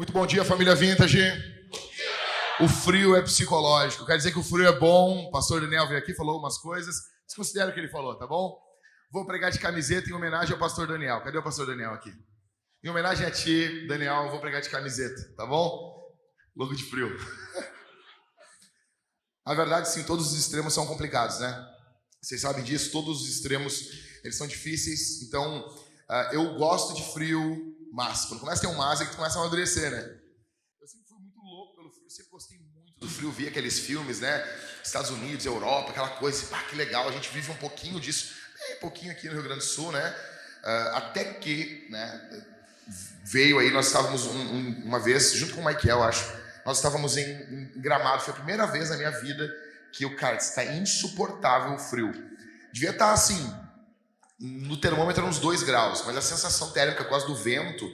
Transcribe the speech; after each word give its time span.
Muito 0.00 0.14
bom 0.14 0.26
dia, 0.26 0.42
família 0.42 0.74
Vintage. 0.74 1.20
O 2.58 2.66
frio 2.66 3.14
é 3.14 3.20
psicológico. 3.20 4.06
Quer 4.06 4.16
dizer 4.16 4.32
que 4.32 4.38
o 4.38 4.42
frio 4.42 4.66
é 4.66 4.72
bom. 4.72 5.26
O 5.26 5.30
pastor 5.30 5.60
Daniel 5.60 5.86
veio 5.86 5.98
aqui, 5.98 6.14
falou 6.14 6.38
umas 6.38 6.56
coisas. 6.56 6.96
Desconsidera 7.26 7.70
o 7.70 7.74
que 7.74 7.80
ele 7.80 7.90
falou, 7.90 8.16
tá 8.16 8.26
bom? 8.26 8.58
Vou 9.12 9.26
pregar 9.26 9.50
de 9.50 9.58
camiseta 9.58 10.08
em 10.08 10.14
homenagem 10.14 10.54
ao 10.54 10.58
pastor 10.58 10.86
Daniel. 10.86 11.22
Cadê 11.22 11.36
o 11.36 11.42
pastor 11.42 11.66
Daniel 11.66 11.90
aqui? 11.90 12.10
Em 12.82 12.88
homenagem 12.88 13.26
a 13.26 13.30
ti, 13.30 13.86
Daniel, 13.86 14.30
vou 14.30 14.40
pregar 14.40 14.62
de 14.62 14.70
camiseta, 14.70 15.34
tá 15.36 15.44
bom? 15.44 16.02
Louco 16.56 16.74
de 16.74 16.84
frio. 16.84 17.14
A 19.44 19.52
verdade, 19.52 19.90
sim, 19.90 20.02
todos 20.04 20.32
os 20.32 20.38
extremos 20.38 20.72
são 20.72 20.86
complicados, 20.86 21.40
né? 21.40 21.68
Vocês 22.22 22.40
sabem 22.40 22.64
disso, 22.64 22.90
todos 22.90 23.20
os 23.20 23.28
extremos, 23.28 23.82
eles 24.24 24.38
são 24.38 24.46
difíceis. 24.46 25.20
Então, 25.24 25.68
uh, 25.68 26.32
eu 26.32 26.54
gosto 26.54 26.94
de 26.94 27.02
frio, 27.12 27.69
mas 27.92 28.24
quando 28.26 28.40
começa 28.40 28.66
a 28.66 28.68
ter 28.68 28.74
um 28.74 28.78
mas 28.78 29.00
é 29.00 29.04
que 29.04 29.10
tu 29.10 29.16
começa 29.16 29.38
a 29.38 29.42
amadurecer, 29.42 29.90
né? 29.90 29.98
Eu 30.80 30.88
sempre 30.88 31.06
fui 31.08 31.18
muito 31.18 31.40
louco 31.40 31.76
pelo 31.76 31.90
frio, 31.90 32.10
sempre 32.10 32.30
gostei 32.30 32.58
muito 32.58 33.00
do 33.00 33.08
frio, 33.08 33.32
vi 33.32 33.48
aqueles 33.48 33.78
filmes, 33.78 34.20
né? 34.20 34.44
Estados 34.84 35.10
Unidos, 35.10 35.46
Europa, 35.46 35.90
aquela 35.90 36.10
coisa, 36.10 36.46
pá, 36.46 36.62
que 36.64 36.76
legal, 36.76 37.08
a 37.08 37.12
gente 37.12 37.30
vive 37.30 37.50
um 37.50 37.56
pouquinho 37.56 37.98
disso, 37.98 38.34
bem 38.58 38.76
pouquinho 38.76 39.12
aqui 39.12 39.26
no 39.26 39.34
Rio 39.34 39.42
Grande 39.42 39.60
do 39.60 39.64
Sul, 39.64 39.90
né? 39.90 40.16
Uh, 40.62 40.96
até 40.96 41.24
que, 41.24 41.86
né, 41.90 42.44
veio 43.24 43.58
aí, 43.58 43.70
nós 43.70 43.86
estávamos 43.86 44.26
um, 44.26 44.38
um, 44.38 44.82
uma 44.84 44.98
vez, 44.98 45.32
junto 45.32 45.54
com 45.54 45.62
o 45.62 45.64
Michael, 45.64 46.02
acho, 46.02 46.30
nós 46.66 46.76
estávamos 46.76 47.16
em, 47.16 47.24
em, 47.24 47.80
Gramado, 47.80 48.22
foi 48.22 48.34
a 48.34 48.36
primeira 48.36 48.66
vez 48.66 48.90
na 48.90 48.96
minha 48.96 49.10
vida 49.10 49.50
que 49.92 50.04
o 50.04 50.16
cara 50.16 50.36
está 50.36 50.64
insuportável 50.64 51.74
o 51.74 51.78
frio. 51.78 52.12
Devia 52.72 52.90
estar 52.90 53.12
assim, 53.12 53.52
no 54.40 54.76
termômetro 54.78 55.24
uns 55.26 55.38
2 55.38 55.62
graus, 55.62 56.02
mas 56.06 56.16
a 56.16 56.22
sensação 56.22 56.70
térmica 56.72 57.04
por 57.04 57.10
causa 57.10 57.26
do 57.26 57.34
vento 57.34 57.86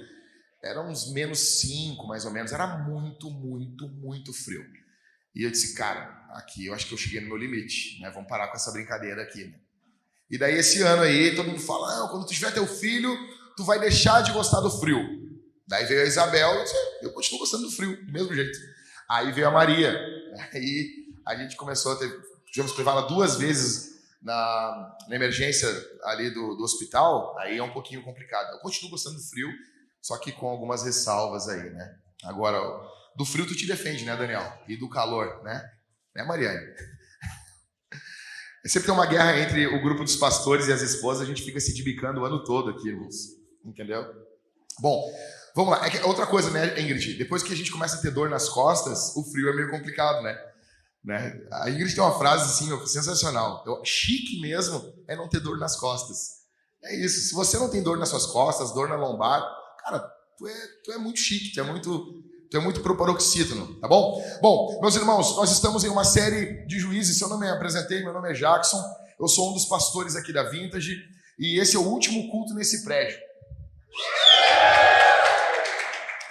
era 0.62 0.80
uns 0.80 1.12
menos 1.12 1.60
5, 1.60 2.06
mais 2.06 2.24
ou 2.24 2.30
menos. 2.30 2.52
Era 2.52 2.66
muito, 2.78 3.30
muito, 3.30 3.88
muito 3.88 4.32
frio. 4.32 4.64
E 5.34 5.42
eu 5.42 5.50
disse, 5.50 5.74
cara, 5.74 6.26
aqui 6.30 6.66
eu 6.66 6.74
acho 6.74 6.86
que 6.86 6.94
eu 6.94 6.98
cheguei 6.98 7.20
no 7.20 7.28
meu 7.28 7.36
limite, 7.36 8.00
né? 8.00 8.10
Vamos 8.10 8.28
parar 8.28 8.48
com 8.48 8.56
essa 8.56 8.72
brincadeira 8.72 9.22
aqui, 9.22 9.44
né? 9.44 9.58
E 10.30 10.38
daí 10.38 10.54
esse 10.56 10.82
ano 10.82 11.02
aí, 11.02 11.34
todo 11.36 11.48
mundo 11.48 11.60
fala, 11.60 12.04
ah, 12.04 12.08
quando 12.08 12.26
tu 12.26 12.32
tiver 12.32 12.52
teu 12.52 12.66
filho, 12.66 13.16
tu 13.56 13.64
vai 13.64 13.78
deixar 13.78 14.22
de 14.22 14.32
gostar 14.32 14.60
do 14.60 14.70
frio. 14.70 14.98
Daí 15.68 15.84
veio 15.86 16.02
a 16.02 16.04
Isabel 16.04 16.60
e 16.60 16.62
disse, 16.62 16.74
eu 17.02 17.12
continuo 17.12 17.40
gostando 17.40 17.64
do 17.64 17.70
frio, 17.70 18.04
do 18.06 18.12
mesmo 18.12 18.34
jeito. 18.34 18.58
Aí 19.08 19.30
veio 19.32 19.48
a 19.48 19.50
Maria. 19.50 19.96
Aí 20.52 21.06
a 21.26 21.36
gente 21.36 21.56
começou 21.56 21.92
a 21.92 21.96
ter, 21.96 22.10
tivemos 22.50 22.72
que 22.72 22.78
levá-la 22.78 23.02
duas 23.02 23.36
vezes 23.36 23.95
na, 24.22 24.96
na 25.08 25.16
emergência 25.16 25.68
ali 26.04 26.30
do, 26.30 26.56
do, 26.56 26.62
hospital, 26.62 27.36
aí 27.38 27.58
é 27.58 27.62
um 27.62 27.72
pouquinho 27.72 28.02
complicado. 28.02 28.54
Eu 28.54 28.60
continuo 28.60 28.90
gostando 28.90 29.16
do 29.16 29.22
frio, 29.22 29.48
só 30.00 30.18
que 30.18 30.32
com 30.32 30.48
algumas 30.48 30.84
ressalvas 30.84 31.48
aí, 31.48 31.70
né? 31.70 31.96
Agora, 32.24 32.58
do 33.16 33.24
frio 33.24 33.46
tu 33.46 33.54
te 33.54 33.66
defende, 33.66 34.04
né, 34.04 34.16
Daniel? 34.16 34.62
E 34.68 34.76
do 34.76 34.88
calor, 34.88 35.42
né? 35.42 35.62
Né, 36.14 36.24
Mariane? 36.24 36.60
Sempre 38.66 38.86
tem 38.86 38.94
uma 38.94 39.06
guerra 39.06 39.38
entre 39.38 39.66
o 39.66 39.80
grupo 39.80 40.02
dos 40.02 40.16
pastores 40.16 40.66
e 40.66 40.72
as 40.72 40.82
esposas, 40.82 41.22
a 41.22 41.26
gente 41.26 41.42
fica 41.42 41.60
se 41.60 41.74
dibicando 41.74 42.20
o 42.20 42.24
ano 42.24 42.42
todo 42.42 42.70
aqui, 42.70 42.88
irmãos. 42.88 43.14
Entendeu? 43.64 44.04
Bom, 44.80 45.04
vamos 45.54 45.70
lá. 45.70 45.86
É 45.86 46.04
outra 46.04 46.26
coisa, 46.26 46.50
né, 46.50 46.80
Ingrid? 46.80 47.14
Depois 47.14 47.42
que 47.42 47.52
a 47.52 47.56
gente 47.56 47.70
começa 47.70 47.96
a 47.96 48.02
ter 48.02 48.10
dor 48.10 48.28
nas 48.28 48.48
costas, 48.48 49.14
o 49.16 49.22
frio 49.30 49.50
é 49.50 49.54
meio 49.54 49.70
complicado, 49.70 50.22
né? 50.22 50.36
Né? 51.06 51.40
A 51.52 51.70
Ingrid 51.70 51.94
tem 51.94 52.02
uma 52.02 52.18
frase 52.18 52.44
assim, 52.46 52.86
sensacional. 52.86 53.62
Eu, 53.64 53.80
chique 53.84 54.40
mesmo 54.40 54.92
é 55.06 55.14
não 55.14 55.28
ter 55.28 55.38
dor 55.38 55.56
nas 55.56 55.76
costas. 55.76 56.40
É 56.82 56.96
isso. 56.96 57.28
Se 57.28 57.32
você 57.32 57.56
não 57.58 57.70
tem 57.70 57.80
dor 57.80 57.96
nas 57.96 58.08
suas 58.08 58.26
costas, 58.26 58.72
dor 58.72 58.88
na 58.88 58.96
lombar, 58.96 59.40
cara, 59.84 60.00
tu 60.36 60.48
é, 60.48 60.54
tu 60.84 60.92
é 60.92 60.98
muito 60.98 61.20
chique, 61.20 61.54
tu 61.54 61.60
é 61.60 61.62
muito, 61.62 62.24
tu 62.50 62.56
é 62.56 62.60
muito 62.60 62.80
pro 62.80 62.96
paroxítono, 62.96 63.78
tá 63.80 63.86
bom? 63.86 64.20
Bom, 64.42 64.80
meus 64.80 64.96
irmãos, 64.96 65.36
nós 65.36 65.52
estamos 65.52 65.84
em 65.84 65.88
uma 65.88 66.04
série 66.04 66.66
de 66.66 66.80
juízes. 66.80 67.16
Se 67.16 67.22
eu 67.22 67.28
não 67.28 67.38
me 67.38 67.48
apresentei, 67.48 68.02
meu 68.02 68.12
nome 68.12 68.30
é 68.30 68.34
Jackson. 68.34 68.82
Eu 69.18 69.28
sou 69.28 69.50
um 69.50 69.54
dos 69.54 69.66
pastores 69.66 70.16
aqui 70.16 70.32
da 70.32 70.42
Vintage 70.42 70.96
e 71.38 71.60
esse 71.60 71.76
é 71.76 71.78
o 71.78 71.86
último 71.86 72.28
culto 72.32 72.52
nesse 72.52 72.82
prédio. 72.82 73.16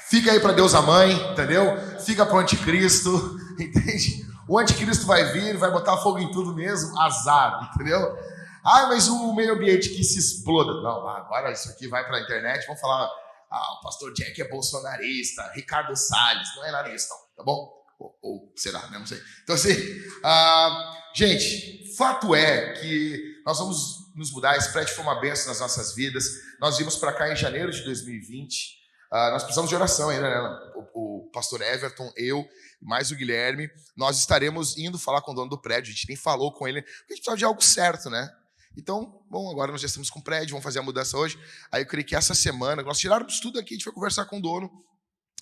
Fica 0.09 0.33
aí 0.33 0.39
para 0.41 0.51
Deus 0.51 0.75
a 0.75 0.81
mãe, 0.81 1.13
entendeu? 1.31 1.77
Fica 2.01 2.25
para 2.25 2.35
o 2.35 2.39
anticristo, 2.39 3.39
entende? 3.57 4.25
O 4.47 4.59
anticristo 4.59 5.05
vai 5.05 5.31
vir, 5.31 5.57
vai 5.57 5.71
botar 5.71 5.97
fogo 5.97 6.19
em 6.19 6.31
tudo 6.31 6.53
mesmo, 6.53 6.99
azar, 6.99 7.71
entendeu? 7.73 8.17
Ah, 8.63 8.87
mas 8.87 9.07
o 9.07 9.33
meio 9.33 9.53
ambiente 9.53 9.89
que 9.89 10.03
se 10.03 10.19
exploda. 10.19 10.81
Não, 10.81 11.07
agora 11.07 11.51
isso 11.51 11.69
aqui 11.69 11.87
vai 11.87 12.05
para 12.05 12.17
a 12.17 12.21
internet, 12.21 12.65
vamos 12.65 12.81
falar, 12.81 13.09
ah, 13.51 13.73
o 13.73 13.81
pastor 13.81 14.13
Jack 14.13 14.39
é 14.41 14.47
bolsonarista, 14.47 15.51
Ricardo 15.53 15.95
Salles, 15.95 16.47
não 16.55 16.65
é 16.65 16.71
nada 16.71 16.89
disso, 16.89 17.07
não, 17.09 17.17
tá 17.37 17.43
bom? 17.43 17.73
Ou, 17.99 18.17
ou 18.21 18.53
será, 18.55 18.87
né? 18.89 18.99
Não 18.99 19.05
sei. 19.05 19.19
Então, 19.43 19.55
assim, 19.55 19.75
ah, 20.23 20.93
gente, 21.13 21.95
fato 21.95 22.35
é 22.35 22.73
que 22.73 23.41
nós 23.45 23.57
vamos 23.59 24.05
nos 24.15 24.31
mudar, 24.31 24.57
esse 24.57 24.71
prédio 24.71 24.95
foi 24.95 25.03
uma 25.03 25.19
benção 25.19 25.47
nas 25.47 25.59
nossas 25.59 25.93
vidas. 25.93 26.25
Nós 26.59 26.77
vimos 26.77 26.95
para 26.95 27.13
cá 27.13 27.31
em 27.31 27.35
janeiro 27.35 27.71
de 27.71 27.83
2020. 27.83 28.84
Uh, 29.15 29.31
nós 29.31 29.43
precisamos 29.43 29.69
de 29.69 29.75
oração 29.75 30.09
ainda, 30.09 30.29
né? 30.29 30.71
O, 30.93 31.27
o, 31.27 31.31
pastor 31.31 31.61
Everton, 31.61 32.11
eu, 32.17 32.45
mais 32.81 33.11
o 33.11 33.15
Guilherme, 33.15 33.69
nós 33.95 34.19
estaremos 34.19 34.77
indo 34.77 34.99
falar 34.99 35.21
com 35.21 35.31
o 35.31 35.33
dono 35.33 35.49
do 35.49 35.57
prédio. 35.57 35.89
A 35.89 35.93
gente 35.93 36.09
nem 36.09 36.17
falou 36.17 36.51
com 36.51 36.67
ele, 36.67 36.81
porque 36.81 37.13
a 37.13 37.15
gente 37.15 37.21
precisava 37.21 37.37
de 37.37 37.45
algo 37.45 37.63
certo, 37.63 38.09
né? 38.09 38.29
Então, 38.75 39.23
bom, 39.29 39.49
agora 39.49 39.71
nós 39.71 39.79
já 39.79 39.87
estamos 39.87 40.09
com 40.09 40.19
o 40.19 40.21
prédio, 40.21 40.49
vamos 40.49 40.65
fazer 40.65 40.79
a 40.79 40.83
mudança 40.83 41.17
hoje. 41.17 41.39
Aí 41.71 41.83
eu 41.83 41.85
creio 41.85 42.05
que 42.05 42.13
essa 42.13 42.35
semana, 42.35 42.83
nós 42.83 42.99
tirarmos 42.99 43.39
tudo 43.39 43.57
aqui, 43.57 43.75
a 43.75 43.77
gente 43.77 43.85
vai 43.85 43.93
conversar 43.93 44.25
com 44.25 44.37
o 44.37 44.41
dono 44.41 44.69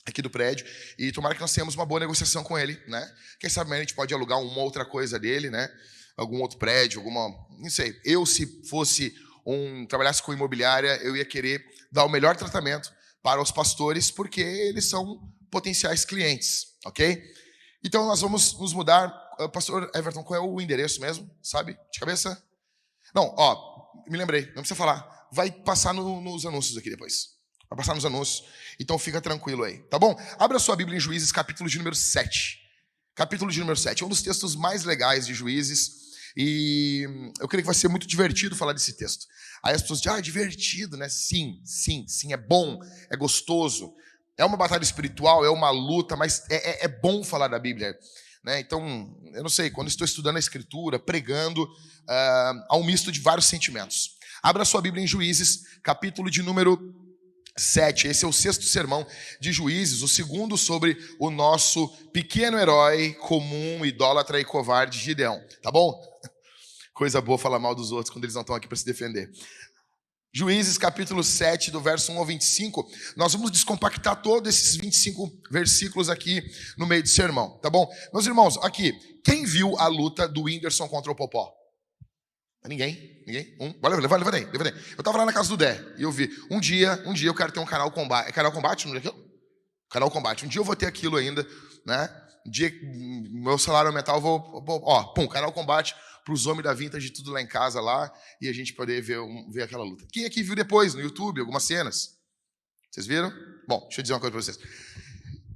aqui 0.05 0.21
do 0.21 0.29
prédio 0.29 0.67
e 0.99 1.11
tomara 1.11 1.33
que 1.33 1.41
nós 1.41 1.51
tenhamos 1.51 1.73
uma 1.73 1.85
boa 1.85 2.01
negociação 2.01 2.43
com 2.43 2.59
ele, 2.59 2.79
né? 2.87 3.11
Quem 3.39 3.49
sabe 3.49 3.73
a 3.73 3.79
gente 3.79 3.95
pode 3.95 4.13
alugar 4.13 4.39
uma 4.39 4.61
outra 4.61 4.85
coisa 4.85 5.17
dele, 5.17 5.49
né? 5.49 5.67
Algum 6.15 6.41
outro 6.41 6.59
prédio, 6.59 6.99
alguma, 6.99 7.27
não 7.57 7.71
sei. 7.71 7.99
Eu 8.05 8.23
se 8.23 8.45
fosse 8.69 9.15
um 9.43 9.87
trabalhasse 9.87 10.21
com 10.21 10.31
imobiliária, 10.31 10.99
eu 11.01 11.17
ia 11.17 11.25
querer 11.25 11.65
dar 11.91 12.05
o 12.05 12.09
melhor 12.09 12.35
tratamento 12.35 12.93
para 13.23 13.41
os 13.41 13.51
pastores, 13.51 14.11
porque 14.11 14.41
eles 14.41 14.85
são 14.85 15.33
potenciais 15.49 16.03
clientes, 16.03 16.67
ok? 16.85 17.23
Então 17.83 18.05
nós 18.05 18.21
vamos 18.21 18.57
nos 18.59 18.73
mudar. 18.73 19.07
Ah, 19.39 19.47
pastor 19.47 19.89
Everton, 19.95 20.23
qual 20.23 20.39
é 20.39 20.45
o 20.45 20.61
endereço 20.61 20.99
mesmo? 20.99 21.29
Sabe? 21.41 21.77
De 21.91 21.99
cabeça? 21.99 22.43
Não, 23.15 23.33
ó, 23.37 23.91
me 24.07 24.17
lembrei, 24.17 24.45
não 24.47 24.55
precisa 24.55 24.75
falar. 24.75 25.27
Vai 25.31 25.49
passar 25.51 25.93
no, 25.93 26.21
nos 26.21 26.45
anúncios 26.45 26.77
aqui 26.77 26.89
depois. 26.89 27.29
Vai 27.69 27.77
passar 27.77 27.95
nos 27.95 28.05
anúncios. 28.05 28.43
Então 28.79 28.99
fica 28.99 29.21
tranquilo 29.21 29.63
aí, 29.63 29.79
tá 29.83 29.97
bom? 29.97 30.15
Abra 30.37 30.59
sua 30.59 30.75
Bíblia 30.75 30.97
em 30.97 30.99
Juízes, 30.99 31.31
capítulo 31.31 31.69
de 31.69 31.77
número 31.77 31.95
7. 31.95 32.59
Capítulo 33.15 33.51
de 33.51 33.59
número 33.59 33.77
7. 33.77 34.03
É 34.03 34.05
um 34.05 34.09
dos 34.09 34.21
textos 34.21 34.55
mais 34.55 34.83
legais 34.83 35.25
de 35.25 35.33
Juízes. 35.33 36.02
E 36.35 37.03
eu 37.39 37.47
creio 37.47 37.63
que 37.63 37.67
vai 37.67 37.75
ser 37.75 37.87
muito 37.87 38.07
divertido 38.07 38.55
falar 38.55 38.73
desse 38.73 38.93
texto. 38.93 39.27
Aí 39.63 39.75
as 39.75 39.81
pessoas 39.81 39.99
dizem, 39.99 40.15
ah, 40.15 40.19
é 40.19 40.21
divertido, 40.21 40.97
né? 40.97 41.07
Sim, 41.09 41.61
sim, 41.63 42.05
sim, 42.07 42.33
é 42.33 42.37
bom, 42.37 42.79
é 43.09 43.15
gostoso. 43.15 43.93
É 44.37 44.43
uma 44.43 44.57
batalha 44.57 44.83
espiritual, 44.83 45.45
é 45.45 45.49
uma 45.49 45.69
luta, 45.69 46.15
mas 46.15 46.43
é, 46.49 46.55
é, 46.55 46.85
é 46.85 46.87
bom 46.87 47.23
falar 47.23 47.47
da 47.47 47.59
Bíblia. 47.59 47.95
Né? 48.43 48.59
Então, 48.59 49.15
eu 49.33 49.43
não 49.43 49.49
sei, 49.49 49.69
quando 49.69 49.87
estou 49.87 50.05
estudando 50.05 50.37
a 50.37 50.39
Escritura, 50.39 50.99
pregando, 50.99 51.63
uh, 51.63 52.65
há 52.69 52.75
um 52.75 52.83
misto 52.83 53.11
de 53.11 53.19
vários 53.19 53.45
sentimentos. 53.45 54.17
Abra 54.41 54.65
sua 54.65 54.81
Bíblia 54.81 55.03
em 55.03 55.07
Juízes, 55.07 55.79
capítulo 55.81 56.29
de 56.29 56.41
número 56.41 57.02
7. 57.57 58.07
Esse 58.07 58.25
é 58.25 58.27
o 58.27 58.33
sexto 58.33 58.63
sermão 58.63 59.05
de 59.39 59.51
Juízes, 59.51 60.01
o 60.01 60.07
segundo 60.07 60.57
sobre 60.57 60.97
o 61.19 61.29
nosso 61.29 61.87
pequeno 62.11 62.57
herói 62.57 63.13
comum, 63.13 63.85
idólatra 63.85 64.39
e 64.39 64.45
covarde 64.45 64.99
Gideão. 64.99 65.41
Tá 65.61 65.71
bom? 65.71 65.99
Coisa 66.93 67.21
boa 67.21 67.37
falar 67.37 67.59
mal 67.59 67.75
dos 67.75 67.91
outros 67.91 68.11
quando 68.11 68.25
eles 68.25 68.35
não 68.35 68.41
estão 68.41 68.55
aqui 68.55 68.67
para 68.67 68.77
se 68.77 68.85
defender. 68.85 69.31
Juízes 70.35 70.79
capítulo 70.79 71.23
7, 71.23 71.69
do 71.69 71.79
verso 71.79 72.11
1 72.11 72.17
ao 72.17 72.25
25. 72.25 72.89
Nós 73.15 73.33
vamos 73.33 73.51
descompactar 73.51 74.19
todos 74.19 74.49
esses 74.49 74.75
25 74.77 75.31
versículos 75.51 76.09
aqui 76.09 76.43
no 76.75 76.87
meio 76.87 77.03
do 77.03 77.09
sermão, 77.09 77.59
tá 77.59 77.69
bom? 77.69 77.87
Meus 78.11 78.25
irmãos, 78.25 78.57
aqui, 78.63 78.93
quem 79.23 79.45
viu 79.45 79.77
a 79.77 79.85
luta 79.85 80.27
do 80.27 80.43
Whindersson 80.43 80.87
contra 80.87 81.11
o 81.11 81.15
Popó? 81.15 81.53
Ninguém? 82.67 83.23
Ninguém? 83.27 83.55
Um? 83.59 83.73
Olha, 83.81 83.95
levanta, 83.95 84.17
levanta 84.17 84.37
aí, 84.37 84.45
levanta. 84.45 84.73
Eu 84.97 85.03
tava 85.03 85.17
lá 85.17 85.25
na 85.25 85.33
casa 85.33 85.49
do 85.49 85.57
Dé 85.57 85.83
e 85.97 86.03
eu 86.03 86.11
vi. 86.11 86.29
Um 86.49 86.59
dia, 86.59 87.01
um 87.05 87.13
dia 87.13 87.29
eu 87.29 87.35
quero 87.35 87.51
ter 87.51 87.59
um 87.59 87.65
canal 87.65 87.91
combate. 87.91 88.29
É 88.29 88.31
canal 88.31 88.51
combate? 88.51 88.87
Não 88.87 88.95
é 88.95 88.99
aquilo? 88.99 89.15
Canal 89.89 90.09
combate. 90.09 90.45
Um 90.45 90.47
dia 90.47 90.61
eu 90.61 90.65
vou 90.65 90.75
ter 90.75 90.85
aquilo 90.85 91.17
ainda, 91.17 91.45
né? 91.85 92.09
Um 92.47 92.51
dia, 92.51 92.71
meu 93.31 93.57
salário 93.57 93.89
aumentar, 93.89 94.13
eu 94.13 94.21
vou. 94.21 94.63
Ó, 94.65 95.03
pum, 95.13 95.27
canal 95.27 95.51
combate 95.51 95.93
para 96.23 96.33
os 96.33 96.45
homens 96.45 96.63
da 96.63 96.73
vintage 96.73 97.09
tudo 97.09 97.31
lá 97.31 97.41
em 97.41 97.47
casa 97.47 97.81
lá 97.81 98.11
e 98.41 98.47
a 98.47 98.53
gente 98.53 98.73
poder 98.73 99.01
ver, 99.01 99.19
ver 99.51 99.63
aquela 99.63 99.83
luta. 99.83 100.05
Quem 100.11 100.25
aqui 100.25 100.41
viu 100.41 100.55
depois 100.55 100.93
no 100.93 101.01
YouTube 101.01 101.41
algumas 101.41 101.63
cenas? 101.63 102.17
Vocês 102.89 103.05
viram? 103.05 103.31
Bom, 103.67 103.81
deixa 103.81 103.99
eu 103.99 104.03
dizer 104.03 104.13
uma 104.13 104.19
coisa 104.19 104.31
para 104.31 104.41
vocês. 104.41 104.59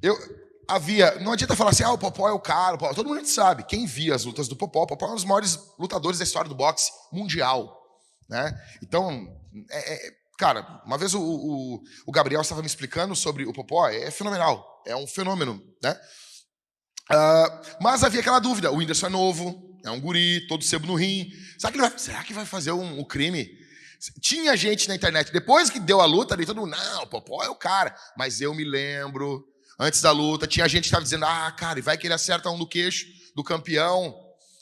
Eu 0.01 0.17
havia, 0.67 1.19
não 1.19 1.31
adianta 1.31 1.55
falar 1.55 1.71
assim, 1.71 1.83
ah, 1.83 1.91
o 1.91 1.97
Popó 1.97 2.27
é 2.27 2.31
o 2.31 2.39
cara, 2.39 2.75
o 2.75 2.77
Popó. 2.77 2.93
todo 2.93 3.09
mundo 3.09 3.25
sabe. 3.25 3.63
Quem 3.63 3.85
via 3.85 4.15
as 4.15 4.25
lutas 4.25 4.47
do 4.47 4.55
Popó, 4.55 4.83
o 4.83 4.87
Popó 4.87 5.07
é 5.07 5.11
um 5.11 5.15
dos 5.15 5.25
maiores 5.25 5.59
lutadores 5.79 6.19
da 6.19 6.23
história 6.23 6.49
do 6.49 6.55
boxe 6.55 6.91
mundial, 7.11 7.75
né? 8.29 8.53
Então, 8.81 9.27
é, 9.71 9.93
é, 9.93 10.11
Cara, 10.37 10.83
uma 10.85 10.99
vez 10.99 11.15
o, 11.15 11.19
o, 11.19 11.83
o 12.05 12.11
Gabriel 12.11 12.41
estava 12.41 12.61
me 12.61 12.67
explicando 12.67 13.15
sobre 13.15 13.43
o 13.45 13.51
Popó, 13.51 13.89
é 13.89 14.11
fenomenal, 14.11 14.83
é 14.85 14.95
um 14.95 15.07
fenômeno, 15.07 15.59
né? 15.81 15.99
Uh, 17.09 17.77
mas 17.81 18.03
havia 18.03 18.19
aquela 18.19 18.39
dúvida: 18.39 18.71
o 18.71 18.75
Whindersson 18.75 19.07
é 19.07 19.09
novo, 19.09 19.79
é 19.83 19.89
um 19.89 19.99
guri, 19.99 20.45
todo 20.47 20.63
sebo 20.63 20.85
no 20.85 20.93
rim. 20.93 21.31
Será 21.57 21.71
que, 21.71 21.79
vai, 21.79 21.97
será 21.97 22.23
que 22.23 22.33
vai 22.33 22.45
fazer 22.45 22.71
um, 22.71 22.99
um, 22.99 23.03
crime? 23.03 23.49
Tinha 24.21 24.55
gente 24.55 24.87
na 24.87 24.93
internet, 24.93 25.33
depois 25.33 25.71
que 25.71 25.79
deu 25.79 25.99
a 25.99 26.05
luta, 26.05 26.35
ali 26.35 26.45
todo 26.45 26.61
mundo, 26.61 26.69
não, 26.69 27.03
o 27.03 27.07
Popó 27.07 27.43
é 27.43 27.49
o 27.49 27.55
cara. 27.55 27.95
Mas 28.15 28.39
eu 28.39 28.53
me 28.53 28.63
lembro, 28.63 29.43
antes 29.79 30.01
da 30.01 30.11
luta, 30.11 30.47
tinha 30.47 30.67
gente 30.67 30.83
que 30.83 30.87
estava 30.87 31.03
dizendo, 31.03 31.25
ah, 31.25 31.51
cara, 31.51 31.79
e 31.79 31.81
vai 31.81 31.97
que 31.97 32.07
ele 32.07 32.13
acerta 32.13 32.49
um 32.49 32.57
no 32.57 32.67
queixo 32.67 33.05
do 33.35 33.43
campeão. 33.43 34.15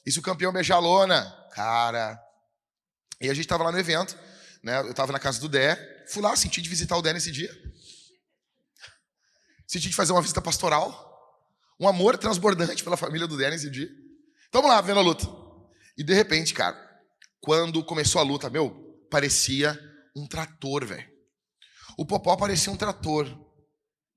E 0.05 0.11
se 0.11 0.19
o 0.19 0.21
campeão 0.21 0.51
beijar 0.51 0.75
a 0.75 0.79
lona? 0.79 1.31
Cara. 1.51 2.19
E 3.21 3.29
a 3.29 3.33
gente 3.33 3.45
estava 3.45 3.63
lá 3.63 3.71
no 3.71 3.79
evento, 3.79 4.17
né? 4.63 4.79
Eu 4.79 4.91
estava 4.91 5.11
na 5.11 5.19
casa 5.19 5.39
do 5.39 5.47
Dé, 5.47 6.05
fui 6.07 6.21
lá, 6.21 6.35
senti 6.35 6.61
de 6.61 6.69
visitar 6.69 6.97
o 6.97 7.01
Dé 7.01 7.13
nesse 7.13 7.31
dia. 7.31 7.49
Senti 9.67 9.89
de 9.89 9.95
fazer 9.95 10.11
uma 10.11 10.21
visita 10.21 10.41
pastoral. 10.41 11.03
Um 11.79 11.87
amor 11.87 12.17
transbordante 12.17 12.83
pela 12.83 12.97
família 12.97 13.27
do 13.27 13.37
Dé 13.37 13.49
nesse 13.49 13.69
dia. 13.69 13.89
Vamos 14.51 14.69
lá, 14.69 14.79
vendo 14.81 14.99
a 14.99 15.03
luta. 15.03 15.25
E 15.97 16.03
de 16.03 16.13
repente, 16.13 16.53
cara, 16.53 16.77
quando 17.41 17.83
começou 17.83 18.19
a 18.21 18.23
luta, 18.23 18.49
meu, 18.49 18.71
parecia 19.09 19.77
um 20.15 20.27
trator, 20.27 20.85
velho. 20.85 21.09
O 21.97 22.05
Popó 22.05 22.35
parecia 22.35 22.71
um 22.71 22.77
trator. 22.77 23.27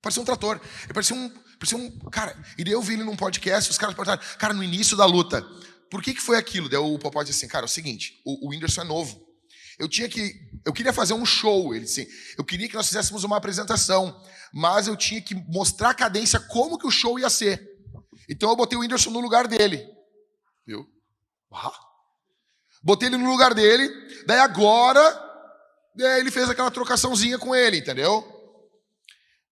Parecia 0.00 0.23
um 0.23 0.25
trator. 0.25 0.61
Ele 0.85 0.95
parecia 0.95 1.17
um, 1.17 1.29
parecia 1.59 1.79
um. 1.79 1.99
Cara, 2.11 2.37
e 2.56 2.65
daí 2.65 2.73
eu 2.73 2.83
vi 2.83 2.95
ele 2.95 3.05
num 3.05 3.17
podcast, 3.17 3.71
os 3.71 3.79
caras 3.79 3.95
perguntaram, 3.95 4.23
cara, 4.39 4.55
no 4.55 4.62
início 4.62 4.97
da 4.97 5.05
luta, 5.05 5.43
por 5.91 6.03
que, 6.03 6.15
que 6.15 6.21
foi 6.21 6.37
aquilo? 6.37 6.69
Daí 6.69 6.79
o 6.79 6.99
Popó 6.99 7.23
disse 7.23 7.45
assim, 7.45 7.50
cara, 7.50 7.65
é 7.65 7.69
o 7.69 7.69
seguinte, 7.69 8.21
o, 8.25 8.47
o 8.47 8.50
Whindersson 8.50 8.83
é 8.83 8.85
novo. 8.85 9.27
Eu 9.79 9.89
tinha 9.89 10.09
que. 10.09 10.35
Eu 10.65 10.73
queria 10.73 10.93
fazer 10.93 11.15
um 11.15 11.25
show. 11.25 11.75
Ele 11.75 11.85
disse, 11.85 12.09
eu 12.37 12.45
queria 12.45 12.69
que 12.69 12.75
nós 12.75 12.89
fizéssemos 12.89 13.25
uma 13.25 13.37
apresentação, 13.37 14.21
mas 14.53 14.89
eu 14.89 14.97
tinha 14.97 15.21
que 15.23 15.35
mostrar 15.35 15.91
a 15.91 15.95
cadência 15.95 16.41
como 16.41 16.79
que 16.79 16.87
o 16.87 16.91
show 16.91 17.19
ia 17.19 17.31
ser. 17.31 17.65
Então 18.29 18.50
eu 18.50 18.56
botei 18.56 18.77
o 18.77 18.83
Whindersson 18.83 19.11
no 19.11 19.21
lugar 19.21 19.47
dele. 19.47 19.87
Viu? 20.67 20.87
Botei 22.83 23.09
ele 23.09 23.17
no 23.17 23.31
lugar 23.31 23.55
dele, 23.55 23.89
daí 24.27 24.39
agora 24.39 25.27
daí 25.97 26.21
ele 26.21 26.31
fez 26.31 26.49
aquela 26.49 26.71
trocaçãozinha 26.71 27.39
com 27.39 27.55
ele, 27.55 27.79
entendeu? 27.79 28.38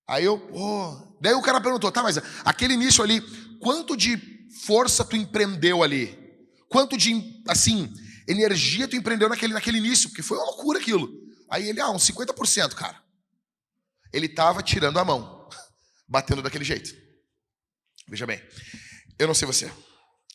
Aí 0.08 0.24
eu, 0.24 0.34
oh. 0.52 1.16
daí 1.20 1.34
o 1.34 1.42
cara 1.42 1.60
perguntou, 1.60 1.90
tá, 1.90 2.02
mas 2.02 2.18
aquele 2.44 2.74
início 2.74 3.02
ali, 3.02 3.20
quanto 3.58 3.96
de 3.96 4.16
força 4.64 5.04
tu 5.04 5.16
empreendeu 5.16 5.82
ali? 5.82 6.16
Quanto 6.68 6.96
de, 6.96 7.42
assim, 7.48 7.92
energia 8.28 8.86
tu 8.86 8.96
empreendeu 8.96 9.28
naquele, 9.28 9.52
naquele 9.52 9.78
início, 9.78 10.08
porque 10.08 10.22
foi 10.22 10.36
uma 10.38 10.46
loucura 10.46 10.78
aquilo. 10.78 11.10
Aí 11.50 11.68
ele, 11.68 11.80
ah, 11.80 11.90
uns 11.90 12.08
50%, 12.08 12.74
cara. 12.74 13.02
Ele 14.12 14.26
estava 14.26 14.62
tirando 14.62 14.98
a 14.98 15.04
mão, 15.04 15.48
batendo 16.08 16.42
daquele 16.42 16.64
jeito. 16.64 16.94
Veja 18.08 18.26
bem, 18.26 18.40
eu 19.18 19.26
não 19.26 19.34
sei 19.34 19.46
você. 19.46 19.70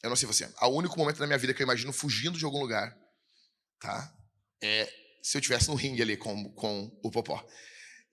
Eu 0.03 0.09
não 0.09 0.15
sei 0.15 0.27
você. 0.27 0.51
O 0.61 0.67
único 0.69 0.97
momento 0.97 1.19
da 1.19 1.27
minha 1.27 1.37
vida 1.37 1.53
que 1.53 1.61
eu 1.61 1.65
imagino 1.65 1.93
fugindo 1.93 2.37
de 2.37 2.43
algum 2.43 2.59
lugar, 2.59 2.93
tá? 3.79 4.13
É 4.61 5.01
se 5.21 5.37
eu 5.37 5.41
tivesse 5.41 5.69
no 5.69 5.75
ringue 5.75 6.01
ali 6.01 6.17
com, 6.17 6.49
com 6.53 6.99
o 7.03 7.11
Popó. 7.11 7.45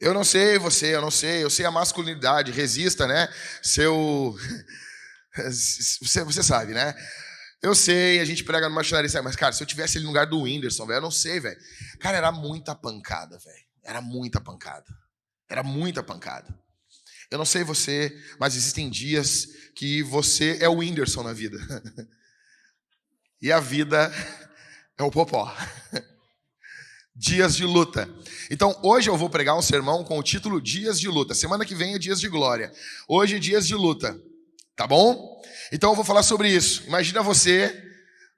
Eu 0.01 0.15
não 0.15 0.23
sei 0.23 0.59
você, 0.59 0.95
eu 0.95 1.01
não 1.01 1.11
sei, 1.11 1.43
eu 1.43 1.51
sei 1.51 1.67
a 1.67 1.71
masculinidade, 1.71 2.53
resista, 2.53 3.07
né? 3.07 3.29
Seu. 3.63 4.37
Você, 6.01 6.25
você 6.25 6.43
sabe, 6.43 6.75
né? 6.75 6.93
Eu 7.63 7.73
sei, 7.73 8.19
a 8.19 8.25
gente 8.25 8.43
prega 8.43 8.69
no 8.69 8.75
marcenaria, 8.75 9.23
mas, 9.23 9.37
cara, 9.37 9.53
se 9.53 9.63
eu 9.63 9.67
tivesse 9.67 9.97
ali 9.97 10.05
no 10.05 10.11
lugar 10.11 10.27
do 10.27 10.43
Whindersson, 10.43 10.85
velho, 10.85 10.99
eu 10.99 11.03
não 11.03 11.13
sei, 11.13 11.39
velho. 11.39 11.57
Cara, 12.01 12.17
era 12.17 12.33
muita 12.33 12.75
pancada, 12.75 13.39
velho. 13.39 13.65
Era 13.85 14.01
muita 14.01 14.41
pancada. 14.41 14.87
Era 15.49 15.63
muita 15.63 16.03
pancada. 16.03 16.53
Eu 17.31 17.39
não 17.39 17.45
sei 17.45 17.63
você, 17.63 18.17
mas 18.41 18.57
existem 18.57 18.89
dias 18.91 19.47
que 19.77 20.03
você 20.03 20.59
é 20.61 20.69
o 20.69 20.79
Whindersson 20.79 21.23
na 21.23 21.33
vida. 21.33 21.59
e 23.41 23.53
a 23.53 23.61
vida 23.61 24.13
é 24.99 25.03
o 25.03 25.11
popó. 25.11 25.55
Dias 27.21 27.57
de 27.57 27.65
luta. 27.65 28.09
Então, 28.49 28.79
hoje 28.81 29.11
eu 29.11 29.17
vou 29.17 29.29
pregar 29.29 29.59
um 29.59 29.61
sermão 29.61 30.05
com 30.05 30.17
o 30.17 30.23
título 30.23 30.63
Dias 30.63 31.01
de 31.01 31.09
Luta. 31.09 31.35
Semana 31.35 31.65
que 31.65 31.75
vem 31.75 31.95
é 31.95 31.99
Dias 31.99 32.21
de 32.21 32.29
Glória. 32.29 32.73
Hoje 33.09 33.35
é 33.35 33.39
Dias 33.41 33.67
de 33.67 33.75
Luta. 33.75 34.17
Tá 34.77 34.87
bom? 34.87 35.43
Então 35.73 35.91
eu 35.91 35.97
vou 35.97 36.05
falar 36.05 36.23
sobre 36.23 36.49
isso. 36.49 36.85
Imagina 36.87 37.21
você, 37.21 37.77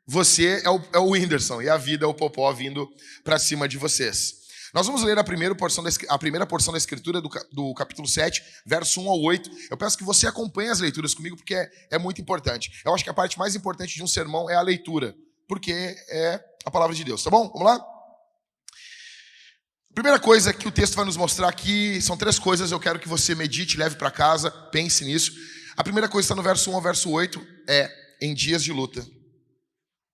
você 0.06 0.62
é 0.64 0.70
o, 0.70 0.82
é 0.94 0.98
o 0.98 1.10
Whindersson 1.10 1.60
e 1.60 1.68
a 1.68 1.76
vida 1.76 2.06
é 2.06 2.08
o 2.08 2.14
Popó 2.14 2.50
vindo 2.54 2.90
para 3.22 3.38
cima 3.38 3.68
de 3.68 3.76
vocês. 3.76 4.36
Nós 4.72 4.86
vamos 4.86 5.02
ler 5.02 5.18
a 5.18 5.24
primeira 5.24 5.54
porção 5.54 5.84
da, 5.84 5.90
a 6.08 6.18
primeira 6.18 6.46
porção 6.46 6.72
da 6.72 6.78
Escritura 6.78 7.20
do, 7.20 7.28
do, 7.52 7.74
capítulo 7.74 8.08
7, 8.08 8.42
verso 8.64 9.02
1 9.02 9.10
ao 9.10 9.20
8. 9.20 9.50
Eu 9.68 9.76
peço 9.76 9.98
que 9.98 10.04
você 10.04 10.26
acompanhe 10.26 10.70
as 10.70 10.80
leituras 10.80 11.12
comigo, 11.12 11.36
porque 11.36 11.54
é, 11.54 11.70
é 11.90 11.98
muito 11.98 12.22
importante. 12.22 12.80
Eu 12.82 12.94
acho 12.94 13.04
que 13.04 13.10
a 13.10 13.14
parte 13.14 13.38
mais 13.38 13.54
importante 13.54 13.94
de 13.94 14.02
um 14.02 14.06
sermão 14.06 14.48
é 14.48 14.54
a 14.54 14.62
leitura, 14.62 15.14
porque 15.46 15.70
é 16.08 16.42
a 16.64 16.70
palavra 16.70 16.96
de 16.96 17.04
Deus, 17.04 17.22
tá 17.22 17.28
bom? 17.28 17.46
Vamos 17.48 17.64
lá? 17.64 17.99
Primeira 19.92 20.20
coisa 20.20 20.52
que 20.52 20.68
o 20.68 20.70
texto 20.70 20.94
vai 20.94 21.04
nos 21.04 21.16
mostrar 21.16 21.48
aqui 21.48 22.00
são 22.00 22.16
três 22.16 22.38
coisas. 22.38 22.70
Eu 22.70 22.78
quero 22.78 22.98
que 22.98 23.08
você 23.08 23.34
medite, 23.34 23.76
leve 23.76 23.96
para 23.96 24.10
casa, 24.10 24.50
pense 24.50 25.04
nisso. 25.04 25.32
A 25.76 25.82
primeira 25.82 26.08
coisa 26.08 26.26
está 26.26 26.34
no 26.34 26.42
verso 26.42 26.70
1 26.70 26.74
ao 26.74 26.80
verso 26.80 27.10
8, 27.10 27.44
é 27.68 27.90
em 28.20 28.34
dias 28.34 28.62
de 28.62 28.72
luta, 28.72 29.04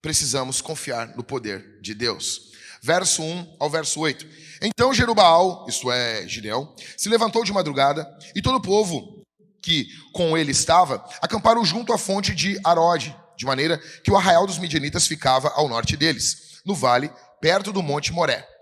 precisamos 0.01 0.61
confiar 0.61 1.15
no 1.17 1.25
poder 1.25 1.81
de 1.81 1.93
Deus. 1.95 2.53
Verso 2.83 3.23
1 3.23 3.57
ao 3.59 3.69
verso 3.69 4.01
8. 4.01 4.27
Então 4.63 4.95
Jerubaal, 4.95 5.67
isto 5.69 5.91
é, 5.91 6.27
Gideão, 6.27 6.75
se 6.97 7.09
levantou 7.09 7.45
de 7.45 7.53
madrugada, 7.53 8.09
e 8.35 8.41
todo 8.41 8.57
o 8.57 8.63
povo 8.63 9.25
que 9.61 9.89
com 10.13 10.39
ele 10.39 10.53
estava, 10.53 11.05
acamparam 11.21 11.65
junto 11.65 11.93
à 11.93 11.99
fonte 11.99 12.35
de 12.35 12.59
Arode, 12.65 13.17
de 13.37 13.45
maneira 13.45 13.77
que 14.03 14.11
o 14.11 14.17
arraial 14.17 14.47
dos 14.47 14.59
midianitas 14.59 15.07
ficava 15.07 15.49
ao 15.51 15.69
norte 15.69 15.97
deles, 15.97 16.61
no 16.65 16.75
vale, 16.75 17.11
perto 17.41 17.73
do 17.73 17.83
monte 17.83 18.13
Moré. 18.13 18.56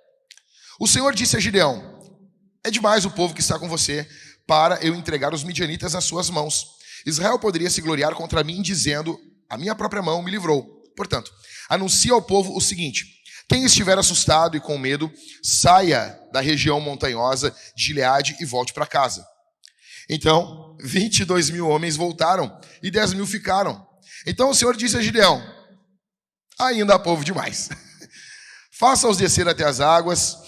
O 0.85 0.87
Senhor 0.87 1.15
disse 1.15 1.35
a 1.35 1.41
Gideão: 1.41 1.83
É 2.63 2.71
demais 2.71 3.07
o 3.07 3.11
povo 3.11 3.33
que 3.33 3.41
está 3.41 3.59
com 3.59 3.67
você 3.67 4.07
para 4.47 4.77
eu 4.85 4.95
entregar 4.95 5.33
os 5.33 5.43
midianitas 5.43 5.95
nas 5.95 6.05
suas 6.05 6.29
mãos. 6.29 6.67
Israel 7.07 7.39
poderia 7.39 7.71
se 7.71 7.81
gloriar 7.81 8.13
contra 8.13 8.45
mim, 8.45 8.61
dizendo: 8.61 9.19
A 9.49 9.57
minha 9.57 9.75
própria 9.75 10.03
mão 10.03 10.23
me 10.23 10.31
livrou. 10.31 10.83
Portanto, 10.95 11.33
anuncia 11.71 12.13
ao 12.13 12.21
povo 12.21 12.55
o 12.55 12.61
seguinte: 12.61 13.07
quem 13.49 13.65
estiver 13.65 13.97
assustado 13.97 14.59
e 14.59 14.61
com 14.61 14.77
medo, 14.77 15.11
saia 15.43 16.21
da 16.31 16.43
região 16.43 16.79
montanhosa 16.83 17.51
de 17.75 17.83
Gileade 17.83 18.37
e 18.39 18.45
volte 18.45 18.75
para 18.75 18.85
casa. 18.85 19.27
Então, 20.11 20.77
22 20.83 21.49
mil 21.49 21.67
homens 21.67 21.97
voltaram 21.97 22.61
e 22.83 22.91
10 22.91 23.15
mil 23.15 23.27
ficaram. 23.27 23.83
Então 24.27 24.51
o 24.51 24.55
Senhor 24.55 24.77
disse 24.77 24.99
a 24.99 25.03
Gideão: 25.03 25.43
Ainda 26.59 26.97
há 26.97 26.99
povo 26.99 27.25
demais. 27.25 27.71
Faça-os 28.79 29.17
descer 29.17 29.49
até 29.49 29.65
as 29.65 29.81
águas, 29.81 30.44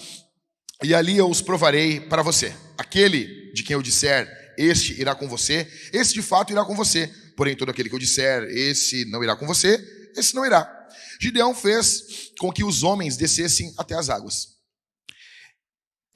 e 0.83 0.93
ali 0.93 1.17
eu 1.17 1.29
os 1.29 1.41
provarei 1.41 1.99
para 1.99 2.21
você. 2.21 2.55
Aquele 2.77 3.51
de 3.53 3.63
quem 3.63 3.73
eu 3.73 3.81
disser, 3.81 4.53
este 4.57 4.99
irá 4.99 5.15
com 5.15 5.27
você, 5.27 5.67
esse 5.91 6.13
de 6.13 6.21
fato 6.21 6.51
irá 6.51 6.63
com 6.63 6.75
você. 6.75 7.07
Porém, 7.35 7.55
todo 7.55 7.69
aquele 7.69 7.89
que 7.89 7.95
eu 7.95 7.99
disser, 7.99 8.43
esse 8.49 9.05
não 9.05 9.23
irá 9.23 9.35
com 9.35 9.45
você, 9.45 9.79
esse 10.15 10.35
não 10.35 10.45
irá. 10.45 10.73
Gideão 11.19 11.53
fez 11.53 12.31
com 12.39 12.51
que 12.51 12.63
os 12.63 12.83
homens 12.83 13.17
descessem 13.17 13.73
até 13.77 13.95
as 13.95 14.09
águas. 14.09 14.57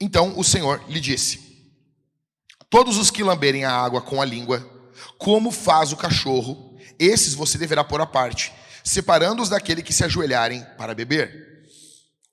Então 0.00 0.38
o 0.38 0.44
Senhor 0.44 0.84
lhe 0.88 1.00
disse: 1.00 1.40
Todos 2.68 2.96
os 2.96 3.10
que 3.10 3.22
lamberem 3.22 3.64
a 3.64 3.72
água 3.72 4.00
com 4.00 4.20
a 4.20 4.24
língua, 4.24 4.68
como 5.18 5.50
faz 5.50 5.92
o 5.92 5.96
cachorro, 5.96 6.76
esses 6.98 7.34
você 7.34 7.58
deverá 7.58 7.84
pôr 7.84 8.00
à 8.00 8.06
parte, 8.06 8.52
separando-os 8.82 9.48
daquele 9.48 9.82
que 9.82 9.92
se 9.92 10.04
ajoelharem 10.04 10.64
para 10.76 10.94
beber. 10.94 11.62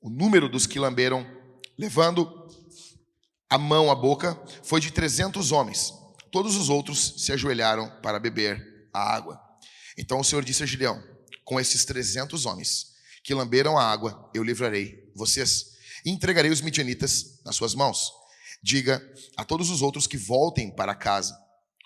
O 0.02 0.10
número 0.10 0.48
dos 0.48 0.66
que 0.66 0.80
lamberam, 0.80 1.26
levando 1.80 2.30
a 3.50 3.58
mão 3.58 3.90
à 3.90 3.96
boca, 3.96 4.38
foi 4.64 4.82
de 4.82 4.92
trezentos 4.92 5.54
homens. 5.54 5.94
Todos 6.30 6.58
os 6.58 6.68
outros 6.68 7.16
se 7.24 7.32
ajoelharam 7.32 7.90
para 8.02 8.20
beber 8.20 8.90
a 8.94 9.16
água. 9.16 9.42
Então 9.98 10.20
o 10.20 10.24
Senhor 10.24 10.44
disse 10.44 10.62
a 10.62 10.66
Gideão: 10.66 11.02
Com 11.46 11.58
esses 11.58 11.86
trezentos 11.86 12.46
homens 12.46 12.88
que 13.24 13.34
lamberam 13.34 13.78
a 13.78 13.90
água, 13.90 14.30
eu 14.34 14.44
livrarei 14.44 15.10
vocês 15.16 15.78
e 16.06 16.12
entregarei 16.12 16.52
os 16.52 16.60
midianitas 16.60 17.40
nas 17.46 17.56
suas 17.56 17.74
mãos. 17.74 18.12
Diga 18.62 19.02
a 19.38 19.46
todos 19.46 19.70
os 19.70 19.82
outros 19.82 20.06
que 20.06 20.18
voltem 20.18 20.76
para 20.76 20.94
casa. 20.94 21.34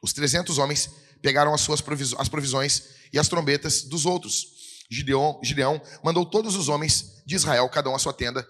Os 0.02 0.12
trezentos 0.12 0.58
homens 0.58 0.90
pegaram 1.22 1.54
as 1.54 1.62
suas 1.62 1.82
provisões, 1.82 2.20
as 2.20 2.28
provisões 2.28 2.84
e 3.14 3.20
as 3.20 3.28
trombetas 3.28 3.84
dos 3.84 4.08
outros. 4.08 4.48
Gideão, 4.90 5.40
Gideão 5.44 5.80
mandou 6.04 6.26
todos 6.26 6.56
os 6.56 6.68
homens 6.68 7.22
de 7.28 7.36
Israel, 7.36 7.70
cada 7.70 7.92
um 7.92 7.96
a 7.96 8.00
sua 8.00 8.12
tenda, 8.12 8.46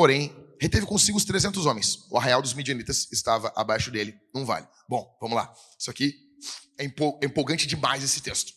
Porém, 0.00 0.34
reteve 0.60 0.86
consigo 0.86 1.16
os 1.16 1.24
300 1.24 1.66
homens. 1.66 2.06
O 2.10 2.18
arraial 2.18 2.42
dos 2.42 2.54
midianitas 2.54 3.08
estava 3.10 3.52
abaixo 3.56 3.90
dele, 3.90 4.14
num 4.34 4.44
vale. 4.44 4.66
Bom, 4.88 5.16
vamos 5.20 5.36
lá. 5.36 5.52
Isso 5.78 5.90
aqui 5.90 6.14
é 6.78 6.84
empolgante 6.84 7.66
demais 7.66 8.04
esse 8.04 8.20
texto. 8.20 8.52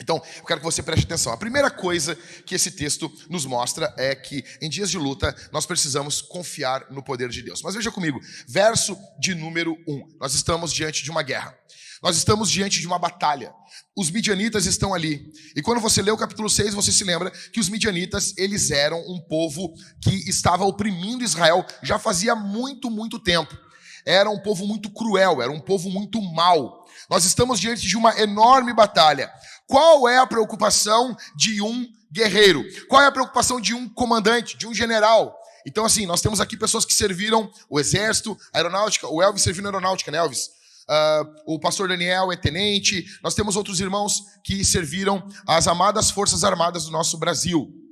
Então, 0.00 0.22
eu 0.36 0.44
quero 0.44 0.60
que 0.60 0.64
você 0.64 0.82
preste 0.82 1.04
atenção. 1.04 1.32
A 1.32 1.38
primeira 1.38 1.70
coisa 1.70 2.14
que 2.44 2.54
esse 2.54 2.70
texto 2.70 3.10
nos 3.30 3.46
mostra 3.46 3.94
é 3.96 4.14
que 4.14 4.44
em 4.60 4.68
dias 4.68 4.90
de 4.90 4.98
luta 4.98 5.34
nós 5.50 5.64
precisamos 5.64 6.20
confiar 6.20 6.90
no 6.90 7.02
poder 7.02 7.30
de 7.30 7.40
Deus. 7.40 7.62
Mas 7.62 7.74
veja 7.74 7.90
comigo, 7.90 8.20
verso 8.46 8.96
de 9.18 9.34
número 9.34 9.74
1. 9.88 10.18
Nós 10.20 10.34
estamos 10.34 10.72
diante 10.72 11.02
de 11.02 11.10
uma 11.10 11.22
guerra. 11.22 11.58
Nós 12.06 12.16
estamos 12.16 12.48
diante 12.48 12.78
de 12.78 12.86
uma 12.86 13.00
batalha. 13.00 13.52
Os 13.96 14.12
midianitas 14.12 14.64
estão 14.64 14.94
ali. 14.94 15.28
E 15.56 15.60
quando 15.60 15.80
você 15.80 16.00
lê 16.00 16.12
o 16.12 16.16
capítulo 16.16 16.48
6, 16.48 16.72
você 16.72 16.92
se 16.92 17.02
lembra 17.02 17.32
que 17.52 17.58
os 17.58 17.68
midianitas, 17.68 18.32
eles 18.38 18.70
eram 18.70 19.00
um 19.08 19.20
povo 19.20 19.74
que 20.00 20.14
estava 20.30 20.64
oprimindo 20.64 21.24
Israel 21.24 21.66
já 21.82 21.98
fazia 21.98 22.36
muito, 22.36 22.88
muito 22.88 23.18
tempo. 23.18 23.58
Era 24.06 24.30
um 24.30 24.38
povo 24.38 24.68
muito 24.68 24.88
cruel, 24.88 25.42
era 25.42 25.50
um 25.50 25.58
povo 25.58 25.90
muito 25.90 26.22
mau. 26.22 26.86
Nós 27.10 27.24
estamos 27.24 27.58
diante 27.58 27.88
de 27.88 27.96
uma 27.96 28.16
enorme 28.20 28.72
batalha. 28.72 29.28
Qual 29.66 30.08
é 30.08 30.16
a 30.18 30.26
preocupação 30.28 31.16
de 31.34 31.60
um 31.60 31.88
guerreiro? 32.12 32.64
Qual 32.86 33.02
é 33.02 33.06
a 33.06 33.12
preocupação 33.12 33.60
de 33.60 33.74
um 33.74 33.88
comandante, 33.88 34.56
de 34.56 34.68
um 34.68 34.72
general? 34.72 35.36
Então, 35.66 35.84
assim, 35.84 36.06
nós 36.06 36.20
temos 36.20 36.40
aqui 36.40 36.56
pessoas 36.56 36.84
que 36.84 36.94
serviram 36.94 37.50
o 37.68 37.80
exército, 37.80 38.38
a 38.54 38.58
aeronáutica, 38.58 39.08
o 39.08 39.20
Elvis 39.20 39.42
serviu 39.42 39.64
na 39.64 39.70
aeronáutica, 39.70 40.12
né, 40.12 40.18
Elvis? 40.18 40.54
Uh, 40.88 41.54
o 41.54 41.58
pastor 41.58 41.88
Daniel 41.88 42.30
é 42.30 42.36
tenente, 42.36 43.04
nós 43.22 43.34
temos 43.34 43.56
outros 43.56 43.80
irmãos 43.80 44.22
que 44.44 44.64
serviram 44.64 45.26
as 45.46 45.66
amadas 45.66 46.10
Forças 46.10 46.44
Armadas 46.44 46.84
do 46.84 46.92
nosso 46.92 47.18
Brasil. 47.18 47.85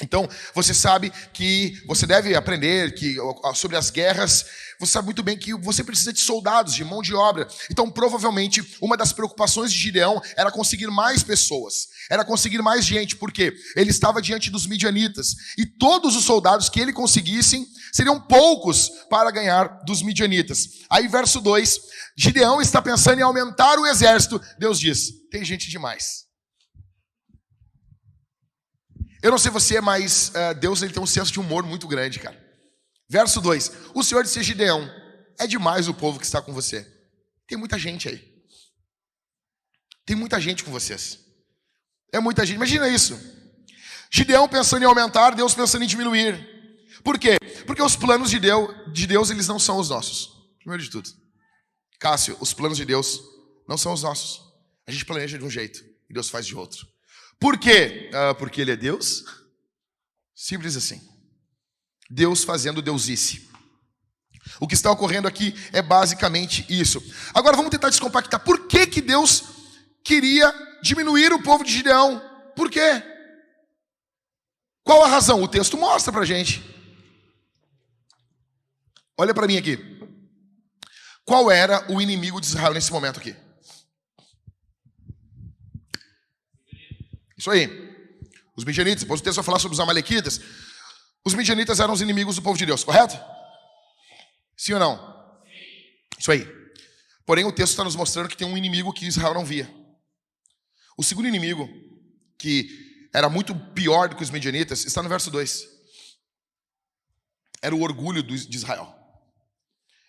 Então, 0.00 0.28
você 0.54 0.72
sabe 0.72 1.12
que 1.32 1.82
você 1.86 2.06
deve 2.06 2.34
aprender 2.36 2.94
que 2.94 3.16
sobre 3.54 3.76
as 3.76 3.90
guerras, 3.90 4.46
você 4.78 4.92
sabe 4.92 5.06
muito 5.06 5.24
bem 5.24 5.36
que 5.36 5.52
você 5.54 5.82
precisa 5.82 6.12
de 6.12 6.20
soldados, 6.20 6.72
de 6.72 6.84
mão 6.84 7.02
de 7.02 7.14
obra. 7.14 7.48
Então, 7.68 7.90
provavelmente, 7.90 8.76
uma 8.80 8.96
das 8.96 9.12
preocupações 9.12 9.72
de 9.72 9.78
Gideão 9.78 10.22
era 10.36 10.52
conseguir 10.52 10.86
mais 10.86 11.24
pessoas, 11.24 11.88
era 12.08 12.24
conseguir 12.24 12.62
mais 12.62 12.84
gente, 12.84 13.16
porque 13.16 13.52
ele 13.74 13.90
estava 13.90 14.22
diante 14.22 14.50
dos 14.50 14.68
midianitas, 14.68 15.34
e 15.58 15.66
todos 15.66 16.14
os 16.14 16.24
soldados 16.24 16.68
que 16.68 16.78
ele 16.78 16.92
conseguissem 16.92 17.66
seriam 17.92 18.20
poucos 18.20 18.88
para 19.10 19.32
ganhar 19.32 19.80
dos 19.84 20.00
midianitas. 20.00 20.68
Aí, 20.88 21.08
verso 21.08 21.40
2, 21.40 21.76
Gideão 22.16 22.62
está 22.62 22.80
pensando 22.80 23.18
em 23.18 23.22
aumentar 23.22 23.78
o 23.80 23.86
exército. 23.86 24.40
Deus 24.60 24.78
diz: 24.78 25.10
tem 25.32 25.44
gente 25.44 25.68
demais. 25.68 26.27
Eu 29.22 29.30
não 29.30 29.38
sei 29.38 29.50
você, 29.50 29.80
mas 29.80 30.30
uh, 30.30 30.54
Deus 30.58 30.82
ele 30.82 30.92
tem 30.92 31.02
um 31.02 31.06
senso 31.06 31.32
de 31.32 31.40
humor 31.40 31.64
muito 31.64 31.88
grande, 31.88 32.18
cara. 32.18 32.38
Verso 33.08 33.40
2: 33.40 33.72
O 33.94 34.02
Senhor 34.02 34.22
disse 34.22 34.38
a 34.38 34.42
Gideão: 34.42 34.88
É 35.38 35.46
demais 35.46 35.88
o 35.88 35.94
povo 35.94 36.18
que 36.18 36.26
está 36.26 36.40
com 36.40 36.52
você. 36.52 36.86
Tem 37.46 37.56
muita 37.56 37.78
gente 37.78 38.08
aí. 38.08 38.38
Tem 40.04 40.14
muita 40.14 40.40
gente 40.40 40.62
com 40.62 40.70
vocês. 40.70 41.18
É 42.12 42.20
muita 42.20 42.44
gente. 42.46 42.56
Imagina 42.56 42.88
isso. 42.88 43.18
Gideão 44.10 44.48
pensando 44.48 44.82
em 44.82 44.86
aumentar, 44.86 45.34
Deus 45.34 45.54
pensando 45.54 45.84
em 45.84 45.86
diminuir. 45.86 46.56
Por 47.04 47.18
quê? 47.18 47.36
Porque 47.66 47.82
os 47.82 47.96
planos 47.96 48.30
de 48.30 48.38
Deus, 48.38 48.92
de 48.92 49.06
Deus 49.06 49.30
eles 49.30 49.46
não 49.46 49.58
são 49.58 49.78
os 49.78 49.90
nossos. 49.90 50.30
Primeiro 50.58 50.82
de 50.82 50.90
tudo. 50.90 51.10
Cássio, 51.98 52.36
os 52.40 52.52
planos 52.52 52.78
de 52.78 52.84
Deus 52.84 53.20
não 53.68 53.76
são 53.76 53.92
os 53.92 54.02
nossos. 54.02 54.40
A 54.86 54.90
gente 54.90 55.04
planeja 55.04 55.38
de 55.38 55.44
um 55.44 55.50
jeito 55.50 55.84
e 56.08 56.14
Deus 56.14 56.30
faz 56.30 56.46
de 56.46 56.54
outro. 56.54 56.86
Por 57.38 57.58
quê? 57.58 58.10
Ah, 58.12 58.34
porque 58.34 58.60
Ele 58.60 58.72
é 58.72 58.76
Deus? 58.76 59.24
Simples 60.34 60.76
assim. 60.76 61.00
Deus 62.10 62.44
fazendo 62.44 62.82
deusice. 62.82 63.48
O 64.60 64.66
que 64.66 64.74
está 64.74 64.90
ocorrendo 64.90 65.28
aqui 65.28 65.54
é 65.72 65.82
basicamente 65.82 66.64
isso. 66.68 67.02
Agora 67.34 67.56
vamos 67.56 67.70
tentar 67.70 67.90
descompactar. 67.90 68.40
Por 68.40 68.66
que, 68.66 68.86
que 68.86 69.00
Deus 69.00 69.44
queria 70.02 70.52
diminuir 70.82 71.32
o 71.32 71.42
povo 71.42 71.64
de 71.64 71.72
Gideão? 71.72 72.22
Por 72.56 72.70
quê? 72.70 73.02
Qual 74.82 75.04
a 75.04 75.08
razão? 75.08 75.42
O 75.42 75.48
texto 75.48 75.76
mostra 75.76 76.12
para 76.12 76.24
gente. 76.24 76.62
Olha 79.18 79.34
para 79.34 79.46
mim 79.46 79.58
aqui. 79.58 79.78
Qual 81.24 81.50
era 81.50 81.84
o 81.92 82.00
inimigo 82.00 82.40
de 82.40 82.46
Israel 82.46 82.72
nesse 82.72 82.90
momento 82.90 83.20
aqui? 83.20 83.36
Isso 87.38 87.50
aí. 87.50 87.68
Os 88.56 88.64
midianitas. 88.64 89.02
Depois 89.02 89.20
o 89.20 89.24
texto 89.24 89.36
vai 89.36 89.44
falar 89.44 89.60
sobre 89.60 89.74
os 89.74 89.80
amalequitas. 89.80 90.40
Os 91.24 91.34
midianitas 91.34 91.78
eram 91.78 91.94
os 91.94 92.00
inimigos 92.00 92.36
do 92.36 92.42
povo 92.42 92.58
de 92.58 92.66
Deus, 92.66 92.82
correto? 92.82 93.18
Sim 94.56 94.72
ou 94.72 94.80
não? 94.80 95.38
Isso 96.18 96.32
aí. 96.32 96.46
Porém, 97.24 97.44
o 97.44 97.52
texto 97.52 97.72
está 97.72 97.84
nos 97.84 97.94
mostrando 97.94 98.28
que 98.28 98.36
tem 98.36 98.46
um 98.46 98.56
inimigo 98.56 98.92
que 98.92 99.06
Israel 99.06 99.34
não 99.34 99.44
via. 99.44 99.72
O 100.96 101.04
segundo 101.04 101.28
inimigo, 101.28 101.68
que 102.38 103.08
era 103.14 103.28
muito 103.28 103.54
pior 103.72 104.08
do 104.08 104.16
que 104.16 104.22
os 104.22 104.30
midianitas, 104.30 104.84
está 104.84 105.02
no 105.02 105.08
verso 105.08 105.30
2. 105.30 105.68
Era 107.62 107.74
o 107.74 107.82
orgulho 107.82 108.22
de 108.22 108.56
Israel. 108.56 108.94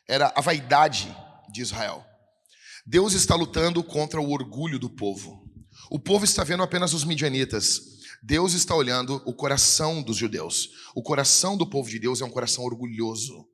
Era 0.07 0.33
a 0.35 0.41
vaidade 0.41 1.15
de 1.51 1.61
Israel. 1.61 2.05
Deus 2.85 3.13
está 3.13 3.35
lutando 3.35 3.83
contra 3.83 4.19
o 4.19 4.31
orgulho 4.31 4.79
do 4.79 4.89
povo. 4.89 5.48
O 5.89 5.99
povo 5.99 6.23
está 6.25 6.43
vendo 6.43 6.63
apenas 6.63 6.93
os 6.93 7.03
midianitas. 7.03 7.99
Deus 8.21 8.53
está 8.53 8.75
olhando 8.75 9.21
o 9.25 9.33
coração 9.33 10.01
dos 10.01 10.17
judeus. 10.17 10.69
O 10.93 11.01
coração 11.01 11.57
do 11.57 11.67
povo 11.67 11.89
de 11.89 11.97
Deus 11.97 12.21
é 12.21 12.25
um 12.25 12.29
coração 12.29 12.63
orgulhoso. 12.63 13.47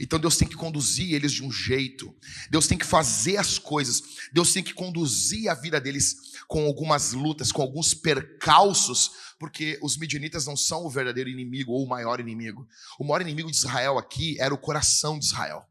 Então 0.00 0.18
Deus 0.18 0.36
tem 0.36 0.48
que 0.48 0.56
conduzir 0.56 1.14
eles 1.14 1.32
de 1.32 1.44
um 1.44 1.52
jeito. 1.52 2.14
Deus 2.50 2.66
tem 2.66 2.78
que 2.78 2.86
fazer 2.86 3.36
as 3.36 3.58
coisas. 3.58 4.02
Deus 4.32 4.52
tem 4.52 4.62
que 4.62 4.74
conduzir 4.74 5.48
a 5.48 5.54
vida 5.54 5.80
deles 5.80 6.16
com 6.46 6.64
algumas 6.64 7.12
lutas, 7.12 7.52
com 7.52 7.62
alguns 7.62 7.94
percalços, 7.94 9.10
porque 9.38 9.78
os 9.82 9.96
midianitas 9.96 10.46
não 10.46 10.56
são 10.56 10.84
o 10.84 10.90
verdadeiro 10.90 11.30
inimigo 11.30 11.72
ou 11.72 11.84
o 11.84 11.88
maior 11.88 12.18
inimigo. 12.18 12.66
O 12.98 13.04
maior 13.04 13.20
inimigo 13.20 13.50
de 13.50 13.56
Israel 13.56 13.98
aqui 13.98 14.40
era 14.40 14.54
o 14.54 14.58
coração 14.58 15.18
de 15.18 15.26
Israel. 15.26 15.64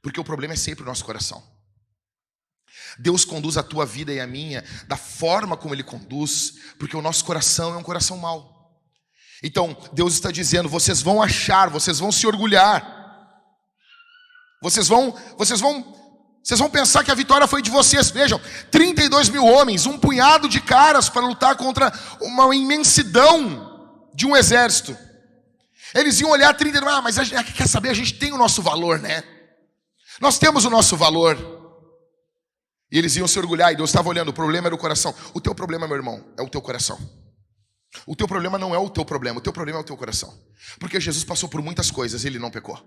Porque 0.00 0.20
o 0.20 0.24
problema 0.24 0.54
é 0.54 0.56
sempre 0.56 0.82
o 0.82 0.86
nosso 0.86 1.04
coração. 1.04 1.42
Deus 2.98 3.24
conduz 3.24 3.56
a 3.56 3.62
tua 3.62 3.86
vida 3.86 4.12
e 4.12 4.20
a 4.20 4.26
minha 4.26 4.64
da 4.86 4.96
forma 4.96 5.56
como 5.56 5.74
Ele 5.74 5.82
conduz, 5.82 6.54
porque 6.78 6.96
o 6.96 7.02
nosso 7.02 7.24
coração 7.24 7.74
é 7.74 7.76
um 7.76 7.82
coração 7.82 8.16
mau. 8.18 8.52
Então, 9.42 9.76
Deus 9.92 10.14
está 10.14 10.30
dizendo: 10.30 10.68
vocês 10.68 11.02
vão 11.02 11.22
achar, 11.22 11.68
vocês 11.68 11.98
vão 11.98 12.12
se 12.12 12.26
orgulhar, 12.26 12.86
vocês 14.62 14.86
vão, 14.86 15.14
vocês 15.36 15.60
vão, 15.60 15.96
vocês 16.42 16.60
vão 16.60 16.70
pensar 16.70 17.02
que 17.02 17.10
a 17.10 17.14
vitória 17.14 17.48
foi 17.48 17.60
de 17.60 17.70
vocês. 17.70 18.10
Vejam, 18.10 18.40
32 18.70 19.28
mil 19.28 19.44
homens, 19.44 19.86
um 19.86 19.98
punhado 19.98 20.48
de 20.48 20.60
caras 20.60 21.08
para 21.08 21.26
lutar 21.26 21.56
contra 21.56 21.92
uma 22.20 22.54
imensidão 22.54 23.90
de 24.14 24.26
um 24.26 24.36
exército. 24.36 24.96
Eles 25.94 26.20
iam 26.20 26.30
olhar 26.30 26.54
32, 26.54 26.94
ah, 26.94 27.02
mas 27.02 27.18
a 27.18 27.24
gente, 27.24 27.52
quer 27.52 27.68
saber, 27.68 27.90
a 27.90 27.94
gente 27.94 28.14
tem 28.14 28.32
o 28.32 28.38
nosso 28.38 28.62
valor, 28.62 28.98
né? 28.98 29.22
Nós 30.20 30.38
temos 30.38 30.64
o 30.64 30.70
nosso 30.70 30.96
valor. 30.96 31.51
E 32.92 32.98
eles 32.98 33.16
iam 33.16 33.26
se 33.26 33.38
orgulhar, 33.38 33.72
e 33.72 33.76
Deus 33.76 33.88
estava 33.88 34.10
olhando, 34.10 34.28
o 34.28 34.32
problema 34.34 34.68
era 34.68 34.74
o 34.74 34.78
coração. 34.78 35.14
O 35.32 35.40
teu 35.40 35.54
problema, 35.54 35.88
meu 35.88 35.96
irmão, 35.96 36.22
é 36.38 36.42
o 36.42 36.48
teu 36.48 36.60
coração. 36.60 36.98
O 38.06 38.14
teu 38.14 38.28
problema 38.28 38.58
não 38.58 38.74
é 38.74 38.78
o 38.78 38.90
teu 38.90 39.04
problema, 39.04 39.38
o 39.38 39.42
teu 39.42 39.52
problema 39.52 39.78
é 39.78 39.82
o 39.82 39.84
teu 39.84 39.96
coração. 39.96 40.32
Porque 40.78 41.00
Jesus 41.00 41.24
passou 41.24 41.48
por 41.48 41.62
muitas 41.62 41.90
coisas 41.90 42.22
e 42.22 42.26
ele 42.26 42.38
não 42.38 42.50
pecou. 42.50 42.78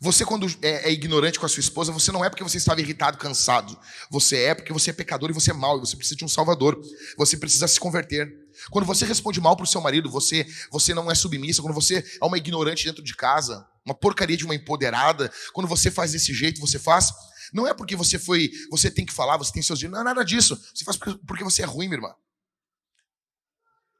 Você, 0.00 0.24
quando 0.24 0.46
é, 0.62 0.88
é, 0.88 0.92
ignorante 0.92 1.38
com 1.38 1.46
a 1.46 1.48
sua 1.48 1.60
esposa, 1.60 1.90
você 1.90 2.12
não 2.12 2.24
é 2.24 2.30
porque 2.30 2.42
você 2.42 2.56
estava 2.56 2.80
irritado, 2.80 3.18
cansado. 3.18 3.76
Você 4.10 4.36
é 4.36 4.54
porque 4.54 4.72
você 4.72 4.90
é 4.90 4.92
pecador 4.92 5.30
e 5.30 5.32
você 5.32 5.50
é 5.50 5.54
mau, 5.54 5.76
e 5.78 5.80
você 5.80 5.96
precisa 5.96 6.16
de 6.16 6.24
um 6.24 6.28
salvador. 6.28 6.80
Você 7.16 7.36
precisa 7.36 7.66
se 7.66 7.80
converter. 7.80 8.30
Quando 8.70 8.84
você 8.84 9.04
responde 9.04 9.40
mal 9.40 9.56
para 9.56 9.64
o 9.64 9.66
seu 9.66 9.80
marido, 9.80 10.10
você, 10.10 10.46
você 10.70 10.94
não 10.94 11.10
é 11.10 11.14
submissa. 11.14 11.62
Quando 11.62 11.74
você 11.74 12.04
é 12.20 12.24
uma 12.24 12.38
ignorante 12.38 12.84
dentro 12.84 13.02
de 13.02 13.14
casa, 13.14 13.66
uma 13.84 13.94
porcaria 13.94 14.36
de 14.36 14.44
uma 14.44 14.54
empoderada, 14.54 15.32
quando 15.52 15.66
você 15.66 15.90
faz 15.90 16.12
desse 16.12 16.32
jeito, 16.34 16.60
você 16.60 16.78
faz, 16.78 17.10
não 17.52 17.66
é 17.66 17.74
porque 17.74 17.96
você 17.96 18.18
foi, 18.18 18.50
você 18.70 18.90
tem 18.90 19.06
que 19.06 19.12
falar, 19.12 19.36
você 19.36 19.52
tem 19.52 19.62
seus 19.62 19.78
direitos, 19.78 19.94
não 19.94 20.02
é 20.02 20.14
nada 20.14 20.24
disso. 20.24 20.60
Você 20.74 20.84
faz 20.84 20.96
porque 20.96 21.44
você 21.44 21.62
é 21.62 21.66
ruim, 21.66 21.88
minha 21.88 21.98
irmã. 21.98 22.14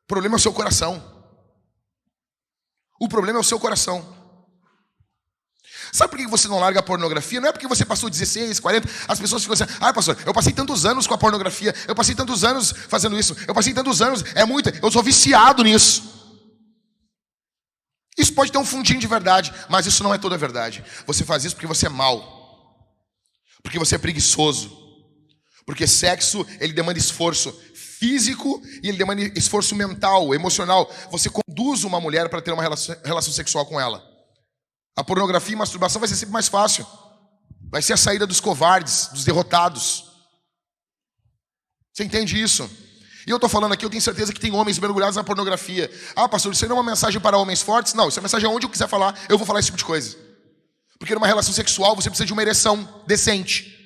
O 0.04 0.06
problema 0.06 0.34
é 0.34 0.38
o 0.38 0.40
seu 0.40 0.52
coração. 0.52 1.02
O 3.00 3.08
problema 3.08 3.38
é 3.38 3.40
o 3.40 3.44
seu 3.44 3.60
coração. 3.60 4.16
Sabe 5.92 6.10
por 6.10 6.18
que 6.18 6.26
você 6.26 6.48
não 6.48 6.58
larga 6.58 6.80
a 6.80 6.82
pornografia? 6.82 7.40
Não 7.40 7.48
é 7.48 7.52
porque 7.52 7.68
você 7.68 7.84
passou 7.84 8.10
16, 8.10 8.60
40, 8.60 8.88
as 9.06 9.18
pessoas 9.18 9.42
ficam 9.42 9.54
assim, 9.54 9.64
ah, 9.80 9.92
pastor, 9.92 10.18
eu 10.26 10.34
passei 10.34 10.52
tantos 10.52 10.84
anos 10.84 11.06
com 11.06 11.14
a 11.14 11.18
pornografia, 11.18 11.74
eu 11.86 11.94
passei 11.94 12.14
tantos 12.14 12.44
anos 12.44 12.72
fazendo 12.88 13.18
isso, 13.18 13.36
eu 13.46 13.54
passei 13.54 13.72
tantos 13.72 14.02
anos, 14.02 14.24
é 14.34 14.44
muito, 14.44 14.68
eu 14.70 14.90
sou 14.90 15.02
viciado 15.02 15.62
nisso. 15.62 16.18
Isso 18.18 18.34
pode 18.34 18.50
ter 18.50 18.58
um 18.58 18.64
fundinho 18.64 18.98
de 18.98 19.06
verdade, 19.06 19.54
mas 19.68 19.86
isso 19.86 20.02
não 20.02 20.12
é 20.12 20.18
toda 20.18 20.34
a 20.34 20.38
verdade. 20.38 20.84
Você 21.06 21.24
faz 21.24 21.44
isso 21.44 21.54
porque 21.54 21.68
você 21.68 21.86
é 21.86 21.88
mau 21.88 22.37
porque 23.62 23.78
você 23.78 23.94
é 23.94 23.98
preguiçoso. 23.98 24.76
Porque 25.66 25.86
sexo, 25.86 26.46
ele 26.60 26.72
demanda 26.72 26.98
esforço 26.98 27.52
físico 27.74 28.62
e 28.82 28.88
ele 28.88 28.96
demanda 28.96 29.20
esforço 29.38 29.74
mental, 29.74 30.34
emocional. 30.34 30.90
Você 31.10 31.28
conduz 31.28 31.84
uma 31.84 32.00
mulher 32.00 32.28
para 32.28 32.40
ter 32.40 32.52
uma 32.52 32.62
relação, 32.62 33.32
sexual 33.32 33.66
com 33.66 33.78
ela. 33.78 34.02
A 34.96 35.04
pornografia 35.04 35.52
e 35.52 35.54
a 35.56 35.58
masturbação 35.58 36.00
vai 36.00 36.08
ser 36.08 36.16
sempre 36.16 36.32
mais 36.32 36.48
fácil. 36.48 36.86
Vai 37.70 37.82
ser 37.82 37.92
a 37.92 37.96
saída 37.96 38.26
dos 38.26 38.40
covardes, 38.40 39.08
dos 39.12 39.24
derrotados. 39.24 40.04
Você 41.92 42.04
entende 42.04 42.40
isso? 42.40 42.68
E 43.26 43.30
eu 43.30 43.36
estou 43.36 43.50
falando 43.50 43.72
aqui, 43.72 43.84
eu 43.84 43.90
tenho 43.90 44.00
certeza 44.00 44.32
que 44.32 44.40
tem 44.40 44.52
homens 44.54 44.78
mergulhados 44.78 45.16
na 45.16 45.24
pornografia. 45.24 45.90
Ah, 46.16 46.26
pastor, 46.28 46.52
isso 46.52 46.66
não 46.66 46.76
é 46.76 46.80
uma 46.80 46.90
mensagem 46.90 47.20
para 47.20 47.36
homens 47.36 47.60
fortes? 47.60 47.92
Não, 47.92 48.08
isso 48.08 48.18
é 48.18 48.20
uma 48.20 48.24
mensagem 48.24 48.48
onde 48.48 48.64
eu 48.64 48.70
quiser 48.70 48.88
falar, 48.88 49.14
eu 49.28 49.36
vou 49.36 49.46
falar 49.46 49.60
esse 49.60 49.66
tipo 49.66 49.76
de 49.76 49.84
coisa. 49.84 50.16
Porque 50.98 51.14
numa 51.14 51.26
relação 51.26 51.52
sexual 51.52 51.94
você 51.94 52.10
precisa 52.10 52.26
de 52.26 52.32
uma 52.32 52.42
ereção 52.42 53.04
decente. 53.06 53.76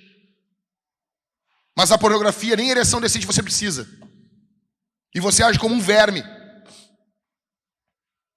Mas 1.76 1.90
a 1.90 1.99
pornografia, 1.99 2.57
nem 2.57 2.71
ereção 2.71 3.00
decente 3.00 3.26
você 3.26 3.42
precisa. 3.42 3.88
E 5.14 5.21
você 5.21 5.42
age 5.42 5.59
como 5.59 5.75
um 5.75 5.81
verme. 5.81 6.23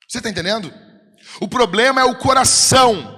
Você 0.08 0.17
está 0.20 0.29
entendendo? 0.29 0.74
O 1.41 1.48
problema 1.48 2.01
é 2.01 2.03
o 2.03 2.17
coração. 2.17 3.13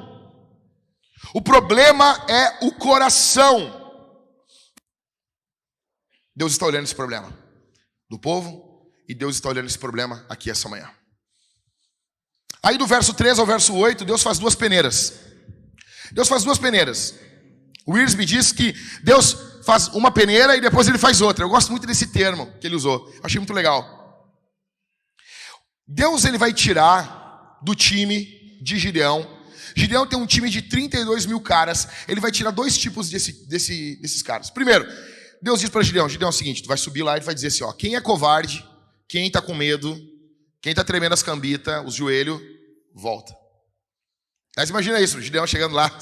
O 1.34 1.42
problema 1.42 2.26
é 2.30 2.66
o 2.66 2.72
coração. 2.74 3.86
Deus 6.36 6.52
está 6.52 6.66
olhando 6.66 6.86
esse 6.86 6.96
problema 6.96 7.36
do 8.10 8.20
povo 8.20 8.92
e 9.10 9.16
Deus 9.16 9.36
está 9.36 9.50
olhando 9.50 9.66
esse 9.66 9.80
problema 9.80 10.26
aqui 10.30 10.50
essa 10.50 10.70
manhã. 10.70 10.90
Aí 12.62 12.78
do 12.78 12.88
verso 12.88 13.14
3 13.14 13.40
ao 13.40 13.46
verso 13.46 13.74
8, 13.76 14.06
Deus 14.06 14.22
faz 14.22 14.40
duas 14.40 14.56
peneiras. 14.56 15.27
Deus 16.12 16.28
faz 16.28 16.44
duas 16.44 16.58
peneiras. 16.58 17.16
O 17.86 17.94
Wiersbe 17.94 18.26
diz 18.26 18.52
que 18.52 18.74
Deus 19.04 19.36
faz 19.64 19.88
uma 19.90 20.12
peneira 20.12 20.56
e 20.56 20.62
depois 20.62 20.88
ele 20.88 20.98
faz 20.98 21.22
outra. 21.22 21.44
Eu 21.44 21.50
gosto 21.50 21.72
muito 21.72 21.88
desse 21.88 22.08
termo 22.08 22.52
que 22.60 22.68
ele 22.68 22.76
usou. 22.76 23.14
Achei 23.24 23.40
muito 23.40 23.54
legal. 23.54 23.96
Deus 25.88 26.26
ele 26.26 26.38
vai 26.38 26.54
tirar 26.54 27.60
do 27.64 27.74
time 27.74 28.60
de 28.62 28.78
Gideão. 28.78 29.26
Gideão 29.76 30.06
tem 30.08 30.20
um 30.20 30.26
time 30.26 30.50
de 30.50 30.62
32 30.62 31.26
mil 31.26 31.40
caras. 31.40 31.88
Ele 32.08 32.20
vai 32.20 32.32
tirar 32.32 32.52
dois 32.52 32.78
tipos 32.78 33.10
desse, 33.10 33.48
desse, 33.48 33.96
desses 34.02 34.22
caras. 34.22 34.50
Primeiro, 34.50 34.86
Deus 35.42 35.60
diz 35.60 35.70
para 35.70 35.84
Gideão: 35.84 36.10
Gideão 36.10 36.28
é 36.28 36.32
o 36.32 36.34
seguinte, 36.34 36.64
tu 36.64 36.68
vai 36.68 36.78
subir 36.78 37.04
lá 37.04 37.18
e 37.18 37.22
vai 37.22 37.34
dizer 37.34 37.48
assim: 37.48 37.64
ó, 37.64 37.72
quem 37.72 37.96
é 37.96 38.02
covarde, 38.02 38.66
quem 39.08 39.28
está 39.28 39.42
com 39.42 39.54
medo, 39.54 39.98
quem 40.62 40.72
está 40.72 40.84
tremendo 40.84 41.14
as 41.14 41.24
cambitas, 41.24 41.86
os 41.86 41.94
joelhos, 41.94 42.42
volta. 42.94 43.34
Mas 44.58 44.72
imagina 44.72 45.00
isso, 45.00 45.22
Gideão 45.22 45.46
chegando 45.46 45.76
lá. 45.76 45.96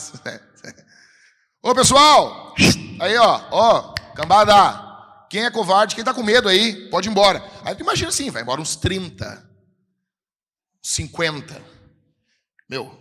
Ô 1.61 1.75
pessoal, 1.75 2.55
aí 3.01 3.17
ó, 3.17 3.47
ó, 3.51 3.93
cambada. 4.15 4.85
Quem 5.29 5.43
é 5.43 5.51
covarde, 5.51 5.93
quem 5.93 6.03
está 6.03 6.13
com 6.13 6.23
medo 6.23 6.47
aí, 6.47 6.89
pode 6.89 7.09
ir 7.09 7.11
embora. 7.11 7.43
Aí 7.65 7.75
tu 7.75 7.81
imagina 7.81 8.07
assim, 8.07 8.29
vai 8.29 8.43
embora 8.43 8.61
uns 8.61 8.77
30. 8.77 9.45
50. 10.81 11.61
Meu, 12.69 12.97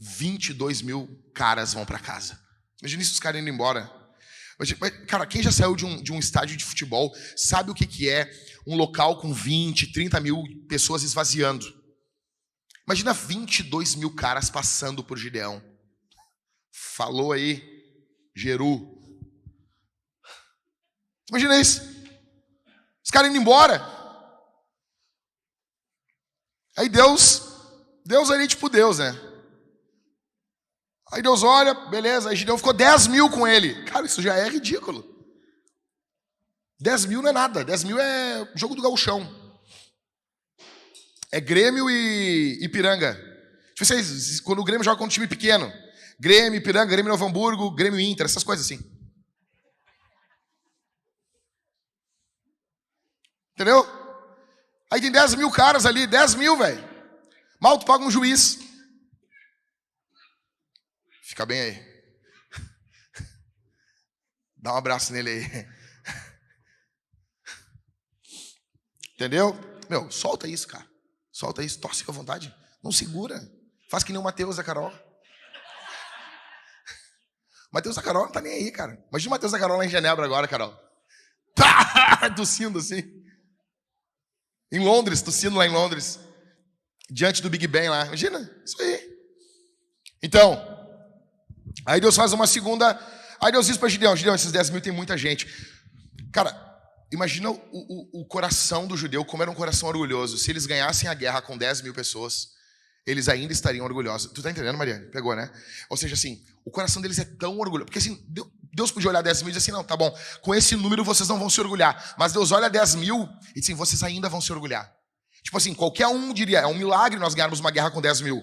22 0.00 0.82
mil 0.82 1.08
caras 1.32 1.74
vão 1.74 1.84
para 1.84 2.00
casa. 2.00 2.36
Imagina 2.80 3.02
isso, 3.02 3.12
os 3.12 3.20
caras 3.20 3.40
indo 3.40 3.50
embora. 3.50 3.88
Cara, 5.06 5.26
quem 5.26 5.42
já 5.42 5.52
saiu 5.52 5.76
de 5.76 5.86
um, 5.86 6.02
de 6.02 6.10
um 6.10 6.18
estádio 6.18 6.56
de 6.56 6.64
futebol 6.64 7.14
sabe 7.36 7.70
o 7.70 7.74
que, 7.74 7.86
que 7.86 8.08
é 8.10 8.28
um 8.66 8.74
local 8.74 9.20
com 9.20 9.32
20, 9.32 9.92
30 9.92 10.18
mil 10.18 10.42
pessoas 10.68 11.04
esvaziando. 11.04 11.77
Imagina 12.88 13.12
22 13.12 13.96
mil 13.96 14.14
caras 14.14 14.48
passando 14.48 15.04
por 15.04 15.18
Gideão. 15.18 15.62
Falou 16.72 17.32
aí, 17.32 17.62
Geru. 18.34 18.98
Imagina 21.28 21.60
isso. 21.60 21.82
Os 23.04 23.10
caras 23.10 23.28
indo 23.28 23.38
embora. 23.38 23.86
Aí 26.78 26.88
Deus, 26.88 27.42
Deus 28.06 28.30
ali 28.30 28.48
tipo 28.48 28.70
Deus, 28.70 28.98
né? 28.98 29.12
Aí 31.12 31.20
Deus 31.20 31.42
olha, 31.42 31.74
beleza, 31.90 32.30
aí 32.30 32.36
Gideão 32.36 32.56
ficou 32.56 32.72
10 32.72 33.08
mil 33.08 33.28
com 33.28 33.46
ele. 33.46 33.84
Cara, 33.84 34.06
isso 34.06 34.22
já 34.22 34.34
é 34.34 34.48
ridículo. 34.48 35.04
10 36.80 37.04
mil 37.04 37.20
não 37.20 37.28
é 37.28 37.32
nada, 37.34 37.62
10 37.62 37.84
mil 37.84 38.00
é 38.00 38.50
jogo 38.54 38.74
do 38.74 38.80
gauchão. 38.80 39.47
É 41.30 41.40
Grêmio 41.40 41.90
e 41.90 42.64
Ipiranga. 42.64 43.14
Tipo, 43.74 43.84
vocês, 43.84 44.40
quando 44.40 44.60
o 44.60 44.64
Grêmio 44.64 44.84
joga 44.84 44.96
com 44.96 45.04
um 45.04 45.08
time 45.08 45.26
pequeno, 45.26 45.70
Grêmio, 46.18 46.58
Ipiranga, 46.58 46.90
Grêmio 46.90 47.10
Novo 47.10 47.26
Hamburgo, 47.26 47.70
Grêmio 47.70 48.00
Inter, 48.00 48.26
essas 48.26 48.42
coisas 48.42 48.64
assim. 48.64 48.78
Entendeu? 53.52 53.86
Aí 54.90 55.00
tem 55.00 55.12
10 55.12 55.34
mil 55.34 55.50
caras 55.50 55.84
ali, 55.84 56.06
10 56.06 56.34
mil, 56.36 56.56
velho. 56.56 56.82
Mal 57.60 57.78
tu 57.78 57.84
paga 57.84 58.04
um 58.04 58.10
juiz. 58.10 58.58
Fica 61.22 61.44
bem 61.44 61.60
aí. 61.60 61.88
Dá 64.56 64.72
um 64.72 64.76
abraço 64.76 65.12
nele 65.12 65.30
aí. 65.30 65.44
Entendeu? 69.14 69.54
Meu, 69.90 70.10
solta 70.10 70.48
isso, 70.48 70.66
cara. 70.66 70.87
Solta 71.38 71.62
isso, 71.62 71.78
torce 71.78 72.02
com 72.02 72.10
a 72.10 72.14
vontade. 72.14 72.52
Não 72.82 72.90
segura. 72.90 73.40
Faz 73.88 74.02
que 74.02 74.10
nem 74.10 74.20
o 74.20 74.24
Matheus 74.24 74.56
da 74.56 74.64
Carol. 74.64 74.92
Matheus 77.72 77.94
da 77.94 78.02
Carol 78.02 78.24
não 78.24 78.32
tá 78.32 78.40
nem 78.40 78.54
aí, 78.54 78.72
cara. 78.72 79.00
Imagina 79.08 79.28
o 79.28 79.30
Matheus 79.30 79.52
da 79.52 79.58
Carol 79.60 79.78
lá 79.78 79.86
em 79.86 79.88
Genebra 79.88 80.24
agora, 80.24 80.48
Carol. 80.48 80.76
Tá 81.54 82.28
tossindo 82.34 82.80
assim. 82.80 83.04
Em 84.72 84.80
Londres, 84.80 85.22
tossindo 85.22 85.56
lá 85.56 85.64
em 85.64 85.70
Londres. 85.70 86.18
Diante 87.08 87.40
do 87.40 87.48
Big 87.48 87.68
Ben 87.68 87.88
lá. 87.88 88.06
Imagina, 88.06 88.40
isso 88.64 88.82
aí. 88.82 89.00
Então, 90.20 90.60
aí 91.86 92.00
Deus 92.00 92.16
faz 92.16 92.32
uma 92.32 92.48
segunda. 92.48 92.98
Aí 93.40 93.52
Deus 93.52 93.66
diz 93.66 93.76
para 93.76 93.88
Gideão: 93.88 94.16
Gideão, 94.16 94.34
esses 94.34 94.50
10 94.50 94.70
mil 94.70 94.80
tem 94.80 94.92
muita 94.92 95.16
gente. 95.16 95.46
Cara, 96.32 96.67
imagina 97.10 97.50
o, 97.50 97.54
o, 97.54 98.20
o, 98.20 98.26
coração 98.26 98.86
do 98.86 98.96
judeu, 98.96 99.24
como 99.24 99.42
era 99.42 99.50
um 99.50 99.54
coração 99.54 99.88
orgulhoso. 99.88 100.38
Se 100.38 100.50
eles 100.50 100.66
ganhassem 100.66 101.08
a 101.08 101.14
guerra 101.14 101.40
com 101.40 101.56
10 101.56 101.82
mil 101.82 101.94
pessoas, 101.94 102.48
eles 103.06 103.28
ainda 103.28 103.52
estariam 103.52 103.84
orgulhosos. 103.84 104.30
Tu 104.32 104.42
tá 104.42 104.50
entendendo, 104.50 104.76
Mariane? 104.76 105.06
Pegou, 105.06 105.34
né? 105.34 105.50
Ou 105.88 105.96
seja, 105.96 106.14
assim, 106.14 106.42
o 106.64 106.70
coração 106.70 107.00
deles 107.00 107.18
é 107.18 107.24
tão 107.24 107.58
orgulhoso. 107.58 107.86
Porque 107.86 107.98
assim, 107.98 108.22
Deus 108.72 108.92
podia 108.92 109.08
olhar 109.08 109.22
10 109.22 109.42
mil 109.42 109.50
e 109.50 109.52
dizer 109.52 109.64
assim: 109.64 109.72
não, 109.72 109.82
tá 109.82 109.96
bom, 109.96 110.14
com 110.42 110.54
esse 110.54 110.76
número 110.76 111.02
vocês 111.02 111.28
não 111.28 111.38
vão 111.38 111.48
se 111.48 111.60
orgulhar. 111.60 112.14
Mas 112.18 112.32
Deus 112.32 112.52
olha 112.52 112.68
10 112.68 112.96
mil 112.96 113.28
e 113.50 113.60
diz 113.60 113.64
assim: 113.64 113.74
vocês 113.74 114.02
ainda 114.02 114.28
vão 114.28 114.40
se 114.40 114.52
orgulhar. 114.52 114.92
Tipo 115.42 115.56
assim, 115.56 115.74
qualquer 115.74 116.06
um 116.08 116.32
diria: 116.32 116.60
é 116.60 116.66
um 116.66 116.74
milagre 116.74 117.18
nós 117.18 117.34
ganharmos 117.34 117.60
uma 117.60 117.70
guerra 117.70 117.90
com 117.90 118.00
10 118.00 118.20
mil. 118.20 118.42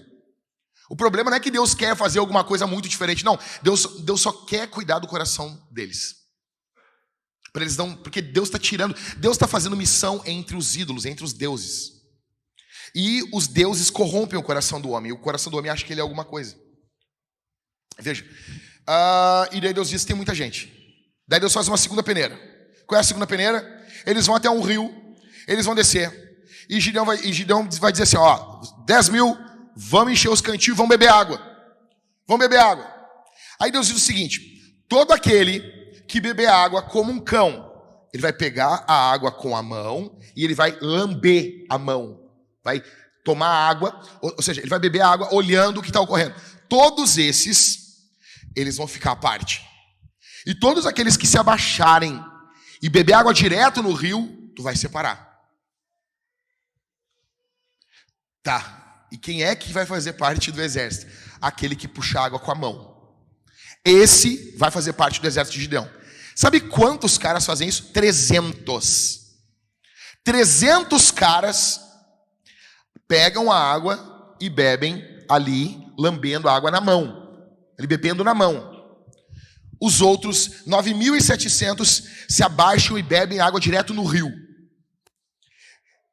O 0.88 0.96
problema 0.96 1.30
não 1.30 1.36
é 1.36 1.40
que 1.40 1.50
Deus 1.50 1.74
quer 1.74 1.96
fazer 1.96 2.18
alguma 2.18 2.44
coisa 2.44 2.66
muito 2.66 2.88
diferente, 2.88 3.24
não. 3.24 3.38
Deus, 3.62 4.02
Deus 4.02 4.20
só 4.20 4.32
quer 4.32 4.68
cuidar 4.68 4.98
do 4.98 5.08
coração 5.08 5.60
deles. 5.70 6.25
Para 7.56 7.64
eles 7.64 7.76
não, 7.78 7.96
porque 7.96 8.20
Deus 8.20 8.48
está 8.48 8.58
tirando, 8.58 8.94
Deus 9.16 9.34
está 9.34 9.48
fazendo 9.48 9.74
missão 9.74 10.22
entre 10.26 10.54
os 10.54 10.76
ídolos, 10.76 11.06
entre 11.06 11.24
os 11.24 11.32
deuses. 11.32 11.92
E 12.94 13.22
os 13.32 13.48
deuses 13.48 13.88
corrompem 13.88 14.38
o 14.38 14.42
coração 14.42 14.78
do 14.78 14.90
homem. 14.90 15.08
E 15.08 15.12
o 15.14 15.18
coração 15.18 15.50
do 15.50 15.56
homem 15.56 15.70
acha 15.70 15.82
que 15.82 15.92
ele 15.92 16.00
é 16.00 16.02
alguma 16.02 16.24
coisa. 16.24 16.54
Veja, 17.98 18.26
Uh, 18.88 19.50
e 19.50 19.60
daí 19.60 19.74
Deus 19.74 19.88
diz 19.88 20.04
tem 20.04 20.14
muita 20.14 20.34
gente. 20.34 20.72
Daí 21.26 21.40
Deus 21.40 21.52
faz 21.52 21.66
uma 21.66 21.76
segunda 21.76 22.02
peneira. 22.04 22.38
Qual 22.86 22.96
é 22.96 23.00
a 23.00 23.04
segunda 23.04 23.26
peneira? 23.26 23.84
Eles 24.06 24.26
vão 24.26 24.36
até 24.36 24.48
um 24.48 24.60
rio, 24.60 24.94
eles 25.48 25.66
vão 25.66 25.74
descer. 25.74 26.24
E 26.70 26.80
Gideão 26.80 27.04
vai, 27.04 27.16
e 27.18 27.32
Gideão 27.32 27.68
vai 27.80 27.90
dizer 27.90 28.04
assim: 28.04 28.16
ó, 28.16 28.60
10 28.86 29.08
mil, 29.08 29.36
vamos 29.74 30.12
encher 30.12 30.28
os 30.28 30.40
cantinhos, 30.40 30.76
vamos 30.76 30.90
beber 30.90 31.08
água. 31.08 31.40
Vamos 32.28 32.46
beber 32.46 32.60
água. 32.60 32.88
Aí 33.60 33.72
Deus 33.72 33.88
diz 33.88 33.96
o 33.96 34.00
seguinte: 34.00 34.40
todo 34.88 35.12
aquele 35.12 35.60
que 36.06 36.20
beber 36.20 36.48
água 36.48 36.82
como 36.82 37.12
um 37.12 37.20
cão, 37.20 37.72
ele 38.12 38.22
vai 38.22 38.32
pegar 38.32 38.84
a 38.86 39.12
água 39.12 39.30
com 39.30 39.56
a 39.56 39.62
mão 39.62 40.18
e 40.34 40.44
ele 40.44 40.54
vai 40.54 40.76
lamber 40.80 41.66
a 41.68 41.78
mão. 41.78 42.30
Vai 42.64 42.82
tomar 43.24 43.48
água, 43.48 44.00
ou, 44.22 44.40
seja, 44.40 44.60
ele 44.60 44.70
vai 44.70 44.78
beber 44.78 45.00
a 45.00 45.08
água 45.08 45.34
olhando 45.34 45.78
o 45.78 45.82
que 45.82 45.90
está 45.90 46.00
ocorrendo. 46.00 46.34
Todos 46.68 47.18
esses 47.18 47.86
eles 48.54 48.76
vão 48.76 48.86
ficar 48.86 49.12
à 49.12 49.16
parte. 49.16 49.64
E 50.46 50.54
todos 50.54 50.86
aqueles 50.86 51.16
que 51.16 51.26
se 51.26 51.36
abaixarem 51.36 52.24
e 52.80 52.88
beber 52.88 53.14
água 53.14 53.34
direto 53.34 53.82
no 53.82 53.92
rio, 53.92 54.50
tu 54.54 54.62
vai 54.62 54.76
separar. 54.76 55.26
Tá. 58.42 59.06
E 59.10 59.18
quem 59.18 59.42
é 59.42 59.54
que 59.54 59.72
vai 59.72 59.84
fazer 59.84 60.14
parte 60.14 60.50
do 60.52 60.62
exército? 60.62 61.12
Aquele 61.40 61.76
que 61.76 61.88
puxa 61.88 62.20
água 62.20 62.38
com 62.38 62.50
a 62.50 62.54
mão. 62.54 62.95
Esse 63.86 64.54
vai 64.58 64.70
fazer 64.70 64.92
parte 64.94 65.20
do 65.20 65.26
exército 65.26 65.54
de 65.54 65.62
Gideão. 65.62 65.88
Sabe 66.34 66.60
quantos 66.60 67.16
caras 67.16 67.46
fazem 67.46 67.68
isso? 67.68 67.92
300. 67.92 69.20
300 70.24 71.10
caras 71.10 71.80
pegam 73.06 73.50
a 73.50 73.58
água 73.58 74.36
e 74.40 74.50
bebem 74.50 75.02
ali, 75.28 75.78
lambendo 75.96 76.48
a 76.48 76.54
água 76.54 76.70
na 76.70 76.80
mão 76.80 77.26
ele 77.78 77.86
bebendo 77.86 78.24
na 78.24 78.34
mão. 78.34 78.74
Os 79.80 80.00
outros 80.00 80.64
9.700 80.66 82.04
se 82.28 82.42
abaixam 82.42 82.98
e 82.98 83.02
bebem 83.02 83.40
água 83.40 83.60
direto 83.60 83.92
no 83.92 84.04
rio. 84.04 84.32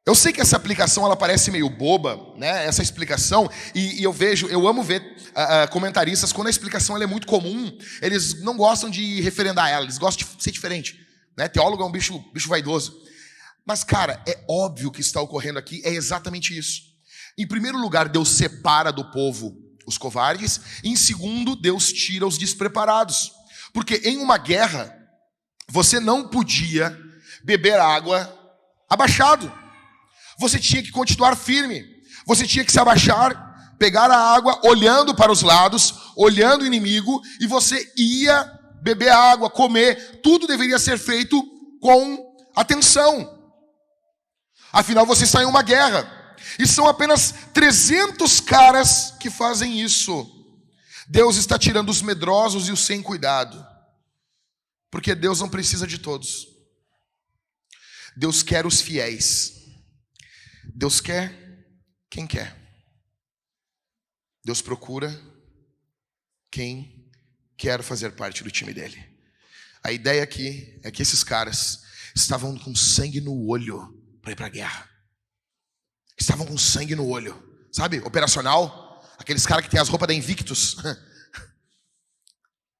Eu 0.06 0.14
sei 0.14 0.34
que 0.34 0.40
essa 0.40 0.56
aplicação 0.56 1.06
ela 1.06 1.16
parece 1.16 1.50
meio 1.50 1.68
boba, 1.70 2.34
né? 2.36 2.66
Essa 2.66 2.82
explicação 2.82 3.50
e, 3.74 4.00
e 4.00 4.04
eu 4.04 4.12
vejo, 4.12 4.46
eu 4.48 4.68
amo 4.68 4.82
ver 4.82 5.00
uh, 5.00 5.64
uh, 5.64 5.70
comentaristas 5.70 6.30
quando 6.30 6.48
a 6.48 6.50
explicação 6.50 7.00
é 7.00 7.06
muito 7.06 7.26
comum, 7.26 7.76
eles 8.02 8.42
não 8.42 8.54
gostam 8.54 8.90
de 8.90 9.22
referendar 9.22 9.70
ela, 9.70 9.84
eles 9.84 9.96
gostam 9.96 10.28
de 10.36 10.42
ser 10.42 10.50
diferente, 10.50 11.00
né? 11.36 11.48
Teólogo 11.48 11.82
é 11.82 11.86
um 11.86 11.92
bicho, 11.92 12.22
bicho 12.34 12.50
vaidoso. 12.50 13.02
Mas, 13.66 13.82
cara, 13.82 14.22
é 14.28 14.44
óbvio 14.46 14.90
que 14.90 15.00
está 15.00 15.22
ocorrendo 15.22 15.58
aqui, 15.58 15.80
é 15.84 15.90
exatamente 15.94 16.56
isso. 16.56 16.82
Em 17.38 17.46
primeiro 17.46 17.78
lugar, 17.78 18.06
Deus 18.06 18.28
separa 18.28 18.92
do 18.92 19.10
povo 19.10 19.56
os 19.86 19.96
covardes. 19.96 20.60
Em 20.84 20.96
segundo, 20.96 21.56
Deus 21.56 21.92
tira 21.92 22.26
os 22.26 22.36
despreparados. 22.36 23.32
Porque 23.72 24.02
em 24.04 24.18
uma 24.18 24.36
guerra, 24.36 24.94
você 25.68 25.98
não 25.98 26.28
podia 26.28 26.96
beber 27.42 27.80
água 27.80 28.32
abaixado. 28.88 29.63
Você 30.38 30.58
tinha 30.58 30.82
que 30.82 30.90
continuar 30.90 31.36
firme. 31.36 31.84
Você 32.26 32.46
tinha 32.46 32.64
que 32.64 32.72
se 32.72 32.80
abaixar, 32.80 33.74
pegar 33.78 34.10
a 34.10 34.34
água 34.34 34.60
olhando 34.64 35.14
para 35.14 35.30
os 35.30 35.42
lados, 35.42 35.94
olhando 36.16 36.62
o 36.62 36.66
inimigo, 36.66 37.20
e 37.40 37.46
você 37.46 37.92
ia 37.96 38.44
beber 38.82 39.10
água, 39.10 39.50
comer. 39.50 40.20
Tudo 40.22 40.46
deveria 40.46 40.78
ser 40.78 40.98
feito 40.98 41.42
com 41.80 42.34
atenção. 42.54 43.42
Afinal, 44.72 45.06
você 45.06 45.24
está 45.24 45.42
em 45.42 45.46
uma 45.46 45.62
guerra. 45.62 46.36
E 46.58 46.66
são 46.66 46.88
apenas 46.88 47.34
300 47.52 48.40
caras 48.40 49.14
que 49.20 49.30
fazem 49.30 49.80
isso. 49.80 50.30
Deus 51.08 51.36
está 51.36 51.58
tirando 51.58 51.90
os 51.90 52.02
medrosos 52.02 52.68
e 52.68 52.72
os 52.72 52.80
sem 52.80 53.02
cuidado. 53.02 53.64
Porque 54.90 55.14
Deus 55.14 55.40
não 55.40 55.48
precisa 55.48 55.86
de 55.86 55.98
todos. 55.98 56.48
Deus 58.16 58.42
quer 58.42 58.66
os 58.66 58.80
fiéis. 58.80 59.53
Deus 60.74 61.00
quer 61.00 61.32
quem 62.10 62.26
quer. 62.26 62.56
Deus 64.44 64.60
procura 64.60 65.08
quem 66.50 67.10
quer 67.56 67.82
fazer 67.82 68.10
parte 68.10 68.42
do 68.42 68.50
time 68.50 68.74
dele. 68.74 69.02
A 69.82 69.92
ideia 69.92 70.22
aqui 70.22 70.80
é 70.82 70.90
que 70.90 71.02
esses 71.02 71.22
caras 71.22 71.84
estavam 72.14 72.58
com 72.58 72.74
sangue 72.74 73.20
no 73.20 73.46
olho 73.46 74.02
para 74.20 74.32
ir 74.32 74.36
para 74.36 74.46
a 74.46 74.50
guerra. 74.50 74.90
Estavam 76.18 76.46
com 76.46 76.58
sangue 76.58 76.94
no 76.94 77.06
olho, 77.06 77.40
sabe? 77.72 77.98
Operacional. 78.00 79.02
Aqueles 79.18 79.46
caras 79.46 79.64
que 79.64 79.70
tem 79.70 79.80
as 79.80 79.88
roupas 79.88 80.08
da 80.08 80.14
Invictus. 80.14 80.76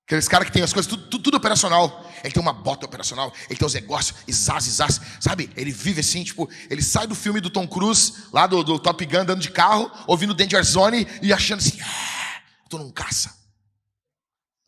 Aqueles 0.07 0.29
caras 0.29 0.47
que 0.47 0.53
tem 0.53 0.63
as 0.63 0.73
coisas, 0.73 0.89
tudo, 0.89 1.09
tudo, 1.09 1.23
tudo, 1.23 1.37
operacional. 1.37 2.11
Ele 2.23 2.33
tem 2.33 2.43
uma 2.43 2.53
bota 2.53 2.85
operacional, 2.85 3.33
ele 3.49 3.59
tem 3.59 3.67
os 3.67 3.73
negócios, 3.73 4.19
isás, 4.29 4.67
isás, 4.67 5.01
sabe? 5.19 5.51
Ele 5.57 5.73
vive 5.73 6.01
assim, 6.01 6.23
tipo, 6.23 6.49
ele 6.69 6.83
sai 6.83 7.07
do 7.07 7.15
filme 7.15 7.41
do 7.41 7.49
Tom 7.49 7.67
Cruise, 7.67 8.25
lá 8.31 8.47
do, 8.47 8.63
do 8.63 8.79
Top 8.79 9.05
Gun, 9.05 9.21
andando 9.21 9.41
de 9.41 9.51
carro, 9.51 9.91
ouvindo 10.07 10.35
Danger 10.35 10.63
Zone 10.63 11.07
e 11.23 11.33
achando 11.33 11.61
assim, 11.61 11.81
ah, 11.81 12.43
tô 12.69 12.77
num 12.77 12.91
caça. 12.91 13.35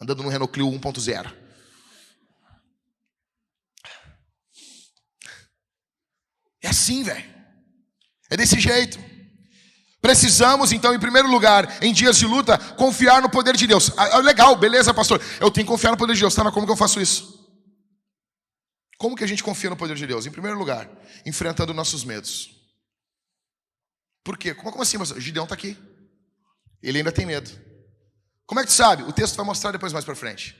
Andando 0.01 0.23
no 0.23 0.31
Renault 0.31 0.53
Clio 0.53 0.67
1.0. 0.67 1.33
É 6.63 6.69
assim, 6.69 7.03
velho. 7.03 7.25
É 8.31 8.37
desse 8.37 8.59
jeito. 8.59 8.99
Precisamos, 10.01 10.73
então, 10.73 10.95
em 10.95 10.99
primeiro 10.99 11.29
lugar, 11.29 11.83
em 11.83 11.93
dias 11.93 12.17
de 12.17 12.27
luta, 12.27 12.59
confiar 12.75 13.21
no 13.21 13.31
poder 13.31 13.57
de 13.57 13.67
Deus. 13.67 13.91
Ah, 13.97 14.17
ah, 14.17 14.19
legal, 14.19 14.55
beleza, 14.55 14.95
pastor. 14.95 15.21
Eu 15.41 15.51
tenho 15.51 15.67
que 15.67 15.73
confiar 15.73 15.91
no 15.91 15.97
poder 15.97 16.15
de 16.15 16.21
Deus. 16.21 16.35
Tá, 16.35 16.45
mas 16.45 16.55
como 16.55 16.67
que 16.67 16.73
eu 16.73 16.77
faço 16.77 17.01
isso? 17.01 17.45
Como 18.99 19.17
que 19.17 19.25
a 19.25 19.27
gente 19.27 19.43
confia 19.43 19.71
no 19.71 19.77
poder 19.77 19.97
de 19.97 20.07
Deus? 20.07 20.27
Em 20.27 20.31
primeiro 20.31 20.59
lugar, 20.59 20.89
enfrentando 21.25 21.75
nossos 21.75 22.05
medos. 22.05 22.51
Por 24.23 24.39
quê? 24.39 24.55
Como, 24.55 24.71
como 24.71 24.83
assim, 24.83 24.99
pastor? 24.99 25.21
Gideão 25.21 25.45
está 25.45 25.55
aqui. 25.55 25.77
Ele 26.83 26.99
ainda 26.99 27.13
tem 27.13 27.27
medo. 27.27 27.51
Como 28.47 28.61
é 28.61 28.63
que 28.63 28.69
tu 28.69 28.75
sabe? 28.75 29.03
O 29.03 29.13
texto 29.13 29.37
vai 29.37 29.45
mostrar 29.45 29.73
depois 29.73 29.93
mais 29.93 30.05
para 30.05 30.15
frente. 30.15 30.57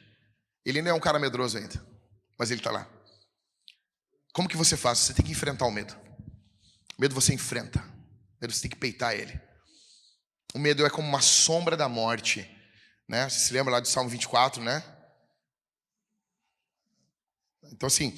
Ele 0.65 0.79
ainda 0.79 0.91
é 0.91 0.95
um 0.95 1.01
cara 1.01 1.19
medroso 1.19 1.57
ainda. 1.57 1.81
Mas 2.39 2.51
ele 2.51 2.61
está 2.61 2.71
lá. 2.71 2.87
Como 4.33 4.49
que 4.49 4.57
você 4.57 4.77
faz? 4.77 4.99
Você 4.99 5.15
tem 5.15 5.25
que 5.25 5.33
enfrentar 5.33 5.67
o 5.67 5.71
medo. 5.71 5.97
O 6.99 7.01
medo 7.01 7.15
você 7.15 7.33
enfrenta. 7.33 7.83
Você 8.41 8.63
tem 8.63 8.71
que 8.71 8.77
peitar 8.77 9.15
ele. 9.15 9.41
O 10.55 10.59
medo 10.59 10.87
é 10.87 10.91
como 10.91 11.09
uma 11.09 11.21
sombra 11.21 11.77
da 11.77 11.89
morte. 11.89 12.51
Né? 13.09 13.29
Você 13.29 13.39
se 13.39 13.53
lembra 13.53 13.73
lá 13.73 13.81
do 13.81 13.89
Salmo 13.89 14.11
24, 14.11 14.63
né? 14.63 14.83
Então, 17.73 17.87
assim, 17.87 18.15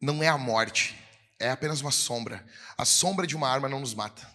não 0.00 0.22
é 0.22 0.28
a 0.28 0.38
morte, 0.38 0.96
é 1.38 1.50
apenas 1.50 1.80
uma 1.80 1.90
sombra. 1.90 2.46
A 2.76 2.84
sombra 2.84 3.26
de 3.26 3.36
uma 3.36 3.48
arma 3.48 3.68
não 3.68 3.80
nos 3.80 3.94
mata. 3.94 4.30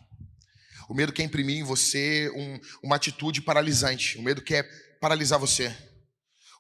O 0.89 0.93
medo 0.93 1.11
quer 1.11 1.23
imprimir 1.23 1.57
em 1.57 1.63
você 1.63 2.29
um, 2.35 2.59
uma 2.83 2.95
atitude 2.95 3.41
paralisante. 3.41 4.17
O 4.17 4.21
medo 4.21 4.41
quer 4.41 4.63
paralisar 4.99 5.39
você. 5.39 5.75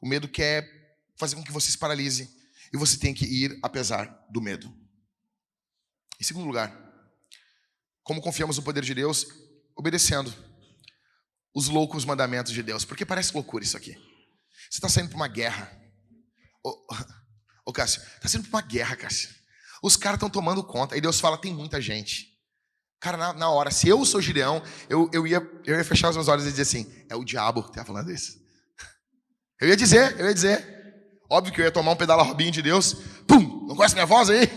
O 0.01 0.07
medo 0.07 0.27
quer 0.27 0.67
fazer 1.15 1.35
com 1.35 1.43
que 1.43 1.51
você 1.51 1.71
se 1.71 1.77
paralise. 1.77 2.29
E 2.73 2.77
você 2.77 2.97
tem 2.97 3.13
que 3.13 3.25
ir 3.25 3.57
apesar 3.63 4.05
do 4.29 4.41
medo. 4.41 4.73
Em 6.19 6.23
segundo 6.23 6.45
lugar, 6.45 6.86
como 8.07 8.21
confiamos 8.21 8.55
no 8.55 8.63
poder 8.63 8.85
de 8.85 8.93
Deus? 8.93 9.27
Obedecendo 9.75 10.33
os 11.53 11.67
loucos 11.67 12.05
mandamentos 12.05 12.53
de 12.53 12.63
Deus. 12.63 12.85
Porque 12.85 13.05
parece 13.05 13.33
loucura 13.33 13.65
isso 13.65 13.75
aqui. 13.75 13.95
Você 14.69 14.77
está 14.77 14.87
saindo 14.87 15.09
para 15.09 15.17
uma 15.17 15.27
guerra. 15.27 15.69
Ô, 17.65 17.73
Cássio, 17.73 18.01
está 18.15 18.29
saindo 18.29 18.47
para 18.47 18.59
uma 18.59 18.65
guerra, 18.65 18.95
Cássio. 18.95 19.29
Os 19.83 19.97
caras 19.97 20.15
estão 20.15 20.29
tomando 20.29 20.63
conta. 20.63 20.95
E 20.95 21.01
Deus 21.01 21.19
fala: 21.19 21.37
tem 21.37 21.53
muita 21.53 21.81
gente. 21.81 22.27
Cara, 23.01 23.17
na, 23.17 23.33
na 23.33 23.49
hora, 23.49 23.71
se 23.71 23.89
eu 23.89 24.05
sou 24.05 24.21
Gideão, 24.21 24.63
eu, 24.89 25.09
eu, 25.11 25.27
ia, 25.27 25.45
eu 25.65 25.75
ia 25.75 25.83
fechar 25.83 26.09
os 26.09 26.15
meus 26.15 26.29
olhos 26.29 26.45
e 26.45 26.49
dizer 26.49 26.61
assim: 26.61 27.05
é 27.09 27.15
o 27.17 27.25
diabo 27.25 27.61
que 27.61 27.69
está 27.71 27.83
falando 27.83 28.09
isso. 28.09 28.37
Eu 29.59 29.67
ia 29.67 29.75
dizer, 29.75 30.17
eu 30.17 30.27
ia 30.27 30.33
dizer. 30.33 30.77
Óbvio 31.29 31.53
que 31.53 31.59
eu 31.59 31.65
ia 31.65 31.71
tomar 31.71 31.91
um 31.91 31.97
pedala 31.97 32.23
robinho 32.23 32.51
de 32.51 32.61
Deus. 32.61 32.93
Pum! 33.27 33.67
Não 33.67 33.75
conhece 33.75 33.95
minha 33.95 34.05
voz 34.05 34.29
aí? 34.29 34.49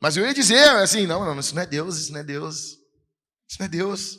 Mas 0.00 0.16
eu 0.16 0.24
ia 0.24 0.32
dizer 0.34 0.68
assim: 0.76 1.06
não, 1.06 1.24
não, 1.24 1.38
isso 1.38 1.54
não 1.54 1.62
é 1.62 1.66
Deus, 1.66 1.98
isso 1.98 2.12
não 2.12 2.20
é 2.20 2.24
Deus. 2.24 2.78
Isso 3.48 3.58
não 3.58 3.66
é 3.66 3.68
Deus. 3.68 4.18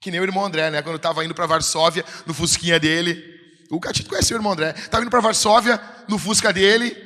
Que 0.00 0.10
nem 0.10 0.20
o 0.20 0.24
irmão 0.24 0.44
André, 0.44 0.70
né? 0.70 0.82
Quando 0.82 0.96
estava 0.96 1.24
indo 1.24 1.34
para 1.34 1.46
Varsóvia, 1.46 2.04
no 2.26 2.34
Fusquinha 2.34 2.78
dele. 2.78 3.34
O 3.70 3.80
Catito 3.80 4.08
conheceu 4.08 4.36
o 4.36 4.40
irmão 4.40 4.52
André. 4.52 4.74
Estava 4.76 5.02
indo 5.02 5.10
para 5.10 5.20
Varsóvia, 5.20 5.80
no 6.08 6.18
Fusca 6.18 6.52
dele. 6.52 6.96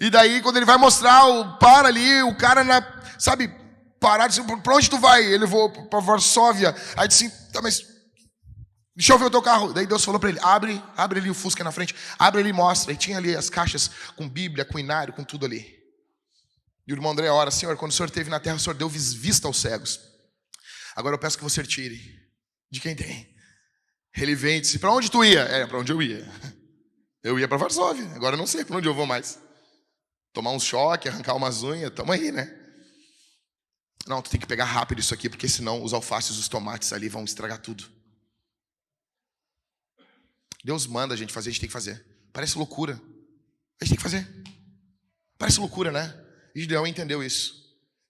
E 0.00 0.10
daí, 0.10 0.40
quando 0.40 0.56
ele 0.56 0.66
vai 0.66 0.76
mostrar, 0.76 1.26
o 1.26 1.58
para 1.58 1.88
ali, 1.88 2.22
o 2.22 2.36
cara, 2.36 2.64
na, 2.64 2.82
sabe, 3.18 3.52
parar, 4.00 4.28
disse, 4.28 4.42
para 4.42 4.74
onde 4.74 4.88
tu 4.88 4.98
vai? 4.98 5.24
Ele 5.24 5.46
vou 5.46 5.70
para 5.70 6.00
Varsóvia. 6.00 6.74
Aí 6.96 7.08
disse, 7.08 7.26
assim, 7.26 7.52
tá, 7.52 7.60
mas 7.60 7.84
deixa 8.96 9.12
eu 9.12 9.18
ver 9.18 9.26
o 9.26 9.30
teu 9.30 9.42
carro. 9.42 9.72
Daí 9.72 9.86
Deus 9.86 10.04
falou 10.04 10.20
para 10.20 10.30
ele, 10.30 10.40
abre, 10.42 10.82
abre 10.96 11.20
ali 11.20 11.30
o 11.30 11.34
Fusca 11.34 11.62
na 11.62 11.72
frente, 11.72 11.94
abre 12.18 12.40
ali 12.40 12.50
e 12.50 12.52
mostra. 12.52 12.92
E 12.92 12.96
tinha 12.96 13.18
ali 13.18 13.36
as 13.36 13.50
caixas 13.50 13.90
com 14.16 14.28
Bíblia, 14.28 14.64
com 14.64 14.78
inário, 14.78 15.12
com 15.12 15.24
tudo 15.24 15.46
ali. 15.46 15.77
E 16.88 16.92
o 16.92 16.96
irmão 16.96 17.12
André 17.12 17.28
ora, 17.28 17.50
Senhor, 17.50 17.76
quando 17.76 17.92
o 17.92 17.94
Senhor 17.94 18.06
esteve 18.06 18.30
na 18.30 18.40
terra, 18.40 18.56
o 18.56 18.58
Senhor 18.58 18.74
deu 18.74 18.88
vista 18.88 19.46
aos 19.46 19.60
cegos. 19.60 20.00
Agora 20.96 21.14
eu 21.14 21.18
peço 21.18 21.36
que 21.36 21.44
você 21.44 21.62
tire 21.62 22.00
de 22.70 22.80
quem 22.80 22.96
tem. 22.96 23.36
Ele 24.16 24.34
vem 24.34 24.56
e 24.56 24.60
disse, 24.62 24.78
para 24.78 24.90
onde 24.90 25.10
tu 25.10 25.22
ia? 25.22 25.42
É, 25.42 25.66
para 25.66 25.78
onde 25.78 25.92
eu 25.92 26.00
ia. 26.00 26.26
Eu 27.22 27.38
ia 27.38 27.46
para 27.46 27.58
Varsóvia, 27.58 28.06
agora 28.14 28.36
eu 28.36 28.38
não 28.38 28.46
sei 28.46 28.64
para 28.64 28.78
onde 28.78 28.88
eu 28.88 28.94
vou 28.94 29.04
mais. 29.04 29.38
Tomar 30.32 30.52
um 30.52 30.58
choque, 30.58 31.10
arrancar 31.10 31.34
umas 31.34 31.62
unhas, 31.62 31.92
tamo 31.92 32.10
aí, 32.10 32.32
né? 32.32 32.56
Não, 34.06 34.22
tu 34.22 34.30
tem 34.30 34.40
que 34.40 34.46
pegar 34.46 34.64
rápido 34.64 35.00
isso 35.00 35.12
aqui, 35.12 35.28
porque 35.28 35.46
senão 35.46 35.82
os 35.82 35.92
alfaces, 35.92 36.38
os 36.38 36.48
tomates 36.48 36.94
ali 36.94 37.10
vão 37.10 37.22
estragar 37.22 37.60
tudo. 37.60 37.84
Deus 40.64 40.86
manda 40.86 41.12
a 41.12 41.16
gente 41.18 41.34
fazer, 41.34 41.50
a 41.50 41.52
gente 41.52 41.60
tem 41.60 41.68
que 41.68 41.72
fazer. 41.72 42.02
Parece 42.32 42.56
loucura. 42.56 42.94
A 43.78 43.84
gente 43.84 43.90
tem 43.90 43.96
que 43.96 44.02
fazer. 44.02 44.26
Parece 45.36 45.60
loucura, 45.60 45.92
né? 45.92 46.27
Gideão 46.54 46.86
entendeu 46.86 47.22
isso. 47.22 47.54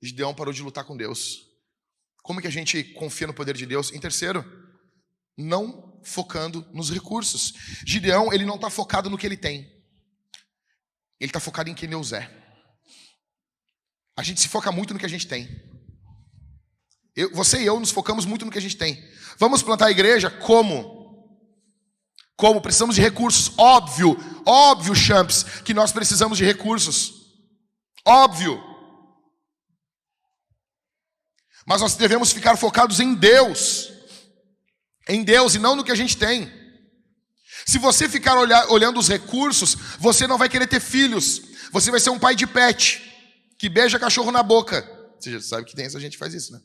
Gideão 0.03 0.35
parou 0.35 0.53
de 0.53 0.62
lutar 0.62 0.85
com 0.85 0.96
Deus. 0.96 1.46
Como 2.22 2.40
que 2.40 2.46
a 2.46 2.53
gente 2.53 2.85
confia 2.85 3.27
no 3.27 3.35
poder 3.35 3.57
de 3.57 3.66
Deus? 3.66 3.92
Em 3.92 3.98
terceiro, 3.98 4.44
não 5.37 6.01
focando 6.05 6.66
nos 6.72 6.90
recursos. 6.90 7.55
Gideão, 7.87 8.33
ele 8.33 8.44
não 8.44 8.57
está 8.57 8.70
focado 8.70 9.09
no 9.09 9.18
que 9.18 9.27
ele 9.27 9.37
tem. 9.37 9.61
Ele 11.20 11.31
está 11.31 11.40
focado 11.40 11.68
em 11.70 11.74
quem 11.74 11.88
Deus 11.88 12.12
é. 12.12 12.31
A 14.16 14.22
gente 14.22 14.40
se 14.40 14.48
foca 14.48 14.70
muito 14.72 14.92
no 14.92 15.01
que 15.01 15.07
a 15.07 15.09
gente 15.09 15.27
tem. 15.27 15.48
Eu, 17.14 17.33
você 17.33 17.62
e 17.62 17.66
eu 17.66 17.81
nos 17.81 17.90
focamos 17.90 18.24
muito 18.24 18.44
no 18.44 18.51
que 18.51 18.59
a 18.59 18.62
gente 18.62 18.77
tem. 18.77 19.03
Vamos 19.38 19.62
plantar 19.62 19.87
a 19.87 19.90
igreja? 19.90 20.31
Como? 20.31 20.98
Como? 22.37 22.61
Precisamos 22.61 22.94
de 22.94 23.03
recursos. 23.03 23.53
Óbvio, 23.59 24.16
óbvio, 24.46 24.94
Champs, 24.94 25.42
que 25.64 25.74
nós 25.74 25.90
precisamos 25.92 26.38
de 26.38 26.44
recursos. 26.44 27.17
Óbvio. 28.04 28.62
Mas 31.66 31.80
nós 31.80 31.96
devemos 31.96 32.32
ficar 32.32 32.56
focados 32.56 32.98
em 32.98 33.14
Deus. 33.14 33.92
Em 35.08 35.22
Deus 35.22 35.54
e 35.54 35.58
não 35.58 35.76
no 35.76 35.84
que 35.84 35.92
a 35.92 35.94
gente 35.94 36.16
tem. 36.16 36.50
Se 37.66 37.78
você 37.78 38.08
ficar 38.08 38.38
olhando 38.70 38.98
os 38.98 39.08
recursos, 39.08 39.74
você 39.98 40.26
não 40.26 40.38
vai 40.38 40.48
querer 40.48 40.66
ter 40.66 40.80
filhos. 40.80 41.42
Você 41.70 41.90
vai 41.90 42.00
ser 42.00 42.08
um 42.08 42.18
pai 42.18 42.34
de 42.34 42.46
pet, 42.46 43.02
que 43.58 43.68
beija 43.68 43.98
cachorro 43.98 44.32
na 44.32 44.42
boca. 44.42 44.82
Você 45.20 45.32
já 45.32 45.40
sabe 45.40 45.66
que 45.66 45.76
tem 45.76 45.84
essa 45.84 46.00
gente 46.00 46.12
que 46.12 46.18
faz 46.18 46.32
isso, 46.32 46.52
né? 46.52 46.61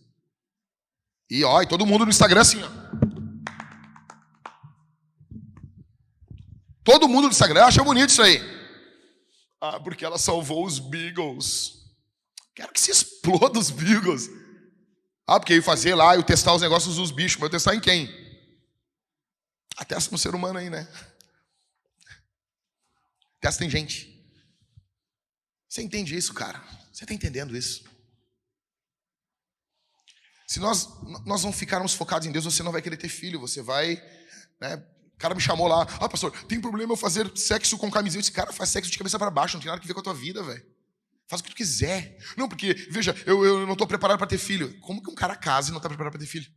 E 1.29 1.43
ó, 1.43 1.61
e 1.61 1.67
todo 1.67 1.85
mundo 1.85 2.05
no 2.05 2.11
Instagram 2.11 2.41
assim, 2.41 2.61
ó. 2.63 2.69
Todo 6.83 7.07
mundo 7.07 7.25
no 7.25 7.31
Instagram 7.31 7.65
acha 7.65 7.83
bonito 7.83 8.09
isso 8.09 8.21
aí. 8.21 8.52
Ah, 9.65 9.79
porque 9.79 10.03
ela 10.03 10.17
salvou 10.17 10.65
os 10.65 10.77
Beagles. 10.77 11.85
Quero 12.53 12.73
que 12.73 12.81
se 12.81 12.91
exploda 12.91 13.57
os 13.57 13.71
Beagles. 13.71 14.29
Ah, 15.25 15.39
porque 15.39 15.53
eu 15.53 15.57
ia 15.57 15.63
fazer 15.63 15.95
lá, 15.95 16.17
eu 16.17 16.21
testar 16.21 16.53
os 16.53 16.61
negócios 16.61 16.97
dos 16.97 17.11
bichos, 17.11 17.37
mas 17.37 17.43
eu 17.43 17.51
testar 17.51 17.73
em 17.73 17.79
quem? 17.79 18.09
Ah, 19.77 19.85
testa 19.85 20.11
no 20.11 20.17
ser 20.17 20.35
humano 20.35 20.59
aí, 20.59 20.69
né? 20.69 20.85
Testa 23.39 23.63
em 23.63 23.69
gente. 23.69 24.21
Você 25.69 25.81
entende 25.81 26.13
isso, 26.13 26.33
cara? 26.33 26.61
Você 26.91 27.05
está 27.05 27.13
entendendo 27.13 27.55
isso? 27.55 27.85
Se 30.45 30.59
nós, 30.59 30.89
nós 31.25 31.41
não 31.41 31.53
ficarmos 31.53 31.93
focados 31.93 32.27
em 32.27 32.33
Deus, 32.33 32.43
você 32.43 32.63
não 32.63 32.71
vai 32.73 32.81
querer 32.81 32.97
ter 32.97 33.07
filho, 33.07 33.39
você 33.39 33.61
vai. 33.61 33.95
Né? 34.59 34.85
O 35.15 35.17
cara 35.17 35.35
me 35.35 35.41
chamou 35.41 35.67
lá, 35.67 35.87
ah, 35.99 36.09
pastor, 36.09 36.31
tem 36.47 36.59
problema 36.59 36.93
eu 36.93 36.97
fazer 36.97 37.31
sexo 37.35 37.77
com 37.77 37.89
camisinha? 37.89 38.19
Esse 38.19 38.31
cara 38.31 38.51
faz 38.51 38.69
sexo 38.69 38.91
de 38.91 38.97
cabeça 38.97 39.17
para 39.17 39.31
baixo, 39.31 39.55
não 39.55 39.61
tem 39.61 39.71
nada 39.71 39.81
a 39.81 39.87
ver 39.87 39.93
com 39.93 39.99
a 39.99 40.03
tua 40.03 40.13
vida, 40.13 40.43
velho. 40.43 40.63
Faz 41.27 41.39
o 41.39 41.43
que 41.43 41.51
tu 41.51 41.55
quiser. 41.55 42.17
Não, 42.35 42.49
porque, 42.49 42.73
veja, 42.89 43.15
eu, 43.25 43.45
eu 43.45 43.65
não 43.65 43.73
estou 43.73 43.87
preparado 43.87 44.17
para 44.17 44.27
ter 44.27 44.37
filho. 44.37 44.77
Como 44.81 45.01
que 45.01 45.09
um 45.09 45.15
cara 45.15 45.35
casa 45.35 45.69
e 45.69 45.71
não 45.71 45.77
está 45.77 45.87
preparado 45.87 46.11
para 46.11 46.19
ter 46.19 46.27
filho? 46.27 46.51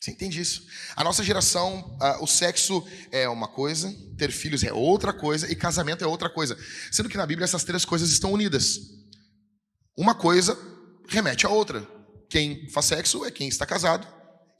Você 0.00 0.12
entende 0.12 0.40
isso? 0.40 0.66
A 0.94 1.02
nossa 1.02 1.24
geração, 1.24 1.98
uh, 2.00 2.22
o 2.22 2.26
sexo 2.26 2.86
é 3.10 3.28
uma 3.28 3.48
coisa, 3.48 3.92
ter 4.16 4.30
filhos 4.30 4.62
é 4.62 4.72
outra 4.72 5.12
coisa 5.12 5.50
e 5.50 5.56
casamento 5.56 6.04
é 6.04 6.06
outra 6.06 6.30
coisa. 6.30 6.56
Sendo 6.92 7.08
que 7.08 7.16
na 7.16 7.26
Bíblia 7.26 7.44
essas 7.44 7.64
três 7.64 7.84
coisas 7.84 8.10
estão 8.10 8.32
unidas. 8.32 8.80
Uma 9.96 10.14
coisa 10.14 10.56
remete 11.08 11.46
à 11.46 11.48
outra. 11.48 11.86
Quem 12.28 12.68
faz 12.70 12.86
sexo 12.86 13.24
é 13.24 13.30
quem 13.30 13.48
está 13.48 13.66
casado 13.66 14.06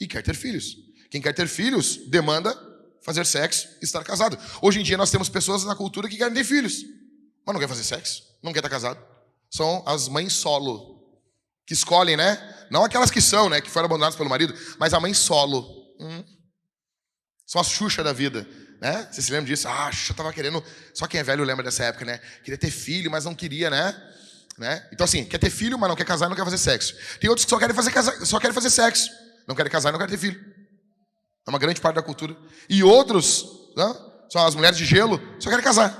e 0.00 0.08
quer 0.08 0.22
ter 0.22 0.34
filhos. 0.34 0.87
Quem 1.10 1.20
quer 1.20 1.32
ter 1.32 1.48
filhos 1.48 1.96
demanda 2.08 2.56
fazer 3.02 3.24
sexo 3.24 3.68
e 3.80 3.84
estar 3.84 4.04
casado. 4.04 4.38
Hoje 4.60 4.80
em 4.80 4.82
dia 4.82 4.96
nós 4.96 5.10
temos 5.10 5.28
pessoas 5.28 5.64
na 5.64 5.74
cultura 5.74 6.08
que 6.08 6.16
querem 6.16 6.34
ter 6.34 6.44
filhos, 6.44 6.84
mas 7.46 7.54
não 7.54 7.60
quer 7.60 7.68
fazer 7.68 7.84
sexo, 7.84 8.22
não 8.42 8.52
quer 8.52 8.58
estar 8.58 8.68
casado. 8.68 9.02
São 9.50 9.82
as 9.86 10.08
mães 10.08 10.34
solo 10.34 10.98
que 11.66 11.72
escolhem, 11.72 12.16
né? 12.16 12.66
Não 12.70 12.84
aquelas 12.84 13.10
que 13.10 13.20
são, 13.20 13.48
né? 13.48 13.60
Que 13.60 13.70
foram 13.70 13.86
abandonadas 13.86 14.16
pelo 14.16 14.28
marido, 14.28 14.54
mas 14.78 14.92
a 14.92 15.00
mãe 15.00 15.14
solo. 15.14 15.66
Hum. 15.98 16.22
São 17.46 17.60
as 17.60 17.68
Xuxa 17.68 18.04
da 18.04 18.12
vida, 18.12 18.46
né? 18.80 19.08
Você 19.10 19.22
se 19.22 19.32
lembra 19.32 19.46
disso? 19.46 19.66
Ah, 19.68 19.90
Xuxa 19.90 20.12
tava 20.12 20.32
querendo. 20.32 20.62
Só 20.92 21.06
quem 21.06 21.20
é 21.20 21.22
velho 21.22 21.44
lembra 21.44 21.64
dessa 21.64 21.84
época, 21.84 22.04
né? 22.04 22.18
Queria 22.44 22.58
ter 22.58 22.70
filho, 22.70 23.10
mas 23.10 23.24
não 23.24 23.34
queria, 23.34 23.70
né? 23.70 23.94
né? 24.58 24.86
Então, 24.92 25.04
assim, 25.04 25.24
quer 25.24 25.38
ter 25.38 25.50
filho, 25.50 25.78
mas 25.78 25.88
não 25.88 25.96
quer 25.96 26.04
casar 26.04 26.28
não 26.28 26.36
quer 26.36 26.44
fazer 26.44 26.58
sexo. 26.58 26.94
Tem 27.20 27.30
outros 27.30 27.46
que 27.46 27.50
só 27.50 27.58
querem 27.58 27.74
fazer, 27.74 27.90
casa... 27.90 28.26
só 28.26 28.38
querem 28.38 28.54
fazer 28.54 28.70
sexo. 28.70 29.08
Não 29.46 29.54
querem 29.54 29.72
casar 29.72 29.92
não 29.92 29.98
querem 29.98 30.14
ter 30.14 30.20
filho. 30.20 30.57
É 31.48 31.50
uma 31.50 31.58
grande 31.58 31.80
parte 31.80 31.96
da 31.96 32.02
cultura. 32.02 32.36
E 32.68 32.84
outros, 32.84 33.46
né? 33.74 33.96
são 34.30 34.46
as 34.46 34.54
mulheres 34.54 34.76
de 34.76 34.84
gelo, 34.84 35.18
só 35.40 35.48
querem 35.48 35.64
casar. 35.64 35.96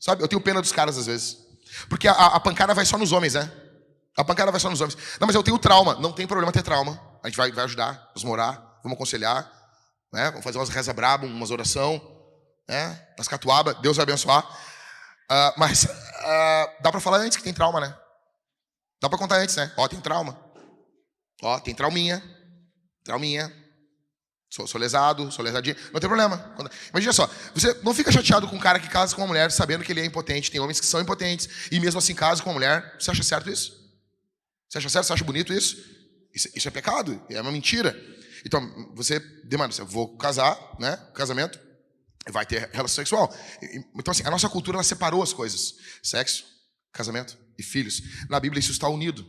Sabe? 0.00 0.22
Eu 0.22 0.28
tenho 0.28 0.40
pena 0.40 0.62
dos 0.62 0.72
caras 0.72 0.96
às 0.96 1.04
vezes. 1.04 1.36
Porque 1.90 2.08
a, 2.08 2.12
a 2.12 2.40
pancada 2.40 2.72
vai 2.72 2.86
só 2.86 2.96
nos 2.96 3.12
homens, 3.12 3.34
né? 3.34 3.52
A 4.16 4.24
pancada 4.24 4.50
vai 4.50 4.58
só 4.58 4.70
nos 4.70 4.80
homens. 4.80 4.96
Não, 5.20 5.26
mas 5.26 5.36
eu 5.36 5.42
tenho 5.42 5.58
trauma. 5.58 5.96
Não 5.96 6.12
tem 6.12 6.26
problema 6.26 6.50
ter 6.50 6.62
trauma. 6.62 6.98
A 7.22 7.28
gente 7.28 7.36
vai, 7.36 7.52
vai 7.52 7.64
ajudar, 7.64 7.92
vamos 8.14 8.24
morar, 8.24 8.54
vamos 8.82 8.96
aconselhar, 8.96 9.52
né? 10.10 10.30
vamos 10.30 10.44
fazer 10.44 10.56
umas 10.56 10.70
reza 10.70 10.94
braba, 10.94 11.26
umas 11.26 11.50
oração, 11.50 12.00
né? 12.66 13.06
nas 13.18 13.28
catuaba, 13.28 13.74
Deus 13.74 13.98
vai 13.98 14.04
abençoar. 14.04 14.46
Uh, 15.30 15.52
mas 15.58 15.84
uh, 15.84 16.82
dá 16.82 16.90
para 16.90 17.00
falar 17.00 17.18
antes 17.18 17.36
que 17.36 17.44
tem 17.44 17.52
trauma, 17.52 17.80
né? 17.80 17.94
Dá 18.98 19.10
para 19.10 19.18
contar 19.18 19.36
antes, 19.36 19.56
né? 19.56 19.70
Ó, 19.76 19.86
tem 19.88 20.00
trauma. 20.00 20.40
Ó, 21.42 21.60
tem 21.60 21.74
trauminha. 21.74 22.22
Trauminha. 23.04 23.63
Sou, 24.54 24.68
sou 24.68 24.80
lesado, 24.80 25.32
sou 25.32 25.44
lesadinho. 25.44 25.74
Não 25.92 25.98
tem 25.98 26.08
problema. 26.08 26.38
Quando... 26.54 26.70
Imagina 26.90 27.12
só, 27.12 27.28
você 27.52 27.74
não 27.82 27.92
fica 27.92 28.12
chateado 28.12 28.46
com 28.46 28.54
um 28.54 28.60
cara 28.60 28.78
que 28.78 28.88
casa 28.88 29.12
com 29.12 29.20
uma 29.20 29.26
mulher 29.26 29.50
sabendo 29.50 29.82
que 29.82 29.90
ele 29.90 30.00
é 30.00 30.04
impotente. 30.04 30.48
Tem 30.48 30.60
homens 30.60 30.78
que 30.78 30.86
são 30.86 31.00
impotentes 31.00 31.48
e 31.72 31.80
mesmo 31.80 31.98
assim 31.98 32.14
casa 32.14 32.40
com 32.40 32.50
uma 32.50 32.54
mulher. 32.54 32.94
Você 32.96 33.10
acha 33.10 33.24
certo 33.24 33.50
isso? 33.50 33.72
Você 34.68 34.78
acha 34.78 34.88
certo? 34.88 35.06
Você 35.06 35.12
acha 35.12 35.24
bonito 35.24 35.52
isso? 35.52 35.76
Isso, 36.32 36.48
isso 36.54 36.68
é 36.68 36.70
pecado, 36.70 37.20
é 37.28 37.40
uma 37.40 37.50
mentira. 37.50 38.00
Então, 38.46 38.92
você 38.94 39.18
demanda, 39.42 39.74
eu 39.76 39.86
vou 39.86 40.16
casar, 40.16 40.56
né? 40.78 40.96
Casamento, 41.16 41.58
vai 42.30 42.46
ter 42.46 42.70
relação 42.72 42.94
sexual. 42.94 43.34
Então, 43.98 44.12
assim, 44.12 44.22
a 44.24 44.30
nossa 44.30 44.48
cultura 44.48 44.76
ela 44.76 44.84
separou 44.84 45.20
as 45.20 45.32
coisas: 45.32 45.74
sexo, 46.00 46.44
casamento 46.92 47.36
e 47.58 47.62
filhos. 47.64 48.00
Na 48.30 48.38
Bíblia 48.38 48.60
isso 48.60 48.70
está 48.70 48.88
unido. 48.88 49.26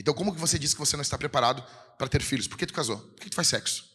Então, 0.00 0.14
como 0.14 0.32
que 0.32 0.40
você 0.40 0.58
diz 0.58 0.72
que 0.72 0.80
você 0.80 0.96
não 0.96 1.02
está 1.02 1.18
preparado 1.18 1.62
para 1.98 2.08
ter 2.08 2.22
filhos? 2.22 2.48
Por 2.48 2.56
que 2.56 2.64
tu 2.64 2.72
casou? 2.72 2.96
Por 2.96 3.20
que 3.20 3.28
tu 3.28 3.36
faz 3.36 3.48
sexo? 3.48 3.91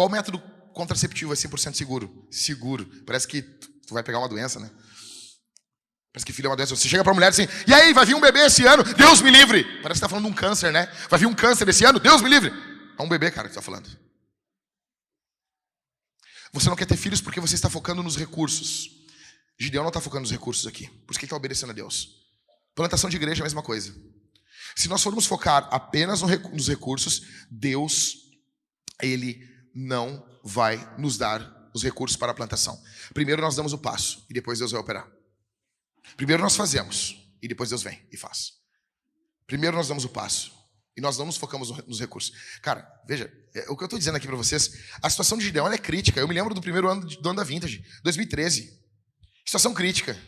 Qual 0.00 0.08
método 0.08 0.38
contraceptivo 0.72 1.30
é 1.30 1.36
100% 1.36 1.74
seguro? 1.74 2.26
Seguro. 2.30 2.86
Parece 3.04 3.28
que 3.28 3.42
tu 3.42 3.92
vai 3.92 4.02
pegar 4.02 4.18
uma 4.18 4.30
doença, 4.30 4.58
né? 4.58 4.70
Parece 6.10 6.24
que 6.24 6.32
filho 6.32 6.46
é 6.46 6.48
uma 6.48 6.56
doença. 6.56 6.74
Você 6.74 6.88
chega 6.88 7.04
para 7.04 7.12
a 7.12 7.14
mulher 7.14 7.28
assim, 7.28 7.46
e 7.66 7.74
aí, 7.74 7.92
vai 7.92 8.06
vir 8.06 8.14
um 8.14 8.20
bebê 8.20 8.46
esse 8.46 8.64
ano? 8.64 8.82
Deus 8.82 9.20
me 9.20 9.30
livre. 9.30 9.62
Parece 9.82 9.88
que 9.88 9.92
está 9.92 10.08
falando 10.08 10.24
de 10.24 10.30
um 10.30 10.34
câncer, 10.34 10.72
né? 10.72 10.90
Vai 11.10 11.20
vir 11.20 11.26
um 11.26 11.34
câncer 11.34 11.68
esse 11.68 11.84
ano? 11.84 12.00
Deus 12.00 12.22
me 12.22 12.30
livre. 12.30 12.50
É 12.98 13.02
um 13.02 13.10
bebê, 13.10 13.30
cara, 13.30 13.46
que 13.46 13.50
está 13.50 13.60
falando. 13.60 13.90
Você 16.54 16.70
não 16.70 16.76
quer 16.76 16.86
ter 16.86 16.96
filhos 16.96 17.20
porque 17.20 17.38
você 17.38 17.54
está 17.54 17.68
focando 17.68 18.02
nos 18.02 18.16
recursos. 18.16 18.88
Gideão 19.58 19.84
não 19.84 19.90
está 19.90 20.00
focando 20.00 20.22
nos 20.22 20.30
recursos 20.30 20.66
aqui. 20.66 20.88
Por 20.88 21.10
isso 21.10 21.20
que 21.20 21.26
ele 21.26 21.26
está 21.26 21.36
obedecendo 21.36 21.72
a 21.72 21.74
Deus. 21.74 22.08
Plantação 22.74 23.10
de 23.10 23.16
igreja 23.16 23.40
é 23.40 23.42
a 23.42 23.44
mesma 23.44 23.62
coisa. 23.62 23.94
Se 24.74 24.88
nós 24.88 25.02
formos 25.02 25.26
focar 25.26 25.68
apenas 25.70 26.22
nos 26.22 26.68
recursos, 26.68 27.20
Deus, 27.50 28.16
Ele 29.02 29.49
não 29.74 30.26
vai 30.42 30.76
nos 30.98 31.16
dar 31.16 31.70
os 31.74 31.82
recursos 31.82 32.16
para 32.16 32.32
a 32.32 32.34
plantação. 32.34 32.80
Primeiro 33.14 33.40
nós 33.40 33.56
damos 33.56 33.72
o 33.72 33.78
passo 33.78 34.24
e 34.28 34.34
depois 34.34 34.58
Deus 34.58 34.72
vai 34.72 34.80
operar. 34.80 35.08
Primeiro 36.16 36.42
nós 36.42 36.56
fazemos 36.56 37.16
e 37.42 37.48
depois 37.48 37.70
Deus 37.70 37.82
vem 37.82 38.00
e 38.12 38.16
faz. 38.16 38.54
Primeiro 39.46 39.76
nós 39.76 39.88
damos 39.88 40.04
o 40.04 40.08
passo 40.08 40.52
e 40.96 41.00
nós 41.00 41.16
não 41.16 41.26
nos 41.26 41.36
focamos 41.36 41.70
nos 41.86 42.00
recursos. 42.00 42.32
Cara, 42.62 42.86
veja, 43.06 43.32
é, 43.54 43.70
o 43.70 43.76
que 43.76 43.82
eu 43.82 43.86
estou 43.86 43.98
dizendo 43.98 44.16
aqui 44.16 44.26
para 44.26 44.36
vocês, 44.36 44.72
a 45.02 45.08
situação 45.08 45.38
de 45.38 45.44
Gideão 45.44 45.70
é 45.70 45.78
crítica. 45.78 46.20
Eu 46.20 46.28
me 46.28 46.34
lembro 46.34 46.54
do 46.54 46.60
primeiro 46.60 46.88
ano 46.88 47.06
do 47.06 47.28
ano 47.28 47.36
da 47.36 47.44
Vintage, 47.44 47.84
2013. 48.02 48.78
Situação 49.44 49.72
crítica. 49.72 50.18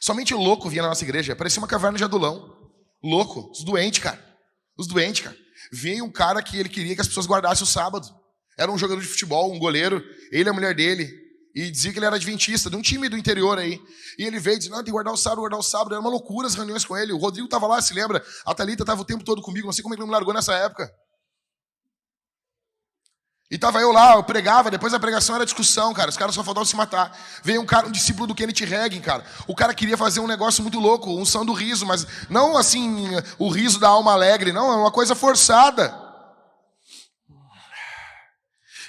Somente 0.00 0.34
o 0.34 0.38
louco 0.38 0.68
vinha 0.68 0.82
na 0.82 0.88
nossa 0.88 1.04
igreja, 1.04 1.36
parecia 1.36 1.60
uma 1.60 1.68
caverna 1.68 1.98
de 1.98 2.04
adulão. 2.04 2.56
Louco, 3.02 3.50
os 3.50 3.64
doentes, 3.64 4.02
cara. 4.02 4.22
Os 4.76 4.86
doentes, 4.86 5.22
cara. 5.24 5.36
Veio 5.72 6.04
um 6.04 6.10
cara 6.10 6.42
que 6.42 6.56
ele 6.56 6.68
queria 6.68 6.94
que 6.94 7.00
as 7.00 7.08
pessoas 7.08 7.26
guardassem 7.26 7.64
o 7.64 7.66
sábado. 7.66 8.08
Era 8.60 8.70
um 8.70 8.76
jogador 8.76 9.00
de 9.00 9.06
futebol, 9.06 9.50
um 9.50 9.58
goleiro, 9.58 10.04
ele 10.30 10.46
e 10.46 10.50
a 10.50 10.52
mulher 10.52 10.74
dele. 10.74 11.10
E 11.54 11.70
dizia 11.70 11.90
que 11.92 11.98
ele 11.98 12.04
era 12.04 12.16
adventista, 12.16 12.68
de 12.68 12.76
um 12.76 12.82
time 12.82 13.08
do 13.08 13.16
interior 13.16 13.58
aí. 13.58 13.80
E 14.18 14.24
ele 14.24 14.38
veio 14.38 14.58
disse: 14.58 14.68
Não, 14.68 14.76
tem 14.76 14.84
que 14.84 14.90
guardar 14.90 15.14
o 15.14 15.16
sábado, 15.16 15.40
guardar 15.40 15.58
o 15.58 15.62
sábado. 15.62 15.92
Era 15.92 16.00
uma 16.00 16.10
loucura 16.10 16.46
as 16.46 16.54
reuniões 16.54 16.84
com 16.84 16.94
ele. 16.94 17.10
O 17.10 17.16
Rodrigo 17.16 17.46
estava 17.46 17.66
lá, 17.66 17.80
se 17.80 17.94
lembra? 17.94 18.22
A 18.44 18.54
Thalita 18.54 18.82
estava 18.82 19.00
o 19.00 19.04
tempo 19.04 19.24
todo 19.24 19.40
comigo. 19.40 19.66
Não 19.66 19.72
sei 19.72 19.82
como 19.82 19.94
ele 19.94 20.00
não 20.00 20.06
me 20.06 20.12
largou 20.12 20.34
nessa 20.34 20.54
época. 20.54 20.92
E 23.50 23.54
estava 23.54 23.80
eu 23.80 23.90
lá, 23.90 24.14
eu 24.14 24.22
pregava, 24.22 24.70
depois 24.70 24.92
da 24.92 25.00
pregação 25.00 25.34
era 25.34 25.44
discussão, 25.46 25.94
cara. 25.94 26.10
Os 26.10 26.18
caras 26.18 26.34
só 26.34 26.44
faltavam 26.44 26.66
se 26.66 26.76
matar. 26.76 27.18
Veio 27.42 27.62
um 27.62 27.66
cara, 27.66 27.86
um 27.88 27.90
discípulo 27.90 28.26
do 28.26 28.34
Kenneth 28.34 28.62
Hagin, 28.62 29.00
cara. 29.00 29.24
O 29.48 29.56
cara 29.56 29.72
queria 29.72 29.96
fazer 29.96 30.20
um 30.20 30.26
negócio 30.26 30.62
muito 30.62 30.78
louco, 30.78 31.10
um 31.18 31.24
som 31.24 31.46
do 31.46 31.54
riso, 31.54 31.86
mas 31.86 32.06
não 32.28 32.58
assim, 32.58 33.08
o 33.38 33.48
riso 33.48 33.80
da 33.80 33.88
alma 33.88 34.12
alegre, 34.12 34.52
não, 34.52 34.70
é 34.70 34.76
uma 34.76 34.92
coisa 34.92 35.14
forçada. 35.14 36.09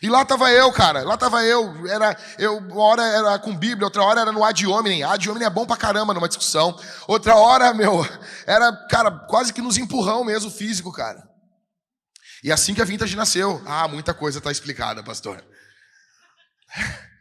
E 0.01 0.09
lá 0.09 0.23
estava 0.23 0.51
eu, 0.51 0.71
cara. 0.71 1.03
Lá 1.03 1.13
estava 1.13 1.43
eu. 1.43 1.87
Era, 1.87 2.17
eu. 2.39 2.57
Uma 2.57 2.83
hora 2.83 3.03
era 3.03 3.37
com 3.37 3.55
Bíblia, 3.55 3.85
outra 3.85 4.03
hora 4.03 4.21
era 4.21 4.31
no 4.31 4.43
ad 4.43 4.65
hominem. 4.65 5.03
Ad 5.03 5.29
hominem 5.29 5.45
é 5.45 5.49
bom 5.49 5.65
pra 5.65 5.77
caramba 5.77 6.13
numa 6.13 6.27
discussão. 6.27 6.77
Outra 7.07 7.35
hora, 7.35 7.71
meu, 7.75 8.03
era, 8.47 8.71
cara, 8.87 9.11
quase 9.11 9.53
que 9.53 9.61
nos 9.61 9.77
empurrão 9.77 10.23
mesmo 10.23 10.49
físico, 10.49 10.91
cara. 10.91 11.21
E 12.43 12.51
assim 12.51 12.73
que 12.73 12.81
a 12.81 12.85
Vintage 12.85 13.15
nasceu. 13.15 13.61
Ah, 13.65 13.87
muita 13.87 14.13
coisa 14.13 14.39
está 14.39 14.51
explicada, 14.51 15.03
pastor. 15.03 15.43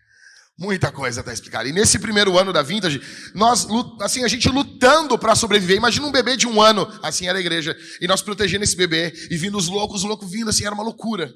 Muita 0.59 0.93
coisa 0.93 1.21
está 1.21 1.33
explicada. 1.33 1.66
E 1.66 1.73
nesse 1.73 1.99
primeiro 1.99 2.38
ano 2.38 2.53
da 2.53 2.61
Vintage, 2.61 3.01
nós, 3.35 3.66
assim, 4.03 4.25
a 4.25 4.29
gente 4.29 4.47
lutando 4.51 5.19
para 5.19 5.35
sobreviver. 5.35 5.79
Imagina 5.79 6.07
um 6.07 6.12
bebê 6.12 6.37
de 6.37 6.47
um 6.47 6.61
ano, 6.61 6.87
assim 7.03 7.27
era 7.27 7.38
a 7.38 7.40
igreja. 7.40 7.75
E 7.99 8.07
nós 8.07 8.21
protegendo 8.21 8.62
esse 8.62 8.77
bebê. 8.77 9.11
E 9.31 9.38
vindo 9.38 9.57
os 9.57 9.69
loucos, 9.69 10.03
os 10.03 10.05
loucos 10.05 10.31
vindo, 10.31 10.51
assim, 10.51 10.66
era 10.66 10.75
uma 10.75 10.85
loucura. 10.85 11.33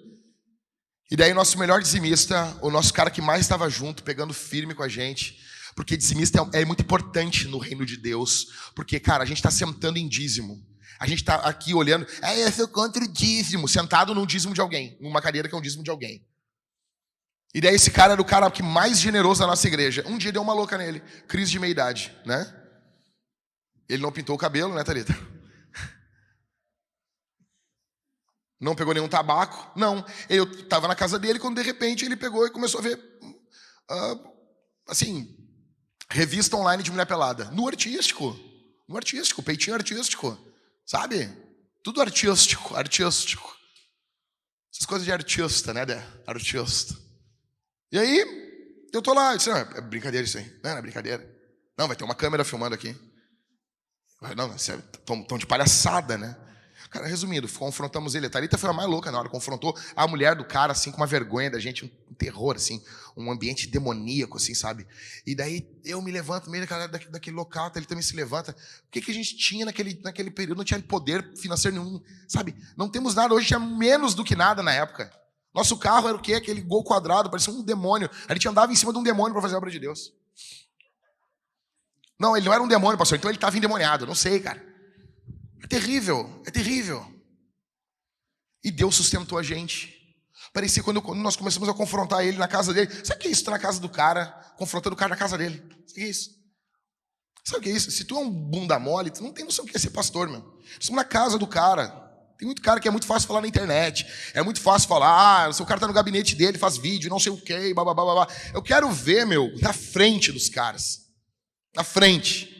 E 1.10 1.16
daí 1.16 1.34
nosso 1.34 1.58
melhor 1.58 1.82
dizimista, 1.82 2.56
o 2.62 2.70
nosso 2.70 2.92
cara 2.92 3.10
que 3.10 3.20
mais 3.20 3.42
estava 3.42 3.68
junto, 3.68 4.02
pegando 4.02 4.32
firme 4.32 4.74
com 4.74 4.82
a 4.82 4.88
gente, 4.88 5.38
porque 5.76 5.96
dizimista 5.96 6.38
é, 6.52 6.62
é 6.62 6.64
muito 6.64 6.82
importante 6.82 7.46
no 7.46 7.58
reino 7.58 7.84
de 7.84 7.96
Deus, 7.96 8.70
porque, 8.74 8.98
cara, 8.98 9.22
a 9.22 9.26
gente 9.26 9.38
está 9.38 9.50
sentando 9.50 9.98
em 9.98 10.08
dízimo. 10.08 10.64
A 10.98 11.06
gente 11.06 11.20
está 11.20 11.36
aqui 11.36 11.74
olhando, 11.74 12.06
é, 12.22 12.44
eu 12.46 12.52
sou 12.52 12.68
contra 12.68 13.04
o 13.04 13.08
dízimo, 13.08 13.68
sentado 13.68 14.14
num 14.14 14.24
dízimo 14.24 14.54
de 14.54 14.60
alguém, 14.60 14.96
numa 15.00 15.20
cadeira 15.20 15.48
que 15.48 15.54
é 15.54 15.58
um 15.58 15.62
dízimo 15.62 15.82
de 15.82 15.90
alguém. 15.90 16.24
E 17.52 17.60
daí 17.60 17.74
esse 17.74 17.90
cara 17.90 18.12
era 18.12 18.22
o 18.22 18.24
cara 18.24 18.50
que 18.50 18.62
mais 18.62 18.98
generoso 19.00 19.40
da 19.40 19.46
nossa 19.46 19.66
igreja. 19.66 20.04
Um 20.06 20.18
dia 20.18 20.32
deu 20.32 20.42
uma 20.42 20.54
louca 20.54 20.78
nele, 20.78 21.00
crise 21.28 21.52
de 21.52 21.58
meia-idade, 21.58 22.12
né? 22.24 22.52
Ele 23.88 24.02
não 24.02 24.10
pintou 24.10 24.34
o 24.34 24.38
cabelo, 24.38 24.74
né, 24.74 24.82
Thalita? 24.82 25.16
Não 28.64 28.74
pegou 28.74 28.94
nenhum 28.94 29.08
tabaco? 29.08 29.78
Não. 29.78 30.04
Eu 30.26 30.44
estava 30.44 30.88
na 30.88 30.94
casa 30.94 31.18
dele 31.18 31.38
quando 31.38 31.56
de 31.56 31.62
repente 31.62 32.04
ele 32.04 32.16
pegou 32.16 32.46
e 32.46 32.50
começou 32.50 32.80
a 32.80 32.82
ver, 32.82 32.98
uh, 33.90 34.32
assim, 34.88 35.36
revista 36.10 36.56
online 36.56 36.82
de 36.82 36.90
mulher 36.90 37.04
pelada. 37.06 37.50
No 37.50 37.68
artístico. 37.68 38.34
No 38.88 38.96
artístico, 38.96 39.42
peitinho 39.42 39.76
artístico. 39.76 40.38
Sabe? 40.86 41.30
Tudo 41.82 42.00
artístico, 42.00 42.74
artístico. 42.76 43.54
Essas 44.72 44.86
coisas 44.86 45.04
de 45.04 45.12
artista, 45.12 45.74
né, 45.74 45.84
Dé? 45.84 46.02
Artista. 46.26 46.96
E 47.92 47.98
aí, 47.98 48.88
eu 48.94 49.02
tô 49.02 49.12
lá, 49.12 49.32
eu 49.32 49.36
disse, 49.36 49.50
não, 49.50 49.58
é 49.58 49.80
brincadeira 49.82 50.26
isso 50.26 50.38
aí. 50.38 50.50
Não, 50.64 50.70
não 50.70 50.78
é 50.78 50.82
brincadeira. 50.82 51.22
Não, 51.78 51.86
vai 51.86 51.96
ter 51.96 52.04
uma 52.04 52.14
câmera 52.14 52.44
filmando 52.44 52.74
aqui. 52.74 52.96
Não, 54.34 54.56
estão 54.56 55.36
é, 55.36 55.38
de 55.38 55.46
palhaçada, 55.46 56.16
né? 56.16 56.34
Cara, 56.94 57.08
resumindo, 57.08 57.48
confrontamos 57.48 58.14
ele. 58.14 58.26
A 58.26 58.30
Thalita 58.30 58.56
foi 58.56 58.70
a 58.70 58.72
mais 58.72 58.88
louca 58.88 59.10
na 59.10 59.18
hora, 59.18 59.28
confrontou 59.28 59.76
a 59.96 60.06
mulher 60.06 60.36
do 60.36 60.44
cara, 60.44 60.70
assim, 60.70 60.92
com 60.92 60.98
uma 60.98 61.08
vergonha 61.08 61.50
da 61.50 61.58
gente, 61.58 61.84
um 61.84 62.14
terror, 62.14 62.54
assim, 62.54 62.80
um 63.16 63.32
ambiente 63.32 63.66
demoníaco, 63.66 64.36
assim, 64.36 64.54
sabe? 64.54 64.86
E 65.26 65.34
daí 65.34 65.68
eu 65.84 66.00
me 66.00 66.12
levanto 66.12 66.48
meio 66.48 66.64
daquele, 66.64 67.10
daquele 67.10 67.34
local, 67.34 67.68
Thalita 67.68 67.88
também 67.88 68.02
se 68.04 68.14
levanta. 68.14 68.52
O 68.86 68.90
que, 68.92 69.00
que 69.00 69.10
a 69.10 69.14
gente 69.14 69.36
tinha 69.36 69.66
naquele, 69.66 70.00
naquele 70.04 70.30
período? 70.30 70.58
Não 70.58 70.64
tinha 70.64 70.80
poder 70.80 71.36
financeiro 71.36 71.76
nenhum, 71.76 72.00
sabe? 72.28 72.54
Não 72.76 72.88
temos 72.88 73.12
nada, 73.12 73.34
hoje 73.34 73.48
tinha 73.48 73.58
menos 73.58 74.14
do 74.14 74.22
que 74.22 74.36
nada 74.36 74.62
na 74.62 74.72
época. 74.72 75.12
Nosso 75.52 75.76
carro 75.76 76.06
era 76.06 76.16
o 76.16 76.20
quê? 76.20 76.34
Aquele 76.34 76.60
gol 76.60 76.84
quadrado, 76.84 77.28
parecia 77.28 77.52
um 77.52 77.64
demônio. 77.64 78.08
A 78.28 78.34
gente 78.34 78.46
andava 78.46 78.70
em 78.70 78.76
cima 78.76 78.92
de 78.92 79.00
um 79.00 79.02
demônio 79.02 79.32
para 79.32 79.42
fazer 79.42 79.56
a 79.56 79.58
obra 79.58 79.70
de 79.72 79.80
Deus. 79.80 80.12
Não, 82.20 82.36
ele 82.36 82.46
não 82.46 82.52
era 82.52 82.62
um 82.62 82.68
demônio, 82.68 82.96
pastor, 82.96 83.18
então 83.18 83.28
ele 83.28 83.36
estava 83.36 83.56
endemoniado. 83.56 84.06
Não 84.06 84.14
sei, 84.14 84.38
cara. 84.38 84.73
É 85.64 85.66
terrível, 85.66 86.42
é 86.46 86.50
terrível. 86.50 87.10
E 88.62 88.70
Deus 88.70 88.94
sustentou 88.94 89.38
a 89.38 89.42
gente. 89.42 89.94
Parecia 90.52 90.82
quando, 90.82 91.00
quando 91.00 91.20
nós 91.20 91.36
começamos 91.36 91.68
a 91.70 91.74
confrontar 91.74 92.22
ele 92.22 92.36
na 92.36 92.46
casa 92.46 92.74
dele. 92.74 92.90
Sabe 93.02 93.14
o 93.14 93.18
que 93.18 93.28
é 93.28 93.30
isso? 93.30 93.40
Estou 93.40 93.52
na 93.52 93.58
casa 93.58 93.80
do 93.80 93.88
cara, 93.88 94.26
confrontando 94.58 94.94
o 94.94 94.98
cara 94.98 95.08
na 95.08 95.16
casa 95.16 95.38
dele. 95.38 95.56
Sabe 95.56 95.90
o 95.90 95.94
que 95.94 96.00
é 96.02 96.08
isso? 96.08 96.30
Sabe 97.46 97.58
o 97.58 97.62
que 97.62 97.68
é 97.70 97.72
isso? 97.72 97.90
Se 97.90 98.04
tu 98.04 98.14
é 98.14 98.20
um 98.20 98.30
bunda 98.30 98.78
mole, 98.78 99.10
tu 99.10 99.22
não 99.22 99.32
tem 99.32 99.42
noção 99.42 99.64
do 99.64 99.70
que 99.70 99.76
é 99.76 99.80
ser 99.80 99.90
pastor, 99.90 100.28
meu. 100.28 100.40
Nós 100.40 100.80
estamos 100.80 100.96
na 100.96 101.04
casa 101.04 101.38
do 101.38 101.46
cara. 101.46 101.88
Tem 102.38 102.44
muito 102.44 102.60
cara 102.60 102.78
que 102.78 102.86
é 102.86 102.90
muito 102.90 103.06
fácil 103.06 103.26
falar 103.26 103.40
na 103.40 103.48
internet. 103.48 104.06
É 104.34 104.42
muito 104.42 104.60
fácil 104.60 104.86
falar, 104.86 105.46
ah, 105.46 105.50
o 105.50 105.66
cara 105.66 105.80
tá 105.80 105.86
no 105.86 105.94
gabinete 105.94 106.34
dele, 106.34 106.58
faz 106.58 106.76
vídeo, 106.76 107.08
não 107.08 107.18
sei 107.18 107.32
o 107.32 107.40
quê, 107.40 107.72
blá, 107.72 107.84
blá. 107.94 108.28
Eu 108.52 108.62
quero 108.62 108.90
ver, 108.90 109.24
meu, 109.24 109.50
na 109.62 109.72
frente 109.72 110.30
dos 110.30 110.50
caras. 110.50 111.06
Na 111.74 111.82
frente. 111.82 112.53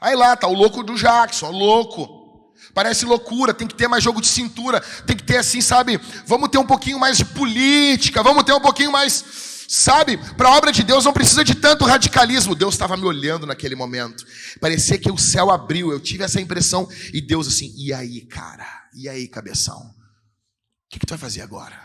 Aí 0.00 0.14
lá 0.14 0.36
tá 0.36 0.46
o 0.46 0.52
louco 0.52 0.82
do 0.82 0.94
Jackson, 0.94 1.50
louco. 1.50 2.26
Parece 2.74 3.04
loucura, 3.04 3.54
tem 3.54 3.66
que 3.66 3.74
ter 3.74 3.88
mais 3.88 4.02
jogo 4.02 4.20
de 4.20 4.26
cintura, 4.26 4.80
tem 5.06 5.16
que 5.16 5.22
ter 5.22 5.38
assim, 5.38 5.60
sabe? 5.60 5.98
Vamos 6.26 6.48
ter 6.48 6.58
um 6.58 6.66
pouquinho 6.66 6.98
mais 6.98 7.16
de 7.16 7.24
política, 7.24 8.22
vamos 8.22 8.44
ter 8.44 8.52
um 8.52 8.60
pouquinho 8.60 8.92
mais, 8.92 9.24
sabe? 9.68 10.18
Para 10.34 10.48
a 10.48 10.56
obra 10.56 10.72
de 10.72 10.82
Deus 10.82 11.04
não 11.04 11.12
precisa 11.12 11.44
de 11.44 11.54
tanto 11.54 11.84
radicalismo. 11.84 12.54
Deus 12.54 12.74
estava 12.74 12.96
me 12.96 13.04
olhando 13.04 13.46
naquele 13.46 13.74
momento. 13.74 14.26
Parecia 14.60 14.98
que 14.98 15.10
o 15.10 15.18
céu 15.18 15.50
abriu, 15.50 15.90
eu 15.90 16.00
tive 16.00 16.24
essa 16.24 16.40
impressão 16.40 16.88
e 17.12 17.20
Deus 17.20 17.48
assim, 17.48 17.72
e 17.76 17.92
aí, 17.92 18.22
cara? 18.22 18.66
E 18.94 19.08
aí, 19.08 19.28
cabeção? 19.28 19.78
O 19.78 20.88
que, 20.90 20.98
que 20.98 21.06
tu 21.06 21.10
vai 21.10 21.18
fazer 21.18 21.42
agora? 21.42 21.78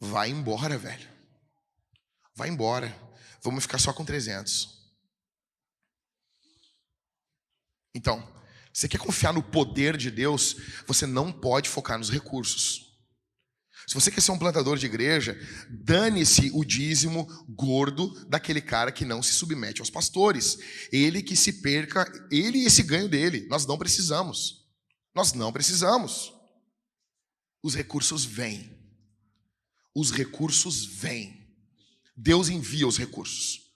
Vai 0.00 0.30
embora, 0.30 0.76
velho. 0.76 1.08
Vai 2.34 2.48
embora. 2.48 2.94
Vamos 3.42 3.64
ficar 3.64 3.78
só 3.78 3.92
com 3.92 4.04
300. 4.04 4.75
Então, 7.96 8.22
você 8.70 8.86
quer 8.86 8.98
confiar 8.98 9.32
no 9.32 9.42
poder 9.42 9.96
de 9.96 10.10
Deus, 10.10 10.56
você 10.86 11.06
não 11.06 11.32
pode 11.32 11.66
focar 11.66 11.96
nos 11.98 12.10
recursos. 12.10 12.94
Se 13.88 13.94
você 13.94 14.10
quer 14.10 14.20
ser 14.20 14.32
um 14.32 14.38
plantador 14.38 14.76
de 14.76 14.84
igreja, 14.84 15.34
dane-se 15.70 16.50
o 16.52 16.62
dízimo 16.62 17.24
gordo 17.48 18.08
daquele 18.26 18.60
cara 18.60 18.92
que 18.92 19.04
não 19.04 19.22
se 19.22 19.32
submete 19.32 19.80
aos 19.80 19.88
pastores. 19.88 20.58
Ele 20.92 21.22
que 21.22 21.34
se 21.34 21.62
perca, 21.62 22.04
ele 22.30 22.58
e 22.58 22.66
esse 22.66 22.82
ganho 22.82 23.08
dele. 23.08 23.46
Nós 23.48 23.64
não 23.64 23.78
precisamos. 23.78 24.66
Nós 25.14 25.32
não 25.32 25.50
precisamos. 25.50 26.34
Os 27.62 27.74
recursos 27.74 28.26
vêm. 28.26 28.76
Os 29.94 30.10
recursos 30.10 30.84
vêm. 30.84 31.48
Deus 32.14 32.50
envia 32.50 32.86
os 32.86 32.98
recursos. 32.98 33.70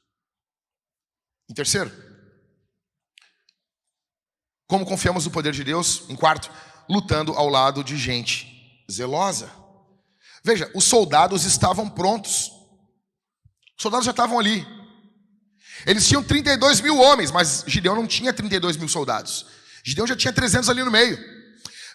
Em 1.48 1.54
terceiro, 1.54 2.09
como 4.70 4.86
confiamos 4.86 5.24
no 5.24 5.32
poder 5.32 5.52
de 5.52 5.64
Deus? 5.64 6.04
Em 6.08 6.14
quarto, 6.14 6.48
lutando 6.88 7.32
ao 7.32 7.48
lado 7.48 7.82
de 7.82 7.98
gente 7.98 8.46
zelosa. 8.88 9.50
Veja, 10.44 10.70
os 10.76 10.84
soldados 10.84 11.44
estavam 11.44 11.90
prontos. 11.90 12.52
Os 13.76 13.82
soldados 13.82 14.06
já 14.06 14.12
estavam 14.12 14.38
ali. 14.38 14.64
Eles 15.84 16.06
tinham 16.06 16.22
32 16.22 16.80
mil 16.82 16.96
homens, 16.98 17.32
mas 17.32 17.64
Gideão 17.66 17.96
não 17.96 18.06
tinha 18.06 18.32
32 18.32 18.76
mil 18.76 18.88
soldados. 18.88 19.46
Gideão 19.84 20.06
já 20.06 20.14
tinha 20.14 20.32
300 20.32 20.68
ali 20.68 20.84
no 20.84 20.90
meio. 20.90 21.18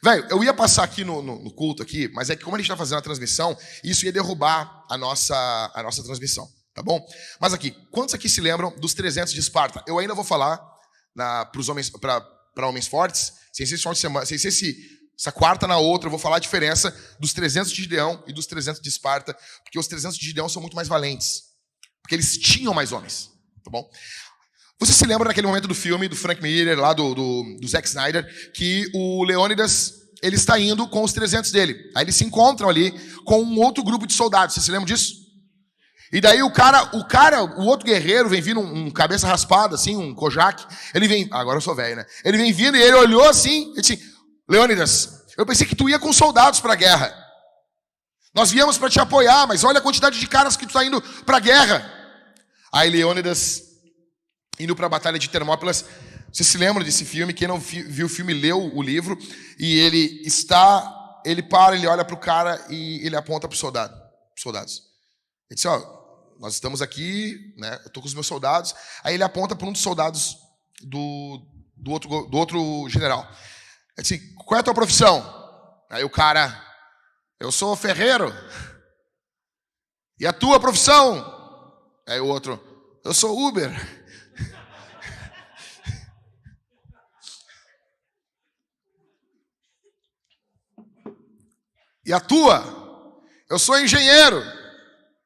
Velho, 0.03 0.27
eu 0.29 0.43
ia 0.43 0.53
passar 0.53 0.83
aqui 0.83 1.05
no, 1.05 1.21
no, 1.21 1.39
no, 1.39 1.51
culto 1.51 1.81
aqui, 1.81 2.09
mas 2.13 2.29
é 2.29 2.35
que 2.35 2.43
como 2.43 2.57
a 2.57 2.59
gente 2.59 2.65
está 2.65 2.75
fazendo 2.75 2.97
a 2.97 3.01
transmissão, 3.01 3.57
isso 3.85 4.03
ia 4.03 4.11
derrubar 4.11 4.85
a 4.89 4.97
nossa, 4.97 5.71
a 5.73 5.81
nossa 5.81 6.03
transmissão, 6.03 6.45
tá 6.73 6.83
bom? 6.83 6.99
Mas 7.39 7.53
aqui, 7.53 7.71
quantos 7.89 8.13
aqui 8.13 8.27
se 8.27 8.41
lembram 8.41 8.75
dos 8.77 8.93
300 8.93 9.33
de 9.33 9.39
Esparta? 9.39 9.81
Eu 9.87 9.97
ainda 9.97 10.13
vou 10.13 10.25
falar 10.25 10.61
para 11.15 11.49
os 11.57 11.69
homens, 11.69 11.89
para 11.89 12.34
para 12.55 12.67
homens 12.67 12.87
fortes, 12.87 13.33
sem 13.53 13.65
ser, 13.65 13.77
semana, 13.77 14.25
sem 14.25 14.37
ser 14.37 14.51
essa 15.17 15.31
quarta 15.31 15.67
na 15.67 15.77
outra, 15.77 16.07
eu 16.07 16.11
vou 16.11 16.19
falar 16.19 16.37
a 16.37 16.39
diferença 16.39 16.95
dos 17.19 17.33
300 17.33 17.71
de 17.71 17.83
Gideão 17.83 18.23
e 18.27 18.33
dos 18.33 18.47
300 18.47 18.81
de 18.81 18.89
Esparta, 18.89 19.37
porque 19.63 19.77
os 19.77 19.87
300 19.87 20.17
de 20.17 20.25
Gideão 20.25 20.49
são 20.49 20.61
muito 20.61 20.75
mais 20.75 20.87
valentes, 20.87 21.43
porque 22.01 22.15
eles 22.15 22.37
tinham 22.37 22.73
mais 22.73 22.91
homens, 22.91 23.29
tá 23.63 23.69
bom? 23.69 23.87
Você 24.79 24.91
se 24.91 25.05
lembra 25.05 25.29
daquele 25.29 25.47
momento 25.47 25.67
do 25.67 25.75
filme 25.75 26.07
do 26.07 26.15
Frank 26.15 26.41
Miller, 26.41 26.77
lá 26.77 26.91
do, 26.91 27.13
do, 27.15 27.57
do 27.61 27.67
Zack 27.67 27.87
Snyder, 27.87 28.51
que 28.53 28.89
o 28.93 29.23
Leônidas 29.23 29.93
ele 30.21 30.35
está 30.35 30.59
indo 30.59 30.87
com 30.87 31.03
os 31.03 31.13
300 31.13 31.51
dele. 31.51 31.91
Aí 31.95 32.03
eles 32.03 32.15
se 32.15 32.25
encontram 32.25 32.67
ali 32.67 32.91
com 33.23 33.41
um 33.41 33.59
outro 33.59 33.83
grupo 33.83 34.05
de 34.05 34.13
soldados. 34.13 34.55
Você 34.55 34.61
se 34.61 34.71
lembra 34.71 34.87
disso? 34.87 35.24
E 36.15 36.21
daí 36.21 36.41
o 36.41 36.49
cara, 36.49 36.81
o 36.95 37.05
cara, 37.05 37.43
o 37.43 37.65
outro 37.65 37.85
guerreiro 37.85 38.29
vem 38.29 38.41
vindo 38.41 38.61
um, 38.61 38.85
um 38.85 38.89
cabeça 38.89 39.27
raspada, 39.27 39.75
assim, 39.75 39.97
um 39.97 40.15
Kojak. 40.15 40.65
Ele 40.93 41.09
vem, 41.09 41.27
agora 41.29 41.57
eu 41.57 41.61
sou 41.61 41.75
velho, 41.75 41.97
né? 41.97 42.05
Ele 42.23 42.37
vem 42.37 42.53
vindo 42.53 42.77
e 42.77 42.81
ele 42.81 42.95
olhou 42.95 43.27
assim, 43.27 43.73
e 43.75 43.81
disse, 43.81 44.01
Leônidas, 44.47 45.25
eu 45.37 45.45
pensei 45.45 45.67
que 45.67 45.75
tu 45.75 45.89
ia 45.89 45.99
com 45.99 46.13
soldados 46.13 46.61
para 46.61 46.71
a 46.71 46.75
guerra. 46.77 47.13
Nós 48.33 48.49
viemos 48.49 48.77
para 48.77 48.89
te 48.89 48.97
apoiar, 48.97 49.45
mas 49.45 49.65
olha 49.65 49.79
a 49.79 49.81
quantidade 49.81 50.17
de 50.17 50.25
caras 50.25 50.55
que 50.55 50.65
tu 50.65 50.69
está 50.69 50.85
indo 50.85 51.01
para 51.25 51.35
a 51.35 51.41
guerra. 51.41 51.83
Aí 52.71 52.89
Leônidas, 52.89 53.63
indo 54.57 54.73
para 54.73 54.85
a 54.85 54.89
batalha 54.89 55.19
de 55.19 55.27
Termópilas, 55.27 55.83
você 56.31 56.45
se 56.45 56.57
lembra 56.57 56.81
desse 56.81 57.03
filme? 57.03 57.33
Quem 57.33 57.49
não 57.49 57.59
viu 57.59 58.05
o 58.05 58.09
filme, 58.09 58.33
leu 58.33 58.73
o 58.73 58.81
livro. 58.81 59.19
E 59.59 59.77
ele 59.79 60.21
está, 60.23 61.21
ele 61.25 61.43
para, 61.43 61.75
ele 61.75 61.87
olha 61.87 62.05
para 62.05 62.15
o 62.15 62.19
cara 62.19 62.65
e 62.69 63.05
ele 63.05 63.17
aponta 63.17 63.49
para 63.49 63.53
os 63.55 63.59
soldado, 63.59 63.93
soldados. 64.37 64.81
Ele 65.49 65.55
disse, 65.55 65.67
ó, 65.67 65.94
nós 66.39 66.53
estamos 66.53 66.81
aqui, 66.81 67.53
né? 67.57 67.75
Eu 67.83 67.87
estou 67.87 68.01
com 68.01 68.07
os 68.07 68.13
meus 68.13 68.27
soldados. 68.27 68.75
Aí 69.03 69.13
ele 69.13 69.23
aponta 69.23 69.55
para 69.55 69.67
um 69.67 69.71
dos 69.71 69.81
soldados 69.81 70.37
do, 70.81 71.41
do, 71.75 71.91
outro, 71.91 72.09
do 72.27 72.37
outro 72.37 72.89
general. 72.89 73.27
Ele 73.97 74.07
disse, 74.07 74.35
qual 74.35 74.57
é 74.57 74.59
a 74.61 74.63
tua 74.63 74.73
profissão? 74.73 75.23
Aí 75.89 76.03
o 76.03 76.09
cara, 76.09 76.53
eu 77.39 77.51
sou 77.51 77.75
ferreiro. 77.75 78.33
E 80.19 80.27
a 80.27 80.33
tua 80.33 80.59
profissão? 80.59 81.33
Aí 82.07 82.19
o 82.19 82.27
outro, 82.27 82.61
eu 83.03 83.13
sou 83.13 83.47
Uber. 83.47 83.71
E 92.07 92.13
a 92.13 92.19
tua? 92.19 92.63
Eu 93.49 93.57
sou 93.57 93.79
engenheiro 93.79 94.39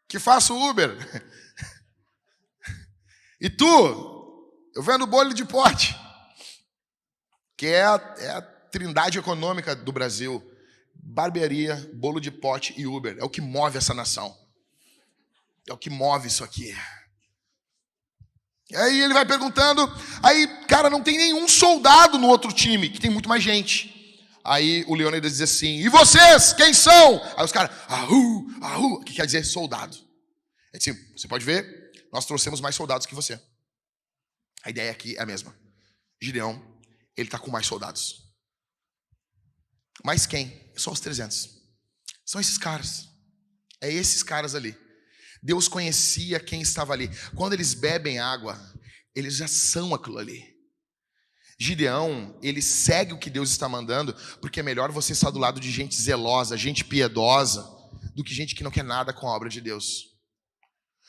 que 0.10 0.20
faço 0.20 0.54
Uber. 0.54 0.92
E 3.42 3.50
tu, 3.50 4.52
eu 4.76 4.84
vendo 4.84 5.08
bolho 5.08 5.34
de 5.34 5.46
pote, 5.46 5.96
que 7.56 7.68
é 7.68 7.86
a, 7.86 8.16
é 8.18 8.30
a 8.32 8.42
trindade 8.42 9.18
econômica 9.18 9.74
do 9.74 9.94
Brasil. 9.94 10.44
Barbearia, 10.94 11.90
bolo 11.94 12.20
de 12.20 12.32
pote 12.32 12.74
e 12.78 12.86
Uber. 12.86 13.16
É 13.18 13.24
o 13.24 13.30
que 13.30 13.40
move 13.40 13.78
essa 13.78 13.94
nação. 13.94 14.38
É 15.70 15.72
o 15.72 15.78
que 15.78 15.90
move 15.90 16.28
isso 16.28 16.44
aqui. 16.44 16.76
E 18.70 18.76
aí 18.76 19.02
ele 19.02 19.14
vai 19.14 19.26
perguntando, 19.26 19.90
aí, 20.22 20.46
cara, 20.68 20.90
não 20.90 21.02
tem 21.02 21.18
nenhum 21.18 21.48
soldado 21.48 22.18
no 22.18 22.28
outro 22.28 22.52
time, 22.52 22.90
que 22.90 23.00
tem 23.00 23.10
muito 23.10 23.30
mais 23.30 23.42
gente. 23.42 23.99
Aí 24.44 24.84
o 24.88 24.96
Leônidas 24.96 25.34
diz 25.34 25.42
assim: 25.42 25.80
E 25.80 25.90
vocês, 25.90 26.54
quem 26.54 26.74
são? 26.74 27.22
Aí 27.38 27.44
os 27.44 27.52
caras, 27.52 27.76
ahu, 27.88 28.48
ahu, 28.62 29.04
que 29.04 29.14
quer 29.14 29.26
dizer 29.26 29.44
soldado. 29.44 29.98
É 30.74 30.78
assim, 30.78 30.94
você 31.16 31.28
pode 31.28 31.44
ver, 31.44 31.92
nós 32.12 32.26
trouxemos 32.26 32.62
mais 32.62 32.76
soldados 32.76 33.06
que 33.06 33.16
você. 33.16 33.40
A 34.64 34.70
ideia 34.70 34.92
aqui 34.92 35.16
é 35.18 35.22
a 35.22 35.26
mesma. 35.26 35.56
Gideão, 36.22 36.62
ele 37.16 37.28
está 37.28 37.40
com 37.40 37.50
mais 37.50 37.66
soldados. 37.66 38.24
Mas 40.04 40.26
quem? 40.26 40.72
Só 40.76 40.92
os 40.92 41.00
300. 41.00 41.50
São 42.26 42.40
esses 42.40 42.58
caras. 42.58 43.08
É 43.82 43.92
esses 43.92 44.24
caras 44.24 44.56
ali. 44.56 44.78
Deus 45.42 45.68
conhecia 45.68 46.40
quem 46.40 46.62
estava 46.62 46.94
ali. 46.94 47.10
Quando 47.36 47.54
eles 47.54 47.74
bebem 47.74 48.20
água, 48.20 48.60
eles 49.16 49.36
já 49.36 49.48
são 49.48 49.94
aquilo 49.94 50.18
ali. 50.18 50.49
Gideão, 51.60 52.34
ele 52.42 52.62
segue 52.62 53.12
o 53.12 53.18
que 53.18 53.30
Deus 53.30 53.52
está 53.52 53.68
mandando, 53.68 54.16
porque 54.40 54.62
é 54.62 54.64
melhor 54.64 54.92
você 54.92 55.12
estar 55.12 55.30
do 55.30 55.38
lado 55.38 55.60
de 55.60 55.70
gente 55.70 56.02
zelosa, 56.02 56.56
gente 56.56 56.86
piedosa, 56.86 57.70
do 58.16 58.24
que 58.24 58.34
gente 58.34 58.56
que 58.56 58.64
não 58.64 58.72
quer 58.72 58.84
nada 58.84 59.12
com 59.12 59.28
a 59.28 59.36
obra 59.36 59.50
de 59.50 59.60
Deus. 59.60 60.08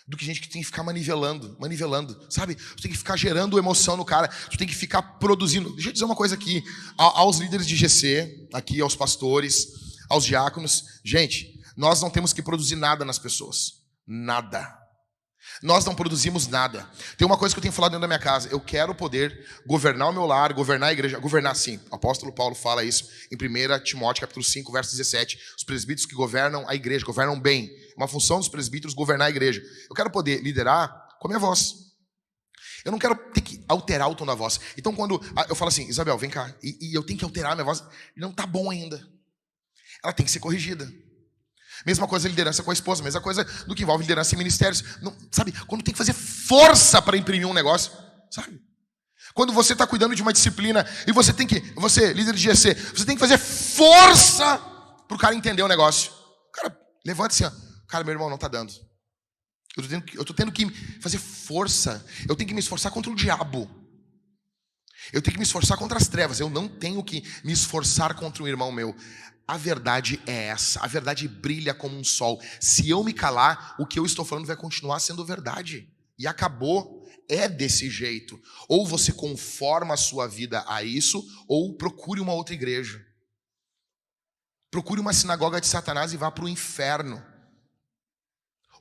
Do 0.08 0.16
que 0.16 0.24
gente 0.24 0.40
que 0.40 0.48
tem 0.48 0.60
que 0.60 0.66
ficar 0.66 0.82
manivelando, 0.82 1.56
manivelando, 1.60 2.26
sabe? 2.28 2.56
Tu 2.56 2.82
tem 2.82 2.90
que 2.90 2.98
ficar 2.98 3.16
gerando 3.16 3.60
emoção 3.60 3.96
no 3.96 4.04
cara, 4.04 4.26
tu 4.26 4.58
tem 4.58 4.66
que 4.66 4.74
ficar 4.74 5.02
produzindo. 5.02 5.72
Deixa 5.74 5.90
eu 5.90 5.92
dizer 5.92 6.04
uma 6.04 6.16
coisa 6.16 6.34
aqui, 6.34 6.64
aos 6.96 7.38
líderes 7.38 7.64
de 7.64 7.76
GC, 7.76 8.48
aqui 8.52 8.80
aos 8.80 8.96
pastores, 8.96 9.68
aos 10.08 10.24
diáconos. 10.24 10.84
Gente, 11.04 11.60
nós 11.76 12.02
não 12.02 12.10
temos 12.10 12.32
que 12.32 12.42
produzir 12.42 12.74
nada 12.74 13.04
nas 13.04 13.20
pessoas. 13.20 13.84
Nada. 14.04 14.79
Nós 15.62 15.84
não 15.84 15.94
produzimos 15.94 16.46
nada. 16.46 16.88
Tem 17.16 17.26
uma 17.26 17.36
coisa 17.36 17.54
que 17.54 17.58
eu 17.58 17.62
tenho 17.62 17.72
falado 17.72 17.92
dentro 17.92 18.02
da 18.02 18.06
minha 18.06 18.18
casa. 18.18 18.48
Eu 18.50 18.60
quero 18.60 18.94
poder 18.94 19.46
governar 19.66 20.08
o 20.08 20.12
meu 20.12 20.24
lar, 20.24 20.52
governar 20.52 20.88
a 20.88 20.92
igreja. 20.92 21.18
Governar 21.18 21.54
sim. 21.54 21.78
O 21.90 21.94
apóstolo 21.94 22.32
Paulo 22.32 22.54
fala 22.54 22.82
isso 22.82 23.08
em 23.30 23.36
1 23.36 23.84
Timóteo 23.84 24.22
capítulo 24.22 24.44
5, 24.44 24.72
verso 24.72 24.90
17. 24.92 25.38
Os 25.56 25.64
presbíteros 25.64 26.06
que 26.06 26.14
governam 26.14 26.66
a 26.68 26.74
igreja, 26.74 27.04
governam 27.04 27.38
bem. 27.38 27.66
É 27.66 27.94
uma 27.96 28.08
função 28.08 28.38
dos 28.38 28.48
presbíteros 28.48 28.94
governar 28.94 29.28
a 29.28 29.30
igreja. 29.30 29.62
Eu 29.88 29.94
quero 29.94 30.10
poder 30.10 30.42
liderar 30.42 30.88
com 31.20 31.28
a 31.28 31.30
minha 31.30 31.40
voz. 31.40 31.90
Eu 32.84 32.92
não 32.92 32.98
quero 32.98 33.14
ter 33.14 33.42
que 33.42 33.62
alterar 33.68 34.08
o 34.10 34.14
tom 34.14 34.24
da 34.24 34.34
voz. 34.34 34.58
Então, 34.76 34.94
quando 34.94 35.20
eu 35.48 35.54
falo 35.54 35.68
assim, 35.68 35.86
Isabel, 35.88 36.16
vem 36.16 36.30
cá, 36.30 36.54
e, 36.62 36.90
e 36.90 36.94
eu 36.94 37.02
tenho 37.02 37.18
que 37.18 37.24
alterar 37.24 37.52
a 37.52 37.54
minha 37.54 37.64
voz, 37.64 37.84
não 38.16 38.30
está 38.30 38.46
bom 38.46 38.70
ainda. 38.70 39.06
Ela 40.02 40.12
tem 40.12 40.24
que 40.24 40.32
ser 40.32 40.40
corrigida. 40.40 40.90
Mesma 41.86 42.06
coisa 42.06 42.28
liderança 42.28 42.62
com 42.62 42.70
a 42.70 42.74
esposa, 42.74 43.02
mesma 43.02 43.20
coisa 43.20 43.44
do 43.66 43.74
que 43.74 43.82
envolve 43.82 44.02
liderança 44.02 44.34
em 44.34 44.38
ministérios. 44.38 44.82
Não, 45.02 45.16
sabe, 45.30 45.52
quando 45.66 45.82
tem 45.82 45.92
que 45.92 45.98
fazer 45.98 46.12
força 46.12 47.00
para 47.00 47.16
imprimir 47.16 47.46
um 47.46 47.54
negócio, 47.54 47.92
sabe? 48.30 48.60
Quando 49.34 49.52
você 49.52 49.72
está 49.72 49.86
cuidando 49.86 50.14
de 50.14 50.22
uma 50.22 50.32
disciplina 50.32 50.86
e 51.06 51.12
você 51.12 51.32
tem 51.32 51.46
que, 51.46 51.60
você, 51.76 52.12
líder 52.12 52.34
de 52.34 52.42
GC, 52.42 52.74
você 52.74 53.04
tem 53.04 53.14
que 53.14 53.20
fazer 53.20 53.38
força 53.38 54.58
para 55.06 55.14
o 55.14 55.18
cara 55.18 55.34
entender 55.34 55.62
o 55.62 55.68
negócio. 55.68 56.12
O 56.48 56.52
cara 56.52 56.76
levanta 57.06 57.32
assim, 57.34 57.44
ó, 57.44 57.50
cara, 57.86 58.04
meu 58.04 58.12
irmão 58.12 58.28
não 58.28 58.36
está 58.36 58.48
dando. 58.48 58.72
Eu 59.76 59.84
estou 59.84 60.34
tendo, 60.34 60.34
tendo 60.34 60.52
que 60.52 61.00
fazer 61.00 61.18
força. 61.18 62.04
Eu 62.28 62.34
tenho 62.34 62.48
que 62.48 62.54
me 62.54 62.60
esforçar 62.60 62.90
contra 62.90 63.10
o 63.10 63.14
diabo. 63.14 63.70
Eu 65.12 65.20
tenho 65.20 65.34
que 65.34 65.38
me 65.38 65.44
esforçar 65.44 65.76
contra 65.76 65.98
as 65.98 66.08
trevas. 66.08 66.40
Eu 66.40 66.50
não 66.50 66.68
tenho 66.68 67.02
que 67.02 67.22
me 67.44 67.52
esforçar 67.52 68.14
contra 68.14 68.42
um 68.42 68.48
irmão 68.48 68.70
meu. 68.70 68.94
A 69.46 69.56
verdade 69.56 70.20
é 70.26 70.46
essa. 70.46 70.80
A 70.80 70.86
verdade 70.86 71.26
brilha 71.26 71.74
como 71.74 71.96
um 71.96 72.04
sol. 72.04 72.40
Se 72.60 72.88
eu 72.88 73.02
me 73.02 73.12
calar, 73.12 73.74
o 73.78 73.86
que 73.86 73.98
eu 73.98 74.06
estou 74.06 74.24
falando 74.24 74.46
vai 74.46 74.56
continuar 74.56 75.00
sendo 75.00 75.24
verdade. 75.24 75.88
E 76.18 76.26
acabou. 76.26 77.00
É 77.28 77.48
desse 77.48 77.88
jeito. 77.88 78.40
Ou 78.68 78.84
você 78.84 79.12
conforma 79.12 79.94
a 79.94 79.96
sua 79.96 80.26
vida 80.26 80.64
a 80.66 80.82
isso, 80.82 81.24
ou 81.46 81.76
procure 81.76 82.20
uma 82.20 82.32
outra 82.32 82.54
igreja. 82.54 83.04
Procure 84.70 85.00
uma 85.00 85.12
sinagoga 85.12 85.60
de 85.60 85.66
Satanás 85.68 86.12
e 86.12 86.16
vá 86.16 86.30
para 86.30 86.44
o 86.44 86.48
inferno. 86.48 87.24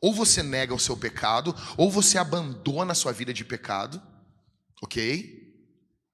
Ou 0.02 0.14
você 0.14 0.42
nega 0.42 0.74
o 0.74 0.80
seu 0.80 0.96
pecado, 0.96 1.56
ou 1.78 1.92
você 1.92 2.18
abandona 2.18 2.94
a 2.94 2.96
sua 2.96 3.12
vida 3.12 3.34
de 3.34 3.44
pecado, 3.44 4.02
ok? 4.82 5.39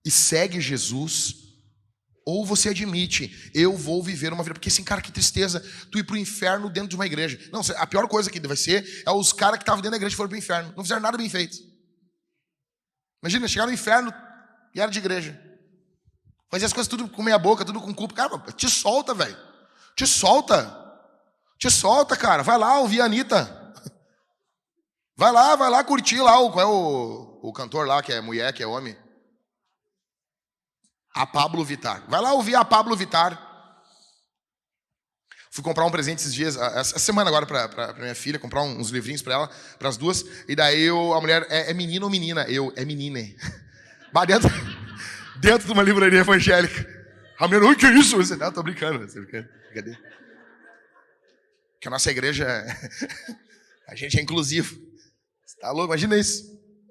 E 0.06 0.12
segue 0.12 0.62
Jesus 0.62 1.46
ou 2.26 2.44
você 2.44 2.70
admite, 2.70 3.52
eu 3.54 3.78
vou 3.78 4.02
viver 4.02 4.34
uma 4.34 4.44
vida. 4.44 4.56
Porque 4.56 4.70
assim, 4.70 4.84
cara, 4.84 5.00
que 5.00 5.12
tristeza, 5.12 5.64
tu 5.92 6.00
ir 6.00 6.04
para 6.04 6.16
o 6.16 6.18
inferno 6.18 6.70
dentro 6.70 6.90
de 6.90 6.96
uma 6.96 7.06
igreja. 7.06 7.40
Não, 7.52 7.62
a 7.78 7.86
pior 7.86 8.08
coisa 8.08 8.32
que 8.32 8.40
vai 8.40 8.58
ser 8.58 9.04
é 9.06 9.12
os 9.12 9.32
caras 9.32 9.58
que 9.58 9.64
estavam 9.64 9.80
dentro 9.80 9.92
da 9.92 9.98
igreja 9.98 10.16
foram 10.16 10.30
para 10.30 10.36
o 10.36 10.40
inferno. 10.40 10.74
Não 10.76 10.84
fizeram 10.84 11.02
nada 11.02 11.18
bem 11.18 11.30
feito. 11.30 11.58
Imagina, 13.22 13.48
chegaram 13.48 13.70
no 13.70 13.76
inferno 13.76 14.12
e 14.74 14.82
era 14.82 14.90
de 14.90 14.98
igreja. 14.98 15.40
Fazia 16.50 16.66
as 16.66 16.74
coisas 16.74 16.88
tudo 16.88 17.08
com 17.08 17.22
meia 17.22 17.38
boca, 17.38 17.64
tudo 17.64 17.80
com 17.80 17.94
culpa. 17.94 18.16
Cara, 18.16 18.40
te 18.54 18.70
solta, 18.70 19.14
velho. 19.14 19.38
Te 19.96 20.08
solta. 20.08 20.84
Te 21.60 21.70
solta, 21.70 22.16
cara. 22.18 22.42
Vai 22.42 22.58
lá 22.58 22.80
ouvir 22.80 23.02
a 23.02 23.06
Anitta. 23.06 23.74
Vai 25.16 25.32
lá, 25.32 25.56
vai 25.56 25.70
lá 25.70 25.84
curtir 25.84 26.20
lá 26.22 26.40
o, 26.40 26.52
qual 26.52 26.66
é 26.66 26.68
o, 26.68 27.40
o 27.42 27.54
cantor 27.54 27.88
lá, 27.88 28.02
que 28.02 28.12
é 28.12 28.20
mulher, 28.20 28.52
que 28.52 28.62
é 28.62 28.68
homem. 28.68 28.98
A 31.16 31.26
Pablo 31.26 31.64
Vitar. 31.64 32.04
Vai 32.10 32.22
lá 32.22 32.34
ouvir 32.34 32.56
a 32.56 32.66
Pablo 32.66 32.96
Vitar. 32.96 33.42
Fui 35.50 35.64
comprar 35.64 35.86
um 35.86 35.90
presente 35.90 36.20
esses 36.20 36.34
dias, 36.34 36.58
essa 36.58 37.00
semana 37.00 37.30
agora 37.30 37.46
para 37.46 37.94
minha 37.94 38.14
filha, 38.14 38.38
comprar 38.38 38.62
uns 38.62 38.90
livrinhos 38.90 39.22
para 39.22 39.36
ela, 39.36 39.50
para 39.80 39.88
as 39.88 39.96
duas. 39.96 40.26
E 40.50 40.54
daí 40.54 40.82
eu, 40.82 41.14
a 41.14 41.22
mulher, 41.22 41.48
é, 41.50 41.72
é 41.72 41.74
menino 41.74 42.06
ou 42.06 42.12
menina? 42.12 42.44
Eu, 42.50 42.74
é 42.76 42.84
menina. 42.84 43.20
Bah, 44.12 44.26
dentro, 44.26 44.50
dentro 45.40 45.66
de 45.66 45.72
uma 45.72 45.82
livraria 45.82 46.20
evangélica. 46.20 46.86
A 47.40 47.48
mulher, 47.48 47.64
o 47.64 47.76
que 47.76 47.86
é 47.86 47.94
isso? 47.94 48.18
Eu 48.18 48.38
não, 48.38 48.52
tô 48.52 48.64
brincando. 48.64 49.08
Cadê? 49.74 49.98
Que 51.80 51.88
a 51.88 51.92
nossa 51.92 52.12
igreja, 52.12 52.46
é, 52.46 52.90
a 53.88 53.96
gente 53.96 54.20
é 54.20 54.22
inclusivo. 54.22 54.76
Você 55.46 55.58
tá 55.62 55.72
louco? 55.72 55.88
Imagina 55.88 56.18
isso. 56.18 56.44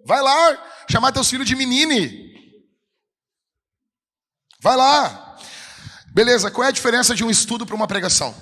Vai 0.07 0.23
lá, 0.23 0.85
chamar 0.91 1.13
teus 1.13 1.29
filhos 1.29 1.47
de 1.47 1.55
menine. 1.55 2.34
Vai 4.65 4.79
lá. 4.79 5.39
Beleza, 6.15 6.51
qual 6.51 6.65
é 6.65 6.69
a 6.69 6.73
diferença 6.73 7.15
de 7.15 7.23
um 7.23 7.29
estudo 7.31 7.67
para 7.67 7.75
uma 7.75 7.87
pregação? 7.87 8.35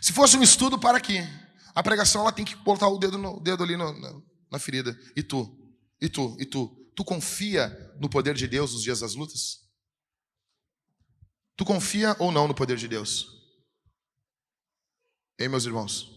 Se 0.00 0.12
fosse 0.12 0.36
um 0.36 0.42
estudo, 0.42 0.76
para 0.76 0.98
aqui. 0.98 1.18
A 1.72 1.84
pregação 1.84 2.22
ela 2.22 2.32
tem 2.32 2.44
que 2.44 2.56
botar 2.56 2.88
o 2.88 2.98
dedo, 2.98 3.16
no, 3.16 3.38
dedo 3.38 3.62
ali 3.62 3.76
no, 3.76 3.92
na, 4.00 4.20
na 4.50 4.58
ferida. 4.58 4.98
E 5.14 5.22
tu? 5.22 5.56
E 6.00 6.08
tu? 6.08 6.36
E 6.40 6.44
tu? 6.44 6.66
Tu 6.96 7.04
confia 7.04 7.68
no 8.00 8.10
poder 8.10 8.34
de 8.34 8.48
Deus 8.48 8.72
nos 8.72 8.82
dias 8.82 8.98
das 8.98 9.14
lutas? 9.14 9.60
Tu 11.56 11.64
confia 11.64 12.16
ou 12.18 12.32
não 12.32 12.48
no 12.48 12.54
poder 12.54 12.76
de 12.76 12.88
Deus? 12.88 13.28
Ei, 15.38 15.46
meus 15.46 15.64
irmãos? 15.64 16.11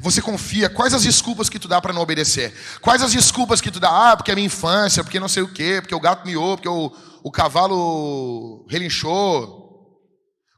Você 0.00 0.22
confia? 0.22 0.70
Quais 0.70 0.94
as 0.94 1.02
desculpas 1.02 1.48
que 1.48 1.58
tu 1.58 1.66
dá 1.66 1.80
para 1.80 1.92
não 1.92 2.02
obedecer? 2.02 2.54
Quais 2.80 3.02
as 3.02 3.12
desculpas 3.12 3.60
que 3.60 3.70
tu 3.70 3.80
dá? 3.80 4.12
Ah, 4.12 4.16
porque 4.16 4.30
é 4.30 4.34
minha 4.34 4.46
infância, 4.46 5.02
porque 5.02 5.18
não 5.18 5.28
sei 5.28 5.42
o 5.42 5.52
quê, 5.52 5.80
porque 5.80 5.94
o 5.94 6.00
gato 6.00 6.26
miou, 6.26 6.56
porque 6.56 6.68
o, 6.68 6.94
o 7.22 7.30
cavalo 7.30 8.66
relinchou. 8.68 9.98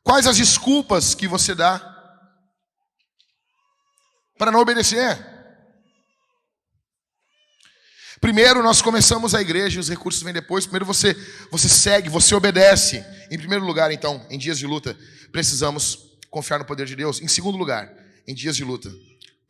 Quais 0.05 0.27
as 0.27 0.37
desculpas 0.37 1.15
que 1.15 1.27
você 1.27 1.55
dá 1.55 1.79
para 4.39 4.51
não 4.51 4.61
obedecer? 4.61 5.19
Primeiro 8.21 8.63
nós 8.63 8.83
começamos 8.83 9.35
a 9.35 9.41
igreja 9.41 9.79
e 9.79 9.81
os 9.81 9.89
recursos 9.89 10.23
vêm 10.23 10.35
depois. 10.35 10.67
Primeiro 10.67 10.85
você, 10.85 11.15
você 11.51 11.69
segue, 11.69 12.11
você 12.11 12.35
obedece. 12.35 13.03
Em 13.31 13.39
primeiro 13.39 13.65
lugar, 13.65 13.91
então, 13.91 14.27
em 14.29 14.39
dias 14.39 14.59
de 14.59 14.67
luta, 14.67 14.95
precisamos 15.33 15.99
confiar 16.29 16.59
no 16.59 16.67
poder 16.67 16.85
de 16.85 16.95
Deus. 16.95 17.23
Em 17.23 17.29
segundo 17.29 17.57
lugar, 17.57 17.91
em 18.27 18.35
dias 18.35 18.55
de 18.55 18.65
luta, 18.65 18.93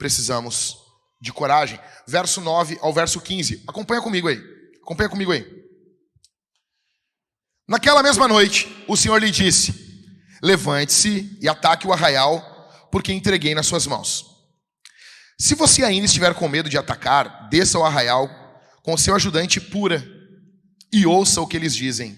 precisamos 0.01 0.79
de 1.21 1.31
coragem. 1.31 1.79
Verso 2.09 2.41
9 2.41 2.79
ao 2.81 2.93
verso 2.93 3.21
15. 3.21 3.65
Acompanha 3.69 4.01
comigo 4.01 4.29
aí. 4.29 4.43
Acompanha 4.83 5.11
comigo 5.11 5.31
aí. 5.31 5.47
Naquela 7.69 8.03
mesma 8.03 8.27
noite, 8.27 8.67
o 8.89 8.97
Senhor 8.97 9.19
lhe 9.19 9.31
disse: 9.31 9.75
Levante-se 10.43 11.39
e 11.41 11.49
ataque 11.49 11.87
o 11.87 11.93
arraial, 11.93 12.43
porque 12.91 13.13
entreguei 13.13 13.55
nas 13.55 13.67
suas 13.67 13.87
mãos. 13.87 14.25
Se 15.39 15.55
você 15.55 15.85
ainda 15.85 16.07
estiver 16.07 16.35
com 16.35 16.49
medo 16.49 16.69
de 16.69 16.79
atacar, 16.79 17.49
desça 17.51 17.77
ao 17.77 17.85
arraial 17.85 18.29
com 18.83 18.97
seu 18.97 19.15
ajudante 19.15 19.61
pura 19.61 20.03
e 20.93 21.07
ouça 21.07 21.41
o 21.41 21.47
que 21.47 21.57
eles 21.57 21.77
dizem. 21.77 22.17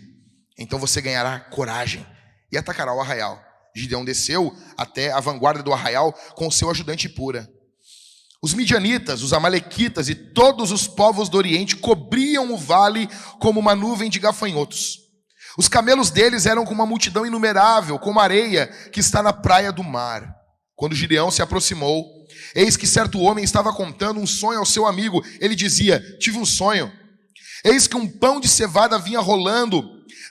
Então 0.56 0.78
você 0.78 1.00
ganhará 1.00 1.40
coragem 1.40 2.06
e 2.50 2.56
atacará 2.56 2.94
o 2.94 3.00
arraial. 3.00 3.42
Gideão 3.74 4.04
desceu 4.04 4.56
até 4.76 5.10
a 5.10 5.18
vanguarda 5.18 5.62
do 5.62 5.72
arraial 5.72 6.12
com 6.34 6.50
seu 6.50 6.70
ajudante 6.70 7.08
pura. 7.08 7.51
Os 8.42 8.54
midianitas, 8.54 9.22
os 9.22 9.32
amalequitas 9.32 10.08
e 10.08 10.16
todos 10.16 10.72
os 10.72 10.88
povos 10.88 11.28
do 11.28 11.38
Oriente 11.38 11.76
cobriam 11.76 12.52
o 12.52 12.58
vale 12.58 13.08
como 13.38 13.60
uma 13.60 13.76
nuvem 13.76 14.10
de 14.10 14.18
gafanhotos. 14.18 14.98
Os 15.56 15.68
camelos 15.68 16.10
deles 16.10 16.44
eram 16.44 16.64
como 16.64 16.80
uma 16.80 16.86
multidão 16.86 17.24
inumerável, 17.24 18.00
como 18.00 18.18
areia 18.18 18.66
que 18.90 18.98
está 18.98 19.22
na 19.22 19.32
praia 19.32 19.70
do 19.70 19.84
mar. 19.84 20.34
Quando 20.74 20.96
Gideão 20.96 21.30
se 21.30 21.40
aproximou, 21.40 22.04
eis 22.52 22.76
que 22.76 22.84
certo 22.84 23.20
homem 23.20 23.44
estava 23.44 23.72
contando 23.72 24.18
um 24.18 24.26
sonho 24.26 24.58
ao 24.58 24.66
seu 24.66 24.88
amigo. 24.88 25.22
Ele 25.38 25.54
dizia: 25.54 26.00
Tive 26.18 26.38
um 26.38 26.44
sonho. 26.44 26.90
Eis 27.64 27.86
que 27.86 27.96
um 27.96 28.08
pão 28.08 28.40
de 28.40 28.48
cevada 28.48 28.98
vinha 28.98 29.20
rolando 29.20 29.84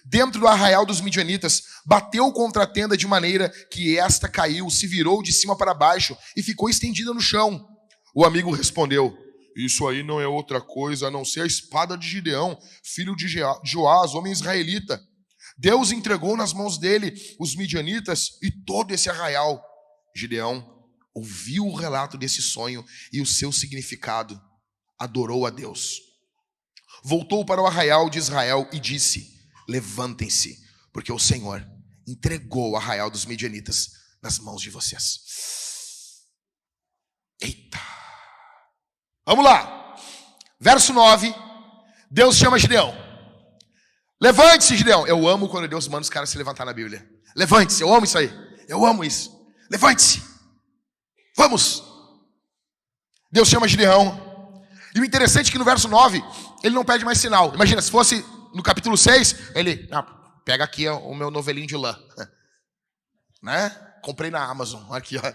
dentro 0.06 0.42
do 0.42 0.48
arraial 0.48 0.86
dos 0.86 1.00
midianitas, 1.00 1.64
bateu 1.86 2.30
contra 2.34 2.64
a 2.64 2.68
tenda 2.68 2.98
de 2.98 3.08
maneira 3.08 3.50
que 3.72 3.98
esta 3.98 4.28
caiu, 4.28 4.70
se 4.70 4.86
virou 4.86 5.24
de 5.24 5.32
cima 5.32 5.56
para 5.56 5.74
baixo 5.74 6.18
e 6.36 6.44
ficou 6.44 6.70
estendida 6.70 7.14
no 7.14 7.22
chão. 7.22 7.71
O 8.14 8.26
amigo 8.26 8.52
respondeu: 8.52 9.18
Isso 9.56 9.88
aí 9.88 10.04
não 10.04 10.20
é 10.20 10.28
outra 10.28 10.62
coisa 10.62 11.08
a 11.08 11.12
não 11.12 11.26
ser 11.26 11.42
a 11.42 11.48
espada 11.48 11.98
de 11.98 12.08
Gideão, 12.08 12.58
filho 12.84 13.16
de 13.16 13.28
Joás, 13.64 14.14
homem 14.14 14.32
israelita. 14.32 15.02
Deus 15.58 15.92
entregou 15.92 16.36
nas 16.36 16.54
mãos 16.54 16.78
dele 16.78 17.14
os 17.40 17.56
midianitas 17.56 18.38
e 18.42 18.52
todo 18.52 18.94
esse 18.94 19.10
arraial. 19.10 19.64
Gideão 20.16 20.82
ouviu 21.14 21.66
o 21.66 21.76
relato 21.76 22.18
desse 22.18 22.42
sonho 22.42 22.86
e 23.12 23.22
o 23.22 23.26
seu 23.26 23.52
significado, 23.52 24.42
adorou 24.98 25.46
a 25.46 25.50
Deus. 25.50 26.00
Voltou 27.04 27.46
para 27.46 27.62
o 27.62 27.66
arraial 27.66 28.10
de 28.10 28.18
Israel 28.18 28.68
e 28.72 28.80
disse: 28.80 29.40
Levantem-se, 29.68 30.58
porque 30.94 31.12
o 31.12 31.20
Senhor 31.20 31.66
entregou 32.08 32.72
o 32.72 32.76
arraial 32.76 33.10
dos 33.10 33.26
medianitas 33.26 33.90
nas 34.22 34.38
mãos 34.40 34.62
de 34.62 34.70
vocês. 34.70 35.20
Eita! 37.42 37.91
Vamos 39.26 39.46
lá. 39.46 39.96
Verso 40.60 40.94
9. 40.94 41.34
Deus 42.10 42.36
chama 42.36 42.60
Gideão. 42.60 42.96
Levante-se, 44.20 44.76
Gideão. 44.78 45.08
Eu 45.08 45.28
amo 45.28 45.50
quando 45.50 45.68
Deus 45.68 45.88
manda 45.88 46.04
os 46.04 46.10
caras 46.10 46.30
se 46.30 46.38
levantar 46.38 46.66
na 46.66 46.74
Bíblia. 46.74 47.08
Levante-se, 47.36 47.82
eu 47.82 47.94
amo 47.94 48.06
isso 48.06 48.18
aí. 48.18 48.32
Eu 48.68 48.86
amo 48.86 49.04
isso. 49.04 49.32
Levante-se. 49.70 50.22
Vamos. 51.36 51.84
Deus 53.32 53.48
chama 53.48 53.68
Gideão. 53.68 54.30
E 54.94 55.00
o 55.00 55.06
interessante 55.06 55.50
é 55.50 55.52
que 55.52 55.58
no 55.58 55.66
verso 55.66 55.88
9, 55.88 56.24
ele 56.64 56.76
não 56.76 56.84
pede 56.84 57.06
mais 57.06 57.18
sinal. 57.18 57.54
Imagina, 57.54 57.82
se 57.82 57.90
fosse 57.90 58.26
no 58.54 58.62
capítulo 58.62 58.98
6, 58.98 59.56
ele, 59.56 59.88
ah, 59.92 60.04
pega 60.44 60.64
aqui 60.64 60.88
o 60.88 61.16
meu 61.16 61.32
novelinho 61.32 61.68
de 61.68 61.78
lã. 61.78 61.98
né? 63.42 63.70
Comprei 64.04 64.30
na 64.30 64.44
Amazon, 64.44 64.84
aqui, 64.92 65.18
ó. 65.18 65.34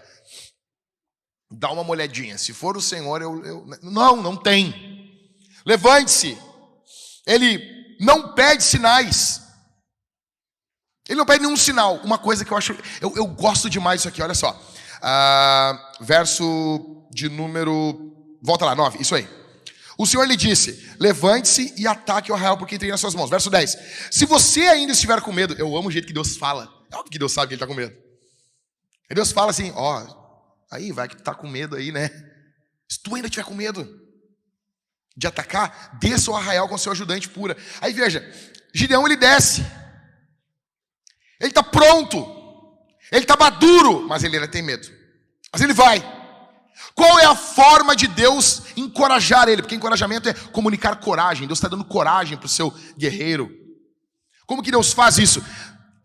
Dá 1.49 1.71
uma 1.71 1.83
molhadinha. 1.83 2.37
Se 2.37 2.53
for 2.53 2.75
o 2.75 2.81
Senhor, 2.81 3.21
eu. 3.21 3.43
eu... 3.45 3.65
Não, 3.81 4.21
não 4.21 4.35
tem. 4.35 5.23
Levante-se. 5.65 6.37
Ele 7.25 7.97
não 7.99 8.33
pede 8.33 8.63
sinais. 8.63 9.41
Ele 11.07 11.17
não 11.17 11.25
pede 11.25 11.41
nenhum 11.41 11.55
sinal. 11.55 11.97
Uma 11.97 12.17
coisa 12.17 12.43
que 12.43 12.51
eu 12.51 12.57
acho. 12.57 12.75
Eu, 12.99 13.13
eu 13.15 13.25
gosto 13.27 13.69
demais 13.69 13.99
disso 13.99 14.09
aqui, 14.09 14.21
olha 14.21 14.33
só. 14.33 14.59
Ah, 15.01 15.93
verso 16.01 17.07
de 17.11 17.29
número. 17.29 18.13
Volta 18.41 18.65
lá, 18.65 18.75
9, 18.75 19.01
isso 19.01 19.15
aí. 19.15 19.27
O 19.97 20.05
Senhor 20.05 20.25
lhe 20.25 20.35
disse: 20.35 20.95
Levante-se 20.99 21.73
e 21.77 21.87
ataque 21.87 22.31
o 22.31 22.35
arraial, 22.35 22.57
porque 22.57 22.75
entrei 22.75 22.91
nas 22.91 22.99
suas 22.99 23.15
mãos. 23.15 23.29
Verso 23.29 23.49
10. 23.49 23.77
Se 24.11 24.25
você 24.25 24.61
ainda 24.61 24.91
estiver 24.91 25.21
com 25.21 25.31
medo, 25.31 25.55
eu 25.57 25.75
amo 25.77 25.87
o 25.87 25.91
jeito 25.91 26.07
que 26.07 26.13
Deus 26.13 26.35
fala. 26.35 26.71
É 26.91 26.95
óbvio 26.95 27.11
que 27.11 27.19
Deus 27.19 27.31
sabe 27.31 27.47
que 27.47 27.53
ele 27.53 27.63
está 27.63 27.67
com 27.67 27.73
medo. 27.73 27.95
E 29.09 29.15
Deus 29.15 29.31
fala 29.31 29.51
assim: 29.51 29.71
Ó, 29.75 30.26
aí 30.71 30.91
vai 30.91 31.07
que 31.07 31.15
tu 31.15 31.19
está 31.19 31.33
com 31.33 31.47
medo 31.47 31.75
aí, 31.75 31.91
né? 31.91 32.09
Se 32.89 32.99
tu 33.01 33.15
ainda 33.15 33.27
estiver 33.27 33.45
com 33.45 33.53
medo 33.53 34.07
de 35.15 35.27
atacar, 35.27 35.97
desça 35.99 36.31
o 36.31 36.35
arraial 36.35 36.69
com 36.69 36.77
seu 36.77 36.91
ajudante 36.91 37.27
pura. 37.29 37.57
Aí 37.81 37.93
veja, 37.93 38.23
Gideão 38.73 39.05
ele 39.05 39.15
desce. 39.15 39.65
Ele 41.39 41.49
está 41.49 41.63
pronto. 41.63 42.35
Ele 43.11 43.23
está 43.23 43.35
maduro, 43.35 44.07
mas 44.07 44.23
ele 44.23 44.35
ainda 44.35 44.47
tem 44.47 44.61
medo. 44.61 44.87
Mas 45.51 45.61
ele 45.61 45.73
vai. 45.73 45.99
Qual 46.93 47.19
é 47.19 47.25
a 47.25 47.35
forma 47.35 47.95
de 47.95 48.07
Deus 48.07 48.63
encorajar 48.75 49.47
ele? 49.47 49.61
Porque 49.61 49.75
encorajamento 49.75 50.29
é 50.29 50.33
comunicar 50.33 50.95
coragem. 50.97 51.47
Deus 51.47 51.59
está 51.59 51.67
dando 51.67 51.85
coragem 51.85 52.37
para 52.37 52.45
o 52.45 52.49
seu 52.49 52.71
guerreiro. 52.97 53.51
Como 54.45 54.63
que 54.63 54.71
Deus 54.71 54.93
faz 54.93 55.17
isso? 55.17 55.43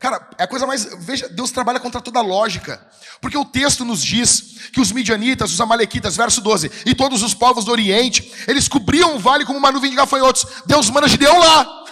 Cara, 0.02 0.28
é 0.36 0.42
a 0.42 0.48
coisa 0.48 0.66
mais. 0.66 0.84
Veja, 0.98 1.28
Deus 1.28 1.52
trabalha 1.52 1.78
contra 1.78 2.00
toda 2.00 2.20
lógica. 2.20 2.84
Porque 3.20 3.38
o 3.38 3.44
texto 3.44 3.84
nos 3.84 4.02
diz 4.02 4.68
que 4.72 4.80
os 4.80 4.90
midianitas, 4.90 5.52
os 5.52 5.60
amalequitas, 5.60 6.16
verso 6.16 6.40
12, 6.40 6.72
e 6.84 6.92
todos 6.92 7.22
os 7.22 7.34
povos 7.34 7.64
do 7.64 7.70
Oriente, 7.70 8.32
eles 8.48 8.66
cobriam 8.66 9.14
o 9.14 9.18
vale 9.20 9.44
como 9.46 9.60
uma 9.60 9.70
nuvem 9.70 9.90
de 9.90 9.96
gafanhotos. 9.96 10.44
Deus 10.66 10.90
manda 10.90 11.06
Gideão 11.06 11.38
lá. 11.38 11.84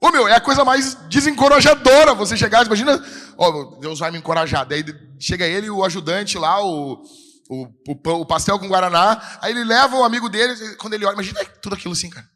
Ô 0.00 0.10
meu, 0.10 0.26
é 0.26 0.34
a 0.34 0.40
coisa 0.40 0.64
mais 0.64 0.94
desencorajadora 1.08 2.14
você 2.14 2.36
chegar. 2.36 2.66
Imagina, 2.66 3.00
ó, 3.36 3.76
Deus 3.78 4.00
vai 4.00 4.10
me 4.10 4.18
encorajar. 4.18 4.66
Daí 4.66 4.84
chega 5.20 5.46
ele, 5.46 5.70
o 5.70 5.84
ajudante 5.84 6.36
lá, 6.36 6.60
o 6.64 7.00
o, 7.48 7.64
o, 7.64 8.20
o, 8.20 8.26
pastel 8.26 8.58
com 8.58 8.68
Guaraná, 8.68 9.38
aí 9.40 9.52
ele 9.52 9.64
leva 9.64 9.96
o 9.96 10.04
amigo 10.04 10.28
dele, 10.28 10.54
quando 10.74 10.92
ele 10.92 11.06
olha, 11.06 11.14
imagina 11.14 11.42
tudo 11.62 11.74
aquilo 11.74 11.94
assim, 11.94 12.10
cara. 12.10 12.28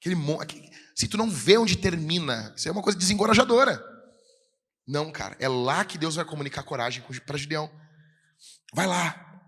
Aquele 0.00 0.14
monte. 0.14 0.69
Se 1.00 1.08
tu 1.08 1.16
não 1.16 1.30
vê 1.30 1.56
onde 1.56 1.78
termina, 1.78 2.52
isso 2.54 2.68
é 2.68 2.70
uma 2.70 2.82
coisa 2.82 2.98
desencorajadora. 2.98 3.82
Não, 4.86 5.10
cara, 5.10 5.34
é 5.40 5.48
lá 5.48 5.82
que 5.82 5.96
Deus 5.96 6.16
vai 6.16 6.26
comunicar 6.26 6.62
coragem 6.62 7.02
para 7.24 7.38
Gideão. 7.38 7.70
Vai 8.74 8.86
lá. 8.86 9.40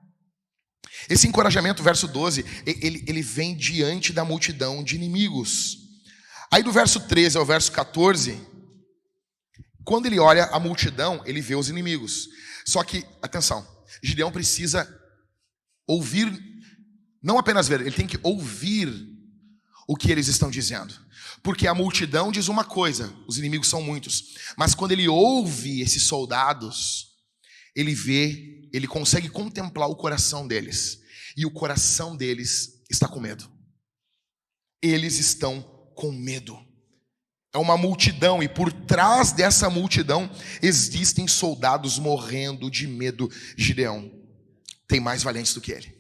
Esse 1.11 1.29
encorajamento, 1.29 1.83
verso 1.83 2.09
12, 2.09 2.43
ele, 2.65 3.05
ele 3.07 3.21
vem 3.21 3.55
diante 3.55 4.15
da 4.15 4.25
multidão 4.25 4.83
de 4.83 4.97
inimigos. 4.97 5.77
Aí 6.51 6.63
do 6.63 6.73
verso 6.73 7.01
13 7.01 7.37
ao 7.37 7.45
verso 7.45 7.71
14, 7.71 8.41
quando 9.85 10.07
ele 10.07 10.19
olha 10.19 10.47
a 10.47 10.59
multidão, 10.59 11.23
ele 11.27 11.43
vê 11.43 11.55
os 11.55 11.69
inimigos. 11.69 12.29
Só 12.65 12.83
que, 12.83 13.05
atenção, 13.21 13.63
Gideão 14.03 14.33
precisa 14.33 14.89
ouvir, 15.87 16.33
não 17.23 17.39
apenas 17.39 17.69
ver, 17.69 17.83
ele 17.83 17.93
tem 17.93 18.07
que 18.07 18.19
ouvir 18.23 19.12
o 19.87 19.97
que 19.97 20.11
eles 20.11 20.29
estão 20.29 20.51
dizendo. 20.51 20.95
Porque 21.43 21.67
a 21.67 21.75
multidão 21.75 22.31
diz 22.31 22.49
uma 22.49 22.65
coisa, 22.65 23.13
os 23.27 23.39
inimigos 23.39 23.69
são 23.69 23.83
muitos, 23.83 24.35
mas 24.57 24.75
quando 24.75 24.93
ele 24.93 25.09
ouve 25.09 25.81
esses 25.81 26.05
soldados, 26.05 27.09
ele 27.75 27.95
vê, 27.95 28.69
ele 28.73 28.87
consegue 28.87 29.29
contemplar 29.29 29.89
o 29.89 29.97
coração 29.97 30.47
deles, 30.47 31.01
e 31.37 31.45
o 31.47 31.51
coração 31.51 32.17
deles 32.17 32.83
está 32.91 33.09
com 33.09 33.21
medo. 33.21 33.51
Eles 34.81 35.19
estão 35.19 35.63
com 35.95 36.13
medo. 36.13 36.59
É 37.55 37.59
uma 37.59 37.77
multidão, 37.77 38.43
e 38.43 38.49
por 38.49 38.73
trás 38.73 39.33
dessa 39.33 39.69
multidão 39.69 40.31
existem 40.63 41.29
soldados 41.29 41.99
morrendo 41.99 42.71
de 42.71 42.87
medo. 42.87 43.31
Gideão 43.57 44.11
tem 44.87 45.01
mais 45.01 45.23
valentes 45.23 45.55
do 45.55 45.61
que 45.61 45.73
ele. 45.73 45.95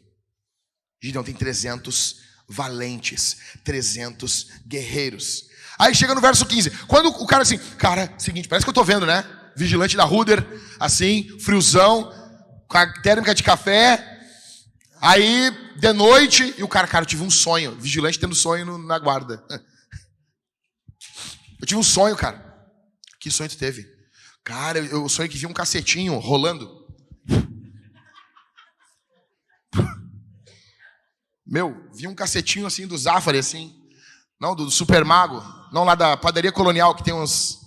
Gideão 1.02 1.24
tem 1.24 1.34
300 1.34 2.21
valentes, 2.48 3.36
300 3.64 4.48
guerreiros. 4.66 5.44
Aí 5.78 5.94
chega 5.94 6.14
no 6.14 6.20
verso 6.20 6.46
15. 6.46 6.70
Quando 6.86 7.08
o 7.08 7.26
cara 7.26 7.42
assim, 7.42 7.58
cara, 7.78 8.12
seguinte, 8.18 8.48
parece 8.48 8.64
que 8.64 8.70
eu 8.70 8.74
tô 8.74 8.84
vendo, 8.84 9.06
né? 9.06 9.24
Vigilante 9.56 9.96
da 9.96 10.04
Ruder, 10.04 10.46
assim, 10.78 11.38
friozão, 11.40 12.12
com 12.68 12.78
a 12.78 12.86
térmica 13.02 13.34
de 13.34 13.42
café. 13.42 14.20
Aí, 15.00 15.50
de 15.76 15.92
noite, 15.92 16.54
e 16.56 16.62
o 16.62 16.68
cara, 16.68 16.86
cara, 16.86 17.02
eu 17.02 17.08
tive 17.08 17.22
um 17.22 17.30
sonho. 17.30 17.76
Vigilante 17.78 18.18
tendo 18.18 18.34
sonho 18.34 18.78
na 18.78 18.98
guarda. 18.98 19.42
Eu 21.60 21.66
tive 21.66 21.78
um 21.78 21.82
sonho, 21.84 22.16
cara. 22.16 22.44
Que 23.20 23.30
sonho 23.30 23.48
tu 23.48 23.56
teve? 23.56 23.86
Cara, 24.42 24.80
eu, 24.80 25.08
sonhei 25.08 25.28
que 25.28 25.38
vi 25.38 25.46
um 25.46 25.52
cacetinho 25.52 26.18
rolando. 26.18 26.81
Meu, 31.52 31.86
vi 31.92 32.08
um 32.08 32.14
cacetinho 32.14 32.66
assim 32.66 32.86
do 32.86 32.96
Zafari, 32.96 33.36
assim. 33.36 33.78
Não, 34.40 34.56
do 34.56 34.70
Super 34.70 35.04
Mago. 35.04 35.44
Não 35.70 35.84
lá 35.84 35.94
da 35.94 36.16
padaria 36.16 36.50
colonial, 36.50 36.94
que 36.94 37.04
tem 37.04 37.12
uns. 37.12 37.60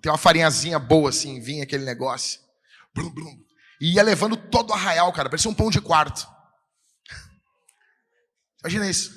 Tem 0.00 0.10
uma 0.10 0.16
farinhazinha 0.16 0.78
boa, 0.78 1.10
assim, 1.10 1.38
vinha 1.38 1.64
aquele 1.64 1.84
negócio. 1.84 2.40
Blum, 2.94 3.10
blum. 3.10 3.38
E 3.78 3.92
ia 3.92 4.02
levando 4.02 4.38
todo 4.38 4.70
o 4.70 4.72
arraial, 4.72 5.12
cara. 5.12 5.28
Parecia 5.28 5.50
um 5.50 5.54
pão 5.54 5.68
de 5.68 5.82
quarto. 5.82 6.26
Imagina 8.64 8.88
isso. 8.88 9.12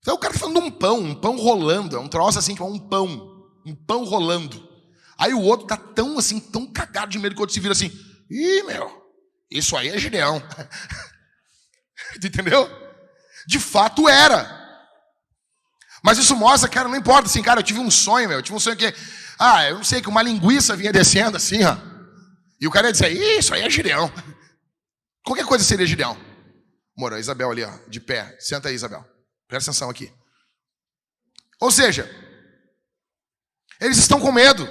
Então 0.00 0.16
o 0.16 0.18
cara 0.18 0.34
tá 0.34 0.40
falando 0.40 0.60
de 0.60 0.66
um 0.66 0.70
pão, 0.72 0.98
um 0.98 1.14
pão 1.14 1.36
rolando, 1.36 1.94
é 1.94 2.00
um 2.00 2.08
troço 2.08 2.40
assim 2.40 2.56
que 2.56 2.62
é 2.62 2.64
um 2.64 2.78
pão, 2.78 3.06
um 3.64 3.74
pão 3.76 4.02
rolando. 4.02 4.68
Aí 5.16 5.32
o 5.32 5.42
outro 5.42 5.66
tá 5.66 5.76
tão 5.76 6.18
assim, 6.18 6.40
tão 6.40 6.66
cagado 6.66 7.12
de 7.12 7.18
medo 7.20 7.36
que 7.36 7.40
o 7.40 7.42
outro 7.42 7.54
se 7.54 7.60
vira 7.60 7.72
assim, 7.72 7.92
ih, 8.28 8.62
meu, 8.64 8.90
isso 9.48 9.76
aí 9.76 9.90
é 9.90 9.98
Gideão. 9.98 10.42
Entendeu? 12.22 12.68
De 13.46 13.58
fato 13.58 14.08
era. 14.08 14.58
Mas 16.02 16.18
isso 16.18 16.34
mostra, 16.34 16.68
cara, 16.68 16.88
não 16.88 16.96
importa 16.96 17.28
assim, 17.28 17.42
cara, 17.42 17.60
eu 17.60 17.64
tive 17.64 17.78
um 17.78 17.90
sonho, 17.90 18.28
meu, 18.28 18.38
eu 18.38 18.42
tive 18.42 18.56
um 18.56 18.60
sonho 18.60 18.76
que, 18.76 18.94
ah, 19.38 19.68
eu 19.68 19.76
não 19.76 19.84
sei, 19.84 20.00
que 20.00 20.08
uma 20.08 20.22
linguiça 20.22 20.74
vinha 20.74 20.92
descendo 20.92 21.36
assim, 21.36 21.62
ó. 21.64 21.76
E 22.60 22.66
o 22.66 22.70
cara 22.70 22.88
ia 22.88 22.92
dizer, 22.92 23.10
isso 23.10 23.54
aí 23.54 23.62
é 23.62 23.70
Gideão. 23.70 24.10
Qualquer 25.24 25.44
coisa 25.44 25.64
seria 25.64 25.86
Gideão. 25.86 26.16
Moro, 26.96 27.14
a 27.14 27.20
Isabel 27.20 27.50
ali, 27.50 27.64
ó, 27.64 27.70
de 27.88 28.00
pé. 28.00 28.36
Senta 28.38 28.68
aí, 28.68 28.74
Isabel. 28.74 29.04
Presta 29.48 29.70
atenção 29.70 29.90
aqui. 29.90 30.12
Ou 31.60 31.70
seja, 31.70 32.08
eles 33.80 33.98
estão 33.98 34.20
com 34.20 34.32
medo. 34.32 34.68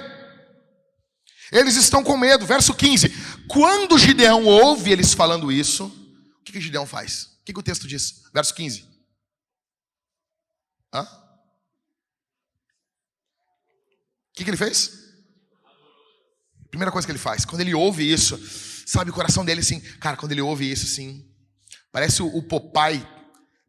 Eles 1.50 1.76
estão 1.76 2.02
com 2.04 2.16
medo. 2.16 2.46
Verso 2.46 2.74
15. 2.74 3.08
Quando 3.48 3.98
Gideão 3.98 4.44
ouve 4.44 4.92
eles 4.92 5.12
falando 5.12 5.50
isso, 5.50 5.86
o 5.86 6.44
que, 6.44 6.52
que 6.52 6.60
Gideão 6.60 6.86
faz? 6.86 7.29
O 7.50 7.52
que, 7.52 7.54
que 7.54 7.60
o 7.60 7.64
texto 7.64 7.88
diz? 7.88 8.22
Verso 8.32 8.54
15. 8.54 8.88
Hã? 10.94 11.02
O 11.02 11.08
que, 14.34 14.44
que 14.44 14.50
ele 14.50 14.56
fez? 14.56 15.10
Primeira 16.70 16.92
coisa 16.92 17.06
que 17.06 17.10
ele 17.10 17.18
faz, 17.18 17.44
quando 17.44 17.62
ele 17.62 17.74
ouve 17.74 18.08
isso, 18.08 18.38
sabe 18.86 19.10
o 19.10 19.14
coração 19.14 19.44
dele 19.44 19.60
assim, 19.60 19.80
cara, 19.98 20.16
quando 20.16 20.30
ele 20.30 20.40
ouve 20.40 20.70
isso 20.70 20.86
assim, 20.86 21.28
parece 21.90 22.22
o, 22.22 22.40
Popeye 22.44 23.04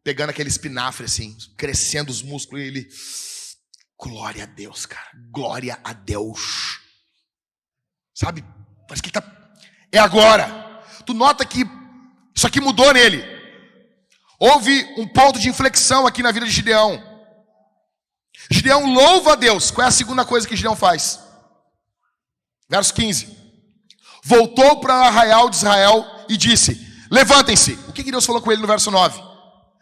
pegando 0.03 0.29
aquele 0.29 0.49
espinafre 0.49 1.05
assim, 1.05 1.35
crescendo 1.57 2.11
os 2.11 2.21
músculos, 2.21 2.63
e 2.63 2.67
ele. 2.67 2.87
Glória 3.97 4.43
a 4.43 4.47
Deus, 4.47 4.85
cara. 4.85 5.09
Glória 5.31 5.79
a 5.83 5.93
Deus. 5.93 6.79
Sabe? 8.13 8.43
Parece 8.87 9.01
que 9.01 9.07
ele 9.07 9.13
tá. 9.13 9.53
É 9.91 9.97
agora. 9.97 10.83
tu 11.05 11.13
nota 11.15 11.43
que 11.45 11.63
isso 12.35 12.45
aqui 12.45 12.61
mudou 12.61 12.93
nele. 12.93 13.40
Houve 14.41 14.91
um 14.97 15.07
ponto 15.07 15.37
de 15.37 15.49
inflexão 15.49 16.07
aqui 16.07 16.23
na 16.23 16.31
vida 16.31 16.47
de 16.47 16.51
Gideão. 16.51 16.99
Gideão 18.49 18.91
louva 18.91 19.33
a 19.33 19.35
Deus. 19.35 19.69
Qual 19.69 19.85
é 19.85 19.87
a 19.87 19.91
segunda 19.91 20.25
coisa 20.25 20.47
que 20.47 20.55
Gideão 20.55 20.75
faz? 20.75 21.19
Verso 22.67 22.91
15. 22.95 23.37
Voltou 24.23 24.79
para 24.79 24.99
o 24.99 25.03
arraial 25.03 25.47
de 25.47 25.57
Israel 25.57 26.03
e 26.27 26.35
disse: 26.35 26.75
Levantem-se. 27.11 27.73
O 27.87 27.93
que 27.93 28.01
Deus 28.01 28.25
falou 28.25 28.41
com 28.41 28.51
ele 28.51 28.63
no 28.63 28.67
verso 28.67 28.89
9? 28.89 29.21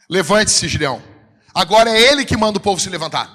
Levante-se, 0.10 0.68
Gideão. 0.68 1.02
Agora 1.56 1.90
é 1.90 2.12
ele 2.12 2.26
que 2.26 2.36
manda 2.36 2.58
o 2.58 2.62
povo 2.62 2.82
se 2.82 2.90
levantar. 2.90 3.34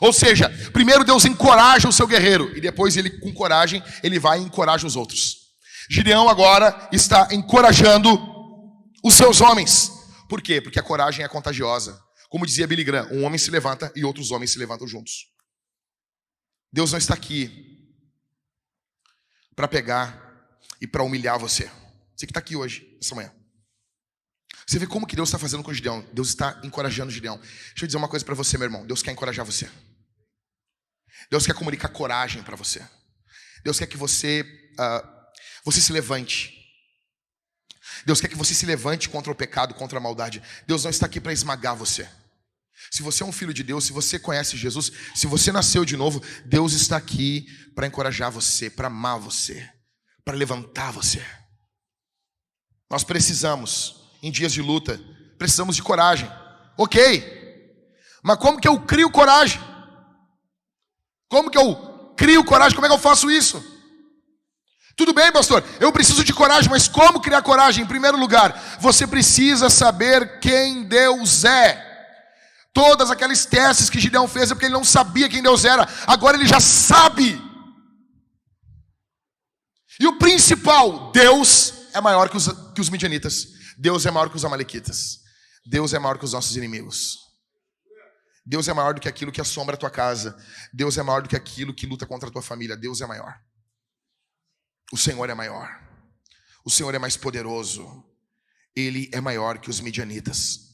Ou 0.00 0.12
seja, 0.12 0.48
primeiro 0.72 1.04
Deus 1.04 1.24
encoraja 1.26 1.88
o 1.88 1.92
seu 1.92 2.08
guerreiro 2.08 2.50
e 2.56 2.60
depois 2.60 2.96
ele 2.96 3.10
com 3.20 3.32
coragem, 3.32 3.80
ele 4.02 4.18
vai 4.18 4.40
e 4.40 4.42
encoraja 4.42 4.84
os 4.84 4.96
outros. 4.96 5.36
Gideão 5.88 6.28
agora 6.28 6.88
está 6.90 7.28
encorajando 7.30 8.18
os 9.04 9.14
seus 9.14 9.40
homens. 9.40 9.99
Por 10.30 10.40
quê? 10.40 10.60
Porque 10.60 10.78
a 10.78 10.82
coragem 10.82 11.24
é 11.24 11.28
contagiosa. 11.28 12.00
Como 12.28 12.46
dizia 12.46 12.64
Billy 12.64 12.84
Graham, 12.84 13.08
um 13.10 13.24
homem 13.24 13.36
se 13.36 13.50
levanta 13.50 13.92
e 13.96 14.04
outros 14.04 14.30
homens 14.30 14.52
se 14.52 14.60
levantam 14.60 14.86
juntos. 14.86 15.26
Deus 16.72 16.92
não 16.92 16.98
está 16.98 17.14
aqui 17.14 17.92
para 19.56 19.66
pegar 19.66 20.56
e 20.80 20.86
para 20.86 21.02
humilhar 21.02 21.36
você. 21.36 21.68
Você 22.16 22.26
que 22.26 22.30
está 22.30 22.38
aqui 22.38 22.54
hoje, 22.54 22.96
essa 23.02 23.12
manhã. 23.12 23.34
Você 24.64 24.78
vê 24.78 24.86
como 24.86 25.04
que 25.04 25.16
Deus 25.16 25.30
está 25.30 25.38
fazendo 25.38 25.64
com 25.64 25.72
o 25.72 25.74
Gideão. 25.74 26.08
Deus 26.12 26.28
está 26.28 26.60
encorajando 26.62 27.10
o 27.10 27.12
Gideão. 27.12 27.36
Deixa 27.36 27.82
eu 27.82 27.86
dizer 27.88 27.98
uma 27.98 28.08
coisa 28.08 28.24
para 28.24 28.36
você, 28.36 28.56
meu 28.56 28.66
irmão. 28.66 28.86
Deus 28.86 29.02
quer 29.02 29.10
encorajar 29.10 29.44
você. 29.44 29.68
Deus 31.28 31.44
quer 31.44 31.56
comunicar 31.56 31.88
coragem 31.88 32.40
para 32.44 32.54
você. 32.54 32.88
Deus 33.64 33.80
quer 33.80 33.88
que 33.88 33.96
você, 33.96 34.42
uh, 34.78 35.08
você 35.64 35.80
se 35.80 35.92
levante. 35.92 36.59
Deus 38.04 38.20
quer 38.20 38.28
que 38.28 38.36
você 38.36 38.54
se 38.54 38.66
levante 38.66 39.08
contra 39.08 39.32
o 39.32 39.34
pecado, 39.34 39.74
contra 39.74 39.98
a 39.98 40.00
maldade. 40.00 40.42
Deus 40.66 40.84
não 40.84 40.90
está 40.90 41.06
aqui 41.06 41.20
para 41.20 41.32
esmagar 41.32 41.76
você. 41.76 42.08
Se 42.90 43.02
você 43.02 43.22
é 43.22 43.26
um 43.26 43.32
filho 43.32 43.52
de 43.52 43.62
Deus, 43.62 43.84
se 43.84 43.92
você 43.92 44.18
conhece 44.18 44.56
Jesus, 44.56 44.90
se 45.14 45.26
você 45.26 45.52
nasceu 45.52 45.84
de 45.84 45.96
novo, 45.96 46.22
Deus 46.46 46.72
está 46.72 46.96
aqui 46.96 47.46
para 47.74 47.86
encorajar 47.86 48.30
você, 48.30 48.70
para 48.70 48.86
amar 48.86 49.18
você, 49.18 49.68
para 50.24 50.36
levantar 50.36 50.90
você. 50.90 51.24
Nós 52.90 53.04
precisamos, 53.04 54.10
em 54.22 54.30
dias 54.30 54.52
de 54.52 54.62
luta, 54.62 55.00
precisamos 55.38 55.76
de 55.76 55.82
coragem. 55.82 56.30
Ok, 56.76 57.40
mas 58.22 58.38
como 58.38 58.60
que 58.60 58.68
eu 58.68 58.80
crio 58.80 59.10
coragem? 59.10 59.60
Como 61.28 61.50
que 61.50 61.58
eu 61.58 62.14
crio 62.16 62.44
coragem? 62.44 62.74
Como 62.74 62.86
é 62.86 62.88
que 62.88 62.94
eu 62.94 62.98
faço 62.98 63.30
isso? 63.30 63.62
Tudo 65.00 65.14
bem, 65.14 65.32
pastor, 65.32 65.64
eu 65.80 65.90
preciso 65.90 66.22
de 66.22 66.34
coragem, 66.34 66.68
mas 66.68 66.86
como 66.86 67.22
criar 67.22 67.40
coragem? 67.40 67.82
Em 67.82 67.86
primeiro 67.86 68.18
lugar, 68.18 68.76
você 68.78 69.06
precisa 69.06 69.70
saber 69.70 70.40
quem 70.40 70.84
Deus 70.84 71.42
é. 71.42 71.82
Todas 72.74 73.10
aquelas 73.10 73.46
testes 73.46 73.88
que 73.88 73.98
Gideão 73.98 74.28
fez 74.28 74.50
é 74.50 74.54
porque 74.54 74.66
ele 74.66 74.74
não 74.74 74.84
sabia 74.84 75.26
quem 75.26 75.42
Deus 75.42 75.64
era, 75.64 75.88
agora 76.06 76.36
ele 76.36 76.46
já 76.46 76.60
sabe. 76.60 77.40
E 79.98 80.06
o 80.06 80.18
principal, 80.18 81.10
Deus 81.12 81.72
é 81.94 82.00
maior 82.02 82.28
que 82.28 82.36
os, 82.36 82.48
que 82.74 82.82
os 82.82 82.90
midianitas, 82.90 83.46
Deus 83.78 84.04
é 84.04 84.10
maior 84.10 84.28
que 84.28 84.36
os 84.36 84.44
amalequitas, 84.44 85.20
Deus 85.64 85.94
é 85.94 85.98
maior 85.98 86.18
que 86.18 86.26
os 86.26 86.34
nossos 86.34 86.54
inimigos. 86.58 87.16
Deus 88.44 88.68
é 88.68 88.74
maior 88.74 88.92
do 88.92 89.00
que 89.00 89.08
aquilo 89.08 89.32
que 89.32 89.40
assombra 89.40 89.76
a 89.76 89.78
tua 89.78 89.90
casa. 89.90 90.36
Deus 90.74 90.98
é 90.98 91.02
maior 91.02 91.22
do 91.22 91.28
que 91.28 91.36
aquilo 91.36 91.72
que 91.72 91.86
luta 91.86 92.04
contra 92.04 92.28
a 92.28 92.32
tua 92.32 92.42
família. 92.42 92.76
Deus 92.76 93.00
é 93.00 93.06
maior. 93.06 93.40
O 94.92 94.96
Senhor 94.96 95.28
é 95.30 95.34
maior. 95.34 95.68
O 96.64 96.70
Senhor 96.70 96.94
é 96.94 96.98
mais 96.98 97.16
poderoso. 97.16 98.04
Ele 98.74 99.08
é 99.12 99.20
maior 99.20 99.58
que 99.58 99.70
os 99.70 99.80
midianitas. 99.80 100.70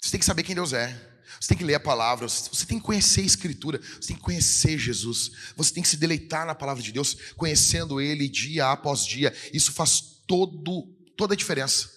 Você 0.00 0.12
tem 0.12 0.20
que 0.20 0.26
saber 0.26 0.42
quem 0.42 0.54
Deus 0.54 0.72
é. 0.72 1.08
Você 1.40 1.48
tem 1.48 1.58
que 1.58 1.64
ler 1.64 1.76
a 1.76 1.80
palavra, 1.80 2.28
você 2.28 2.66
tem 2.66 2.78
que 2.78 2.84
conhecer 2.84 3.22
a 3.22 3.24
Escritura, 3.24 3.80
você 3.80 4.08
tem 4.08 4.16
que 4.16 4.22
conhecer 4.22 4.76
Jesus, 4.76 5.30
você 5.56 5.72
tem 5.72 5.82
que 5.82 5.88
se 5.88 5.96
deleitar 5.96 6.44
na 6.44 6.54
palavra 6.54 6.82
de 6.82 6.92
Deus, 6.92 7.14
conhecendo 7.36 8.00
Ele 8.00 8.28
dia 8.28 8.70
após 8.70 9.06
dia. 9.06 9.34
Isso 9.52 9.72
faz 9.72 10.00
todo, 10.26 10.86
toda 11.16 11.34
a 11.34 11.36
diferença. 11.36 11.90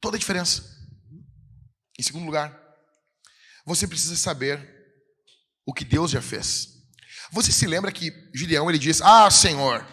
Toda 0.00 0.16
a 0.16 0.20
diferença. 0.20 0.64
Em 1.98 2.02
segundo 2.02 2.24
lugar, 2.24 2.56
você 3.66 3.86
precisa 3.86 4.16
saber 4.16 4.76
o 5.66 5.74
que 5.74 5.84
Deus 5.84 6.10
já 6.10 6.22
fez. 6.22 6.77
Você 7.32 7.52
se 7.52 7.66
lembra 7.66 7.92
que 7.92 8.12
Gideão 8.34 8.68
ele 8.68 8.78
diz: 8.78 9.00
Ah, 9.02 9.30
Senhor, 9.30 9.86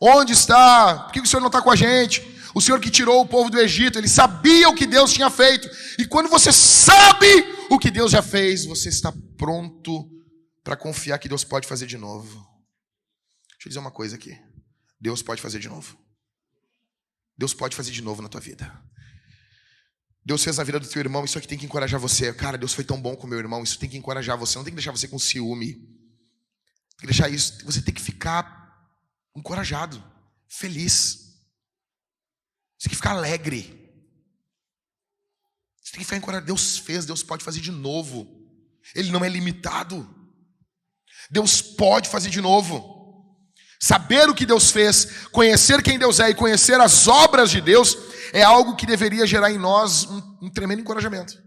onde 0.00 0.32
está? 0.32 1.04
Por 1.04 1.12
que 1.12 1.20
o 1.20 1.26
Senhor 1.26 1.40
não 1.40 1.48
está 1.48 1.62
com 1.62 1.70
a 1.70 1.76
gente? 1.76 2.22
O 2.54 2.60
Senhor 2.60 2.80
que 2.80 2.90
tirou 2.90 3.20
o 3.20 3.26
povo 3.26 3.50
do 3.50 3.58
Egito, 3.58 3.98
ele 3.98 4.08
sabia 4.08 4.68
o 4.68 4.74
que 4.74 4.86
Deus 4.86 5.12
tinha 5.12 5.28
feito. 5.28 5.68
E 5.98 6.06
quando 6.06 6.28
você 6.28 6.52
sabe 6.52 7.26
o 7.68 7.78
que 7.78 7.90
Deus 7.90 8.12
já 8.12 8.22
fez, 8.22 8.64
você 8.64 8.88
está 8.88 9.12
pronto 9.36 10.08
para 10.62 10.76
confiar 10.76 11.18
que 11.18 11.28
Deus 11.28 11.42
pode 11.42 11.66
fazer 11.66 11.86
de 11.86 11.98
novo. 11.98 12.34
Deixa 13.50 13.66
eu 13.66 13.70
dizer 13.70 13.80
uma 13.80 13.90
coisa 13.90 14.14
aqui. 14.14 14.38
Deus 15.00 15.20
pode 15.20 15.42
fazer 15.42 15.58
de 15.58 15.68
novo. 15.68 15.98
Deus 17.36 17.52
pode 17.52 17.74
fazer 17.74 17.90
de 17.90 18.02
novo 18.02 18.22
na 18.22 18.28
tua 18.28 18.40
vida. 18.40 18.72
Deus 20.24 20.42
fez 20.42 20.56
na 20.56 20.64
vida 20.64 20.80
do 20.80 20.88
teu 20.88 21.00
irmão, 21.00 21.24
isso 21.24 21.36
aqui 21.36 21.46
tem 21.46 21.58
que 21.58 21.66
encorajar 21.66 22.00
você. 22.00 22.32
Cara, 22.32 22.56
Deus 22.56 22.72
foi 22.72 22.84
tão 22.84 23.00
bom 23.00 23.14
com 23.16 23.26
meu 23.26 23.38
irmão, 23.38 23.62
isso 23.62 23.78
tem 23.78 23.90
que 23.90 23.96
encorajar 23.96 24.38
você. 24.38 24.56
Não 24.56 24.64
tem 24.64 24.72
que 24.72 24.76
deixar 24.76 24.92
você 24.92 25.08
com 25.08 25.18
ciúme. 25.18 25.76
Tem 27.04 27.08
que 27.10 27.18
deixar 27.18 27.28
isso. 27.28 27.58
Você 27.66 27.82
tem 27.82 27.92
que 27.92 28.00
ficar 28.00 28.88
encorajado, 29.36 30.02
feliz. 30.48 31.36
Você 32.78 32.84
tem 32.84 32.90
que 32.90 32.96
ficar 32.96 33.10
alegre. 33.10 33.62
Você 35.82 35.92
tem 35.92 35.98
que 35.98 36.04
ficar 36.06 36.16
encorajado. 36.16 36.46
Deus 36.46 36.78
fez, 36.78 37.04
Deus 37.04 37.22
pode 37.22 37.44
fazer 37.44 37.60
de 37.60 37.70
novo. 37.70 38.26
Ele 38.94 39.12
não 39.12 39.22
é 39.22 39.28
limitado. 39.28 40.08
Deus 41.30 41.60
pode 41.60 42.08
fazer 42.08 42.30
de 42.30 42.40
novo. 42.40 43.36
Saber 43.78 44.30
o 44.30 44.34
que 44.34 44.46
Deus 44.46 44.70
fez, 44.70 45.26
conhecer 45.26 45.82
quem 45.82 45.98
Deus 45.98 46.20
é 46.20 46.30
e 46.30 46.34
conhecer 46.34 46.80
as 46.80 47.06
obras 47.06 47.50
de 47.50 47.60
Deus 47.60 47.98
é 48.32 48.42
algo 48.42 48.76
que 48.76 48.86
deveria 48.86 49.26
gerar 49.26 49.50
em 49.50 49.58
nós 49.58 50.06
um, 50.06 50.38
um 50.44 50.50
tremendo 50.50 50.80
encorajamento. 50.80 51.38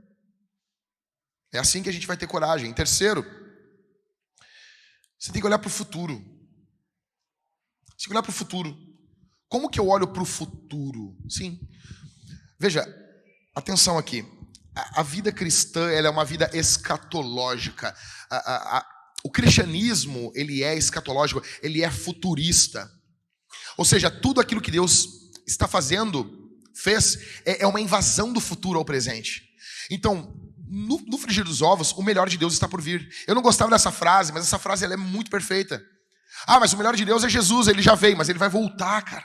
É 1.52 1.58
assim 1.58 1.82
que 1.82 1.90
a 1.90 1.94
gente 1.94 2.06
vai 2.06 2.16
ter 2.16 2.28
coragem. 2.28 2.70
Em 2.70 2.74
terceiro, 2.74 3.26
você 5.20 5.32
tem 5.32 5.42
que 5.42 5.48
olhar 5.48 5.60
para 5.60 5.68
o 5.68 5.72
futuro. 5.72 6.16
Você 7.88 7.98
tem 7.98 8.08
que 8.08 8.12
olhar 8.12 8.24
para 8.24 8.30
o 8.30 8.34
futuro. 8.34 8.78
Como 9.50 9.70
que 9.70 9.80
eu 9.80 9.88
olho 9.88 10.08
para 10.08 10.22
o 10.22 10.26
futuro? 10.26 11.18
Sim. 11.30 11.60
Veja, 12.60 12.86
atenção 13.56 13.98
aqui. 13.98 14.26
A, 14.76 15.02
a 15.02 15.04
vida 15.04 15.32
cristã 15.32 15.90
é 15.90 16.08
uma 16.10 16.26
vida 16.26 16.50
escatológica. 16.54 17.96
A, 18.30 18.78
a, 18.78 18.88
o 19.24 19.32
cristianismo 19.32 20.32
ele 20.36 20.64
é 20.64 20.78
escatológico, 20.78 21.42
ele 21.62 21.84
é 21.84 21.90
futurista. 21.90 22.92
Ou 23.78 23.86
seja, 23.86 24.12
tudo 24.12 24.40
aquilo 24.40 24.62
que 24.62 24.72
Deus 24.72 25.08
está 25.48 25.68
fazendo 25.68 26.52
fez 26.76 27.42
é, 27.46 27.64
é 27.64 27.68
uma 27.68 27.82
invasão 27.82 28.32
do 28.32 28.40
futuro 28.40 28.78
ao 28.78 28.86
presente. 28.86 29.44
Então, 29.90 30.47
no, 30.70 31.02
no 31.08 31.18
frigir 31.18 31.44
dos 31.44 31.62
ovos, 31.62 31.92
o 31.94 32.04
melhor 32.04 32.28
de 32.30 32.38
Deus 32.38 32.54
está 32.54 32.68
por 32.68 32.82
vir. 32.82 33.08
Eu 33.28 33.36
não 33.36 33.42
gostava 33.42 33.72
dessa 33.72 33.92
frase, 33.92 34.32
mas 34.32 34.44
essa 34.44 34.60
frase 34.60 34.84
ela 34.84 34.94
é 34.94 34.98
muito 34.98 35.32
perfeita. 35.32 35.82
Ah, 36.46 36.60
mas 36.60 36.74
o 36.74 36.78
melhor 36.78 36.96
de 36.96 37.06
Deus 37.06 37.24
é 37.24 37.30
Jesus, 37.30 37.68
ele 37.68 37.82
já 37.82 37.96
veio, 37.96 38.18
mas 38.18 38.30
ele 38.30 38.40
vai 38.40 38.50
voltar, 38.50 39.02
cara. 39.02 39.24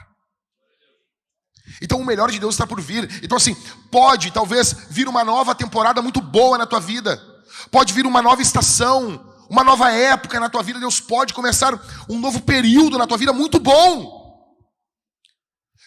Então 1.81 1.99
o 1.99 2.05
melhor 2.05 2.31
de 2.31 2.39
Deus 2.39 2.55
está 2.55 2.65
por 2.65 2.81
vir. 2.81 3.09
Então, 3.23 3.37
assim, 3.37 3.55
pode 3.91 4.31
talvez 4.31 4.73
vir 4.89 5.07
uma 5.07 5.23
nova 5.23 5.53
temporada 5.53 6.01
muito 6.01 6.21
boa 6.21 6.57
na 6.57 6.65
tua 6.65 6.79
vida, 6.79 7.21
pode 7.71 7.93
vir 7.93 8.05
uma 8.05 8.21
nova 8.21 8.41
estação, 8.41 9.33
uma 9.49 9.63
nova 9.63 9.91
época 9.91 10.39
na 10.39 10.49
tua 10.49 10.63
vida. 10.63 10.79
Deus 10.79 10.99
pode 10.99 11.33
começar 11.33 11.79
um 12.09 12.19
novo 12.19 12.41
período 12.41 12.97
na 12.97 13.05
tua 13.07 13.17
vida 13.17 13.33
muito 13.33 13.59
bom. 13.59 14.22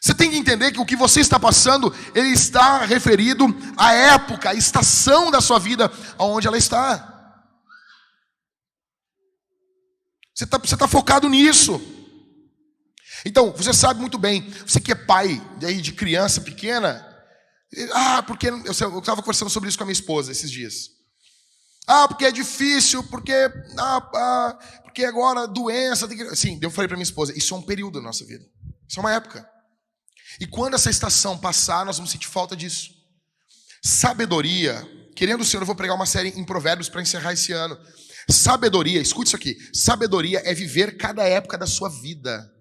Você 0.06 0.14
tem 0.14 0.30
que 0.30 0.36
entender 0.36 0.70
que 0.70 0.78
o 0.78 0.86
que 0.86 0.94
você 0.94 1.18
está 1.18 1.36
passando, 1.36 1.92
ele 2.14 2.28
está 2.28 2.84
referido 2.84 3.44
à 3.76 3.92
época, 3.92 4.50
à 4.50 4.54
estação 4.54 5.32
da 5.32 5.40
sua 5.40 5.58
vida, 5.58 5.90
aonde 6.16 6.46
ela 6.46 6.56
está. 6.56 7.42
Você 10.32 10.44
está, 10.44 10.60
está 10.62 10.86
focado 10.86 11.28
nisso. 11.28 11.82
Então, 13.24 13.50
você 13.50 13.72
sabe 13.72 13.98
muito 13.98 14.16
bem, 14.16 14.48
você 14.64 14.78
que 14.78 14.92
é 14.92 14.94
pai 14.94 15.42
de 15.58 15.92
criança 15.92 16.40
pequena, 16.40 17.04
ah, 17.92 18.22
porque 18.22 18.48
eu 18.48 18.70
estava 18.70 19.22
conversando 19.22 19.50
sobre 19.50 19.68
isso 19.68 19.76
com 19.76 19.82
a 19.82 19.86
minha 19.86 19.92
esposa 19.92 20.30
esses 20.30 20.52
dias. 20.52 20.90
Ah, 21.84 22.06
porque 22.06 22.26
é 22.26 22.30
difícil, 22.30 23.02
porque, 23.02 23.32
ah, 23.76 24.08
ah, 24.14 24.58
porque 24.84 25.04
agora 25.04 25.48
doença. 25.48 26.08
Sim, 26.36 26.60
eu 26.62 26.70
falei 26.70 26.86
para 26.86 26.96
minha 26.96 27.02
esposa, 27.02 27.36
isso 27.36 27.52
é 27.52 27.56
um 27.56 27.62
período 27.62 27.94
da 27.94 28.02
nossa 28.02 28.24
vida. 28.24 28.44
Isso 28.88 29.00
é 29.00 29.02
uma 29.02 29.12
época. 29.12 29.55
E 30.40 30.46
quando 30.46 30.74
essa 30.74 30.90
estação 30.90 31.38
passar, 31.38 31.84
nós 31.84 31.96
vamos 31.96 32.10
sentir 32.10 32.28
falta 32.28 32.56
disso. 32.56 32.90
Sabedoria, 33.82 34.86
querendo 35.14 35.40
o 35.40 35.44
Senhor, 35.44 35.62
eu 35.62 35.66
vou 35.66 35.76
pregar 35.76 35.96
uma 35.96 36.06
série 36.06 36.28
em 36.30 36.44
Provérbios 36.44 36.88
para 36.88 37.02
encerrar 37.02 37.32
esse 37.32 37.52
ano. 37.52 37.78
Sabedoria, 38.28 39.00
escute 39.00 39.28
isso 39.28 39.36
aqui: 39.36 39.56
sabedoria 39.72 40.42
é 40.44 40.52
viver 40.52 40.96
cada 40.96 41.22
época 41.22 41.56
da 41.56 41.66
sua 41.66 41.88
vida 41.88 42.52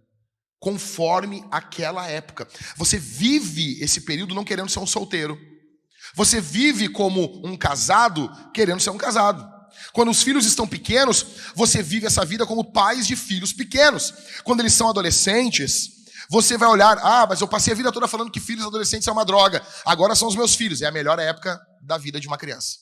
conforme 0.59 1.43
aquela 1.51 2.07
época. 2.07 2.47
Você 2.77 2.97
vive 2.97 3.79
esse 3.83 4.01
período 4.01 4.33
não 4.33 4.43
querendo 4.43 4.69
ser 4.69 4.79
um 4.79 4.87
solteiro. 4.87 5.39
Você 6.15 6.39
vive 6.39 6.89
como 6.89 7.45
um 7.45 7.57
casado 7.57 8.31
querendo 8.53 8.79
ser 8.79 8.89
um 8.89 8.97
casado. 8.97 9.45
Quando 9.93 10.09
os 10.09 10.23
filhos 10.23 10.45
estão 10.45 10.67
pequenos, 10.67 11.25
você 11.53 11.83
vive 11.83 12.07
essa 12.07 12.25
vida 12.25 12.45
como 12.45 12.71
pais 12.71 13.05
de 13.05 13.15
filhos 13.15 13.53
pequenos. 13.53 14.13
Quando 14.43 14.61
eles 14.61 14.73
são 14.73 14.89
adolescentes, 14.89 15.94
você 16.29 16.57
vai 16.57 16.67
olhar, 16.69 16.97
ah, 16.99 17.25
mas 17.27 17.41
eu 17.41 17.47
passei 17.47 17.73
a 17.73 17.75
vida 17.75 17.91
toda 17.91 18.07
falando 18.07 18.31
que 18.31 18.39
filhos 18.39 18.65
adolescentes 18.65 19.07
é 19.07 19.11
uma 19.11 19.25
droga. 19.25 19.61
Agora 19.85 20.15
são 20.15 20.27
os 20.27 20.35
meus 20.35 20.55
filhos. 20.55 20.81
É 20.81 20.87
a 20.87 20.91
melhor 20.91 21.19
época 21.19 21.59
da 21.81 21.97
vida 21.97 22.19
de 22.19 22.27
uma 22.27 22.37
criança. 22.37 22.77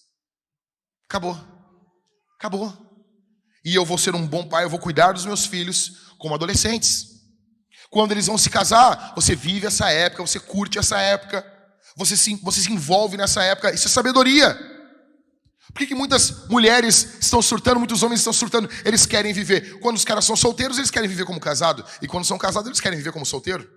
Acabou. 1.08 1.38
Acabou. 2.38 2.74
E 3.66 3.76
eu 3.76 3.86
vou 3.86 3.98
ser 3.98 4.14
um 4.16 4.28
bom 4.28 4.48
pai, 4.48 4.66
eu 4.66 4.70
vou 4.70 4.80
cuidar 4.80 5.14
dos 5.14 5.26
meus 5.26 5.46
filhos 5.46 6.14
como 6.18 6.36
adolescentes. 6.36 7.14
Quando 7.90 8.12
eles 8.12 8.28
vão 8.28 8.38
se 8.38 8.50
casar, 8.50 9.14
você 9.16 9.36
vive 9.36 9.68
essa 9.68 9.90
época, 9.90 10.26
você 10.26 10.40
curte 10.40 10.80
essa 10.80 11.00
época, 11.00 11.46
você 11.96 12.18
se, 12.18 12.36
você 12.36 12.62
se 12.62 12.72
envolve 12.72 13.16
nessa 13.16 13.44
época. 13.44 13.74
Isso 13.74 13.88
é 13.88 13.92
sabedoria. 13.92 14.73
Por 15.74 15.80
que, 15.80 15.88
que 15.88 15.96
muitas 15.96 16.48
mulheres 16.48 17.18
estão 17.20 17.42
surtando, 17.42 17.80
muitos 17.80 18.04
homens 18.04 18.20
estão 18.20 18.32
surtando? 18.32 18.70
Eles 18.86 19.08
querem 19.08 19.34
viver. 19.34 19.80
Quando 19.80 19.98
os 19.98 20.06
caras 20.06 20.24
são 20.24 20.36
solteiros, 20.36 20.78
eles 20.78 20.92
querem 20.92 21.10
viver 21.10 21.26
como 21.26 21.40
casado. 21.40 21.84
E 22.00 22.08
quando 22.08 22.26
são 22.26 22.38
casados, 22.38 22.68
eles 22.68 22.80
querem 22.80 22.98
viver 22.98 23.12
como 23.12 23.26
solteiro. 23.26 23.68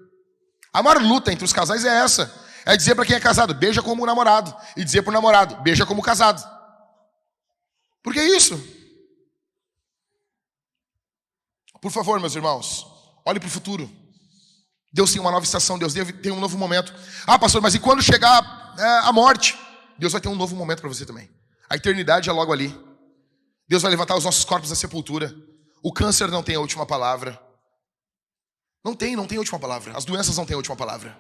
A 0.75 0.83
maior 0.83 1.01
luta 1.01 1.33
entre 1.33 1.47
os 1.47 1.55
casais 1.55 1.87
é 1.87 2.03
essa. 2.05 2.31
É 2.67 2.77
dizer 2.77 2.95
para 2.95 3.07
quem 3.07 3.17
é 3.17 3.21
casado, 3.21 3.55
beija 3.55 3.83
como 3.83 4.05
namorado. 4.05 4.55
E 4.77 4.85
dizer 4.85 5.01
para 5.03 5.11
o 5.11 5.15
namorado, 5.15 5.57
beija 5.63 5.87
como 5.87 6.03
casado. 6.03 6.47
Por 8.03 8.13
que 8.13 8.21
isso? 8.21 8.63
Por 11.81 11.91
favor, 11.91 12.21
meus 12.21 12.35
irmãos, 12.35 12.87
olhe 13.25 13.41
para 13.41 13.47
o 13.47 13.51
futuro. 13.51 13.91
Deus 14.93 15.13
tem 15.13 15.21
uma 15.21 15.31
nova 15.31 15.45
estação, 15.45 15.79
Deus 15.79 15.95
tem 15.95 16.31
um 16.31 16.41
novo 16.41 16.59
momento. 16.59 16.93
Ah, 17.27 17.39
pastor, 17.39 17.63
mas 17.63 17.75
e 17.75 17.79
quando 17.79 18.03
chegar 18.03 18.75
é, 18.79 18.99
a 19.09 19.13
morte? 19.13 19.59
Deus 19.99 20.13
vai 20.13 20.21
ter 20.21 20.29
um 20.29 20.35
novo 20.35 20.55
momento 20.55 20.81
para 20.81 20.89
você 20.89 21.07
também. 21.07 21.31
A 21.69 21.77
eternidade 21.77 22.29
é 22.29 22.33
logo 22.33 22.53
ali. 22.53 22.75
Deus 23.69 23.83
vai 23.83 23.91
levantar 23.91 24.17
os 24.17 24.25
nossos 24.25 24.45
corpos 24.45 24.71
da 24.71 24.77
sepultura. 24.77 25.35
O 25.83 25.93
câncer 25.93 26.29
não 26.29 26.43
tem 26.43 26.57
a 26.57 26.61
última 26.61 26.87
palavra. 26.87 27.41
Não 28.85 28.95
tem, 28.95 29.17
não 29.17 29.27
tem 29.27 29.37
a 29.37 29.41
última 29.41 29.59
palavra. 29.59 29.97
As 29.97 30.05
doenças 30.05 30.37
não 30.37 30.47
têm 30.47 30.55
a 30.55 30.59
última 30.59 30.77
palavra. 30.77 31.19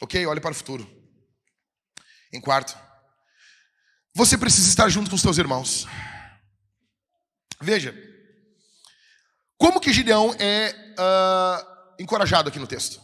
Ok? 0.00 0.24
Olhe 0.26 0.40
para 0.40 0.52
o 0.52 0.54
futuro. 0.54 0.90
Em 2.32 2.40
quarto, 2.40 2.76
você 4.14 4.38
precisa 4.38 4.68
estar 4.68 4.88
junto 4.88 5.10
com 5.10 5.16
os 5.16 5.22
seus 5.22 5.36
irmãos. 5.36 5.86
Veja, 7.60 7.94
como 9.58 9.80
que 9.80 9.92
Gideão 9.92 10.34
é 10.38 10.74
uh, 10.98 12.02
encorajado 12.02 12.48
aqui 12.48 12.58
no 12.58 12.66
texto. 12.66 13.00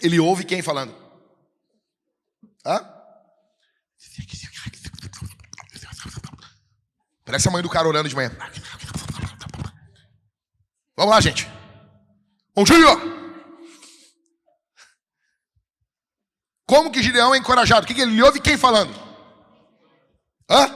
Ele 0.00 0.20
ouve 0.20 0.44
quem 0.44 0.62
falando? 0.62 1.01
Hã? 2.64 2.88
Parece 7.24 7.48
a 7.48 7.50
mãe 7.50 7.62
do 7.62 7.70
cara 7.70 7.88
orando 7.88 8.08
de 8.08 8.14
manhã. 8.14 8.30
Vamos 10.96 11.14
lá, 11.14 11.20
gente. 11.20 11.48
Bom 12.54 12.64
dia! 12.64 12.76
Como 16.66 16.90
que 16.90 17.02
Gideão 17.02 17.34
é 17.34 17.38
encorajado? 17.38 17.84
O 17.84 17.86
que, 17.86 17.94
que 17.94 18.00
ele 18.00 18.22
ouve 18.22 18.40
quem 18.40 18.56
falando? 18.56 18.92
Hã? 20.48 20.68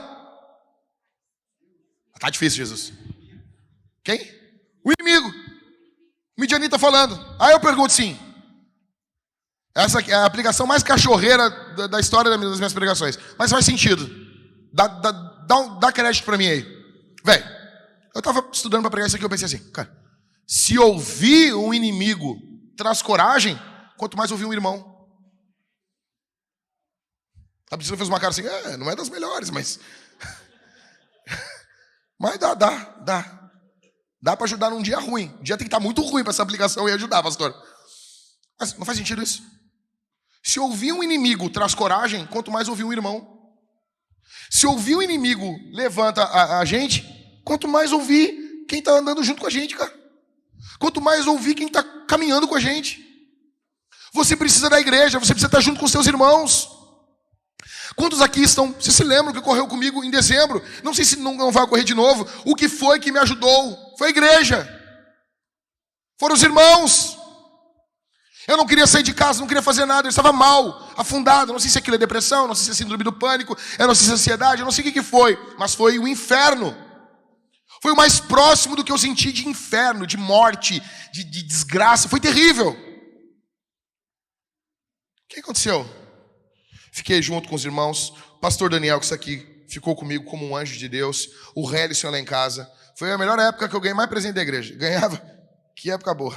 Tá 2.19 2.29
difícil, 2.29 2.57
Jesus. 2.57 2.93
Quem? 4.03 4.19
O 4.83 4.91
inimigo. 4.91 5.29
O 5.29 6.41
Midianita 6.41 6.79
falando. 6.79 7.15
Aí 7.39 7.53
eu 7.53 7.59
pergunto 7.59 7.93
sim. 7.93 8.26
Essa 9.77 9.99
é 10.01 10.13
a 10.15 10.25
aplicação 10.25 10.65
mais 10.65 10.81
cachorreira 10.81 11.51
da, 11.75 11.85
da 11.85 11.99
história 11.99 12.35
das 12.35 12.57
minhas 12.57 12.73
pregações. 12.73 13.19
Mas 13.37 13.51
faz 13.51 13.63
sentido. 13.63 14.09
Dá, 14.73 14.87
dá, 14.87 15.11
dá, 15.11 15.61
dá 15.79 15.91
crédito 15.91 16.25
para 16.25 16.35
mim 16.35 16.47
aí. 16.47 16.63
Velho, 17.23 17.45
eu 18.15 18.19
estava 18.19 18.49
estudando 18.51 18.81
para 18.81 18.89
pregar 18.89 19.07
isso 19.07 19.15
aqui, 19.15 19.23
eu 19.23 19.29
pensei 19.29 19.45
assim, 19.45 19.71
cara, 19.71 19.95
se 20.47 20.79
ouvir 20.79 21.53
um 21.53 21.71
inimigo 21.75 22.41
traz 22.75 23.03
coragem, 23.03 23.59
quanto 23.97 24.17
mais 24.17 24.31
ouvir 24.31 24.45
um 24.45 24.53
irmão. 24.53 25.07
A 27.69 27.77
Priscila 27.77 27.97
fez 27.97 28.09
uma 28.09 28.19
cara 28.19 28.31
assim, 28.31 28.47
é, 28.47 28.77
não 28.77 28.89
é 28.89 28.95
das 28.95 29.09
melhores, 29.09 29.51
mas. 29.51 29.79
mas 32.19 32.39
dá, 32.39 32.55
dá, 32.55 32.69
dá. 33.05 33.51
Dá 34.19 34.35
para 34.35 34.45
ajudar 34.45 34.71
num 34.71 34.81
dia 34.81 34.97
ruim. 34.97 35.37
O 35.39 35.43
dia 35.43 35.55
tem 35.55 35.65
que 35.65 35.67
estar 35.67 35.77
tá 35.77 35.83
muito 35.83 36.01
ruim 36.01 36.23
para 36.23 36.31
essa 36.31 36.41
aplicação 36.41 36.89
e 36.89 36.93
ajudar, 36.93 37.21
pastor. 37.21 37.53
Mas 38.59 38.73
não 38.73 38.83
faz 38.83 38.97
sentido 38.97 39.21
isso. 39.21 39.56
Se 40.47 40.61
ouvir 40.61 40.93
um 40.93 41.03
inimigo 41.03 41.49
traz 41.49 41.75
coragem, 41.75 42.25
quanto 42.25 42.49
mais 42.49 42.69
ouvir 42.69 42.85
um 42.85 42.93
irmão. 42.93 43.37
Se 44.49 44.65
ouvir 44.65 44.95
um 44.95 45.01
inimigo 45.01 45.59
levanta 45.73 46.23
a, 46.23 46.59
a 46.59 46.63
gente, 46.63 47.03
quanto 47.43 47.67
mais 47.67 47.91
ouvir 47.91 48.63
quem 48.65 48.79
está 48.79 48.93
andando 48.93 49.21
junto 49.25 49.41
com 49.41 49.47
a 49.47 49.49
gente, 49.49 49.75
cara. 49.75 49.93
Quanto 50.79 51.01
mais 51.01 51.27
ouvir 51.27 51.53
quem 51.53 51.67
está 51.67 51.83
caminhando 51.83 52.47
com 52.47 52.55
a 52.55 52.61
gente. 52.61 53.05
Você 54.13 54.37
precisa 54.37 54.69
da 54.69 54.79
igreja, 54.79 55.19
você 55.19 55.33
precisa 55.33 55.47
estar 55.47 55.59
junto 55.59 55.81
com 55.81 55.87
seus 55.87 56.07
irmãos. 56.07 56.69
Quantos 57.97 58.21
aqui 58.21 58.41
estão, 58.41 58.71
você 58.71 58.89
se 58.89 59.03
lembra 59.03 59.33
que 59.33 59.39
ocorreu 59.39 59.67
comigo 59.67 60.01
em 60.01 60.09
dezembro? 60.09 60.63
Não 60.81 60.93
sei 60.93 61.03
se 61.03 61.17
não, 61.17 61.33
não 61.33 61.51
vai 61.51 61.63
ocorrer 61.63 61.83
de 61.83 61.93
novo. 61.93 62.25
O 62.45 62.55
que 62.55 62.69
foi 62.69 63.01
que 63.01 63.11
me 63.11 63.19
ajudou? 63.19 63.95
Foi 63.97 64.07
a 64.07 64.11
igreja. 64.11 64.65
Foram 66.17 66.35
os 66.35 66.41
irmãos. 66.41 67.16
Eu 68.47 68.55
não 68.55 68.65
queria 68.65 68.87
sair 68.87 69.03
de 69.03 69.13
casa, 69.13 69.41
não 69.41 69.47
queria 69.47 69.61
fazer 69.61 69.85
nada, 69.85 70.07
eu 70.07 70.09
estava 70.09 70.31
mal, 70.31 70.89
afundado. 70.95 71.51
Não 71.51 71.59
sei 71.59 71.69
se 71.69 71.77
aquilo 71.77 71.95
é 71.95 71.99
depressão, 71.99 72.47
não 72.47 72.55
sei 72.55 72.65
se 72.65 72.71
é 72.71 72.73
síndrome 72.75 73.03
do 73.03 73.11
pânico, 73.11 73.57
eu 73.77 73.87
não 73.87 73.93
sei 73.93 74.05
se 74.05 74.11
é 74.11 74.13
ansiedade, 74.13 74.61
eu 74.61 74.65
não 74.65 74.71
sei 74.71 74.87
o 74.87 74.93
que 74.93 75.03
foi, 75.03 75.37
mas 75.59 75.75
foi 75.75 75.99
o 75.99 76.07
inferno. 76.07 76.73
Foi 77.81 77.91
o 77.91 77.95
mais 77.95 78.21
próximo 78.21 78.75
do 78.75 78.83
que 78.83 78.91
eu 78.91 78.97
senti 78.97 79.33
de 79.33 79.47
inferno, 79.47 80.07
de 80.07 80.17
morte, 80.17 80.81
de, 81.11 81.23
de 81.25 81.43
desgraça. 81.43 82.09
Foi 82.09 82.19
terrível. 82.19 82.69
O 82.71 82.75
que 85.27 85.41
aconteceu? 85.41 85.85
Fiquei 86.91 87.21
junto 87.21 87.49
com 87.49 87.55
os 87.55 87.65
irmãos. 87.65 88.09
O 88.37 88.39
pastor 88.39 88.69
Daniel, 88.69 88.97
que 88.97 89.05
está 89.05 89.15
aqui, 89.15 89.65
ficou 89.69 89.95
comigo 89.95 90.23
como 90.25 90.47
um 90.47 90.55
anjo 90.55 90.77
de 90.77 90.89
Deus. 90.89 91.29
O 91.53 91.71
Hélio 91.71 91.95
lá 92.09 92.19
em 92.19 92.25
casa. 92.25 92.67
Foi 92.97 93.11
a 93.11 93.17
melhor 93.17 93.37
época 93.37 93.69
que 93.69 93.75
eu 93.75 93.79
ganhei 93.79 93.93
mais 93.93 94.09
presente 94.09 94.35
da 94.35 94.41
igreja. 94.41 94.73
Ganhava. 94.73 95.21
Que 95.75 95.91
época 95.91 96.13
boa. 96.15 96.35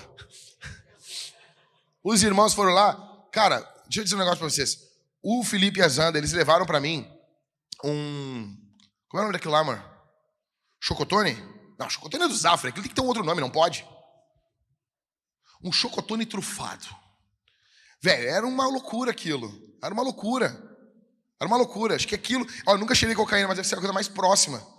Os 2.02 2.22
irmãos 2.22 2.54
foram 2.54 2.72
lá. 2.72 2.94
Cara, 3.32 3.60
deixa 3.84 4.00
eu 4.00 4.04
dizer 4.04 4.16
um 4.16 4.18
negócio 4.18 4.38
para 4.38 4.48
vocês. 4.48 4.78
O 5.22 5.44
Felipe 5.44 5.80
e 5.80 5.82
a 5.82 5.88
Zanda, 5.88 6.18
eles 6.18 6.32
levaram 6.32 6.64
para 6.64 6.80
mim 6.80 7.06
um. 7.84 8.56
Como 9.08 9.20
é 9.20 9.24
o 9.24 9.26
nome 9.26 9.32
daquilo 9.32 9.52
lá, 9.52 9.62
mano? 9.62 9.84
Chocotone? 10.80 11.36
Não, 11.78 11.90
chocotone 11.90 12.24
é 12.24 12.28
do 12.28 12.34
Zafra. 12.34 12.70
Aquilo 12.70 12.84
tem 12.84 12.90
que 12.90 12.94
ter 12.94 13.02
um 13.02 13.08
outro 13.08 13.24
nome, 13.24 13.40
não 13.40 13.50
pode? 13.50 13.86
Um 15.62 15.70
chocotone 15.70 16.24
trufado. 16.24 16.86
Velho, 18.02 18.28
era 18.28 18.46
uma 18.46 18.66
loucura 18.66 19.10
aquilo. 19.10 19.52
Era 19.82 19.92
uma 19.92 20.02
loucura. 20.02 20.46
Era 21.38 21.46
uma 21.46 21.58
loucura. 21.58 21.96
Acho 21.96 22.08
que 22.08 22.14
aquilo. 22.14 22.46
Ó, 22.66 22.72
eu 22.72 22.78
nunca 22.78 22.94
cheirei 22.94 23.14
cocaína, 23.14 23.48
mas 23.48 23.56
deve 23.56 23.68
ser 23.68 23.74
a 23.74 23.78
coisa 23.78 23.92
mais 23.92 24.08
próxima. 24.08 24.60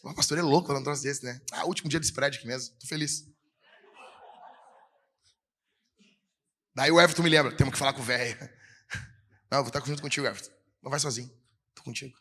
O 0.00 0.14
pastor 0.14 0.38
é 0.38 0.42
louco 0.42 0.68
falando 0.68 0.82
um 0.82 0.84
troço 0.84 1.02
desse, 1.02 1.24
né? 1.24 1.40
Ah, 1.50 1.64
último 1.64 1.90
dia 1.90 1.98
de 1.98 2.06
spread 2.06 2.38
aqui 2.38 2.46
mesmo. 2.46 2.72
Tô 2.78 2.86
feliz. 2.86 3.27
Daí 6.78 6.92
o 6.92 7.00
Everton 7.00 7.24
me 7.24 7.28
lembra: 7.28 7.50
temos 7.50 7.72
que 7.72 7.78
falar 7.78 7.92
com 7.92 8.00
o 8.00 8.04
velho. 8.04 8.38
Não, 9.50 9.58
eu 9.58 9.64
vou 9.64 9.66
estar 9.66 9.84
junto 9.84 10.00
contigo, 10.00 10.24
Everton. 10.24 10.48
Não 10.80 10.88
vai 10.88 11.00
sozinho. 11.00 11.28
Tô 11.74 11.82
contigo. 11.82 12.16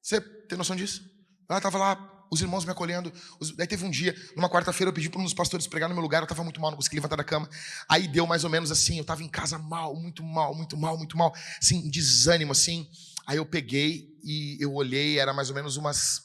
Você 0.00 0.20
tem 0.20 0.56
noção 0.56 0.76
disso? 0.76 1.02
Ela 1.48 1.58
estava 1.58 1.78
lá 1.78 2.26
os 2.30 2.40
irmãos 2.40 2.64
me 2.64 2.70
acolhendo. 2.70 3.12
Os... 3.40 3.56
Daí 3.56 3.66
teve 3.66 3.84
um 3.84 3.90
dia, 3.90 4.14
numa 4.36 4.48
quarta-feira, 4.48 4.90
eu 4.90 4.92
pedi 4.92 5.10
para 5.10 5.20
um 5.20 5.24
dos 5.24 5.34
pastores 5.34 5.66
pregar 5.66 5.88
no 5.88 5.96
meu 5.96 6.02
lugar, 6.02 6.20
eu 6.20 6.26
estava 6.26 6.44
muito 6.44 6.60
mal, 6.60 6.70
não 6.70 6.76
conseguia 6.76 6.98
levantar 6.98 7.16
da 7.16 7.24
cama. 7.24 7.50
Aí 7.88 8.06
deu 8.06 8.24
mais 8.24 8.44
ou 8.44 8.50
menos 8.50 8.70
assim, 8.70 8.98
eu 8.98 9.02
estava 9.02 9.20
em 9.24 9.28
casa 9.28 9.58
mal, 9.58 9.96
muito 9.96 10.22
mal, 10.22 10.54
muito 10.54 10.76
mal, 10.76 10.96
muito 10.96 11.18
mal, 11.18 11.34
assim, 11.60 11.90
desânimo, 11.90 12.52
assim. 12.52 12.88
Aí 13.26 13.38
eu 13.38 13.46
peguei 13.46 14.16
e 14.22 14.58
eu 14.60 14.72
olhei, 14.72 15.18
era 15.18 15.32
mais 15.32 15.48
ou 15.48 15.56
menos 15.56 15.76
umas 15.76 16.22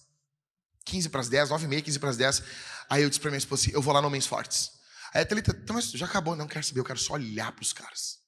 15 0.86 1.09
para 1.09 1.22
as 1.22 1.30
10, 1.30 1.49
9 1.49 1.66
e 1.66 1.68
meia, 1.68 1.82
15 1.82 1.97
para 1.97 2.09
as 2.12 2.18
10. 2.18 2.43
Aí 2.88 3.01
eu 3.01 3.09
disse 3.09 3.20
para 3.20 3.32
minha 3.32 3.39
esposa 3.39 3.64
assim, 3.64 3.72
eu 3.74 3.82
vou 3.82 3.91
lá 3.91 3.99
no 3.99 4.05
Homens 4.05 4.28
Fortes. 4.28 4.80
Aí 5.14 5.22
a 5.22 5.26
Thalita, 5.26 5.51
então, 5.51 5.76
mas 5.76 5.91
já 5.91 6.05
acabou, 6.05 6.36
não 6.36 6.47
quero 6.47 6.66
saber, 6.66 6.80
eu 6.80 6.86
quero 6.86 6.99
só 6.99 7.14
olhar 7.14 7.51
para 7.51 7.64
os 7.64 7.74
caras. 7.74 8.20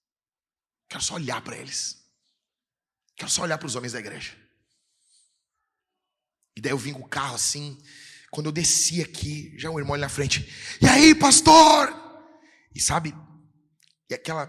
Quero 0.89 1.03
só 1.03 1.15
olhar 1.15 1.41
para 1.41 1.57
eles. 1.57 2.03
Quero 3.15 3.31
só 3.31 3.43
olhar 3.43 3.57
para 3.57 3.67
os 3.67 3.75
homens 3.75 3.93
da 3.93 3.99
igreja. 3.99 4.35
E 6.55 6.61
daí 6.61 6.71
eu 6.71 6.77
vim 6.77 6.93
com 6.93 7.01
o 7.01 7.07
carro 7.07 7.35
assim. 7.35 7.81
Quando 8.31 8.47
eu 8.47 8.51
desci 8.51 9.01
aqui, 9.01 9.53
já 9.57 9.69
um 9.69 9.79
irmão 9.79 9.93
ali 9.93 10.01
na 10.01 10.09
frente. 10.09 10.51
E 10.81 10.87
aí, 10.87 11.15
pastor? 11.15 11.93
E 12.75 12.81
sabe, 12.81 13.13
e 14.09 14.13
aquela, 14.13 14.43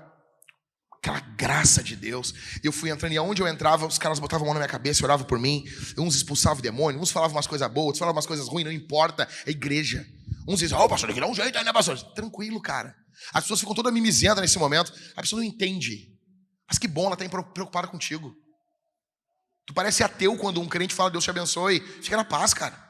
aquela 0.92 1.20
graça 1.20 1.82
de 1.82 1.94
Deus. 1.94 2.34
Eu 2.62 2.72
fui 2.72 2.90
entrando 2.90 3.12
e 3.12 3.16
aonde 3.16 3.42
eu 3.42 3.48
entrava, 3.48 3.86
os 3.86 3.98
caras 3.98 4.18
botavam 4.18 4.44
a 4.44 4.46
mão 4.46 4.54
na 4.54 4.60
minha 4.60 4.68
cabeça 4.68 5.04
oravam 5.04 5.26
por 5.26 5.38
mim. 5.38 5.64
Uns 5.98 6.16
expulsavam 6.16 6.58
o 6.58 6.62
demônio, 6.62 7.00
uns 7.00 7.10
falavam 7.10 7.36
umas 7.36 7.46
coisas 7.46 7.70
boas, 7.70 7.86
outros 7.86 7.98
falavam 7.98 8.16
umas 8.16 8.26
coisas 8.26 8.48
ruins, 8.48 8.64
não 8.64 8.72
importa. 8.72 9.28
É 9.46 9.50
igreja. 9.50 10.06
Uns 10.46 10.58
dizem, 10.58 10.76
ó, 10.76 10.84
oh, 10.84 10.88
pastor, 10.88 11.10
aqui 11.10 11.20
dá 11.20 11.26
um 11.26 11.34
jeito 11.34 11.56
aí, 11.56 11.64
né, 11.64 11.72
pastor? 11.72 12.00
Tranquilo, 12.12 12.60
cara. 12.60 12.94
As 13.32 13.44
pessoas 13.44 13.60
ficam 13.60 13.74
todas 13.74 13.92
mimizentas 13.92 14.40
nesse 14.40 14.58
momento. 14.58 14.92
A 15.16 15.22
pessoa 15.22 15.40
não 15.40 15.48
entende. 15.48 16.12
Mas 16.68 16.78
que 16.78 16.86
bom, 16.86 17.06
ela 17.06 17.14
está 17.14 17.42
preocupada 17.42 17.88
contigo. 17.88 18.34
Tu 19.66 19.72
parece 19.72 20.02
ateu 20.02 20.36
quando 20.36 20.60
um 20.60 20.68
crente 20.68 20.94
fala 20.94 21.10
Deus 21.10 21.24
te 21.24 21.30
abençoe. 21.30 21.80
Fica 22.02 22.16
na 22.16 22.24
paz, 22.24 22.52
cara. 22.52 22.82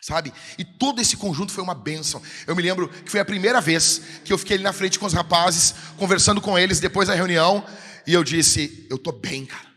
Sabe? 0.00 0.32
E 0.56 0.64
todo 0.64 1.00
esse 1.00 1.16
conjunto 1.16 1.52
foi 1.52 1.62
uma 1.62 1.74
bênção. 1.74 2.22
Eu 2.46 2.54
me 2.54 2.62
lembro 2.62 2.88
que 2.88 3.10
foi 3.10 3.20
a 3.20 3.24
primeira 3.24 3.60
vez 3.60 4.00
que 4.24 4.32
eu 4.32 4.38
fiquei 4.38 4.56
ali 4.56 4.62
na 4.62 4.72
frente 4.72 4.98
com 4.98 5.06
os 5.06 5.12
rapazes, 5.12 5.74
conversando 5.96 6.40
com 6.40 6.58
eles 6.58 6.78
depois 6.78 7.08
da 7.08 7.14
reunião, 7.14 7.66
e 8.06 8.12
eu 8.12 8.22
disse: 8.22 8.86
Eu 8.88 8.98
tô 8.98 9.10
bem, 9.10 9.44
cara. 9.44 9.67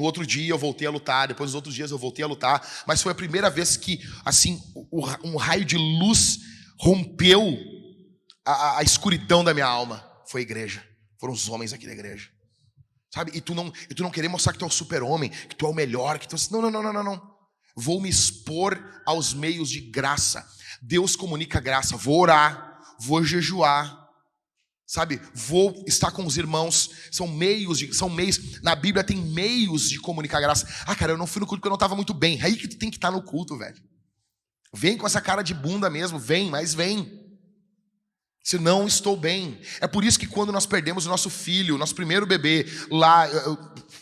No 0.00 0.06
outro 0.06 0.26
dia 0.26 0.48
eu 0.48 0.56
voltei 0.56 0.88
a 0.88 0.90
lutar, 0.90 1.28
depois 1.28 1.48
nos 1.48 1.54
outros 1.54 1.74
dias 1.74 1.90
eu 1.90 1.98
voltei 1.98 2.24
a 2.24 2.26
lutar, 2.26 2.66
mas 2.86 3.02
foi 3.02 3.12
a 3.12 3.14
primeira 3.14 3.50
vez 3.50 3.76
que, 3.76 4.00
assim, 4.24 4.58
um 5.22 5.36
raio 5.36 5.62
de 5.62 5.76
luz 5.76 6.38
rompeu 6.78 7.58
a, 8.42 8.78
a 8.78 8.82
escuridão 8.82 9.44
da 9.44 9.52
minha 9.52 9.66
alma. 9.66 10.02
Foi 10.26 10.40
a 10.40 10.42
igreja, 10.42 10.82
foram 11.20 11.34
os 11.34 11.46
homens 11.50 11.74
aqui 11.74 11.84
da 11.84 11.92
igreja. 11.92 12.30
Sabe? 13.12 13.32
E 13.34 13.42
tu 13.42 13.54
não, 13.54 13.70
e 13.90 13.94
tu 13.94 14.02
não 14.02 14.10
querer 14.10 14.28
mostrar 14.28 14.54
que 14.54 14.58
tu 14.58 14.64
é 14.64 14.68
o 14.68 14.70
super-homem, 14.70 15.28
que 15.28 15.54
tu 15.54 15.66
é 15.66 15.68
o 15.68 15.74
melhor, 15.74 16.18
que 16.18 16.26
tu. 16.26 16.34
Não, 16.50 16.62
não, 16.62 16.70
não, 16.70 16.82
não, 16.82 16.92
não, 16.94 17.04
não. 17.04 17.22
Vou 17.76 18.00
me 18.00 18.08
expor 18.08 18.82
aos 19.04 19.34
meios 19.34 19.68
de 19.68 19.82
graça. 19.82 20.48
Deus 20.80 21.14
comunica 21.14 21.60
graça. 21.60 21.94
Vou 21.94 22.18
orar, 22.22 22.80
vou 22.98 23.22
jejuar. 23.22 23.99
Sabe? 24.90 25.20
Vou 25.32 25.84
estar 25.86 26.10
com 26.10 26.26
os 26.26 26.36
irmãos. 26.36 26.90
São 27.12 27.28
meios 27.28 27.78
de, 27.78 27.94
são 27.94 28.10
meios. 28.10 28.60
Na 28.60 28.74
Bíblia 28.74 29.04
tem 29.04 29.16
meios 29.18 29.88
de 29.88 30.00
comunicar 30.00 30.40
graça. 30.40 30.66
Ah, 30.84 30.96
cara, 30.96 31.12
eu 31.12 31.16
não 31.16 31.28
fui 31.28 31.38
no 31.38 31.46
culto 31.46 31.60
porque 31.60 31.68
eu 31.68 31.70
não 31.70 31.76
estava 31.76 31.94
muito 31.94 32.12
bem. 32.12 32.42
Aí 32.42 32.56
que 32.56 32.66
tu 32.66 32.76
tem 32.76 32.90
que 32.90 32.96
estar 32.96 33.12
no 33.12 33.22
culto, 33.22 33.56
velho. 33.56 33.80
Vem 34.74 34.98
com 34.98 35.06
essa 35.06 35.20
cara 35.20 35.42
de 35.42 35.54
bunda 35.54 35.88
mesmo, 35.88 36.18
vem, 36.18 36.50
mas 36.50 36.74
vem. 36.74 37.08
Se 38.42 38.58
não 38.58 38.84
estou 38.84 39.16
bem. 39.16 39.60
É 39.80 39.86
por 39.86 40.02
isso 40.02 40.18
que 40.18 40.26
quando 40.26 40.50
nós 40.50 40.66
perdemos 40.66 41.06
o 41.06 41.08
nosso 41.08 41.30
filho, 41.30 41.78
nosso 41.78 41.94
primeiro 41.94 42.26
bebê, 42.26 42.66
lá, 42.90 43.28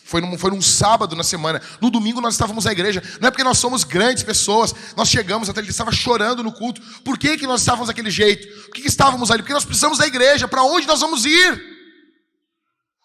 foi 0.09 0.23
num, 0.23 0.39
foi 0.39 0.51
num 0.51 0.63
sábado 0.63 1.15
na 1.15 1.23
semana, 1.23 1.61
no 1.83 1.91
domingo 1.91 2.19
nós 2.19 2.33
estávamos 2.33 2.65
na 2.65 2.73
igreja. 2.73 3.03
Não 3.21 3.29
é 3.29 3.31
porque 3.31 3.45
nós 3.45 3.59
somos 3.59 3.85
grandes 3.85 4.23
pessoas, 4.23 4.75
nós 4.97 5.07
chegamos 5.07 5.51
até 5.51 5.61
ele 5.61 5.69
estava 5.69 5.93
chorando 5.93 6.43
no 6.43 6.51
culto. 6.51 6.81
Por 7.05 7.19
que, 7.19 7.37
que 7.37 7.47
nós 7.47 7.61
estávamos 7.61 7.89
daquele 7.89 8.11
jeito? 8.11 8.49
Por 8.65 8.71
que, 8.73 8.81
que 8.81 8.89
estávamos 8.89 9.31
ali? 9.31 9.43
Porque 9.43 9.53
nós 9.53 9.67
precisamos 9.67 9.99
da 9.99 10.07
igreja. 10.07 10.49
Para 10.49 10.63
onde 10.63 10.87
nós 10.87 11.03
vamos 11.03 11.27
ir? 11.27 11.63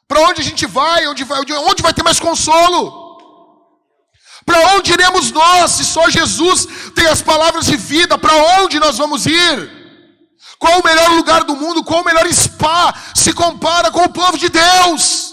Para 0.08 0.22
onde 0.22 0.40
a 0.40 0.44
gente 0.46 0.66
vai? 0.66 1.06
Onde 1.10 1.26
vai, 1.26 1.42
onde 1.42 1.84
vai 1.84 1.94
ter 1.94 2.04
mais 2.04 2.22
consolo? 2.22 3.20
Para 4.46 4.76
onde 4.76 4.94
iremos 4.94 5.30
nós, 5.30 5.72
se 5.72 5.84
só 5.84 6.10
Jesus 6.10 6.66
tem 6.96 7.08
as 7.08 7.22
palavras 7.22 7.66
de 7.66 7.76
vida? 7.76 8.18
Para 8.18 8.62
onde 8.62 8.80
nós 8.80 8.98
vamos 8.98 9.26
ir? 9.26 9.70
Qual 10.58 10.80
o 10.80 10.84
melhor 10.86 11.10
lugar 11.12 11.44
do 11.44 11.54
mundo? 11.54 11.84
Qual 11.84 12.02
o 12.02 12.06
melhor 12.06 12.26
spa 12.32 12.96
se 13.14 13.34
compara 13.34 13.92
com 13.92 14.04
o 14.04 14.10
povo 14.10 14.38
de 14.38 14.48
Deus? 14.48 15.33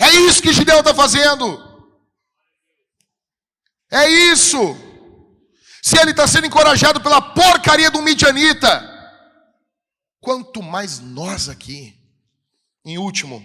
É 0.00 0.10
isso 0.10 0.40
que 0.40 0.52
Gideão 0.52 0.78
está 0.78 0.94
fazendo. 0.94 1.68
É 3.90 4.08
isso. 4.08 4.58
Se 5.82 5.98
ele 6.00 6.12
está 6.12 6.26
sendo 6.26 6.46
encorajado 6.46 7.02
pela 7.02 7.20
porcaria 7.20 7.90
do 7.90 8.00
Midianita, 8.00 8.82
quanto 10.20 10.62
mais 10.62 11.00
nós 11.00 11.50
aqui. 11.50 11.98
Em 12.82 12.96
último, 12.96 13.44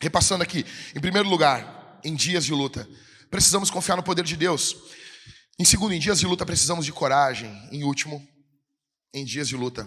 repassando 0.00 0.42
aqui, 0.42 0.64
em 0.96 1.00
primeiro 1.00 1.28
lugar, 1.28 2.00
em 2.02 2.14
dias 2.14 2.42
de 2.42 2.52
luta, 2.52 2.88
precisamos 3.30 3.70
confiar 3.70 3.96
no 3.96 4.02
poder 4.02 4.24
de 4.24 4.34
Deus. 4.34 4.74
Em 5.58 5.64
segundo, 5.64 5.92
em 5.92 6.00
dias 6.00 6.20
de 6.20 6.26
luta, 6.26 6.46
precisamos 6.46 6.86
de 6.86 6.92
coragem. 6.92 7.52
Em 7.70 7.84
último, 7.84 8.26
em 9.12 9.26
dias 9.26 9.46
de 9.46 9.56
luta. 9.56 9.86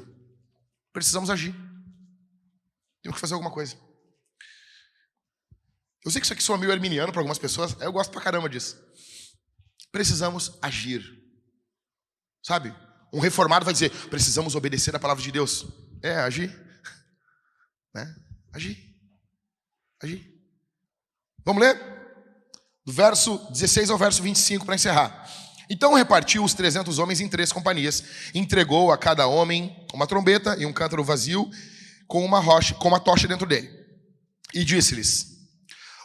Precisamos 0.91 1.31
agir. 1.31 1.51
Temos 3.01 3.15
que 3.15 3.21
fazer 3.21 3.33
alguma 3.33 3.51
coisa. 3.51 3.75
Eu 6.05 6.11
sei 6.11 6.19
que 6.19 6.25
isso 6.25 6.33
aqui 6.33 6.43
soa 6.43 6.57
meio 6.57 6.71
arminiano 6.71 7.11
para 7.11 7.21
algumas 7.21 7.37
pessoas, 7.37 7.75
eu 7.79 7.91
gosto 7.91 8.11
pra 8.11 8.21
caramba 8.21 8.49
disso. 8.49 8.77
Precisamos 9.91 10.57
agir. 10.61 11.03
Sabe? 12.43 12.75
Um 13.13 13.19
reformado 13.19 13.63
vai 13.63 13.73
dizer: 13.73 13.89
precisamos 14.09 14.55
obedecer 14.55 14.95
a 14.95 14.99
palavra 14.99 15.23
de 15.23 15.31
Deus. 15.31 15.65
É, 16.01 16.15
agir. 16.15 16.51
Né? 17.95 18.11
Agir. 18.51 18.75
Agir. 20.01 20.27
Vamos 21.45 21.61
ler? 21.61 21.79
Do 22.83 22.91
verso 22.91 23.37
16 23.51 23.91
ao 23.91 23.99
verso 23.99 24.23
25 24.23 24.65
para 24.65 24.73
encerrar. 24.73 25.29
Então 25.69 25.93
repartiu 25.93 26.43
os 26.43 26.55
trezentos 26.55 26.97
homens 26.97 27.21
em 27.21 27.29
três 27.29 27.51
companhias, 27.51 28.03
entregou 28.33 28.91
a 28.91 28.97
cada 28.97 29.27
homem 29.27 29.85
uma 29.93 30.07
trombeta 30.07 30.55
e 30.57 30.65
um 30.65 30.73
cântaro 30.73 31.03
vazio 31.03 31.47
com 32.07 32.25
uma 32.25 32.39
rocha, 32.39 32.73
com 32.73 32.87
uma 32.87 32.99
tocha 32.99 33.27
dentro 33.27 33.45
dele. 33.45 33.69
E 34.53 34.65
disse-lhes: 34.65 35.32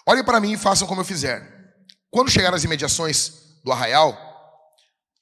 Olhem 0.08 0.24
para 0.24 0.40
mim 0.40 0.52
e 0.52 0.56
façam 0.56 0.88
como 0.88 1.00
eu 1.00 1.04
fizer. 1.04 1.74
Quando 2.10 2.30
chegar 2.30 2.54
às 2.54 2.64
imediações 2.64 3.60
do 3.62 3.70
arraial, 3.70 4.16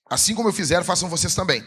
assim 0.08 0.34
como 0.34 0.48
eu 0.48 0.52
fizer, 0.52 0.84
façam 0.84 1.08
vocês 1.08 1.34
também. 1.34 1.64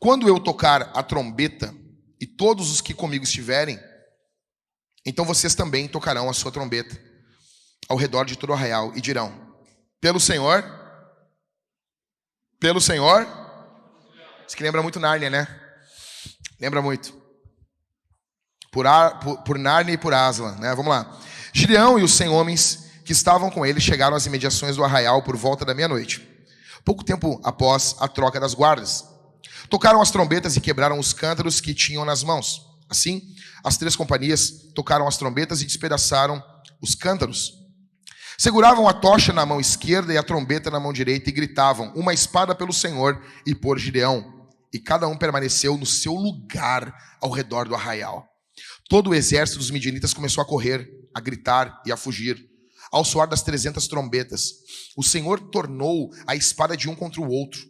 Quando 0.00 0.26
eu 0.26 0.40
tocar 0.40 0.90
a 0.94 1.02
trombeta 1.02 1.74
e 2.20 2.26
todos 2.26 2.70
os 2.70 2.80
que 2.80 2.94
comigo 2.94 3.24
estiverem, 3.24 3.78
então 5.04 5.24
vocês 5.24 5.54
também 5.54 5.86
tocarão 5.86 6.30
a 6.30 6.32
sua 6.32 6.50
trombeta 6.50 6.98
ao 7.88 7.96
redor 7.96 8.24
de 8.24 8.36
todo 8.36 8.50
o 8.50 8.52
arraial 8.54 8.92
e 8.96 9.00
dirão: 9.00 9.32
Pelo 10.00 10.18
Senhor 10.18 10.82
pelo 12.62 12.80
Senhor. 12.80 13.26
Isso 14.46 14.56
que 14.56 14.62
lembra 14.62 14.80
muito 14.82 15.00
Nárnia, 15.00 15.28
né? 15.28 15.48
Lembra 16.60 16.80
muito. 16.80 17.12
Por, 18.70 18.86
Ar, 18.86 19.18
por, 19.18 19.42
por 19.42 19.58
Nárnia 19.58 19.94
e 19.94 19.98
por 19.98 20.14
Aslan, 20.14 20.54
né? 20.58 20.72
Vamos 20.72 20.90
lá. 20.90 21.18
Gideão 21.52 21.98
e 21.98 22.02
os 22.02 22.12
cem 22.12 22.28
homens 22.28 22.90
que 23.04 23.12
estavam 23.12 23.50
com 23.50 23.66
ele 23.66 23.80
chegaram 23.80 24.16
às 24.16 24.26
imediações 24.26 24.76
do 24.76 24.84
arraial 24.84 25.22
por 25.22 25.36
volta 25.36 25.64
da 25.64 25.74
meia-noite. 25.74 26.26
Pouco 26.84 27.04
tempo 27.04 27.40
após 27.44 27.94
a 28.00 28.08
troca 28.08 28.40
das 28.40 28.54
guardas. 28.54 29.04
Tocaram 29.68 30.00
as 30.00 30.10
trombetas 30.10 30.56
e 30.56 30.60
quebraram 30.60 30.98
os 30.98 31.12
cântaros 31.12 31.60
que 31.60 31.74
tinham 31.74 32.04
nas 32.04 32.22
mãos. 32.22 32.62
Assim, 32.88 33.22
as 33.64 33.76
três 33.76 33.96
companhias 33.96 34.50
tocaram 34.74 35.06
as 35.06 35.16
trombetas 35.16 35.62
e 35.62 35.66
despedaçaram 35.66 36.42
os 36.80 36.94
cântaros. 36.94 37.52
Seguravam 38.36 38.88
a 38.88 38.92
tocha 38.92 39.32
na 39.32 39.46
mão 39.46 39.60
esquerda 39.60 40.12
e 40.12 40.18
a 40.18 40.22
trombeta 40.22 40.70
na 40.70 40.80
mão 40.80 40.92
direita 40.92 41.30
e 41.30 41.32
gritavam: 41.32 41.92
Uma 41.94 42.12
espada 42.12 42.54
pelo 42.54 42.72
Senhor 42.72 43.22
e 43.46 43.54
por 43.54 43.78
Gideão. 43.78 44.48
E 44.72 44.78
cada 44.78 45.06
um 45.06 45.16
permaneceu 45.16 45.76
no 45.76 45.86
seu 45.86 46.14
lugar 46.14 46.92
ao 47.20 47.30
redor 47.30 47.68
do 47.68 47.74
arraial. 47.74 48.26
Todo 48.88 49.10
o 49.10 49.14
exército 49.14 49.58
dos 49.58 49.70
midianitas 49.70 50.12
começou 50.12 50.42
a 50.42 50.46
correr, 50.46 50.88
a 51.14 51.20
gritar 51.20 51.82
e 51.86 51.92
a 51.92 51.96
fugir. 51.96 52.48
Ao 52.90 53.04
soar 53.04 53.26
das 53.26 53.42
trezentas 53.42 53.88
trombetas, 53.88 54.52
o 54.96 55.02
Senhor 55.02 55.40
tornou 55.40 56.10
a 56.26 56.36
espada 56.36 56.76
de 56.76 56.88
um 56.90 56.94
contra 56.94 57.20
o 57.20 57.28
outro, 57.28 57.60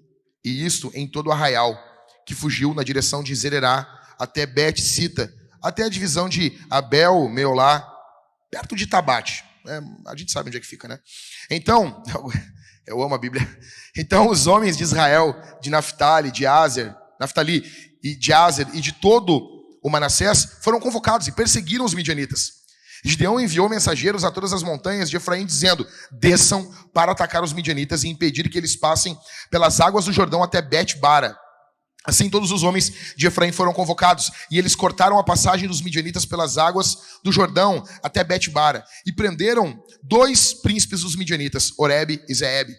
e 0.45 0.66
isto 0.66 0.90
em 0.95 1.07
todo 1.07 1.28
o 1.28 1.32
arraial, 1.32 1.78
que 2.26 2.34
fugiu 2.34 2.74
na 2.74 2.82
direção 2.82 3.22
de 3.22 3.34
Zererá 3.34 3.86
até 4.18 4.47
Bet-Sita, 4.47 5.32
até 5.62 5.84
a 5.84 5.88
divisão 5.88 6.28
de 6.28 6.59
Abel, 6.68 7.28
Meolá, 7.28 7.88
perto 8.51 8.74
de 8.74 8.86
Tabate. 8.86 9.45
É, 9.66 9.80
a 10.09 10.16
gente 10.16 10.32
sabe 10.32 10.49
onde 10.49 10.57
é 10.57 10.61
que 10.61 10.66
fica, 10.66 10.88
né? 10.88 10.99
Então, 11.49 12.03
eu 12.86 13.01
amo 13.01 13.14
a 13.14 13.18
Bíblia. 13.18 13.47
Então, 13.97 14.28
os 14.28 14.47
homens 14.47 14.76
de 14.76 14.82
Israel, 14.82 15.40
de 15.61 15.70
Naphtali, 15.70 16.32
de 16.32 16.47
Azer, 16.47 16.95
Naphtali 17.20 17.64
e 18.03 18.16
de 18.16 18.32
Azer 18.32 18.66
e 18.74 18.80
de 18.80 18.93
todo 18.93 19.49
o 19.82 19.90
Manassés 19.90 20.59
foram 20.62 20.80
convocados 20.80 21.28
e 21.28 21.32
perseguiram 21.32 21.84
os 21.84 21.95
midianitas. 21.95 22.62
Gideão 23.05 23.40
enviou 23.40 23.68
mensageiros 23.68 24.22
a 24.22 24.30
todas 24.30 24.53
as 24.53 24.62
montanhas 24.62 25.11
de 25.11 25.16
Efraim, 25.16 25.44
dizendo: 25.44 25.86
Desçam 26.12 26.70
para 26.94 27.11
atacar 27.11 27.42
os 27.42 27.53
midianitas 27.53 28.05
e 28.05 28.09
impedir 28.09 28.48
que 28.48 28.57
eles 28.57 28.76
passem 28.76 29.18
pelas 29.50 29.80
águas 29.80 30.05
do 30.05 30.12
Jordão 30.12 30.42
até 30.42 30.62
Bet-Bara. 30.62 31.36
Assim 32.05 32.28
todos 32.28 32.50
os 32.50 32.62
homens 32.62 33.14
de 33.16 33.26
Efraim 33.26 33.53
foram 33.53 33.72
convocados, 33.72 34.30
e 34.50 34.59
eles 34.59 34.76
cortaram 34.76 35.18
a 35.18 35.24
passagem 35.24 35.68
dos 35.68 35.80
midianitas 35.80 36.24
pelas 36.24 36.59
águas 36.59 36.96
do 37.24 37.32
Jordão 37.32 37.82
até 38.03 38.22
Bet-Bara, 38.22 38.84
e 39.05 39.12
prenderam 39.12 39.82
dois 40.03 40.53
príncipes 40.55 41.00
dos 41.00 41.16
midianitas, 41.16 41.72
Oreb 41.78 42.20
e 42.28 42.34
Zeeb. 42.34 42.70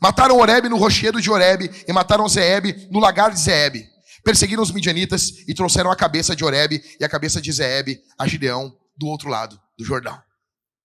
Mataram 0.00 0.38
Oreb 0.38 0.68
no 0.68 0.76
rochedo 0.76 1.20
de 1.20 1.30
Oreb 1.30 1.70
e 1.86 1.92
mataram 1.92 2.28
Zeeb 2.28 2.88
no 2.90 3.00
lagar 3.00 3.30
de 3.30 3.40
Zeeb. 3.40 3.86
Perseguiram 4.24 4.62
os 4.62 4.70
midianitas 4.70 5.30
e 5.48 5.54
trouxeram 5.54 5.90
a 5.90 5.96
cabeça 5.96 6.36
de 6.36 6.44
Oreb 6.44 6.82
e 6.98 7.04
a 7.04 7.08
cabeça 7.08 7.40
de 7.40 7.50
Zeeb 7.50 7.98
a 8.18 8.26
Gideão 8.26 8.74
do 8.96 9.06
outro 9.06 9.28
lado 9.28 9.58
do 9.80 9.84
Jordão. 9.84 10.22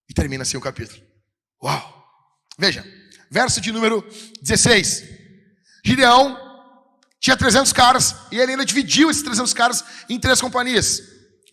E 0.09 0.13
termina 0.13 0.43
assim 0.43 0.57
o 0.57 0.61
capítulo. 0.61 1.01
Uau! 1.61 2.05
Veja, 2.57 2.85
verso 3.29 3.59
de 3.59 3.71
número 3.71 4.01
16. 4.41 5.03
Gideão 5.83 6.39
tinha 7.19 7.35
300 7.35 7.73
caras 7.73 8.15
e 8.31 8.39
ele 8.39 8.51
ainda 8.51 8.65
dividiu 8.65 9.09
esses 9.11 9.21
300 9.21 9.53
caras 9.53 9.83
em 10.09 10.19
três 10.19 10.39
companhias 10.39 11.01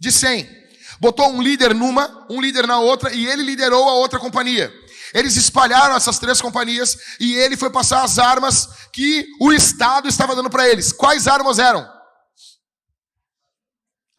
de 0.00 0.12
100. 0.12 0.62
botou 1.00 1.32
um 1.32 1.42
líder 1.42 1.74
numa, 1.74 2.26
um 2.30 2.40
líder 2.40 2.66
na 2.66 2.78
outra, 2.78 3.12
e 3.12 3.26
ele 3.26 3.42
liderou 3.42 3.88
a 3.88 3.94
outra 3.94 4.20
companhia. 4.20 4.72
Eles 5.12 5.36
espalharam 5.36 5.96
essas 5.96 6.18
três 6.18 6.40
companhias 6.40 6.96
e 7.18 7.34
ele 7.34 7.56
foi 7.56 7.70
passar 7.70 8.02
as 8.04 8.18
armas 8.18 8.68
que 8.92 9.26
o 9.40 9.52
Estado 9.52 10.08
estava 10.08 10.34
dando 10.34 10.48
para 10.48 10.68
eles. 10.68 10.92
Quais 10.92 11.26
armas 11.26 11.58
eram? 11.58 11.86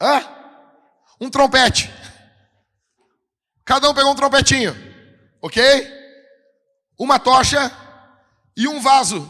Hã? 0.01 0.21
Um 1.19 1.29
trompete. 1.29 1.89
Cada 3.65 3.89
um 3.89 3.93
pegou 3.93 4.11
um 4.11 4.15
trompetinho, 4.15 4.75
ok? 5.41 5.87
Uma 6.99 7.17
tocha 7.17 7.71
e 8.55 8.67
um 8.67 8.79
vaso 8.79 9.27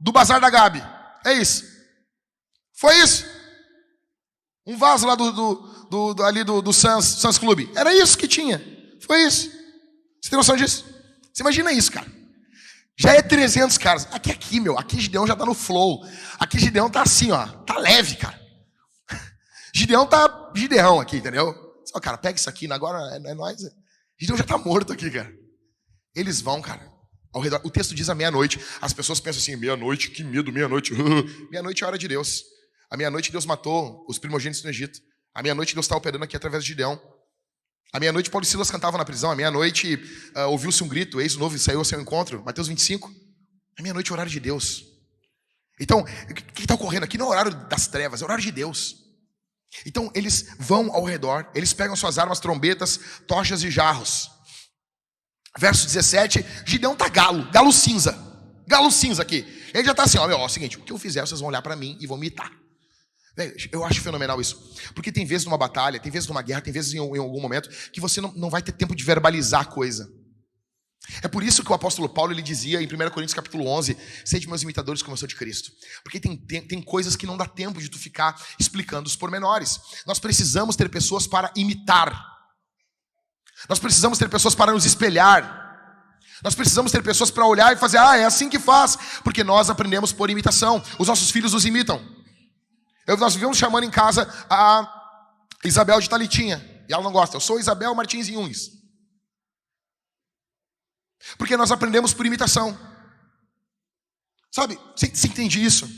do 0.00 0.12
bazar 0.12 0.40
da 0.40 0.50
Gabi. 0.50 0.82
É 1.24 1.32
isso. 1.32 1.64
Foi 2.74 2.96
isso. 2.98 3.24
Um 4.66 4.76
vaso 4.76 5.06
lá 5.06 5.14
do, 5.14 5.32
do, 5.32 5.54
do, 5.90 6.14
do 6.14 6.24
ali 6.24 6.44
do, 6.44 6.60
do 6.60 6.72
Sans, 6.72 7.04
Sans 7.04 7.38
Clube. 7.38 7.70
Era 7.74 7.94
isso 7.94 8.18
que 8.18 8.28
tinha. 8.28 8.60
Foi 9.00 9.22
isso. 9.22 9.50
Você 10.20 10.30
tem 10.30 10.36
noção 10.36 10.56
disso? 10.56 10.84
Você 11.32 11.42
imagina 11.42 11.72
isso, 11.72 11.90
cara. 11.90 12.06
Já 12.96 13.14
é 13.14 13.22
300 13.22 13.78
caras. 13.78 14.08
Aqui, 14.10 14.30
aqui, 14.30 14.60
meu. 14.60 14.78
Aqui 14.78 15.00
Gideão 15.00 15.26
já 15.26 15.36
tá 15.36 15.46
no 15.46 15.54
flow. 15.54 16.04
Aqui 16.38 16.58
Gideão 16.58 16.90
tá 16.90 17.02
assim, 17.02 17.30
ó. 17.30 17.46
Tá 17.46 17.78
leve, 17.78 18.16
cara. 18.16 18.38
Gideão 19.72 20.06
tá 20.06 20.50
Gideão 20.54 21.00
aqui, 21.00 21.18
entendeu? 21.18 21.67
Só, 21.88 21.98
cara, 22.00 22.18
pega 22.18 22.38
isso 22.38 22.48
aqui. 22.48 22.70
Agora 22.70 22.98
é, 23.16 23.30
é 23.30 23.34
nós. 23.34 23.56
Gideão 24.18 24.36
já 24.36 24.44
tá 24.44 24.58
morto 24.58 24.92
aqui, 24.92 25.10
cara. 25.10 25.32
Eles 26.14 26.40
vão, 26.40 26.60
cara. 26.60 26.86
Ao 27.32 27.40
redor. 27.40 27.60
O 27.64 27.70
texto 27.70 27.94
diz 27.94 28.08
a 28.08 28.14
meia-noite. 28.14 28.60
As 28.80 28.92
pessoas 28.92 29.20
pensam 29.20 29.40
assim, 29.40 29.56
meia-noite, 29.56 30.10
que 30.10 30.22
medo, 30.22 30.52
meia-noite. 30.52 30.92
meia-noite 31.50 31.82
é 31.82 31.86
hora 31.86 31.96
de 31.96 32.06
Deus. 32.06 32.42
A 32.90 32.96
meia-noite 32.96 33.32
Deus 33.32 33.46
matou 33.46 34.04
os 34.08 34.18
primogênitos 34.18 34.62
no 34.62 34.70
Egito. 34.70 35.00
A 35.34 35.42
meia-noite 35.42 35.74
Deus 35.74 35.86
está 35.86 35.96
operando 35.96 36.24
aqui 36.24 36.36
através 36.36 36.62
de 36.62 36.68
Gideão. 36.68 37.00
A 37.92 37.98
meia-noite 38.00 38.28
Paulo 38.28 38.44
e 38.44 38.46
Silas 38.46 38.70
cantavam 38.70 38.98
na 38.98 39.04
prisão. 39.04 39.30
A 39.30 39.36
meia-noite 39.36 39.94
uh, 40.36 40.50
ouviu-se 40.50 40.82
um 40.82 40.88
grito. 40.88 41.20
Eis 41.20 41.36
o 41.36 41.38
novo 41.38 41.58
saiu 41.58 41.78
ao 41.78 41.84
seu 41.84 42.00
encontro. 42.00 42.42
Mateus 42.44 42.68
25. 42.68 43.10
A 43.78 43.82
meia-noite 43.82 44.10
é 44.10 44.12
horário 44.12 44.30
de 44.30 44.40
Deus. 44.40 44.84
Então, 45.80 46.00
o 46.00 46.34
que 46.34 46.60
está 46.60 46.74
ocorrendo 46.74 47.04
aqui 47.04 47.16
não 47.16 47.26
é 47.26 47.30
horário 47.30 47.54
das 47.68 47.86
trevas, 47.86 48.20
é 48.20 48.24
o 48.24 48.26
horário 48.26 48.42
de 48.42 48.50
Deus. 48.50 49.07
Então, 49.86 50.10
eles 50.14 50.54
vão 50.58 50.92
ao 50.92 51.04
redor, 51.04 51.50
eles 51.54 51.72
pegam 51.72 51.94
suas 51.94 52.18
armas, 52.18 52.40
trombetas, 52.40 52.98
tochas 53.26 53.62
e 53.62 53.70
jarros. 53.70 54.30
Verso 55.58 55.86
17, 55.86 56.44
Gideão 56.64 56.94
tá 56.94 57.08
galo, 57.08 57.50
galo 57.50 57.72
cinza. 57.72 58.16
Galo 58.66 58.90
cinza 58.90 59.22
aqui. 59.22 59.46
Ele 59.74 59.84
já 59.84 59.92
está 59.92 60.04
assim, 60.04 60.18
ó, 60.18 60.26
meu, 60.26 60.38
ó, 60.38 60.42
é 60.42 60.46
o 60.46 60.48
seguinte, 60.48 60.78
o 60.78 60.82
que 60.82 60.92
eu 60.92 60.98
fizer, 60.98 61.20
vocês 61.20 61.40
vão 61.40 61.48
olhar 61.48 61.62
para 61.62 61.76
mim 61.76 61.96
e 62.00 62.06
vão 62.06 62.16
me 62.16 62.26
imitar. 62.26 62.52
Eu 63.70 63.84
acho 63.84 64.00
fenomenal 64.00 64.40
isso. 64.40 64.74
Porque 64.94 65.12
tem 65.12 65.24
vezes 65.24 65.44
numa 65.44 65.56
batalha, 65.56 66.00
tem 66.00 66.10
vezes 66.10 66.28
numa 66.28 66.42
guerra, 66.42 66.60
tem 66.60 66.72
vezes 66.72 66.92
em, 66.92 66.98
em 66.98 67.18
algum 67.18 67.40
momento 67.40 67.68
que 67.92 68.00
você 68.00 68.20
não, 68.20 68.32
não 68.32 68.50
vai 68.50 68.60
ter 68.60 68.72
tempo 68.72 68.96
de 68.96 69.04
verbalizar 69.04 69.60
a 69.60 69.64
coisa. 69.64 70.10
É 71.22 71.28
por 71.28 71.42
isso 71.42 71.64
que 71.64 71.70
o 71.70 71.74
apóstolo 71.74 72.08
Paulo 72.08 72.32
ele 72.32 72.42
dizia 72.42 72.82
em 72.82 72.86
1 72.86 72.88
Coríntios 73.10 73.34
capítulo 73.34 73.66
11, 73.66 73.96
sede 74.24 74.46
meus 74.46 74.62
imitadores 74.62 75.02
como 75.02 75.14
eu 75.14 75.16
sou 75.16 75.26
de 75.26 75.34
Cristo. 75.34 75.72
Porque 76.02 76.20
tem, 76.20 76.36
tem, 76.36 76.60
tem 76.60 76.82
coisas 76.82 77.16
que 77.16 77.26
não 77.26 77.36
dá 77.36 77.46
tempo 77.46 77.80
de 77.80 77.88
tu 77.88 77.98
ficar 77.98 78.40
explicando 78.58 79.08
os 79.08 79.16
pormenores. 79.16 79.80
Nós 80.06 80.18
precisamos 80.18 80.76
ter 80.76 80.88
pessoas 80.88 81.26
para 81.26 81.50
imitar. 81.56 82.12
Nós 83.68 83.78
precisamos 83.78 84.18
ter 84.18 84.28
pessoas 84.28 84.54
para 84.54 84.70
nos 84.70 84.84
espelhar. 84.84 85.66
Nós 86.42 86.54
precisamos 86.54 86.92
ter 86.92 87.02
pessoas 87.02 87.30
para 87.30 87.46
olhar 87.46 87.72
e 87.72 87.76
fazer, 87.76 87.98
ah, 87.98 88.16
é 88.16 88.24
assim 88.24 88.48
que 88.48 88.58
faz. 88.58 88.96
Porque 89.24 89.42
nós 89.42 89.70
aprendemos 89.70 90.12
por 90.12 90.30
imitação. 90.30 90.82
Os 90.98 91.08
nossos 91.08 91.30
filhos 91.30 91.52
nos 91.52 91.64
imitam. 91.64 92.04
Eu, 93.06 93.16
nós 93.16 93.34
vivemos 93.34 93.56
chamando 93.56 93.84
em 93.84 93.90
casa 93.90 94.28
a 94.48 94.86
Isabel 95.64 95.98
de 96.00 96.08
Talitinha. 96.08 96.64
E 96.88 96.92
ela 96.92 97.02
não 97.02 97.12
gosta. 97.12 97.36
Eu 97.36 97.40
sou 97.40 97.58
Isabel 97.58 97.94
Martins 97.94 98.28
Yunes. 98.28 98.77
Porque 101.36 101.56
nós 101.56 101.70
aprendemos 101.70 102.14
por 102.14 102.24
imitação. 102.24 102.78
Sabe? 104.50 104.78
Você, 104.96 105.06
entende 105.26 105.62
isso? 105.62 105.88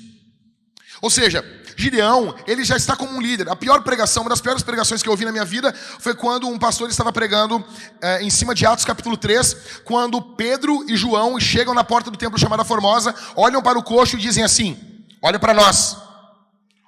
Ou 1.01 1.09
seja, 1.09 1.43
Gideão, 1.77 2.35
ele 2.47 2.63
já 2.65 2.77
está 2.77 2.95
como 2.95 3.13
um 3.13 3.21
líder. 3.21 3.49
A 3.49 3.57
pior 3.57 3.83
pregação, 3.83 4.23
uma 4.23 4.31
das 4.31 4.41
piores 4.41 4.63
pregações 4.63 5.03
que 5.03 5.09
eu 5.09 5.13
ouvi 5.13 5.25
na 5.25 5.33
minha 5.33 5.45
vida 5.45 5.73
foi 5.99 6.15
quando 6.15 6.47
um 6.47 6.59
pastor 6.59 6.91
estava 6.91 7.13
pregando 7.13 7.65
é, 8.03 8.23
em 8.23 8.29
cima 8.29 8.55
de 8.55 8.67
Atos 8.67 8.85
capítulo 8.85 9.17
3, 9.17 9.83
quando 9.85 10.21
Pedro 10.21 10.85
e 10.89 10.97
João 10.97 11.41
chegam 11.41 11.73
na 11.73 11.85
porta 11.85 12.11
do 12.11 12.19
templo 12.19 12.39
chamada 12.39 12.65
Formosa, 12.65 13.15
olham 13.35 13.63
para 13.63 13.79
o 13.79 13.83
coxo 13.83 14.17
e 14.17 14.21
dizem 14.21 14.45
assim: 14.45 14.79
Olha 15.23 15.39
para 15.39 15.55
nós. 15.55 15.97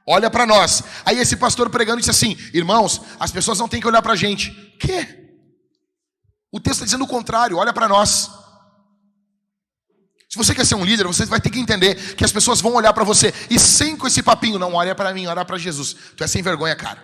Olha 0.07 0.29
para 0.29 0.45
nós. 0.45 0.83
Aí 1.07 1.19
esse 1.19 1.37
pastor 1.37 1.71
pregando 1.71 2.01
disse 2.01 2.11
assim: 2.11 2.37
Irmãos, 2.53 3.01
as 3.19 3.31
pessoas 3.31 3.59
não 3.59 3.69
têm 3.69 3.81
que 3.81 3.87
olhar 3.87 4.03
para 4.03 4.13
a 4.13 4.17
gente. 4.17 4.51
Que? 4.79 5.22
O 6.53 6.61
texto 6.61 6.75
está 6.75 6.85
dizendo 6.85 7.05
o 7.05 7.09
contrário: 7.09 7.57
olha 7.57 7.73
para 7.73 7.89
nós. 7.89 8.31
Se 10.29 10.39
você 10.39 10.55
quer 10.55 10.65
ser 10.65 10.77
um 10.77 10.85
líder, 10.85 11.07
você 11.07 11.27
vai 11.27 11.41
ter 11.41 11.51
que 11.51 11.59
entender 11.59 12.15
que 12.15 12.25
as 12.25 12.33
pessoas 12.33 12.61
vão 12.61 12.75
olhar 12.75 12.93
para 12.93 13.05
você 13.05 13.35
e 13.51 13.59
sem 13.59 13.97
com 13.97 14.07
esse 14.07 14.23
papinho, 14.23 14.59
não 14.59 14.75
olha 14.75 14.95
para 14.95 15.13
mim, 15.13 15.27
olha 15.27 15.45
para 15.45 15.59
Jesus. 15.59 15.95
Tu 16.17 16.25
é 16.25 16.27
sem 16.27 16.43
vergonha, 16.43 16.75
cara. 16.75 17.03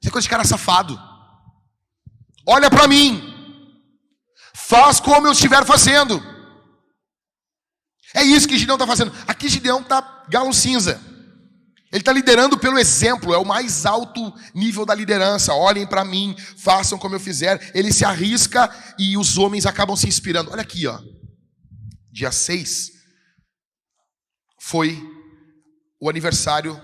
Você 0.00 0.08
é 0.08 0.10
coisa 0.10 0.24
de 0.24 0.30
cara 0.30 0.44
safado. 0.44 1.00
Olha 2.46 2.70
para 2.70 2.88
mim. 2.88 3.34
Faz 4.54 4.98
como 4.98 5.26
eu 5.26 5.32
estiver 5.32 5.64
fazendo. 5.64 6.20
É 8.14 8.22
isso 8.22 8.48
que 8.48 8.58
Gideão 8.58 8.76
está 8.76 8.86
fazendo. 8.86 9.12
Aqui 9.26 9.48
Gideão 9.48 9.80
está 9.80 10.24
galo 10.28 10.52
cinza. 10.52 11.00
Ele 11.90 12.02
está 12.02 12.12
liderando 12.12 12.58
pelo 12.58 12.78
exemplo, 12.78 13.32
é 13.32 13.38
o 13.38 13.44
mais 13.44 13.86
alto 13.86 14.32
nível 14.54 14.84
da 14.84 14.94
liderança. 14.94 15.54
Olhem 15.54 15.86
para 15.86 16.04
mim, 16.04 16.36
façam 16.56 16.98
como 16.98 17.14
eu 17.14 17.20
fizer. 17.20 17.70
Ele 17.74 17.92
se 17.92 18.04
arrisca 18.04 18.70
e 18.98 19.16
os 19.16 19.38
homens 19.38 19.64
acabam 19.64 19.96
se 19.96 20.06
inspirando. 20.06 20.50
Olha 20.50 20.62
aqui, 20.62 20.86
ó. 20.86 21.00
Dia 22.12 22.30
6 22.30 22.92
foi 24.60 25.02
o 26.00 26.10
aniversário 26.10 26.80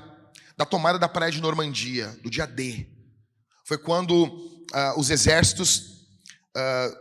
da 0.57 0.65
tomada 0.65 0.99
da 0.99 1.09
praia 1.09 1.31
de 1.31 1.41
Normandia, 1.41 2.09
do 2.23 2.31
dia 2.31 2.47
D. 2.47 2.89
Foi 3.67 3.77
quando 3.77 4.25
uh, 4.25 4.99
os 4.99 5.11
exércitos 5.11 5.79
uh, 6.57 6.97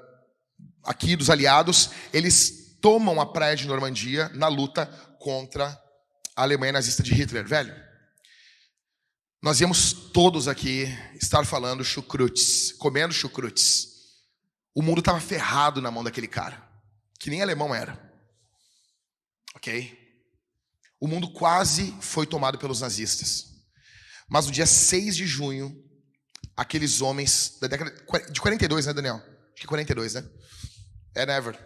aqui 0.84 1.16
dos 1.16 1.30
aliados, 1.30 1.90
eles 2.12 2.78
tomam 2.82 3.22
a 3.22 3.26
praia 3.26 3.56
de 3.56 3.68
Normandia 3.68 4.30
na 4.34 4.48
luta 4.48 4.86
contra 5.20 5.68
a 6.36 6.42
Alemanha 6.42 6.74
nazista 6.74 7.02
de 7.02 7.14
Hitler, 7.14 7.48
velho. 7.48 7.83
Nós 9.44 9.60
íamos 9.60 9.92
todos 9.92 10.48
aqui 10.48 10.86
estar 11.22 11.46
falando 11.46 11.84
chucrutes, 11.84 12.72
comendo 12.72 13.14
chucrutes. 13.14 13.90
O 14.74 14.82
mundo 14.82 15.00
estava 15.00 15.20
ferrado 15.20 15.82
na 15.82 15.92
mão 15.92 16.02
daquele 16.02 16.30
cara, 16.30 16.66
que 17.20 17.30
nem 17.30 17.42
alemão 17.42 17.76
era. 17.76 18.02
Ok? 19.54 20.00
O 20.98 21.10
mundo 21.10 21.30
quase 21.34 21.94
foi 22.00 22.26
tomado 22.26 22.58
pelos 22.58 22.80
nazistas. 22.80 23.50
Mas 24.30 24.46
no 24.46 24.52
dia 24.54 24.66
6 24.66 25.14
de 25.14 25.28
junho, 25.28 25.76
aqueles 26.56 27.02
homens 27.02 27.58
da 27.60 27.68
década 27.68 27.92
de 28.32 28.40
42, 28.40 28.86
né, 28.86 28.94
Daniel? 28.94 29.18
Acho 29.18 29.56
que 29.56 29.68
42, 29.68 30.14
né? 30.14 30.26
É 31.14 31.26
never. 31.26 31.60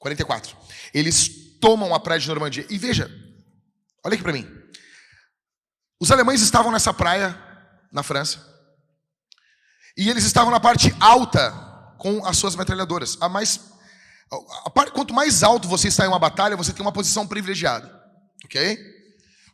44. 0.00 0.56
Eles 0.92 1.28
tomam 1.60 1.94
a 1.94 2.00
praia 2.00 2.18
de 2.18 2.26
Normandia. 2.26 2.66
E 2.68 2.76
veja, 2.76 3.08
olha 4.02 4.14
aqui 4.14 4.22
para 4.24 4.32
mim. 4.32 4.63
Os 6.00 6.10
alemães 6.10 6.40
estavam 6.40 6.72
nessa 6.72 6.92
praia 6.92 7.38
na 7.92 8.02
França. 8.02 8.52
E 9.96 10.10
eles 10.10 10.24
estavam 10.24 10.50
na 10.50 10.58
parte 10.58 10.94
alta 10.98 11.52
com 11.98 12.24
as 12.26 12.36
suas 12.36 12.56
metralhadoras. 12.56 13.16
A 13.20 13.28
mais, 13.28 13.60
a, 14.30 14.36
a, 14.68 14.90
quanto 14.90 15.14
mais 15.14 15.42
alto 15.42 15.68
você 15.68 15.88
está 15.88 16.04
em 16.04 16.08
uma 16.08 16.18
batalha, 16.18 16.56
você 16.56 16.72
tem 16.72 16.82
uma 16.82 16.92
posição 16.92 17.26
privilegiada. 17.26 17.90
Ok? 18.44 18.76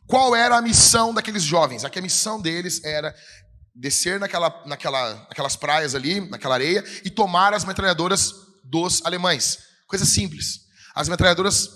Qual 0.07 0.35
era 0.35 0.57
a 0.57 0.61
missão 0.61 1.13
daqueles 1.13 1.43
jovens? 1.43 1.85
A 1.85 2.01
missão 2.01 2.41
deles 2.41 2.83
era 2.83 3.15
descer 3.73 4.19
naquela, 4.19 4.63
naquela, 4.65 5.13
naquelas 5.29 5.55
praias 5.55 5.95
ali, 5.95 6.19
naquela 6.29 6.55
areia, 6.55 6.83
e 7.05 7.09
tomar 7.09 7.53
as 7.53 7.63
metralhadoras 7.63 8.33
dos 8.63 9.05
alemães. 9.05 9.59
Coisa 9.87 10.05
simples. 10.05 10.61
As 10.93 11.07
metralhadoras, 11.07 11.69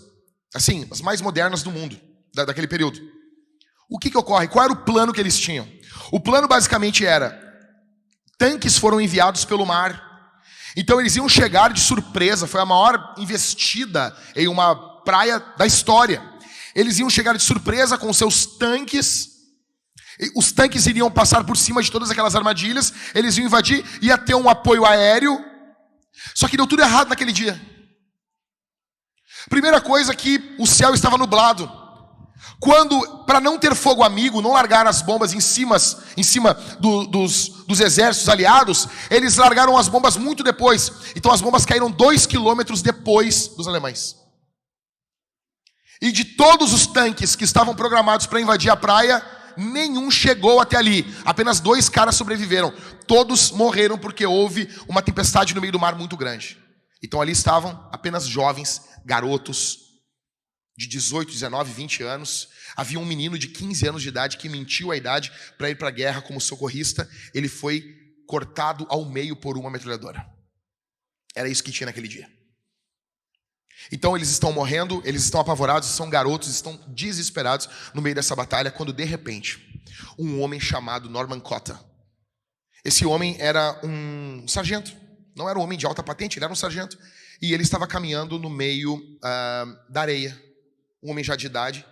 assim, 0.53 0.87
as 0.91 1.01
mais 1.01 1.21
modernas 1.21 1.63
do 1.63 1.71
mundo, 1.71 1.99
da, 2.33 2.45
daquele 2.45 2.67
período. 2.67 2.99
O 3.89 3.99
que, 3.99 4.09
que 4.09 4.17
ocorre? 4.17 4.47
Qual 4.47 4.63
era 4.63 4.73
o 4.73 4.77
plano 4.77 5.13
que 5.13 5.19
eles 5.19 5.39
tinham? 5.39 5.67
O 6.11 6.19
plano 6.19 6.47
basicamente 6.47 7.05
era: 7.05 7.39
tanques 8.37 8.77
foram 8.77 8.99
enviados 8.99 9.45
pelo 9.45 9.65
mar. 9.65 10.03
Então 10.77 10.99
eles 10.99 11.15
iam 11.15 11.29
chegar 11.29 11.71
de 11.71 11.79
surpresa, 11.79 12.47
foi 12.47 12.59
a 12.59 12.65
maior 12.65 13.15
investida 13.17 14.15
em 14.35 14.47
uma 14.47 14.75
praia 15.03 15.39
da 15.57 15.65
história. 15.65 16.21
Eles 16.75 16.99
iam 16.99 17.09
chegar 17.09 17.37
de 17.37 17.43
surpresa 17.43 17.97
com 17.97 18.11
seus 18.11 18.45
tanques. 18.45 19.29
Os 20.35 20.51
tanques 20.51 20.85
iriam 20.85 21.09
passar 21.09 21.43
por 21.43 21.55
cima 21.55 21.81
de 21.81 21.91
todas 21.91 22.09
aquelas 22.09 22.35
armadilhas, 22.35 22.93
eles 23.13 23.37
iam 23.37 23.45
invadir, 23.45 23.85
ia 24.01 24.17
ter 24.17 24.35
um 24.35 24.49
apoio 24.49 24.85
aéreo. 24.85 25.43
Só 26.33 26.47
que 26.47 26.57
deu 26.57 26.67
tudo 26.67 26.81
errado 26.81 27.09
naquele 27.09 27.31
dia. 27.31 27.59
Primeira 29.49 29.79
coisa 29.79 30.15
que 30.15 30.55
o 30.57 30.65
céu 30.65 30.93
estava 30.93 31.17
nublado. 31.17 31.84
Quando, 32.59 33.25
para 33.25 33.41
não 33.41 33.57
ter 33.59 33.75
fogo 33.75 34.03
amigo, 34.03 34.41
não 34.41 34.53
largaram 34.53 34.89
as 34.89 35.01
bombas 35.01 35.33
em 35.33 35.39
cima, 35.39 35.77
em 36.15 36.23
cima 36.23 36.53
do, 36.79 37.05
dos, 37.05 37.49
dos 37.67 37.79
exércitos 37.79 38.29
aliados, 38.29 38.87
eles 39.09 39.35
largaram 39.35 39.77
as 39.77 39.87
bombas 39.87 40.15
muito 40.17 40.43
depois. 40.43 40.91
Então 41.15 41.31
as 41.31 41.41
bombas 41.41 41.65
caíram 41.65 41.91
dois 41.91 42.25
quilômetros 42.25 42.81
depois 42.81 43.47
dos 43.49 43.67
alemães. 43.67 44.15
E 46.01 46.11
de 46.11 46.23
todos 46.23 46.73
os 46.73 46.87
tanques 46.87 47.35
que 47.35 47.43
estavam 47.43 47.75
programados 47.75 48.25
para 48.25 48.41
invadir 48.41 48.69
a 48.69 48.75
praia, 48.75 49.23
nenhum 49.57 50.11
chegou 50.11 50.59
até 50.59 50.77
ali. 50.77 51.05
Apenas 51.23 51.59
dois 51.59 51.89
caras 51.89 52.15
sobreviveram. 52.15 52.73
Todos 53.07 53.51
morreram 53.51 53.97
porque 53.97 54.25
houve 54.25 54.69
uma 54.87 55.01
tempestade 55.01 55.53
no 55.55 55.61
meio 55.61 55.73
do 55.73 55.79
mar 55.79 55.95
muito 55.95 56.17
grande. 56.17 56.57
Então 57.03 57.21
ali 57.21 57.31
estavam 57.31 57.87
apenas 57.91 58.25
jovens, 58.25 58.81
garotos, 59.05 59.84
de 60.77 60.87
18, 60.87 61.31
19, 61.31 61.73
20 61.73 62.03
anos. 62.03 62.49
Havia 62.75 62.99
um 62.99 63.05
menino 63.05 63.37
de 63.37 63.47
15 63.47 63.87
anos 63.87 64.01
de 64.01 64.09
idade 64.09 64.37
que 64.37 64.49
mentiu 64.49 64.91
a 64.91 64.97
idade 64.97 65.31
para 65.57 65.69
ir 65.69 65.75
para 65.75 65.87
a 65.87 65.91
guerra 65.91 66.21
como 66.21 66.41
socorrista. 66.41 67.09
Ele 67.33 67.47
foi 67.47 67.83
cortado 68.27 68.85
ao 68.89 69.05
meio 69.05 69.35
por 69.35 69.57
uma 69.57 69.69
metralhadora. 69.69 70.25
Era 71.35 71.49
isso 71.49 71.63
que 71.63 71.71
tinha 71.71 71.87
naquele 71.87 72.07
dia. 72.07 72.29
Então 73.91 74.15
eles 74.15 74.29
estão 74.29 74.51
morrendo, 74.51 75.01
eles 75.05 75.23
estão 75.23 75.39
apavorados, 75.41 75.89
são 75.89 76.09
garotos, 76.09 76.49
estão 76.49 76.75
desesperados 76.87 77.69
no 77.93 78.01
meio 78.01 78.15
dessa 78.15 78.35
batalha, 78.35 78.71
quando 78.71 78.93
de 78.93 79.03
repente, 79.03 79.83
um 80.17 80.41
homem 80.41 80.59
chamado 80.59 81.09
Norman 81.09 81.39
Cotta. 81.39 81.79
Esse 82.83 83.05
homem 83.05 83.35
era 83.39 83.79
um 83.83 84.47
sargento, 84.47 84.95
não 85.35 85.49
era 85.49 85.59
um 85.59 85.61
homem 85.61 85.77
de 85.77 85.85
alta 85.85 86.01
patente, 86.01 86.37
ele 86.37 86.45
era 86.45 86.53
um 86.53 86.55
sargento. 86.55 86.97
E 87.41 87.53
ele 87.53 87.63
estava 87.63 87.85
caminhando 87.85 88.39
no 88.39 88.49
meio 88.49 88.95
uh, 88.95 89.91
da 89.91 90.01
areia, 90.01 90.41
um 91.05 91.11
homem 91.11 91.23
já 91.23 91.35
de 91.35 91.45
idade. 91.45 91.85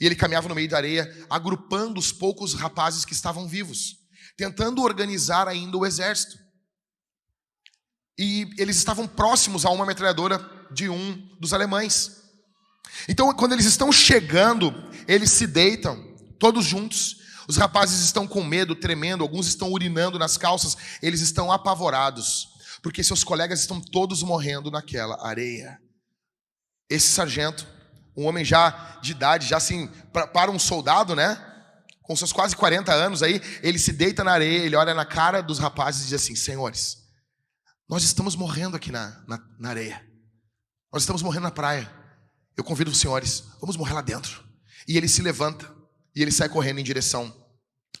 E 0.00 0.06
ele 0.06 0.16
caminhava 0.16 0.48
no 0.48 0.54
meio 0.54 0.68
da 0.68 0.78
areia, 0.78 1.26
agrupando 1.28 2.00
os 2.00 2.12
poucos 2.12 2.54
rapazes 2.54 3.04
que 3.04 3.12
estavam 3.12 3.46
vivos, 3.46 3.96
tentando 4.36 4.82
organizar 4.82 5.46
ainda 5.46 5.76
o 5.76 5.86
exército. 5.86 6.38
E 8.18 8.48
eles 8.58 8.76
estavam 8.76 9.06
próximos 9.06 9.64
a 9.64 9.70
uma 9.70 9.86
metralhadora 9.86 10.38
de 10.70 10.88
um 10.88 11.14
dos 11.38 11.52
alemães. 11.52 12.22
Então, 13.08 13.32
quando 13.34 13.52
eles 13.52 13.66
estão 13.66 13.92
chegando, 13.92 14.72
eles 15.06 15.30
se 15.30 15.46
deitam, 15.46 16.02
todos 16.38 16.64
juntos. 16.64 17.16
Os 17.48 17.56
rapazes 17.56 18.00
estão 18.00 18.26
com 18.26 18.42
medo, 18.42 18.74
tremendo, 18.74 19.22
alguns 19.22 19.46
estão 19.46 19.70
urinando 19.70 20.18
nas 20.18 20.36
calças, 20.36 20.76
eles 21.00 21.20
estão 21.20 21.52
apavorados, 21.52 22.48
porque 22.82 23.04
seus 23.04 23.22
colegas 23.22 23.60
estão 23.60 23.80
todos 23.80 24.22
morrendo 24.22 24.70
naquela 24.70 25.24
areia. 25.24 25.78
Esse 26.90 27.08
sargento, 27.08 27.66
um 28.16 28.26
homem 28.26 28.44
já 28.44 28.98
de 29.02 29.12
idade, 29.12 29.46
já 29.46 29.58
assim, 29.58 29.88
para 30.32 30.50
um 30.50 30.58
soldado, 30.58 31.14
né? 31.14 31.42
Com 32.02 32.16
seus 32.16 32.32
quase 32.32 32.56
40 32.56 32.92
anos 32.92 33.22
aí, 33.22 33.40
ele 33.62 33.78
se 33.78 33.92
deita 33.92 34.24
na 34.24 34.32
areia, 34.32 34.64
ele 34.64 34.76
olha 34.76 34.94
na 34.94 35.04
cara 35.04 35.42
dos 35.42 35.58
rapazes 35.58 36.02
e 36.02 36.04
diz 36.08 36.22
assim: 36.22 36.34
Senhores, 36.34 36.98
nós 37.88 38.02
estamos 38.02 38.34
morrendo 38.34 38.76
aqui 38.76 38.90
na, 38.90 39.22
na, 39.26 39.38
na 39.58 39.68
areia. 39.70 40.04
Nós 40.92 41.02
estamos 41.02 41.20
morrendo 41.20 41.44
na 41.44 41.50
praia. 41.50 41.90
Eu 42.56 42.64
convido 42.64 42.90
os 42.90 42.98
senhores, 42.98 43.44
vamos 43.60 43.76
morrer 43.76 43.92
lá 43.92 44.00
dentro. 44.00 44.42
E 44.88 44.96
ele 44.96 45.08
se 45.08 45.20
levanta 45.20 45.70
e 46.14 46.22
ele 46.22 46.32
sai 46.32 46.48
correndo 46.48 46.78
em 46.78 46.84
direção 46.84 47.34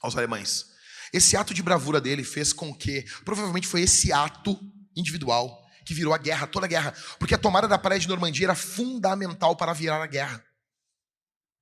aos 0.00 0.16
alemães. 0.16 0.64
Esse 1.12 1.36
ato 1.36 1.52
de 1.52 1.62
bravura 1.62 2.00
dele 2.00 2.24
fez 2.24 2.52
com 2.52 2.74
que, 2.74 3.04
provavelmente 3.24 3.66
foi 3.66 3.82
esse 3.82 4.12
ato 4.12 4.58
individual 4.96 5.65
que 5.86 5.94
virou 5.94 6.12
a 6.12 6.18
guerra, 6.18 6.48
toda 6.48 6.66
a 6.66 6.68
guerra, 6.68 6.92
porque 7.18 7.34
a 7.34 7.38
tomada 7.38 7.68
da 7.68 7.78
praia 7.78 8.00
de 8.00 8.08
Normandia 8.08 8.46
era 8.46 8.54
fundamental 8.56 9.54
para 9.54 9.72
virar 9.72 10.02
a 10.02 10.06
guerra, 10.06 10.44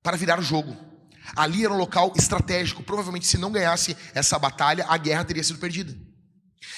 para 0.01 0.17
virar 0.17 0.39
o 0.39 0.43
jogo. 0.43 0.75
Ali 1.35 1.63
era 1.63 1.73
um 1.73 1.77
local 1.77 2.11
estratégico, 2.17 2.83
provavelmente 2.83 3.27
se 3.27 3.37
não 3.37 3.51
ganhasse 3.51 3.95
essa 4.15 4.37
batalha, 4.39 4.85
a 4.89 4.97
guerra 4.97 5.23
teria 5.23 5.43
sido 5.43 5.59
perdida. 5.59 5.95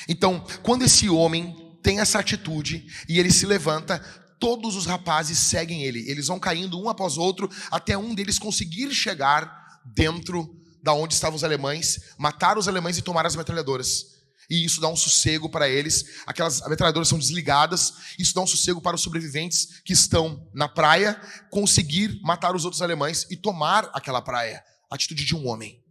Então, 0.09 0.45
quando 0.61 0.83
esse 0.83 1.09
homem 1.09 1.79
tem 1.81 2.01
essa 2.01 2.19
atitude 2.19 2.85
e 3.07 3.17
ele 3.17 3.31
se 3.31 3.45
levanta, 3.45 3.99
todos 4.39 4.75
os 4.75 4.85
rapazes 4.85 5.39
seguem 5.39 5.83
ele. 5.83 6.09
Eles 6.09 6.27
vão 6.27 6.39
caindo 6.39 6.79
um 6.79 6.89
após 6.89 7.17
outro 7.17 7.49
até 7.71 7.97
um 7.97 8.13
deles 8.13 8.37
conseguir 8.37 8.93
chegar 8.93 9.81
dentro 9.85 10.53
da 10.83 10.93
onde 10.93 11.13
estavam 11.13 11.37
os 11.37 11.45
alemães, 11.45 12.13
matar 12.17 12.57
os 12.57 12.67
alemães 12.67 12.97
e 12.97 13.01
tomar 13.01 13.25
as 13.25 13.37
metralhadoras. 13.37 14.16
E 14.49 14.63
isso 14.63 14.79
dá 14.79 14.87
um 14.87 14.95
sossego 14.95 15.49
para 15.49 15.67
eles. 15.67 16.21
Aquelas 16.25 16.61
metralhadoras 16.67 17.07
são 17.07 17.19
desligadas. 17.19 18.15
Isso 18.17 18.33
dá 18.33 18.41
um 18.41 18.47
sossego 18.47 18.81
para 18.81 18.95
os 18.95 19.01
sobreviventes 19.01 19.81
que 19.81 19.91
estão 19.91 20.49
na 20.53 20.69
praia 20.69 21.19
conseguir 21.51 22.19
matar 22.21 22.55
os 22.55 22.63
outros 22.63 22.81
alemães 22.81 23.27
e 23.29 23.35
tomar 23.35 23.89
aquela 23.93 24.21
praia. 24.21 24.63
Atitude 24.89 25.25
de 25.25 25.35
um 25.35 25.47
homem. 25.47 25.83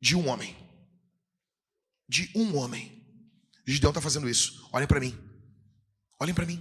De 0.00 0.16
um 0.16 0.28
homem. 0.28 0.56
De 2.08 2.30
um 2.34 2.56
homem. 2.56 3.06
Gideão 3.66 3.90
está 3.90 4.00
fazendo 4.00 4.28
isso. 4.28 4.68
Olhem 4.72 4.88
para 4.88 4.98
mim. 4.98 5.16
Olhem 6.20 6.34
para 6.34 6.46
mim. 6.46 6.60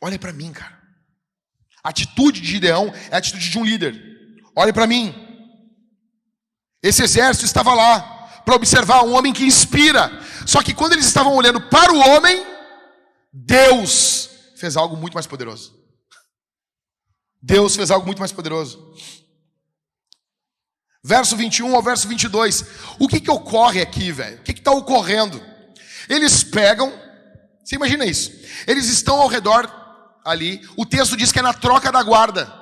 Olha 0.00 0.18
para 0.18 0.32
mim, 0.32 0.52
cara. 0.52 0.80
A 1.82 1.88
atitude 1.88 2.40
de 2.40 2.46
Gideão 2.46 2.92
é 3.10 3.14
a 3.14 3.18
atitude 3.18 3.50
de 3.50 3.58
um 3.58 3.64
líder. 3.64 4.00
Olha 4.54 4.72
para 4.72 4.86
mim. 4.86 5.12
Esse 6.80 7.02
exército 7.02 7.44
estava 7.44 7.74
lá 7.74 8.21
para 8.44 8.54
observar 8.54 9.04
um 9.04 9.14
homem 9.14 9.32
que 9.32 9.44
inspira. 9.44 10.10
Só 10.46 10.62
que 10.62 10.74
quando 10.74 10.92
eles 10.92 11.06
estavam 11.06 11.34
olhando 11.34 11.60
para 11.60 11.92
o 11.92 11.98
homem, 11.98 12.44
Deus 13.32 14.30
fez 14.56 14.76
algo 14.76 14.96
muito 14.96 15.14
mais 15.14 15.26
poderoso. 15.26 15.74
Deus 17.40 17.74
fez 17.74 17.90
algo 17.90 18.06
muito 18.06 18.20
mais 18.20 18.32
poderoso. 18.32 18.94
Verso 21.04 21.36
21 21.36 21.74
ao 21.74 21.82
verso 21.82 22.06
22. 22.06 22.64
O 22.98 23.08
que 23.08 23.20
que 23.20 23.30
ocorre 23.30 23.80
aqui, 23.82 24.12
velho? 24.12 24.38
O 24.38 24.42
que 24.42 24.52
está 24.52 24.70
ocorrendo? 24.70 25.42
Eles 26.08 26.44
pegam, 26.44 26.92
você 27.64 27.74
imagina 27.74 28.04
isso? 28.04 28.30
Eles 28.66 28.86
estão 28.86 29.20
ao 29.20 29.28
redor 29.28 29.70
ali, 30.24 30.60
o 30.76 30.86
texto 30.86 31.16
diz 31.16 31.32
que 31.32 31.40
é 31.40 31.42
na 31.42 31.52
troca 31.52 31.90
da 31.90 32.02
guarda. 32.02 32.52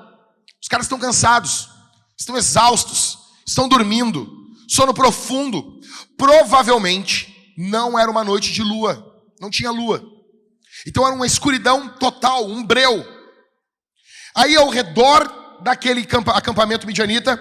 Os 0.61 0.69
caras 0.69 0.87
estão 0.87 0.99
cansados, 0.99 1.69
estão 2.17 2.37
exaustos, 2.37 3.19
estão 3.47 3.69
dormindo, 3.69 4.40
sono 4.71 4.95
profundo. 4.95 5.81
Provavelmente 6.17 7.53
não 7.59 7.99
era 7.99 8.11
uma 8.11 8.23
noite 8.23 8.53
de 8.53 8.63
lua, 8.63 9.05
não 9.41 9.51
tinha 9.51 9.71
lua. 9.71 10.03
Então 10.87 11.05
era 11.05 11.15
uma 11.15 11.27
escuridão 11.27 11.89
total, 11.99 12.47
um 12.47 12.65
breu. 12.65 13.05
Aí 14.35 14.57
ao 14.57 14.69
redor 14.69 15.61
daquele 15.63 16.07
acampamento 16.29 16.87
midianita, 16.87 17.39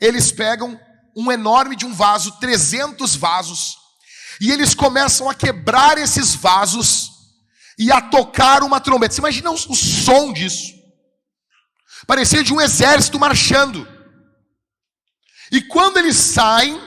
eles 0.00 0.32
pegam 0.32 0.80
um 1.16 1.30
enorme 1.30 1.76
de 1.76 1.84
um 1.84 1.92
vaso, 1.92 2.38
300 2.40 3.14
vasos, 3.14 3.76
e 4.40 4.50
eles 4.50 4.74
começam 4.74 5.28
a 5.28 5.34
quebrar 5.34 5.98
esses 5.98 6.34
vasos 6.34 7.10
e 7.78 7.92
a 7.92 8.00
tocar 8.00 8.62
uma 8.62 8.80
trombeta. 8.80 9.14
Você 9.14 9.20
imagina 9.20 9.50
o, 9.50 9.56
som 9.56 10.32
disso? 10.32 10.72
Parecia 12.06 12.42
de 12.42 12.52
um 12.52 12.60
exército 12.60 13.18
marchando. 13.18 13.86
E 15.50 15.60
quando 15.60 15.98
eles 15.98 16.16
saem, 16.16 16.80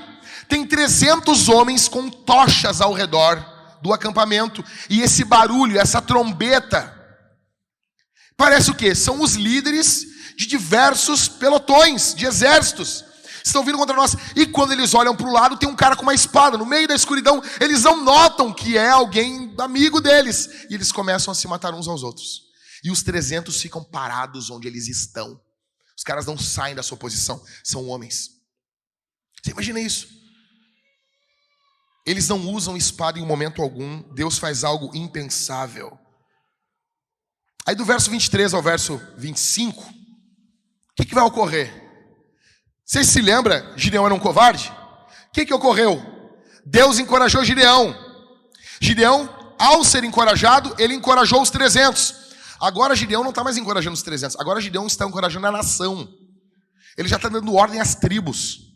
tem 0.47 0.65
300 0.65 1.49
homens 1.49 1.87
com 1.87 2.09
tochas 2.09 2.81
ao 2.81 2.93
redor 2.93 3.43
do 3.81 3.91
acampamento. 3.93 4.63
E 4.89 5.01
esse 5.01 5.23
barulho, 5.23 5.79
essa 5.79 6.01
trombeta, 6.01 6.93
parece 8.37 8.71
o 8.71 8.75
quê? 8.75 8.95
São 8.95 9.21
os 9.21 9.33
líderes 9.33 10.05
de 10.37 10.45
diversos 10.45 11.27
pelotões, 11.27 12.13
de 12.13 12.25
exércitos 12.25 13.05
estão 13.43 13.63
vindo 13.63 13.77
contra 13.77 13.95
nós. 13.95 14.15
E 14.35 14.45
quando 14.45 14.71
eles 14.71 14.93
olham 14.93 15.15
para 15.15 15.27
o 15.27 15.31
lado, 15.31 15.57
tem 15.57 15.67
um 15.67 15.75
cara 15.75 15.95
com 15.95 16.03
uma 16.03 16.13
espada. 16.13 16.57
No 16.57 16.65
meio 16.65 16.87
da 16.87 16.95
escuridão, 16.95 17.43
eles 17.59 17.83
não 17.83 18.03
notam 18.03 18.53
que 18.53 18.77
é 18.77 18.89
alguém 18.89 19.53
amigo 19.59 19.99
deles. 19.99 20.65
E 20.69 20.73
eles 20.73 20.91
começam 20.91 21.31
a 21.31 21.35
se 21.35 21.47
matar 21.47 21.73
uns 21.73 21.87
aos 21.87 22.03
outros. 22.03 22.43
E 22.83 22.89
os 22.89 23.03
300 23.03 23.61
ficam 23.61 23.83
parados 23.83 24.49
onde 24.49 24.67
eles 24.67 24.87
estão. 24.87 25.39
Os 25.95 26.03
caras 26.03 26.25
não 26.25 26.37
saem 26.37 26.75
da 26.75 26.83
sua 26.83 26.97
posição. 26.97 27.43
São 27.63 27.87
homens. 27.87 28.29
Você 29.43 29.51
imagina 29.51 29.79
isso? 29.79 30.07
Eles 32.05 32.27
não 32.29 32.49
usam 32.49 32.77
espada 32.77 33.19
em 33.19 33.25
momento 33.25 33.61
algum. 33.61 34.01
Deus 34.13 34.37
faz 34.37 34.63
algo 34.63 34.95
impensável. 34.95 35.97
Aí 37.65 37.75
do 37.75 37.85
verso 37.85 38.09
23 38.09 38.53
ao 38.53 38.61
verso 38.61 39.01
25, 39.17 39.81
o 39.81 39.85
que, 40.95 41.05
que 41.05 41.15
vai 41.15 41.23
ocorrer? 41.23 41.71
Vocês 42.85 43.07
se 43.07 43.21
lembram? 43.21 43.77
Gideão 43.77 44.05
era 44.05 44.13
um 44.13 44.19
covarde? 44.19 44.69
O 45.27 45.31
que, 45.31 45.45
que 45.45 45.53
ocorreu? 45.53 46.01
Deus 46.65 46.99
encorajou 46.99 47.43
Gideão. 47.43 47.95
Gideão, 48.81 49.55
ao 49.57 49.83
ser 49.83 50.03
encorajado, 50.03 50.75
ele 50.77 50.93
encorajou 50.93 51.41
os 51.41 51.49
300. 51.49 52.13
Agora 52.59 52.95
Gideão 52.95 53.23
não 53.23 53.29
está 53.29 53.43
mais 53.43 53.57
encorajando 53.57 53.95
os 53.95 54.03
300. 54.03 54.37
Agora 54.39 54.59
Gideão 54.59 54.85
está 54.85 55.05
encorajando 55.05 55.47
a 55.47 55.51
nação. 55.51 56.07
Ele 56.97 57.07
já 57.07 57.15
está 57.15 57.29
dando 57.29 57.53
ordem 57.53 57.79
às 57.79 57.95
tribos. 57.95 58.72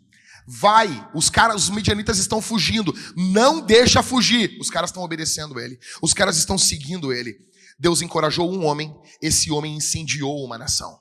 Vai, 0.48 0.88
os 1.14 1.30
caras, 1.30 1.64
os 1.64 1.70
midianitas 1.70 2.18
estão 2.20 2.42
fugindo. 2.42 2.94
Não 3.18 3.60
deixa 3.60 4.02
fugir. 4.02 4.58
Os 4.62 4.70
caras 4.70 4.90
estão 4.92 5.04
obedecendo 5.04 5.60
ele. 5.60 5.78
Os 6.02 6.14
caras 6.14 6.38
estão 6.38 6.58
seguindo 6.58 7.12
ele. 7.12 7.36
Deus 7.78 8.02
encorajou 8.02 8.50
um 8.50 8.66
homem. 8.66 8.96
Esse 9.22 9.52
homem 9.52 9.76
incendiou 9.76 10.44
uma 10.46 10.58
nação. 10.58 10.98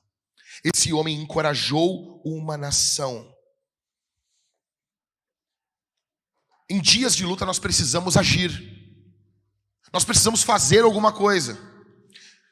esse 0.64 0.92
homem 0.92 1.22
encorajou 1.22 2.20
uma 2.24 2.56
nação. 2.56 3.32
Em 6.68 6.80
dias 6.80 7.14
de 7.14 7.24
luta 7.24 7.46
nós 7.46 7.60
precisamos 7.60 8.16
agir. 8.16 8.50
Nós 9.92 10.04
precisamos 10.04 10.42
fazer 10.42 10.80
alguma 10.80 11.12
coisa. 11.12 11.56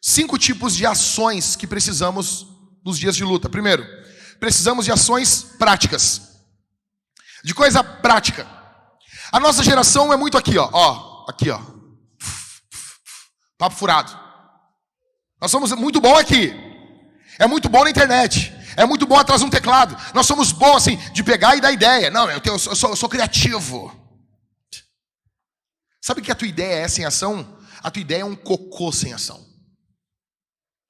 Cinco 0.01 0.39
tipos 0.39 0.77
de 0.77 0.87
ações 0.87 1.57
que 1.57 1.67
precisamos 1.67 2.47
nos 2.85 2.97
dias 2.99 3.17
de 3.17 3.25
luta. 3.25 3.49
Primeiro, 3.49 3.85
precisamos 4.39 4.85
de 4.85 4.93
ações 4.93 5.43
práticas. 5.59 6.34
De 7.45 7.55
coisa 7.55 7.85
prática. 7.85 8.47
A 9.31 9.39
nossa 9.39 9.63
geração 9.63 10.13
é 10.13 10.17
muito 10.17 10.39
aqui, 10.39 10.57
ó, 10.57 10.69
ó, 10.73 11.27
aqui, 11.29 11.51
ó. 11.51 11.61
Papo 13.59 13.77
furado. 13.77 14.19
Nós 15.41 15.51
somos 15.51 15.71
muito 15.73 16.01
bom 16.01 16.17
aqui. 16.17 16.55
É 17.39 17.47
muito 17.47 17.69
bom 17.69 17.85
na 17.85 17.91
internet. 17.91 18.53
É 18.77 18.87
muito 18.87 19.07
bom 19.07 19.19
atrás 19.19 19.41
de 19.43 19.47
um 19.47 19.51
teclado. 19.51 19.97
Nós 20.15 20.27
somos 20.27 20.53
bons 20.53 20.77
assim 20.77 20.97
de 21.13 21.23
pegar 21.23 21.55
e 21.55 21.61
dar 21.61 21.71
ideia. 21.71 22.11
Não, 22.11 22.31
eu, 22.31 22.41
tenho, 22.41 22.55
eu, 22.55 22.59
sou, 22.59 22.91
eu 22.91 22.97
sou 22.97 23.09
criativo. 23.09 23.93
Sabe 26.01 26.23
que 26.23 26.33
a 26.33 26.35
tua 26.35 26.49
ideia 26.49 26.85
é 26.85 26.89
sem 26.89 27.05
ação? 27.05 27.59
A 27.83 27.91
tua 27.91 28.01
ideia 28.01 28.23
é 28.23 28.25
um 28.25 28.37
cocô 28.37 28.91
sem 28.91 29.13
ação. 29.13 29.45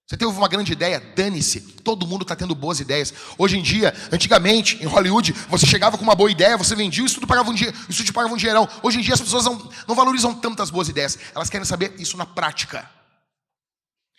Você 0.07 0.19
teve 0.19 0.31
uma 0.31 0.49
grande 0.49 0.73
ideia? 0.73 1.01
Dane-se. 1.01 1.61
Todo 1.61 2.07
mundo 2.07 2.23
está 2.23 2.37
tendo 2.37 2.55
boas 2.55 2.79
ideias. 2.79 3.13
Hoje 3.39 3.59
em 3.59 3.63
dia, 3.63 3.95
antigamente, 4.13 4.83
em 4.83 4.87
Hollywood, 4.87 5.33
você 5.49 5.67
chegava 5.67 5.97
com 5.97 6.05
uma 6.05 6.15
boa 6.15 6.31
ideia, 6.31 6.59
você 6.59 6.75
vendia, 6.75 7.05
isso 7.05 7.15
tudo 7.15 7.27
pagava 7.27 7.51
um, 7.51 7.55
dia, 7.55 7.73
isso 7.89 8.05
te 8.05 8.13
pagava 8.13 8.35
um 8.35 8.37
dinheirão. 8.37 8.69
Hoje 8.83 8.99
em 8.99 9.03
dia 9.03 9.15
as 9.15 9.21
pessoas 9.21 9.47
não, 9.47 9.71
não 9.89 9.95
valorizam 9.95 10.35
tantas 10.35 10.69
boas 10.69 10.89
ideias. 10.91 11.19
Elas 11.35 11.49
querem 11.49 11.65
saber 11.65 11.95
isso 11.99 12.19
na 12.19 12.27
prática. 12.27 12.89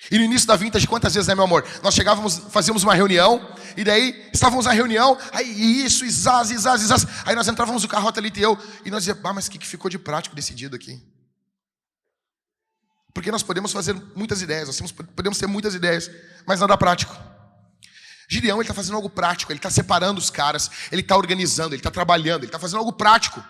E 0.10 0.18
no 0.18 0.24
início 0.24 0.48
da 0.48 0.56
vintage, 0.56 0.88
quantas 0.88 1.14
vezes, 1.14 1.28
né, 1.28 1.36
meu 1.36 1.44
amor? 1.44 1.66
Nós 1.82 1.94
chegávamos, 1.94 2.42
fazíamos 2.50 2.84
uma 2.84 2.94
reunião, 2.94 3.48
e 3.78 3.84
daí 3.84 4.28
estávamos 4.34 4.66
na 4.66 4.72
reunião, 4.72 5.18
aí 5.32 5.86
isso, 5.86 6.04
isaz, 6.04 6.52
isaz, 6.52 6.82
isaz. 6.82 7.08
Aí 7.26 7.36
nós 7.36 7.48
entrávamos 7.48 7.84
no 7.84 7.88
carro, 7.88 8.12
ali 8.16 8.32
e 8.36 8.42
eu, 8.42 8.58
e 8.84 8.92
nós 8.92 9.04
dizíamos, 9.04 9.24
ah, 9.24 9.34
mas 9.34 9.48
o 9.48 9.52
que, 9.52 9.58
que 9.58 9.68
ficou 9.68 9.90
de 9.90 9.98
prático 9.98 10.36
decidido 10.36 10.76
aqui? 10.76 11.02
Porque 13.16 13.32
nós 13.32 13.42
podemos 13.42 13.72
fazer 13.72 13.96
muitas 14.14 14.42
ideias, 14.42 14.68
nós 14.68 14.92
podemos 14.92 15.38
ter 15.38 15.48
muitas 15.48 15.74
ideias, 15.74 16.12
mas 16.46 16.60
nada 16.60 16.78
prático. 16.78 17.16
Gideão, 18.30 18.62
está 18.62 18.74
fazendo 18.74 18.96
algo 18.96 19.10
prático, 19.10 19.54
ele 19.54 19.60
está 19.60 19.70
separando 19.70 20.20
os 20.20 20.30
caras, 20.30 20.70
ele 20.92 21.00
está 21.00 21.16
organizando, 21.16 21.74
ele 21.74 21.80
está 21.80 21.90
trabalhando, 21.90 22.42
ele 22.42 22.48
está 22.48 22.60
fazendo 22.60 22.80
algo 22.80 22.92
prático. 22.92 23.42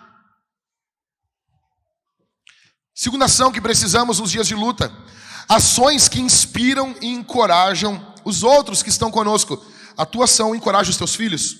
Segunda 2.94 3.24
ação 3.24 3.50
que 3.50 3.60
precisamos 3.60 4.20
nos 4.20 4.30
dias 4.30 4.46
de 4.46 4.54
luta: 4.54 4.92
ações 5.48 6.08
que 6.08 6.20
inspiram 6.20 6.94
e 7.00 7.08
encorajam 7.08 8.14
os 8.24 8.44
outros 8.44 8.84
que 8.84 8.88
estão 8.88 9.10
conosco. 9.10 9.60
A 9.96 10.06
tua 10.06 10.26
ação 10.26 10.54
encoraja 10.54 10.90
os 10.90 10.96
teus 10.96 11.16
filhos. 11.16 11.56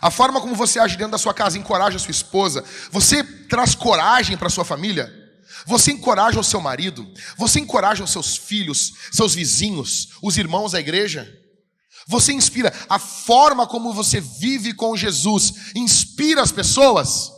A 0.00 0.10
forma 0.12 0.40
como 0.40 0.54
você 0.54 0.78
age 0.78 0.96
dentro 0.96 1.12
da 1.12 1.18
sua 1.18 1.34
casa 1.34 1.58
encoraja 1.58 1.96
a 1.96 1.98
sua 1.98 2.12
esposa. 2.12 2.62
Você 2.92 3.24
traz 3.24 3.74
coragem 3.74 4.36
para 4.36 4.46
a 4.46 4.50
sua 4.50 4.64
família. 4.64 5.25
Você 5.66 5.90
encoraja 5.90 6.38
o 6.38 6.44
seu 6.44 6.60
marido, 6.60 7.12
você 7.36 7.58
encoraja 7.58 8.04
os 8.04 8.10
seus 8.10 8.36
filhos, 8.36 8.92
seus 9.10 9.34
vizinhos, 9.34 10.10
os 10.22 10.38
irmãos 10.38 10.72
da 10.72 10.80
igreja. 10.80 11.28
Você 12.06 12.32
inspira 12.32 12.72
a 12.88 13.00
forma 13.00 13.66
como 13.66 13.92
você 13.92 14.20
vive 14.20 14.72
com 14.72 14.96
Jesus, 14.96 15.72
inspira 15.74 16.40
as 16.40 16.52
pessoas. 16.52 17.32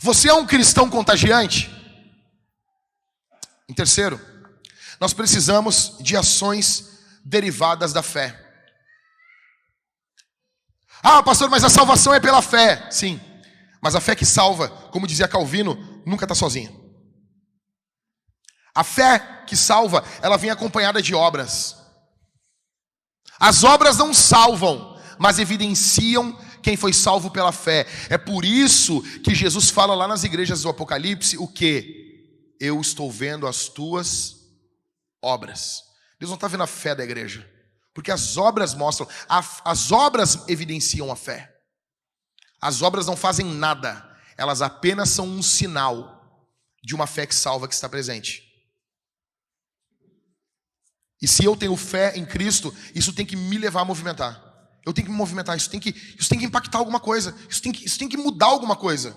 Você 0.00 0.28
é 0.28 0.34
um 0.34 0.46
cristão 0.46 0.88
contagiante. 0.88 1.68
Em 3.68 3.74
terceiro, 3.74 4.20
nós 5.00 5.12
precisamos 5.12 5.96
de 6.00 6.16
ações 6.16 7.00
derivadas 7.24 7.92
da 7.92 8.02
fé. 8.02 8.46
Ah, 11.02 11.22
pastor, 11.22 11.50
mas 11.50 11.64
a 11.64 11.68
salvação 11.68 12.14
é 12.14 12.20
pela 12.20 12.42
fé. 12.42 12.88
Sim, 12.92 13.20
mas 13.80 13.96
a 13.96 14.00
fé 14.00 14.14
que 14.14 14.26
salva, 14.26 14.68
como 14.68 15.06
dizia 15.06 15.26
Calvino, 15.26 15.89
nunca 16.10 16.24
está 16.24 16.34
sozinha. 16.34 16.70
A 18.74 18.84
fé 18.84 19.44
que 19.46 19.56
salva, 19.56 20.04
ela 20.20 20.36
vem 20.36 20.50
acompanhada 20.50 21.00
de 21.00 21.14
obras. 21.14 21.76
As 23.38 23.64
obras 23.64 23.96
não 23.96 24.12
salvam, 24.12 25.00
mas 25.18 25.38
evidenciam 25.38 26.38
quem 26.62 26.76
foi 26.76 26.92
salvo 26.92 27.30
pela 27.30 27.52
fé. 27.52 27.86
É 28.08 28.18
por 28.18 28.44
isso 28.44 29.02
que 29.22 29.34
Jesus 29.34 29.70
fala 29.70 29.94
lá 29.94 30.06
nas 30.06 30.24
igrejas 30.24 30.62
do 30.62 30.68
Apocalipse 30.68 31.38
o 31.38 31.48
que? 31.48 32.56
Eu 32.60 32.80
estou 32.80 33.10
vendo 33.10 33.46
as 33.46 33.68
tuas 33.68 34.36
obras. 35.22 35.82
Deus 36.18 36.28
não 36.28 36.36
está 36.36 36.48
vendo 36.48 36.62
a 36.62 36.66
fé 36.66 36.94
da 36.94 37.02
igreja, 37.02 37.48
porque 37.94 38.10
as 38.10 38.36
obras 38.36 38.74
mostram, 38.74 39.08
as 39.26 39.90
obras 39.90 40.46
evidenciam 40.48 41.10
a 41.10 41.16
fé. 41.16 41.50
As 42.60 42.82
obras 42.82 43.06
não 43.06 43.16
fazem 43.16 43.46
nada, 43.46 44.06
elas 44.40 44.62
apenas 44.62 45.10
são 45.10 45.28
um 45.28 45.42
sinal 45.42 46.18
de 46.82 46.94
uma 46.94 47.06
fé 47.06 47.26
que 47.26 47.34
salva 47.34 47.68
que 47.68 47.74
está 47.74 47.90
presente. 47.90 48.42
E 51.20 51.28
se 51.28 51.44
eu 51.44 51.54
tenho 51.54 51.76
fé 51.76 52.16
em 52.16 52.24
Cristo, 52.24 52.74
isso 52.94 53.12
tem 53.12 53.26
que 53.26 53.36
me 53.36 53.58
levar 53.58 53.82
a 53.82 53.84
movimentar. 53.84 54.42
Eu 54.86 54.94
tenho 54.94 55.04
que 55.04 55.12
me 55.12 55.18
movimentar, 55.18 55.58
isso 55.58 55.68
tem 55.68 55.78
que, 55.78 55.90
isso 56.18 56.26
tem 56.26 56.38
que 56.38 56.46
impactar 56.46 56.78
alguma 56.78 56.98
coisa, 56.98 57.36
isso 57.50 57.60
tem, 57.60 57.70
que, 57.70 57.84
isso 57.84 57.98
tem 57.98 58.08
que 58.08 58.16
mudar 58.16 58.46
alguma 58.46 58.74
coisa. 58.74 59.14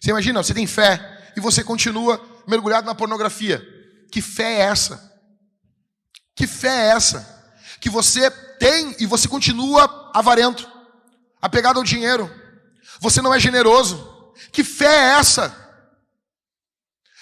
Você 0.00 0.10
imagina, 0.10 0.40
você 0.40 0.54
tem 0.54 0.64
fé 0.64 1.32
e 1.36 1.40
você 1.40 1.64
continua 1.64 2.24
mergulhado 2.46 2.86
na 2.86 2.94
pornografia. 2.94 3.60
Que 4.12 4.22
fé 4.22 4.60
é 4.60 4.60
essa? 4.60 5.12
Que 6.36 6.46
fé 6.46 6.68
é 6.68 6.88
essa? 6.90 7.50
Que 7.80 7.90
você 7.90 8.30
tem 8.30 8.94
e 9.00 9.06
você 9.06 9.26
continua 9.26 10.12
avarento, 10.14 10.70
apegado 11.42 11.78
ao 11.78 11.84
dinheiro. 11.84 12.32
Você 13.00 13.20
não 13.20 13.34
é 13.34 13.40
generoso. 13.40 14.15
Que 14.52 14.64
fé 14.64 14.86
é 14.86 15.18
essa? 15.18 15.54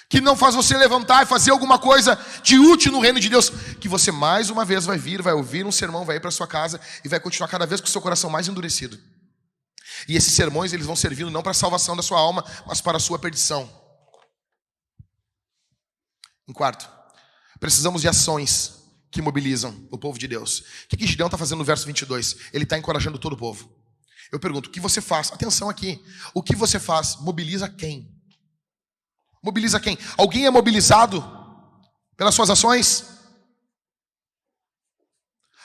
Que 0.09 0.21
não 0.21 0.37
faz 0.37 0.55
você 0.55 0.77
levantar 0.77 1.23
e 1.23 1.27
fazer 1.27 1.51
alguma 1.51 1.79
coisa 1.79 2.19
de 2.43 2.59
útil 2.59 2.93
no 2.93 3.01
reino 3.01 3.19
de 3.19 3.29
Deus. 3.29 3.51
Que 3.81 3.89
você 3.89 4.13
mais 4.13 4.51
uma 4.51 4.65
vez 4.65 4.85
vai 4.85 4.99
vir, 4.99 5.23
vai 5.23 5.33
ouvir 5.33 5.67
um 5.67 5.73
sermão, 5.73 6.05
vai 6.05 6.17
ir 6.17 6.21
para 6.21 6.31
sua 6.31 6.47
casa 6.47 6.81
e 7.05 7.09
vai 7.09 7.19
continuar 7.19 7.49
cada 7.49 7.67
vez 7.67 7.81
com 7.81 7.87
o 7.87 7.91
seu 7.91 8.01
coração 8.01 8.31
mais 8.31 8.49
endurecido. 8.49 8.99
E 10.09 10.17
esses 10.17 10.35
sermões 10.35 10.73
eles 10.73 10.87
vão 10.87 10.97
servindo 10.97 11.31
não 11.31 11.43
para 11.43 11.53
a 11.53 11.55
salvação 11.55 11.97
da 11.97 12.03
sua 12.03 12.19
alma, 12.19 12.45
mas 12.67 12.81
para 12.81 12.97
a 12.97 13.01
sua 13.01 13.19
perdição. 13.19 13.71
Em 16.47 16.53
quarto, 16.53 16.89
precisamos 17.59 18.03
de 18.03 18.09
ações 18.09 18.85
que 19.11 19.23
mobilizam 19.23 19.87
o 19.91 19.97
povo 19.97 20.19
de 20.19 20.29
Deus. 20.29 20.59
O 20.59 20.89
que, 20.89 20.97
que 20.97 21.07
Gideão 21.07 21.29
está 21.29 21.39
fazendo 21.39 21.59
no 21.59 21.65
verso 21.65 21.87
22? 21.87 22.37
Ele 22.53 22.65
está 22.65 22.77
encorajando 22.77 23.19
todo 23.19 23.33
o 23.35 23.37
povo. 23.37 23.73
Eu 24.35 24.41
pergunto, 24.41 24.69
o 24.69 24.73
que 24.73 24.81
você 24.81 25.01
faz? 25.01 25.31
Atenção 25.31 25.71
aqui. 25.71 26.05
O 26.35 26.43
que 26.43 26.57
você 26.57 26.81
faz? 26.81 27.15
Mobiliza 27.21 27.69
quem? 27.69 28.13
Mobiliza 29.41 29.79
quem? 29.79 29.97
Alguém 30.19 30.45
é 30.45 30.51
mobilizado 30.51 31.23
pelas 32.17 32.35
suas 32.35 32.51
ações? 32.51 33.05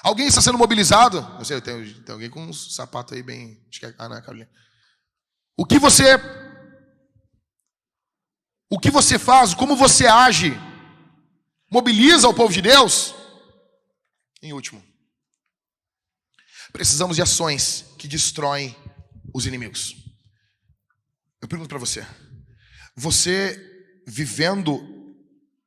Alguém 0.04 0.28
está 0.28 0.40
sendo 0.40 0.60
mobilizado? 0.60 1.18
Eu 1.40 1.46
sei, 1.46 1.60
tem, 1.60 1.96
tem 2.04 2.14
alguém 2.14 2.30
com 2.30 2.44
um 2.44 2.54
sapato 2.54 3.16
aí 3.16 3.24
bem. 3.24 3.60
Acho 3.72 3.80
que 3.80 3.88
é, 3.88 3.96
ah, 3.98 4.08
não, 4.08 4.18
é 4.18 4.22
Carolina. 4.22 4.50
O 5.58 5.66
que 5.66 5.80
você. 5.80 6.06
O 8.70 8.80
que 8.80 8.92
você 8.92 9.18
faz, 9.18 9.56
como 9.56 9.76
você 9.76 10.06
age, 10.06 10.54
mobiliza 11.72 12.30
o 12.30 12.36
povo 12.36 12.54
de 12.54 12.62
Deus? 12.62 13.16
Em 14.44 14.54
último, 14.54 14.84
precisamos 16.72 17.16
de 17.16 17.22
ações 17.22 17.86
que 17.98 18.08
destroem 18.08 18.76
os 19.34 19.46
inimigos. 19.46 19.96
Eu 21.42 21.48
pergunto 21.48 21.70
para 21.70 21.78
você: 21.78 22.06
você 22.96 23.58
vivendo 24.08 24.98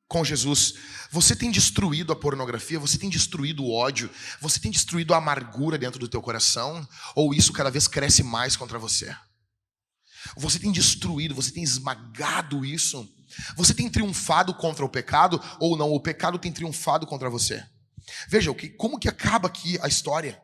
com 0.07 0.23
Jesus, 0.23 0.75
você 1.09 1.35
tem 1.35 1.49
destruído 1.49 2.11
a 2.11 2.15
pornografia, 2.15 2.79
você 2.79 2.97
tem 2.97 3.09
destruído 3.09 3.63
o 3.63 3.73
ódio, 3.73 4.09
você 4.39 4.59
tem 4.59 4.69
destruído 4.69 5.13
a 5.13 5.17
amargura 5.17 5.77
dentro 5.77 5.99
do 5.99 6.07
teu 6.07 6.21
coração, 6.21 6.87
ou 7.15 7.33
isso 7.33 7.51
cada 7.51 7.71
vez 7.71 7.87
cresce 7.87 8.21
mais 8.21 8.55
contra 8.55 8.77
você? 8.77 9.15
Você 10.37 10.59
tem 10.59 10.71
destruído, 10.71 11.35
você 11.35 11.51
tem 11.51 11.63
esmagado 11.63 12.63
isso? 12.63 13.09
Você 13.55 13.73
tem 13.73 13.89
triunfado 13.89 14.53
contra 14.53 14.85
o 14.85 14.89
pecado 14.89 15.41
ou 15.59 15.75
não? 15.75 15.91
O 15.91 15.99
pecado 15.99 16.37
tem 16.37 16.51
triunfado 16.51 17.07
contra 17.07 17.29
você. 17.29 17.65
Veja, 18.27 18.53
como 18.77 18.99
que 18.99 19.09
acaba 19.09 19.47
aqui 19.47 19.79
a 19.81 19.87
história? 19.87 20.41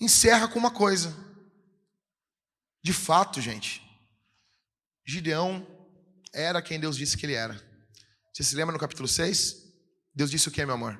Encerra 0.00 0.48
com 0.48 0.58
uma 0.58 0.70
coisa. 0.70 1.14
De 2.82 2.92
fato, 2.92 3.40
gente, 3.40 3.82
Gideão 5.04 5.66
era 6.32 6.62
quem 6.62 6.80
Deus 6.80 6.96
disse 6.96 7.16
que 7.16 7.26
ele 7.26 7.34
era. 7.34 7.54
Você 8.32 8.42
se 8.42 8.54
lembra 8.54 8.72
no 8.72 8.78
capítulo 8.78 9.06
6? 9.06 9.56
Deus 10.14 10.30
disse 10.30 10.48
o 10.48 10.50
que, 10.50 10.64
meu 10.64 10.74
amor? 10.74 10.98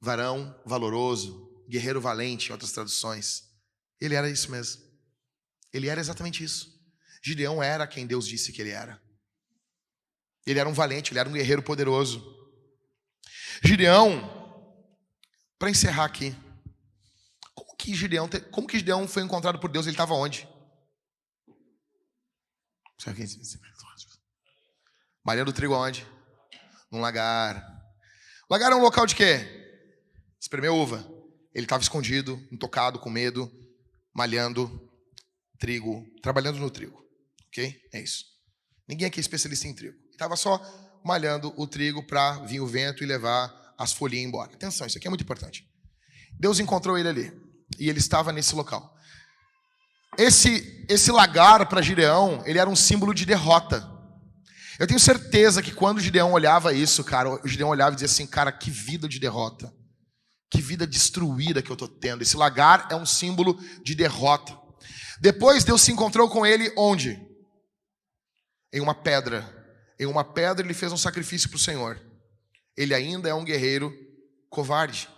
Varão 0.00 0.58
valoroso, 0.64 1.64
guerreiro 1.68 2.00
valente, 2.00 2.48
em 2.48 2.52
outras 2.52 2.72
traduções. 2.72 3.44
Ele 4.00 4.14
era 4.14 4.30
isso 4.30 4.50
mesmo. 4.50 4.82
Ele 5.72 5.88
era 5.88 6.00
exatamente 6.00 6.42
isso. 6.42 6.74
Gideão 7.22 7.62
era 7.62 7.86
quem 7.86 8.06
Deus 8.06 8.26
disse 8.26 8.52
que 8.52 8.62
ele 8.62 8.70
era. 8.70 9.02
Ele 10.46 10.60
era 10.60 10.68
um 10.68 10.72
valente, 10.72 11.12
ele 11.12 11.18
era 11.18 11.28
um 11.28 11.32
guerreiro 11.32 11.62
poderoso. 11.62 12.34
Gideão 13.64 14.34
Para 15.58 15.70
encerrar 15.70 16.04
aqui, 16.04 16.36
que 17.78 17.94
Gideão, 17.94 18.28
como 18.50 18.66
que 18.66 18.78
Gideão 18.78 19.06
foi 19.06 19.22
encontrado 19.22 19.58
por 19.58 19.70
Deus? 19.70 19.86
Ele 19.86 19.94
estava 19.94 20.14
onde? 20.14 20.48
Malhando 25.24 25.52
trigo 25.52 25.74
aonde? 25.74 26.06
Num 26.90 27.00
lagar. 27.00 27.64
Lagar 28.50 28.72
é 28.72 28.74
um 28.74 28.80
local 28.80 29.06
de 29.06 29.14
quê? 29.14 29.40
Espremer 30.40 30.72
uva. 30.72 31.06
Ele 31.54 31.64
estava 31.64 31.82
escondido, 31.82 32.40
intocado, 32.50 32.98
com 32.98 33.10
medo, 33.10 33.50
malhando 34.14 34.90
trigo, 35.58 36.04
trabalhando 36.22 36.58
no 36.58 36.70
trigo. 36.70 37.02
Ok? 37.48 37.80
É 37.92 38.00
isso. 38.00 38.24
Ninguém 38.88 39.06
aqui 39.06 39.18
é 39.18 39.22
especialista 39.22 39.66
em 39.66 39.74
trigo. 39.74 39.96
Estava 40.10 40.36
só 40.36 40.58
malhando 41.04 41.52
o 41.56 41.66
trigo 41.66 42.02
para 42.06 42.38
vir 42.44 42.60
o 42.60 42.66
vento 42.66 43.02
e 43.02 43.06
levar 43.06 43.74
as 43.78 43.92
folhinhas 43.92 44.28
embora. 44.28 44.54
Atenção, 44.54 44.86
isso 44.86 44.96
aqui 44.96 45.06
é 45.06 45.10
muito 45.10 45.24
importante. 45.24 45.68
Deus 46.38 46.60
encontrou 46.60 46.96
ele 46.96 47.08
ali 47.08 47.45
e 47.78 47.88
ele 47.88 47.98
estava 47.98 48.32
nesse 48.32 48.54
local. 48.54 48.94
Esse 50.18 50.76
esse 50.88 51.10
lagar 51.10 51.66
para 51.66 51.82
Gideão, 51.82 52.42
ele 52.46 52.58
era 52.58 52.70
um 52.70 52.76
símbolo 52.76 53.12
de 53.12 53.26
derrota. 53.26 53.86
Eu 54.78 54.86
tenho 54.86 55.00
certeza 55.00 55.62
que 55.62 55.72
quando 55.72 56.00
Gideão 56.00 56.32
olhava 56.32 56.72
isso, 56.72 57.02
cara, 57.02 57.30
o 57.30 57.48
Gideão 57.48 57.70
olhava 57.70 57.92
e 57.92 57.96
dizia 57.96 58.06
assim, 58.06 58.26
cara, 58.26 58.52
que 58.52 58.70
vida 58.70 59.08
de 59.08 59.18
derrota. 59.18 59.72
Que 60.50 60.60
vida 60.60 60.86
destruída 60.86 61.62
que 61.62 61.70
eu 61.70 61.74
estou 61.74 61.88
tendo. 61.88 62.22
Esse 62.22 62.36
lagar 62.36 62.86
é 62.90 62.94
um 62.94 63.06
símbolo 63.06 63.58
de 63.82 63.94
derrota. 63.94 64.56
Depois 65.20 65.64
Deus 65.64 65.82
se 65.82 65.90
encontrou 65.90 66.28
com 66.28 66.46
ele 66.46 66.72
onde? 66.76 67.20
Em 68.72 68.80
uma 68.80 68.94
pedra. 68.94 69.52
Em 69.98 70.06
uma 70.06 70.22
pedra 70.22 70.64
ele 70.64 70.74
fez 70.74 70.92
um 70.92 70.96
sacrifício 70.96 71.48
para 71.48 71.56
o 71.56 71.60
Senhor. 71.60 72.00
Ele 72.76 72.94
ainda 72.94 73.28
é 73.28 73.34
um 73.34 73.44
guerreiro 73.44 73.92
covarde. 74.50 75.08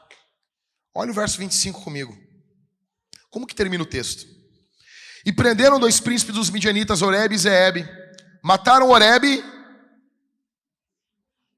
Olha 0.95 1.11
o 1.11 1.15
verso 1.15 1.39
25 1.39 1.83
comigo. 1.83 2.17
Como 3.31 3.47
que 3.47 3.55
termina 3.55 3.83
o 3.83 3.87
texto? 3.87 4.27
E 5.25 5.33
prenderam 5.33 5.79
dois 5.79 6.01
príncipes 6.01 6.35
dos 6.35 6.51
midianitas, 6.51 7.03
Oreb 7.03 7.35
e 7.35 7.39
Zeeb. 7.39 7.87
Mataram 8.43 8.89
Oreb 8.89 9.45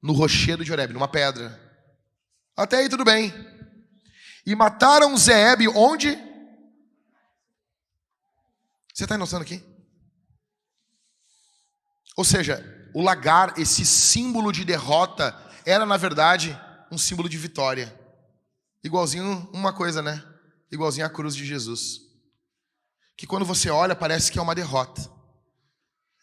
no 0.02 0.12
rochedo 0.12 0.64
de 0.64 0.72
Oreb, 0.72 0.92
numa 0.92 1.08
pedra. 1.08 1.58
Até 2.56 2.78
aí 2.78 2.88
tudo 2.88 3.04
bem. 3.04 3.32
E 4.44 4.54
mataram 4.54 5.16
Zeeb 5.16 5.68
onde? 5.74 6.18
Você 8.92 9.04
está 9.04 9.16
notando 9.16 9.42
aqui? 9.42 9.62
Ou 12.16 12.24
seja, 12.24 12.62
o 12.94 13.02
lagar, 13.02 13.58
esse 13.58 13.86
símbolo 13.86 14.52
de 14.52 14.64
derrota, 14.64 15.34
era 15.64 15.86
na 15.86 15.96
verdade 15.96 16.58
um 16.90 16.98
símbolo 16.98 17.28
de 17.28 17.38
vitória. 17.38 17.98
Igualzinho 18.82 19.48
uma 19.52 19.72
coisa, 19.72 20.02
né? 20.02 20.22
Igualzinho 20.70 21.06
a 21.06 21.10
cruz 21.10 21.34
de 21.34 21.44
Jesus. 21.44 22.00
Que 23.16 23.26
quando 23.26 23.44
você 23.44 23.70
olha, 23.70 23.94
parece 23.94 24.30
que 24.30 24.38
é 24.38 24.42
uma 24.42 24.54
derrota. 24.54 25.10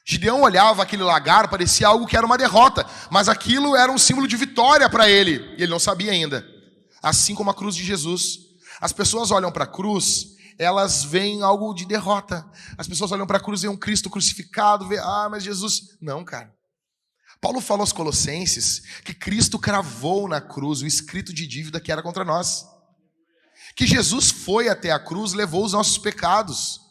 Gideão 0.05 0.41
olhava 0.41 0.81
aquele 0.81 1.03
lagar, 1.03 1.49
parecia 1.49 1.87
algo 1.87 2.07
que 2.07 2.15
era 2.15 2.25
uma 2.25 2.37
derrota, 2.37 2.85
mas 3.11 3.27
aquilo 3.27 3.75
era 3.75 3.91
um 3.91 3.97
símbolo 3.97 4.25
de 4.25 4.37
vitória 4.37 4.89
para 4.89 5.09
ele, 5.09 5.33
e 5.57 5.63
ele 5.63 5.67
não 5.67 5.79
sabia 5.79 6.13
ainda. 6.13 6.47
Assim 7.03 7.35
como 7.35 7.49
a 7.49 7.53
cruz 7.53 7.75
de 7.75 7.83
Jesus. 7.83 8.39
As 8.79 8.93
pessoas 8.93 9.31
olham 9.31 9.51
para 9.51 9.65
a 9.65 9.67
cruz, 9.67 10.37
elas 10.57 11.03
veem 11.03 11.43
algo 11.43 11.73
de 11.73 11.85
derrota. 11.85 12.49
As 12.77 12.87
pessoas 12.87 13.11
olham 13.11 13.27
para 13.27 13.37
a 13.37 13.41
cruz 13.41 13.63
e 13.63 13.67
um 13.67 13.75
Cristo 13.75 14.09
crucificado, 14.09 14.87
vê, 14.87 14.97
ah, 14.97 15.27
mas 15.29 15.43
Jesus. 15.43 15.97
Não, 16.01 16.23
cara. 16.23 16.55
Paulo 17.41 17.59
falou 17.59 17.81
aos 17.81 17.91
Colossenses 17.91 18.81
que 19.03 19.13
Cristo 19.13 19.59
cravou 19.59 20.27
na 20.27 20.41
cruz 20.41 20.81
o 20.81 20.87
escrito 20.87 21.33
de 21.33 21.45
dívida 21.45 21.79
que 21.79 21.91
era 21.91 22.01
contra 22.01 22.23
nós. 22.23 22.65
Que 23.77 23.87
Jesus 23.87 24.29
foi 24.29 24.67
até 24.67 24.91
a 24.91 24.99
cruz, 24.99 25.31
levou 25.31 25.63
os 25.63 25.71
nossos 25.71 25.97
pecados. 25.97 26.81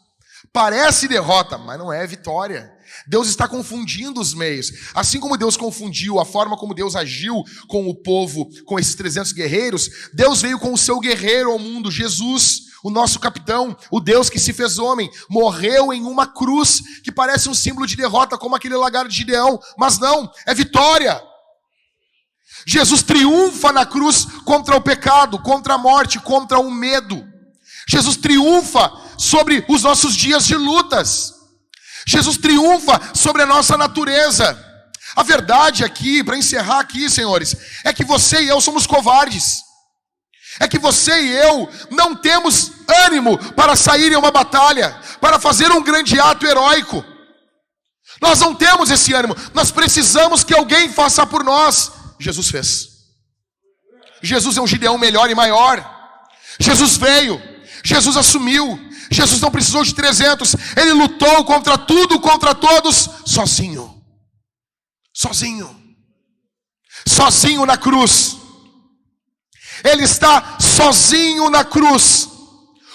Parece 0.51 1.07
derrota, 1.07 1.57
mas 1.57 1.77
não 1.77 1.93
é 1.93 2.07
vitória. 2.07 2.71
Deus 3.05 3.27
está 3.27 3.47
confundindo 3.47 4.19
os 4.19 4.33
meios. 4.33 4.71
Assim 4.95 5.19
como 5.19 5.37
Deus 5.37 5.55
confundiu 5.55 6.19
a 6.19 6.25
forma 6.25 6.57
como 6.57 6.73
Deus 6.73 6.95
agiu 6.95 7.43
com 7.67 7.87
o 7.87 7.93
povo, 7.93 8.49
com 8.65 8.79
esses 8.79 8.95
300 8.95 9.33
guerreiros, 9.33 10.09
Deus 10.13 10.41
veio 10.41 10.57
com 10.57 10.73
o 10.73 10.77
seu 10.77 10.99
guerreiro 10.99 11.51
ao 11.51 11.59
mundo, 11.59 11.91
Jesus 11.91 12.67
o 12.83 12.89
nosso 12.89 13.19
capitão, 13.19 13.75
o 13.91 13.99
Deus 13.99 14.29
que 14.29 14.39
se 14.39 14.53
fez 14.53 14.77
homem, 14.77 15.09
morreu 15.29 15.91
em 15.91 16.05
uma 16.05 16.25
cruz 16.25 17.01
que 17.03 17.11
parece 17.11 17.49
um 17.49 17.53
símbolo 17.53 17.85
de 17.85 17.97
derrota, 17.97 18.37
como 18.37 18.55
aquele 18.55 18.77
lagar 18.77 19.07
de 19.07 19.15
Gideão, 19.15 19.59
mas 19.77 19.99
não, 19.99 20.31
é 20.45 20.53
vitória. 20.53 21.21
Jesus 22.67 23.01
triunfa 23.01 23.71
na 23.71 23.85
cruz 23.85 24.27
contra 24.43 24.75
o 24.75 24.81
pecado, 24.81 25.39
contra 25.39 25.75
a 25.75 25.77
morte, 25.77 26.19
contra 26.19 26.59
o 26.59 26.69
medo. 26.69 27.25
Jesus 27.87 28.17
triunfa 28.17 28.91
sobre 29.17 29.63
os 29.69 29.83
nossos 29.83 30.13
dias 30.13 30.45
de 30.45 30.55
lutas. 30.55 31.33
Jesus 32.05 32.35
triunfa 32.37 32.99
sobre 33.13 33.43
a 33.43 33.45
nossa 33.45 33.77
natureza. 33.77 34.65
A 35.15 35.23
verdade 35.23 35.85
aqui, 35.85 36.21
para 36.21 36.37
encerrar 36.37 36.81
aqui, 36.81 37.09
senhores, 37.09 37.55
é 37.85 37.93
que 37.93 38.03
você 38.03 38.43
e 38.43 38.49
eu 38.49 38.59
somos 38.59 38.85
covardes. 38.85 39.63
É 40.59 40.67
que 40.67 40.77
você 40.77 41.21
e 41.21 41.31
eu 41.37 41.69
não 41.89 42.15
temos 42.15 42.73
ânimo 43.05 43.37
para 43.53 43.77
sair 43.77 44.11
em 44.11 44.17
uma 44.17 44.31
batalha, 44.31 44.99
para 45.21 45.39
fazer 45.39 45.71
um 45.71 45.81
grande 45.81 46.19
ato 46.19 46.45
heróico. 46.45 47.03
Nós 48.21 48.41
não 48.41 48.53
temos 48.53 48.89
esse 48.89 49.13
ânimo, 49.13 49.37
nós 49.53 49.71
precisamos 49.71 50.43
que 50.43 50.53
alguém 50.53 50.91
faça 50.91 51.25
por 51.25 51.45
nós. 51.45 51.96
Jesus 52.19 52.49
fez. 52.49 52.97
Jesus 54.21 54.57
é 54.57 54.61
um 54.61 54.67
Gideão 54.67 54.97
melhor 54.97 55.29
e 55.29 55.35
maior. 55.35 55.97
Jesus 56.59 56.97
veio, 56.97 57.41
Jesus 57.83 58.17
assumiu, 58.17 58.79
Jesus 59.11 59.39
não 59.41 59.51
precisou 59.51 59.83
de 59.83 59.93
300, 59.93 60.55
ele 60.75 60.93
lutou 60.93 61.45
contra 61.45 61.77
tudo, 61.77 62.19
contra 62.19 62.55
todos, 62.55 63.09
sozinho. 63.25 64.03
Sozinho. 65.13 65.75
Sozinho 67.07 67.65
na 67.65 67.77
cruz. 67.77 68.37
Ele 69.83 70.03
está 70.03 70.57
sozinho 70.59 71.49
na 71.49 71.63
cruz. 71.63 72.29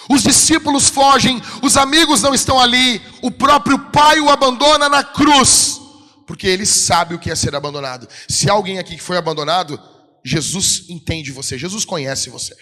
Os 0.09 0.21
discípulos 0.21 0.89
fogem, 0.89 1.41
os 1.61 1.77
amigos 1.77 2.21
não 2.21 2.33
estão 2.33 2.59
ali, 2.59 3.01
o 3.21 3.31
próprio 3.31 3.79
pai 3.89 4.19
o 4.19 4.29
abandona 4.29 4.89
na 4.89 5.03
cruz, 5.03 5.79
porque 6.25 6.47
ele 6.47 6.65
sabe 6.65 7.13
o 7.13 7.19
que 7.19 7.31
é 7.31 7.35
ser 7.35 7.55
abandonado. 7.55 8.07
Se 8.27 8.49
alguém 8.49 8.79
aqui 8.79 8.95
que 8.95 9.01
foi 9.01 9.17
abandonado, 9.17 9.79
Jesus 10.23 10.85
entende 10.89 11.31
você, 11.31 11.57
Jesus 11.57 11.85
conhece 11.85 12.29
você. 12.29 12.55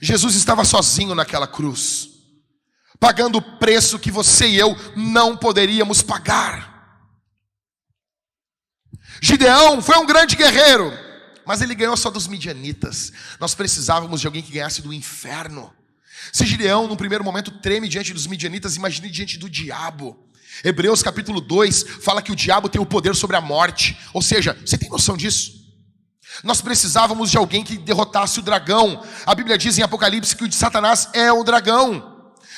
Jesus 0.00 0.34
estava 0.34 0.64
sozinho 0.64 1.14
naquela 1.14 1.46
cruz, 1.46 2.08
pagando 2.98 3.38
o 3.38 3.58
preço 3.58 3.98
que 3.98 4.10
você 4.10 4.48
e 4.48 4.58
eu 4.58 4.74
não 4.96 5.36
poderíamos 5.36 6.02
pagar. 6.02 6.74
Gideão 9.20 9.80
foi 9.80 9.96
um 9.96 10.06
grande 10.06 10.36
guerreiro, 10.36 10.92
mas 11.46 11.62
ele 11.62 11.74
ganhou 11.74 11.96
só 11.96 12.10
dos 12.10 12.26
midianitas. 12.26 13.12
Nós 13.38 13.54
precisávamos 13.54 14.20
de 14.20 14.26
alguém 14.26 14.42
que 14.42 14.52
ganhasse 14.52 14.82
do 14.82 14.92
inferno. 14.92 15.72
Se 16.32 16.44
Gideão, 16.46 16.88
no 16.88 16.96
primeiro 16.96 17.22
momento, 17.22 17.50
treme 17.60 17.88
diante 17.88 18.12
dos 18.12 18.26
midianitas, 18.26 18.76
imagine 18.76 19.10
diante 19.10 19.38
do 19.38 19.48
diabo. 19.48 20.23
Hebreus 20.62 21.02
capítulo 21.02 21.40
2 21.40 21.84
fala 22.00 22.22
que 22.22 22.32
o 22.32 22.36
diabo 22.36 22.68
tem 22.68 22.80
o 22.80 22.86
poder 22.86 23.14
sobre 23.16 23.36
a 23.36 23.40
morte. 23.40 23.98
Ou 24.12 24.22
seja, 24.22 24.56
você 24.64 24.76
tem 24.76 24.88
noção 24.88 25.16
disso? 25.16 25.64
Nós 26.42 26.60
precisávamos 26.60 27.30
de 27.30 27.36
alguém 27.36 27.64
que 27.64 27.78
derrotasse 27.78 28.38
o 28.38 28.42
dragão. 28.42 29.02
A 29.24 29.34
Bíblia 29.34 29.56
diz 29.56 29.78
em 29.78 29.82
Apocalipse 29.82 30.36
que 30.36 30.44
o 30.44 30.48
de 30.48 30.54
Satanás 30.54 31.08
é 31.12 31.32
o 31.32 31.44
dragão. 31.44 32.12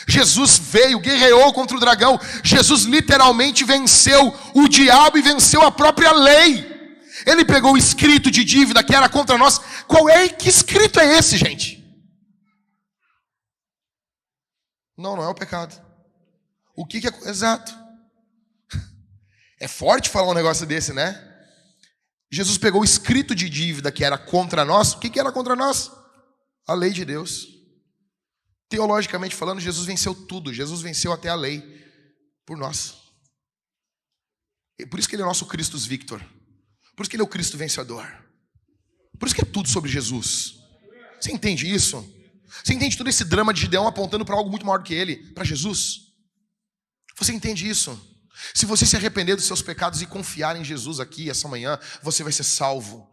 Jesus 0.08 0.58
veio, 0.58 1.00
guerreou 1.00 1.52
contra 1.52 1.76
o 1.76 1.80
dragão. 1.80 2.18
Jesus 2.42 2.82
literalmente 2.82 3.64
venceu 3.64 4.34
o 4.54 4.68
diabo 4.68 5.18
e 5.18 5.22
venceu 5.22 5.62
a 5.62 5.70
própria 5.70 6.12
lei. 6.12 6.74
Ele 7.26 7.44
pegou 7.44 7.72
o 7.72 7.78
escrito 7.78 8.30
de 8.30 8.44
dívida 8.44 8.84
que 8.84 8.94
era 8.94 9.08
contra 9.08 9.38
nós. 9.38 9.58
Qual 9.86 10.08
é? 10.08 10.28
Que 10.28 10.48
escrito 10.48 11.00
é 11.00 11.18
esse, 11.18 11.36
gente? 11.36 11.84
Não, 14.96 15.16
não 15.16 15.24
é 15.24 15.28
o 15.28 15.34
pecado. 15.34 15.74
O 16.74 16.86
que, 16.86 17.00
que 17.00 17.08
é. 17.08 17.28
Exato. 17.28 17.85
É 19.58 19.66
forte 19.66 20.10
falar 20.10 20.30
um 20.30 20.34
negócio 20.34 20.66
desse, 20.66 20.92
né? 20.92 21.22
Jesus 22.30 22.58
pegou 22.58 22.80
o 22.80 22.84
escrito 22.84 23.34
de 23.34 23.48
dívida 23.48 23.92
que 23.92 24.04
era 24.04 24.18
contra 24.18 24.64
nós. 24.64 24.92
O 24.92 24.98
que, 24.98 25.08
que 25.08 25.20
era 25.20 25.32
contra 25.32 25.56
nós? 25.56 25.90
A 26.66 26.74
lei 26.74 26.92
de 26.92 27.04
Deus. 27.04 27.48
Teologicamente 28.68 29.34
falando, 29.34 29.60
Jesus 29.60 29.86
venceu 29.86 30.14
tudo. 30.14 30.52
Jesus 30.52 30.82
venceu 30.82 31.12
até 31.12 31.28
a 31.28 31.34
lei 31.34 31.62
por 32.44 32.56
nós. 32.56 32.96
E 34.78 34.84
por 34.84 34.98
isso 34.98 35.08
que 35.08 35.14
ele 35.14 35.22
é 35.22 35.24
o 35.24 35.28
nosso 35.28 35.46
Cristo 35.46 35.78
Victor. 35.78 36.20
Por 36.94 37.02
isso 37.02 37.10
que 37.10 37.16
ele 37.16 37.22
é 37.22 37.24
o 37.24 37.28
Cristo 37.28 37.56
vencedor. 37.56 38.06
Por 39.18 39.26
isso 39.26 39.34
que 39.34 39.42
é 39.42 39.44
tudo 39.44 39.68
sobre 39.68 39.90
Jesus. 39.90 40.56
Você 41.20 41.32
entende 41.32 41.72
isso? 41.72 42.04
Você 42.62 42.74
entende 42.74 42.96
todo 42.96 43.08
esse 43.08 43.24
drama 43.24 43.54
de 43.54 43.62
Gideão 43.62 43.86
apontando 43.86 44.24
para 44.24 44.34
algo 44.34 44.50
muito 44.50 44.66
maior 44.66 44.82
que 44.82 44.94
ele, 44.94 45.32
para 45.32 45.44
Jesus? 45.44 46.12
Você 47.16 47.32
entende 47.32 47.68
isso? 47.68 48.15
Se 48.54 48.66
você 48.66 48.84
se 48.84 48.96
arrepender 48.96 49.36
dos 49.36 49.46
seus 49.46 49.62
pecados 49.62 50.02
e 50.02 50.06
confiar 50.06 50.56
em 50.56 50.64
Jesus 50.64 51.00
aqui 51.00 51.30
essa 51.30 51.48
manhã, 51.48 51.78
você 52.02 52.22
vai 52.22 52.32
ser 52.32 52.44
salvo. 52.44 53.08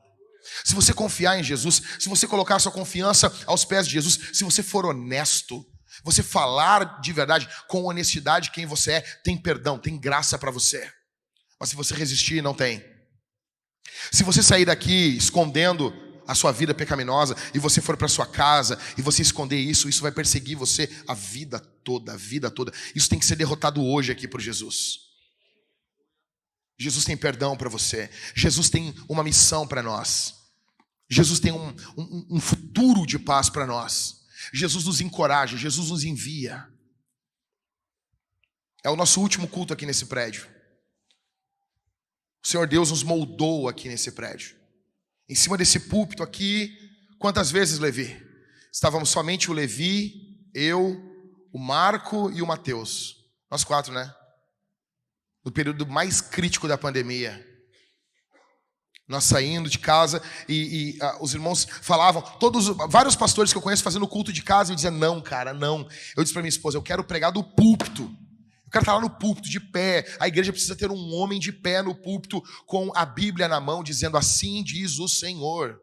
se 0.65 0.75
você 0.75 0.93
confiar 0.93 1.39
em 1.39 1.43
Jesus, 1.43 1.81
se 1.97 2.09
você 2.09 2.27
colocar 2.27 2.59
sua 2.59 2.71
confiança 2.71 3.33
aos 3.45 3.63
pés 3.63 3.87
de 3.87 3.93
Jesus, 3.93 4.19
se 4.33 4.43
você 4.43 4.61
for 4.61 4.85
honesto, 4.85 5.65
você 6.03 6.21
falar 6.21 6.99
de 7.01 7.13
verdade, 7.13 7.47
com 7.67 7.85
honestidade 7.85 8.51
quem 8.51 8.65
você 8.65 8.93
é, 8.93 9.01
tem 9.23 9.37
perdão, 9.37 9.77
tem 9.77 9.97
graça 9.97 10.37
para 10.37 10.51
você. 10.51 10.91
Mas 11.59 11.69
se 11.69 11.75
você 11.75 11.93
resistir, 11.93 12.41
não 12.41 12.53
tem. 12.53 12.83
Se 14.11 14.23
você 14.23 14.43
sair 14.43 14.65
daqui 14.65 15.15
escondendo 15.15 15.93
a 16.27 16.33
sua 16.33 16.51
vida 16.51 16.73
pecaminosa 16.73 17.35
e 17.53 17.59
você 17.59 17.81
for 17.81 17.97
para 17.97 18.07
sua 18.07 18.25
casa 18.25 18.77
e 18.97 19.01
você 19.01 19.21
esconder 19.21 19.57
isso, 19.57 19.87
isso 19.87 20.01
vai 20.01 20.11
perseguir 20.11 20.57
você 20.57 20.89
a 21.07 21.13
vida 21.13 21.59
toda, 21.59 22.13
a 22.13 22.17
vida 22.17 22.49
toda. 22.49 22.73
Isso 22.95 23.09
tem 23.09 23.19
que 23.19 23.25
ser 23.25 23.35
derrotado 23.35 23.83
hoje 23.83 24.11
aqui 24.11 24.27
por 24.27 24.41
Jesus. 24.41 25.02
Jesus 26.77 27.05
tem 27.05 27.15
perdão 27.15 27.55
para 27.55 27.69
você. 27.69 28.09
Jesus 28.35 28.69
tem 28.69 28.93
uma 29.07 29.23
missão 29.23 29.67
para 29.67 29.83
nós. 29.83 30.35
Jesus 31.09 31.39
tem 31.39 31.51
um, 31.51 31.69
um, 31.97 32.27
um 32.31 32.39
futuro 32.39 33.05
de 33.05 33.19
paz 33.19 33.49
para 33.49 33.67
nós. 33.67 34.23
Jesus 34.51 34.85
nos 34.85 34.99
encoraja, 34.99 35.57
Jesus 35.57 35.89
nos 35.89 36.03
envia. 36.03 36.67
É 38.83 38.89
o 38.89 38.95
nosso 38.95 39.21
último 39.21 39.47
culto 39.47 39.73
aqui 39.73 39.85
nesse 39.85 40.07
prédio. 40.07 40.47
O 42.43 42.47
Senhor 42.47 42.67
Deus 42.67 42.89
nos 42.89 43.03
moldou 43.03 43.69
aqui 43.69 43.87
nesse 43.87 44.11
prédio. 44.11 44.57
Em 45.29 45.35
cima 45.35 45.57
desse 45.57 45.79
púlpito 45.79 46.21
aqui, 46.21 46.77
quantas 47.17 47.49
vezes, 47.49 47.79
Levi? 47.79 48.21
Estávamos 48.71 49.09
somente 49.09 49.49
o 49.49 49.53
Levi, 49.53 50.37
eu, 50.53 51.01
o 51.53 51.59
Marco 51.59 52.29
e 52.31 52.41
o 52.41 52.47
Mateus. 52.47 53.15
Nós 53.49 53.63
quatro, 53.63 53.93
né? 53.93 54.13
No 55.43 55.51
período 55.51 55.85
mais 55.85 56.21
crítico 56.21 56.67
da 56.67 56.77
pandemia. 56.77 57.45
Nós 59.07 59.25
saindo 59.25 59.69
de 59.69 59.77
casa 59.79 60.21
e, 60.47 60.95
e 60.97 61.03
uh, 61.03 61.23
os 61.23 61.33
irmãos 61.33 61.67
falavam, 61.81 62.21
todos, 62.21 62.67
vários 62.89 63.15
pastores 63.15 63.51
que 63.51 63.57
eu 63.57 63.61
conheço 63.61 63.83
fazendo 63.83 64.07
culto 64.07 64.31
de 64.31 64.41
casa, 64.41 64.71
e 64.71 64.75
diziam, 64.75 64.93
não, 64.93 65.21
cara, 65.21 65.53
não. 65.53 65.87
Eu 66.15 66.23
disse 66.23 66.31
para 66.33 66.41
minha 66.41 66.49
esposa, 66.49 66.77
eu 66.77 66.81
quero 66.81 67.03
pregar 67.03 67.31
do 67.31 67.43
púlpito. 67.43 68.03
Eu 68.03 68.71
quero 68.71 68.83
estar 68.83 68.95
lá 68.95 69.01
no 69.01 69.09
púlpito, 69.09 69.49
de 69.49 69.59
pé. 69.59 70.05
A 70.19 70.27
igreja 70.27 70.53
precisa 70.53 70.75
ter 70.75 70.89
um 70.89 71.13
homem 71.15 71.37
de 71.37 71.51
pé 71.51 71.81
no 71.81 71.93
púlpito, 71.93 72.41
com 72.65 72.91
a 72.95 73.05
Bíblia 73.05 73.49
na 73.49 73.59
mão, 73.59 73.83
dizendo, 73.83 74.17
assim 74.17 74.63
diz 74.63 74.97
o 74.99 75.07
Senhor. 75.07 75.77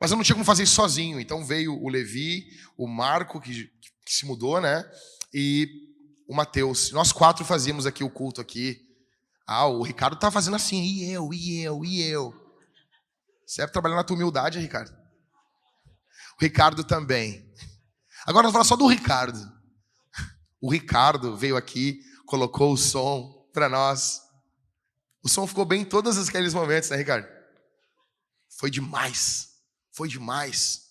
Mas 0.00 0.10
eu 0.10 0.16
não 0.16 0.24
tinha 0.24 0.34
como 0.34 0.44
fazer 0.44 0.62
isso 0.62 0.74
sozinho. 0.74 1.20
Então 1.20 1.44
veio 1.44 1.74
o 1.74 1.88
Levi, 1.90 2.46
o 2.76 2.88
Marco, 2.88 3.38
que, 3.38 3.66
que 4.06 4.14
se 4.14 4.24
mudou, 4.24 4.62
né? 4.62 4.82
E 5.32 5.68
o 6.30 6.34
Mateus. 6.34 6.92
Nós 6.92 7.10
quatro 7.10 7.44
fazíamos 7.44 7.86
aqui 7.86 8.04
o 8.04 8.08
culto 8.08 8.40
aqui. 8.40 8.80
Ah, 9.44 9.66
o 9.66 9.82
Ricardo 9.82 10.16
tá 10.16 10.30
fazendo 10.30 10.54
assim, 10.54 10.80
e 10.80 11.10
eu, 11.10 11.34
e 11.34 11.60
eu, 11.60 11.84
e 11.84 12.02
eu. 12.02 12.32
Você 13.44 13.62
deve 13.62 13.72
trabalhar 13.72 13.96
na 13.96 14.04
tua 14.04 14.14
humildade, 14.14 14.60
Ricardo. 14.60 14.96
O 16.40 16.40
Ricardo 16.40 16.84
também. 16.84 17.52
Agora 18.24 18.44
vamos 18.44 18.52
falar 18.52 18.64
só 18.64 18.76
do 18.76 18.86
Ricardo. 18.86 19.52
O 20.60 20.70
Ricardo 20.70 21.36
veio 21.36 21.56
aqui, 21.56 22.00
colocou 22.26 22.72
o 22.74 22.76
som 22.76 23.50
para 23.52 23.68
nós. 23.68 24.22
O 25.24 25.28
som 25.28 25.48
ficou 25.48 25.64
bem 25.64 25.82
em 25.82 25.84
todos 25.84 26.16
aqueles 26.16 26.54
momentos, 26.54 26.90
né, 26.90 26.96
Ricardo? 26.96 27.26
Foi 28.56 28.70
demais. 28.70 29.48
Foi 29.90 30.08
demais. 30.08 30.82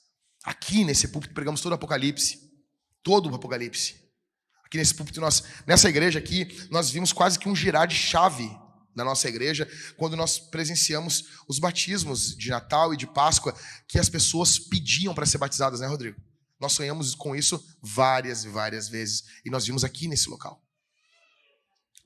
Aqui 0.43 0.83
nesse 0.83 1.07
púlpito 1.07 1.33
pregamos 1.33 1.61
todo 1.61 1.71
o 1.71 1.75
Apocalipse. 1.75 2.41
Todo 3.01 3.31
o 3.31 3.35
Apocalipse. 3.35 3.98
Aqui 4.69 4.77
nesse 4.77 4.93
púlpito, 4.93 5.19
nós, 5.19 5.43
nessa 5.65 5.89
igreja 5.89 6.19
aqui, 6.19 6.67
nós 6.69 6.91
vimos 6.91 7.11
quase 7.11 7.39
que 7.39 7.49
um 7.49 7.55
girar 7.55 7.87
de 7.87 7.95
chave 7.95 8.55
na 8.95 9.03
nossa 9.03 9.27
igreja, 9.27 9.67
quando 9.97 10.15
nós 10.15 10.37
presenciamos 10.37 11.25
os 11.47 11.57
batismos 11.57 12.37
de 12.37 12.51
Natal 12.51 12.93
e 12.93 12.97
de 12.97 13.07
Páscoa, 13.07 13.57
que 13.87 13.97
as 13.97 14.09
pessoas 14.09 14.59
pediam 14.59 15.15
para 15.15 15.25
ser 15.25 15.39
batizadas, 15.39 15.79
né, 15.79 15.87
Rodrigo? 15.87 16.21
Nós 16.61 16.73
sonhamos 16.73 17.15
com 17.15 17.35
isso 17.35 17.65
várias 17.81 18.43
e 18.43 18.47
várias 18.47 18.87
vezes, 18.87 19.23
e 19.43 19.49
nós 19.49 19.65
vimos 19.65 19.83
aqui 19.83 20.07
nesse 20.07 20.29
local. 20.29 20.63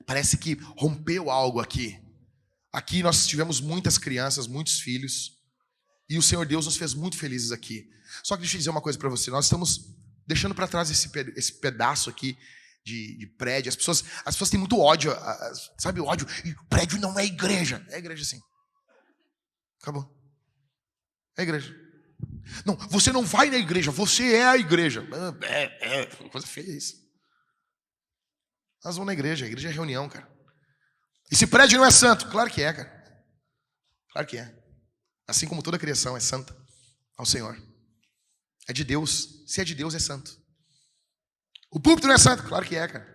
Parece 0.06 0.38
que 0.38 0.54
rompeu 0.78 1.28
algo 1.30 1.60
aqui. 1.60 2.00
Aqui 2.72 3.02
nós 3.02 3.26
tivemos 3.26 3.60
muitas 3.60 3.98
crianças, 3.98 4.46
muitos 4.46 4.80
filhos, 4.80 5.38
e 6.08 6.16
o 6.16 6.22
Senhor 6.22 6.46
Deus 6.46 6.64
nos 6.64 6.78
fez 6.78 6.94
muito 6.94 7.18
felizes 7.18 7.52
aqui. 7.52 7.90
Só 8.22 8.36
que 8.36 8.40
deixa 8.40 8.56
eu 8.56 8.58
dizer 8.58 8.70
uma 8.70 8.80
coisa 8.80 8.98
para 8.98 9.10
você: 9.10 9.30
nós 9.30 9.44
estamos 9.44 9.93
deixando 10.26 10.54
para 10.54 10.68
trás 10.68 10.90
esse, 10.90 11.10
esse 11.36 11.60
pedaço 11.60 12.10
aqui 12.10 12.36
de, 12.84 13.16
de, 13.18 13.26
prédio. 13.26 13.68
As 13.68 13.76
pessoas, 13.76 14.04
as 14.24 14.34
pessoas 14.34 14.50
têm 14.50 14.60
muito 14.60 14.78
ódio, 14.78 15.12
sabe, 15.78 16.00
ódio. 16.00 16.26
E 16.44 16.54
prédio 16.68 17.00
não 17.00 17.18
é 17.18 17.24
igreja. 17.24 17.84
É 17.90 17.98
igreja 17.98 18.24
sim. 18.24 18.40
Acabou. 19.80 20.10
É 21.36 21.42
igreja. 21.42 21.74
Não, 22.64 22.76
você 22.76 23.12
não 23.12 23.24
vai 23.24 23.50
na 23.50 23.56
igreja, 23.56 23.90
você 23.90 24.34
é 24.34 24.46
a 24.46 24.56
igreja. 24.56 25.06
É, 25.42 26.00
é, 26.02 26.06
coisa 26.28 26.46
feia 26.46 26.76
isso. 26.76 27.02
Nós 28.84 28.96
vamos 28.96 29.06
na 29.06 29.14
igreja, 29.14 29.44
a 29.44 29.48
igreja 29.48 29.70
é 29.70 29.72
reunião, 29.72 30.08
cara. 30.08 30.30
Esse 31.30 31.46
prédio 31.46 31.78
não 31.78 31.86
é 31.86 31.90
santo? 31.90 32.28
Claro 32.28 32.50
que 32.50 32.62
é, 32.62 32.72
cara. 32.72 33.24
Claro 34.12 34.28
que 34.28 34.36
é. 34.38 34.54
Assim 35.26 35.48
como 35.48 35.62
toda 35.62 35.78
criação 35.78 36.16
é 36.16 36.20
santa 36.20 36.54
ao 37.16 37.24
Senhor. 37.24 37.56
É 38.68 38.72
de 38.72 38.84
Deus. 38.84 39.44
Se 39.46 39.60
é 39.60 39.64
de 39.64 39.74
Deus, 39.74 39.94
é 39.94 39.98
santo. 39.98 40.40
O 41.70 41.80
púlpito 41.80 42.06
não 42.06 42.14
é 42.14 42.18
santo? 42.18 42.42
Claro 42.44 42.64
que 42.64 42.76
é, 42.76 42.86
cara. 42.86 43.06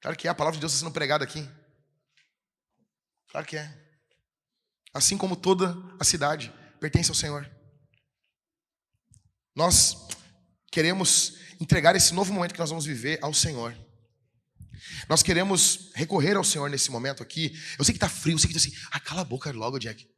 Claro 0.00 0.16
que 0.16 0.26
é. 0.26 0.30
A 0.30 0.34
palavra 0.34 0.56
de 0.56 0.60
Deus 0.60 0.72
está 0.72 0.84
sendo 0.84 0.92
pregada 0.92 1.24
aqui. 1.24 1.48
Claro 3.28 3.46
que 3.46 3.56
é. 3.56 3.90
Assim 4.92 5.16
como 5.16 5.36
toda 5.36 5.76
a 5.98 6.04
cidade 6.04 6.52
pertence 6.80 7.10
ao 7.10 7.14
Senhor. 7.14 7.48
Nós 9.54 10.08
queremos 10.70 11.36
entregar 11.60 11.94
esse 11.94 12.12
novo 12.14 12.32
momento 12.32 12.52
que 12.52 12.60
nós 12.60 12.70
vamos 12.70 12.84
viver 12.84 13.18
ao 13.22 13.32
Senhor. 13.32 13.76
Nós 15.08 15.22
queremos 15.22 15.90
recorrer 15.94 16.36
ao 16.36 16.44
Senhor 16.44 16.68
nesse 16.70 16.90
momento 16.90 17.22
aqui. 17.22 17.52
Eu 17.78 17.84
sei 17.84 17.92
que 17.92 17.98
está 17.98 18.08
frio, 18.08 18.34
eu 18.34 18.38
sei 18.38 18.50
que 18.50 18.56
está 18.56 18.68
assim. 18.68 18.88
Ah, 18.90 18.98
cala 18.98 19.20
a 19.20 19.24
boca 19.24 19.52
logo, 19.52 19.78
Jack. 19.78 20.08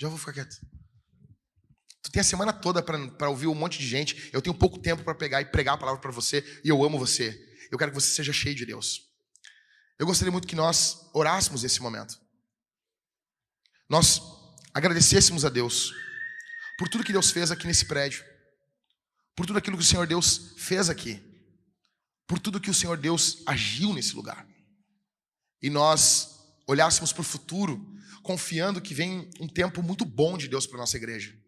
Já 0.00 0.08
vou 0.08 0.18
ficar 0.18 0.32
quieto. 0.32 0.56
Tu 2.02 2.10
tem 2.10 2.20
a 2.20 2.24
semana 2.24 2.52
toda 2.52 2.82
para 2.82 3.30
ouvir 3.30 3.46
um 3.46 3.54
monte 3.54 3.78
de 3.78 3.86
gente. 3.86 4.28
Eu 4.32 4.42
tenho 4.42 4.54
pouco 4.54 4.78
tempo 4.78 5.04
para 5.04 5.14
pegar 5.14 5.40
e 5.40 5.44
pregar 5.44 5.74
a 5.74 5.78
palavra 5.78 6.00
para 6.00 6.10
você. 6.10 6.44
E 6.64 6.68
eu 6.68 6.82
amo 6.84 6.98
você. 6.98 7.48
Eu 7.70 7.78
quero 7.78 7.92
que 7.92 8.00
você 8.00 8.12
seja 8.12 8.32
cheio 8.32 8.56
de 8.56 8.66
Deus. 8.66 9.08
Eu 9.98 10.06
gostaria 10.06 10.32
muito 10.32 10.48
que 10.48 10.56
nós 10.56 11.08
orássemos 11.14 11.62
esse 11.62 11.80
momento. 11.80 12.20
Nós 13.88 14.20
agradecêssemos 14.74 15.44
a 15.44 15.48
Deus 15.48 15.92
por 16.76 16.88
tudo 16.88 17.04
que 17.04 17.12
Deus 17.12 17.30
fez 17.30 17.52
aqui 17.52 17.68
nesse 17.68 17.84
prédio. 17.84 18.24
Por 19.36 19.46
tudo 19.46 19.58
aquilo 19.58 19.76
que 19.76 19.84
o 19.84 19.86
Senhor 19.86 20.06
Deus 20.06 20.54
fez 20.56 20.90
aqui. 20.90 21.22
Por 22.26 22.40
tudo 22.40 22.60
que 22.60 22.70
o 22.70 22.74
Senhor 22.74 22.96
Deus 22.96 23.42
agiu 23.46 23.94
nesse 23.94 24.16
lugar. 24.16 24.44
E 25.62 25.70
nós 25.70 26.30
olhássemos 26.66 27.12
para 27.12 27.20
o 27.20 27.24
futuro, 27.24 27.80
confiando 28.24 28.80
que 28.80 28.92
vem 28.92 29.30
um 29.40 29.46
tempo 29.46 29.82
muito 29.82 30.04
bom 30.04 30.36
de 30.36 30.48
Deus 30.48 30.66
para 30.66 30.78
nossa 30.78 30.96
igreja 30.96 31.41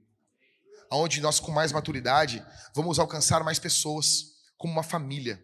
onde 0.96 1.20
nós, 1.20 1.40
com 1.40 1.50
mais 1.50 1.72
maturidade, 1.72 2.44
vamos 2.74 2.98
alcançar 2.98 3.42
mais 3.42 3.58
pessoas, 3.58 4.34
como 4.56 4.72
uma 4.72 4.82
família. 4.82 5.42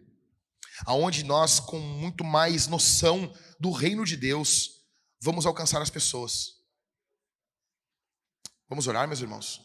Aonde 0.85 1.23
nós, 1.23 1.59
com 1.59 1.79
muito 1.79 2.23
mais 2.23 2.67
noção 2.67 3.31
do 3.59 3.71
reino 3.71 4.05
de 4.05 4.15
Deus, 4.15 4.81
vamos 5.21 5.45
alcançar 5.45 5.81
as 5.81 5.89
pessoas. 5.89 6.61
Vamos 8.67 8.87
orar, 8.87 9.07
meus 9.07 9.19
irmãos? 9.19 9.61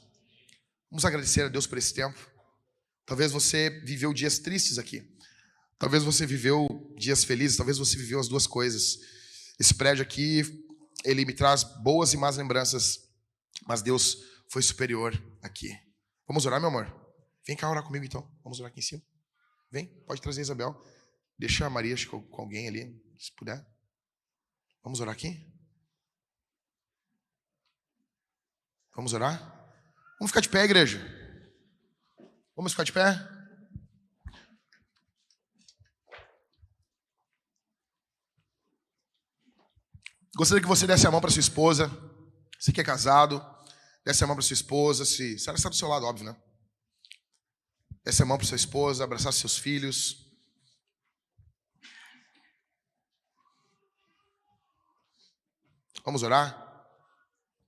Vamos 0.90 1.04
agradecer 1.04 1.42
a 1.42 1.48
Deus 1.48 1.66
por 1.66 1.78
esse 1.78 1.94
tempo. 1.94 2.18
Talvez 3.04 3.30
você 3.30 3.70
viveu 3.84 4.12
dias 4.12 4.38
tristes 4.38 4.78
aqui. 4.78 5.16
Talvez 5.78 6.02
você 6.02 6.26
viveu 6.26 6.66
dias 6.96 7.22
felizes, 7.22 7.56
talvez 7.56 7.78
você 7.78 7.96
viveu 7.96 8.18
as 8.18 8.28
duas 8.28 8.46
coisas. 8.46 8.98
Esse 9.58 9.74
prédio 9.74 10.02
aqui, 10.02 10.42
ele 11.04 11.24
me 11.24 11.32
traz 11.32 11.62
boas 11.62 12.12
e 12.14 12.16
más 12.16 12.36
lembranças, 12.36 13.08
mas 13.66 13.82
Deus 13.82 14.18
foi 14.48 14.62
superior 14.62 15.16
aqui. 15.47 15.70
Vamos 16.27 16.44
orar, 16.47 16.60
meu 16.60 16.68
amor? 16.68 16.86
Vem 17.47 17.56
cá 17.56 17.70
orar 17.70 17.85
comigo 17.85 18.05
então. 18.05 18.28
Vamos 18.43 18.59
orar 18.59 18.70
aqui 18.70 18.81
em 18.81 18.82
cima. 18.82 19.02
Vem, 19.70 19.86
pode 20.05 20.20
trazer 20.20 20.40
a 20.40 20.43
Isabel. 20.43 20.85
Deixa 21.39 21.66
a 21.66 21.70
Maria 21.70 21.94
com 22.09 22.40
alguém 22.40 22.68
ali, 22.68 23.02
se 23.18 23.35
puder. 23.35 23.64
Vamos 24.82 25.01
orar 25.01 25.14
aqui? 25.14 25.52
Vamos 28.94 29.12
orar? 29.12 29.39
Vamos 30.18 30.31
ficar 30.31 30.40
de 30.40 30.48
pé, 30.48 30.64
igreja. 30.64 30.98
Vamos 32.56 32.73
ficar 32.73 32.85
de 32.85 32.93
pé? 32.93 33.14
Gostaria 40.35 40.62
que 40.62 40.68
você 40.68 40.86
desse 40.86 41.06
a 41.06 41.10
mão 41.10 41.20
para 41.20 41.31
sua 41.31 41.40
esposa. 41.40 41.90
Você 42.59 42.73
que 42.73 42.81
é 42.81 42.85
casado. 42.85 43.55
Desce 44.06 44.22
a 44.22 44.26
mão 44.28 44.36
para 44.36 44.44
sua 44.44 44.54
esposa, 44.54 45.04
se, 45.04 45.34
ela 45.48 45.56
está 45.56 45.68
do 45.68 45.74
seu 45.74 45.88
lado, 45.88 46.06
óbvio, 46.06 46.26
né? 46.26 46.36
Desce 48.04 48.22
a 48.22 48.24
mão 48.24 48.38
para 48.38 48.46
sua 48.46 48.54
esposa, 48.54 49.02
abraçar 49.02 49.32
seus 49.32 49.58
filhos. 49.58 50.32
Vamos 56.04 56.22
orar? 56.22 56.54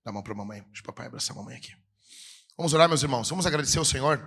Dá 0.01 0.11
a 0.11 0.13
mão 0.13 0.23
para 0.23 0.31
a 0.31 0.37
mamãe. 0.37 0.61
Deixa 0.63 0.81
o 0.81 0.85
papai 0.85 1.07
abraçar 1.07 1.35
a 1.35 1.39
mamãe 1.39 1.57
aqui. 1.57 1.75
Vamos 2.55 2.73
orar, 2.73 2.87
meus 2.87 3.03
irmãos. 3.03 3.29
Vamos 3.29 3.45
agradecer 3.45 3.77
ao 3.77 3.83
Senhor. 3.83 4.17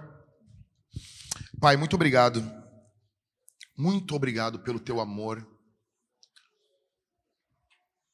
Pai, 1.58 1.78
muito 1.78 1.96
obrigado. 1.96 2.42
Muito 3.74 4.14
obrigado 4.14 4.60
pelo 4.60 4.78
teu 4.78 5.00
amor. 5.00 5.48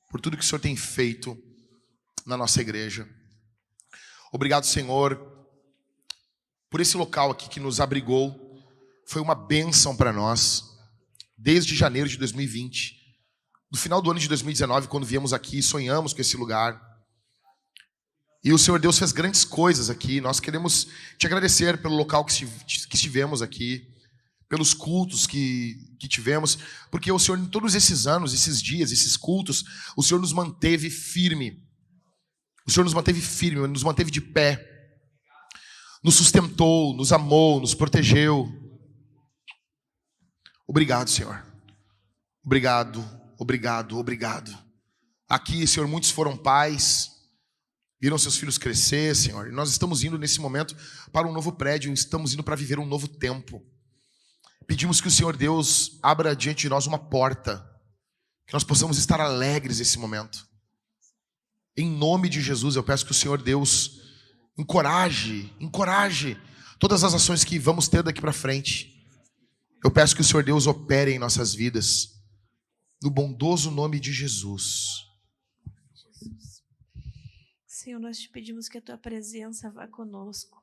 Por 0.09 0.21
tudo 0.21 0.37
que 0.37 0.45
o 0.45 0.47
Senhor 0.47 0.61
tem 0.61 0.77
feito 0.77 1.37
na 2.25 2.37
nossa 2.37 2.61
igreja. 2.61 3.13
Obrigado, 4.33 4.67
Senhor, 4.67 5.19
por 6.71 6.81
esse 6.81 6.97
local 6.97 7.31
aqui 7.31 7.49
que 7.49 7.61
nos 7.61 7.81
abrigou. 7.81 8.63
Foi 9.07 9.23
uma 9.23 9.35
bênção 9.35 9.97
para 9.97 10.13
nós. 10.13 10.65
Desde 11.37 11.75
janeiro 11.75 12.09
de 12.09 12.17
2020. 12.19 12.97
No 13.71 13.79
final 13.79 14.03
do 14.03 14.11
ano 14.11 14.21
de 14.21 14.29
2019, 14.29 14.89
quando 14.89 15.07
viemos 15.07 15.33
aqui, 15.33 15.63
sonhamos 15.63 16.13
com 16.13 16.21
esse 16.21 16.37
lugar. 16.37 16.81
E 18.43 18.53
o 18.53 18.59
Senhor 18.59 18.79
Deus 18.79 18.99
fez 18.99 19.13
grandes 19.13 19.45
coisas 19.45 19.89
aqui. 19.89 20.21
Nós 20.21 20.41
queremos 20.41 20.89
te 21.17 21.27
agradecer 21.27 21.81
pelo 21.81 21.97
local 21.97 22.25
que 22.25 22.47
estivemos 22.93 23.41
aqui, 23.41 23.87
pelos 24.49 24.75
cultos 24.75 25.27
que, 25.27 25.77
que 25.99 26.09
tivemos, 26.09 26.59
porque 26.91 27.13
o 27.13 27.19
Senhor, 27.19 27.39
em 27.39 27.47
todos 27.47 27.75
esses 27.75 28.07
anos, 28.07 28.33
esses 28.33 28.63
dias, 28.63 28.93
esses 28.93 29.17
cultos, 29.17 29.65
o 29.97 30.03
Senhor 30.03 30.21
nos 30.21 30.33
manteve 30.33 30.89
firme. 30.91 31.63
O 32.69 32.71
Senhor 32.71 32.85
nos 32.85 32.95
manteve 32.95 33.21
firme, 33.21 33.67
nos 33.67 33.83
manteve 33.83 34.11
de 34.11 34.21
pé, 34.21 34.63
nos 36.05 36.15
sustentou, 36.17 36.95
nos 36.95 37.13
amou, 37.13 37.61
nos 37.61 37.75
protegeu. 37.75 38.47
Obrigado, 40.67 41.09
Senhor. 41.09 41.45
Obrigado, 42.45 43.03
obrigado, 43.39 43.99
obrigado. 43.99 44.57
Aqui, 45.29 45.67
Senhor, 45.67 45.89
muitos 45.89 46.11
foram 46.11 46.37
pais 46.37 47.19
viram 48.01 48.17
seus 48.17 48.37
filhos 48.37 48.59
crescer, 48.59 49.15
Senhor. 49.15 49.49
E 49.49 49.53
nós 49.53 49.71
estamos 49.71 50.05
indo 50.05 50.19
nesse 50.19 50.41
momento 50.41 50.77
para 51.13 51.27
um 51.27 51.33
novo 51.33 51.53
prédio, 51.53 51.93
estamos 51.93 52.33
indo 52.33 52.45
para 52.45 52.57
viver 52.57 52.79
um 52.79 52.87
novo 52.87 53.09
tempo. 53.09 53.61
Pedimos 54.67 55.01
que 55.01 55.09
o 55.09 55.11
Senhor 55.11 55.37
Deus 55.37 55.99
abra 56.03 56.37
diante 56.37 56.61
de 56.61 56.69
nós 56.69 56.87
uma 56.87 56.99
porta, 56.99 57.65
que 58.47 58.53
nós 58.53 58.65
possamos 58.65 58.99
estar 58.99 59.21
alegres 59.21 59.79
nesse 59.79 59.99
momento. 59.99 60.48
Em 61.79 61.89
nome 61.89 62.29
de 62.29 62.43
Jesus, 62.43 62.75
eu 62.75 62.83
peço 62.83 63.07
que 63.07 63.13
o 63.13 63.15
Senhor 63.15 63.41
Deus 63.41 64.01
encoraje, 64.59 65.55
encoraje 65.61 66.37
todas 66.77 67.05
as 67.05 67.15
ações 67.15 67.45
que 67.45 67.57
vamos 67.57 67.87
ter 67.87 68.03
daqui 68.03 68.21
para 68.21 68.33
frente. 68.33 69.01
Eu 69.85 69.89
peço 69.89 70.13
que 70.17 70.21
o 70.21 70.25
Senhor 70.25 70.43
Deus 70.43 70.67
opere 70.67 71.13
em 71.13 71.21
nossas 71.21 71.55
vidas, 71.55 72.21
no 73.01 73.09
bondoso 73.09 73.71
nome 73.71 74.01
de 74.01 74.13
Jesus. 74.13 75.07
Senhor, 77.65 78.01
nós 78.01 78.19
te 78.19 78.29
pedimos 78.29 78.69
que 78.69 78.79
a 78.79 78.83
tua 78.83 78.99
presença 78.99 79.71
vá 79.71 79.87
conosco. 79.87 80.61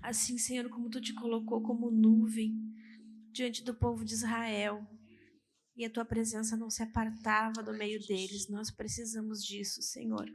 Assim, 0.00 0.38
Senhor, 0.38 0.68
como 0.68 0.88
tu 0.88 1.00
te 1.00 1.12
colocou 1.12 1.60
como 1.60 1.90
nuvem 1.90 2.54
diante 3.32 3.64
do 3.64 3.74
povo 3.74 4.04
de 4.04 4.14
Israel 4.14 4.86
e 5.78 5.84
a 5.84 5.90
tua 5.90 6.04
presença 6.04 6.56
não 6.56 6.68
se 6.68 6.82
apartava 6.82 7.62
do 7.62 7.72
meio 7.72 8.04
deles, 8.04 8.48
nós 8.48 8.68
precisamos 8.68 9.44
disso, 9.44 9.80
Senhor. 9.80 10.28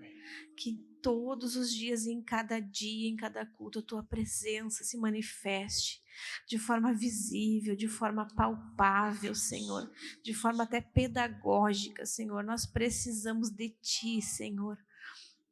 Que 0.55 0.77
todos 1.01 1.57
os 1.57 1.69
dias, 1.73 2.07
em 2.07 2.21
cada 2.21 2.61
dia, 2.61 3.09
em 3.09 3.17
cada 3.17 3.45
culto, 3.45 3.79
a 3.79 3.81
tua 3.81 4.03
presença 4.03 4.85
se 4.85 4.97
manifeste 4.97 6.01
de 6.47 6.57
forma 6.57 6.93
visível, 6.93 7.75
de 7.75 7.89
forma 7.89 8.25
palpável, 8.35 9.35
Senhor, 9.35 9.91
de 10.23 10.33
forma 10.33 10.63
até 10.63 10.79
pedagógica, 10.79 12.05
Senhor. 12.05 12.41
Nós 12.41 12.65
precisamos 12.65 13.49
de 13.49 13.67
ti, 13.81 14.21
Senhor. 14.21 14.77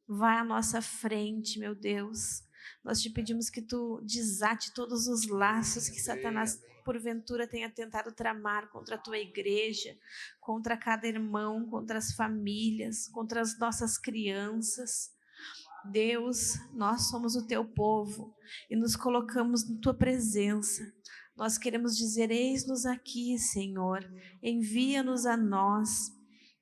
Vai 0.08 0.38
à 0.38 0.44
nossa 0.44 0.80
frente, 0.80 1.58
meu 1.58 1.74
Deus. 1.74 2.42
Nós 2.82 3.02
te 3.02 3.10
pedimos 3.10 3.50
que 3.50 3.60
tu 3.60 4.00
desate 4.06 4.72
todos 4.72 5.06
os 5.06 5.28
laços 5.28 5.90
que 5.90 6.00
Satanás 6.00 6.58
porventura 6.82 7.46
tenha 7.46 7.70
tentado 7.70 8.12
tramar 8.12 8.68
contra 8.70 8.96
a 8.96 8.98
tua 8.98 9.18
igreja, 9.18 9.96
contra 10.40 10.76
cada 10.76 11.06
irmão, 11.06 11.66
contra 11.66 11.98
as 11.98 12.12
famílias, 12.14 13.08
contra 13.08 13.40
as 13.40 13.58
nossas 13.58 13.98
crianças. 13.98 15.10
Deus, 15.84 16.54
nós 16.72 17.08
somos 17.08 17.34
o 17.34 17.46
teu 17.46 17.64
povo 17.64 18.34
e 18.70 18.76
nos 18.76 18.94
colocamos 18.94 19.68
na 19.68 19.80
tua 19.80 19.94
presença. 19.94 20.82
Nós 21.36 21.58
queremos 21.58 21.96
dizer: 21.96 22.30
Eis-nos 22.30 22.86
aqui, 22.86 23.38
Senhor, 23.38 24.04
envia-nos 24.42 25.26
a 25.26 25.36
nós 25.36 26.12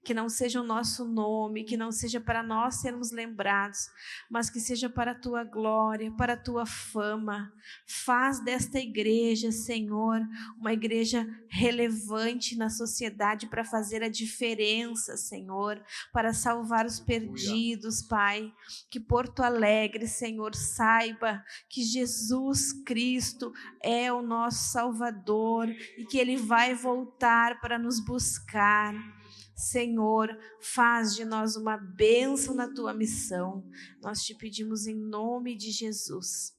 que 0.03 0.15
não 0.15 0.29
seja 0.29 0.61
o 0.61 0.65
nosso 0.65 1.05
nome, 1.05 1.65
que 1.65 1.77
não 1.77 1.93
seja 1.93 2.21
para 2.21 2.43
nós 2.43 2.77
sermos 2.77 3.11
lembrados, 3.11 3.91
mas 4.31 4.49
que 4.49 4.59
seja 4.59 4.89
para 4.89 5.13
a 5.13 5.15
tua 5.15 5.45
glória, 5.45 6.11
para 6.13 6.33
a 6.33 6.37
tua 6.37 6.65
fama. 6.65 7.53
Faz 7.87 8.43
desta 8.43 8.79
igreja, 8.79 9.53
Senhor, 9.53 10.21
uma 10.59 10.73
igreja 10.73 11.27
relevante 11.49 12.57
na 12.57 12.71
sociedade 12.71 13.47
para 13.47 13.65
fazer 13.65 14.03
a 14.03 14.09
diferença, 14.09 15.17
Senhor, 15.17 15.83
para 16.13 16.33
salvar 16.33 16.87
os 16.87 16.99
perdidos, 16.99 18.01
Pai. 18.03 18.53
Que 18.91 18.99
Porto 18.99 19.43
Alegre, 19.43 20.07
Senhor, 20.07 20.55
saiba 20.55 21.45
que 21.69 21.83
Jesus 21.83 22.73
Cristo 22.85 23.53
é 23.83 24.11
o 24.13 24.23
nosso 24.23 24.73
Salvador 24.73 25.69
e 25.99 26.07
que 26.07 26.19
ele 26.19 26.37
vai 26.37 26.75
voltar 26.75 27.61
para 27.61 27.79
nos 27.79 28.01
buscar. 28.01 29.20
Senhor, 29.61 30.29
faz 30.61 31.15
de 31.15 31.25
nós 31.25 31.55
uma 31.55 31.77
bênção 31.77 32.55
na 32.55 32.73
tua 32.73 32.95
missão. 32.95 33.65
Nós 34.01 34.23
te 34.23 34.35
pedimos 34.35 34.87
em 34.87 34.95
nome 34.95 35.57
de 35.57 35.71
Jesus. 35.71 36.55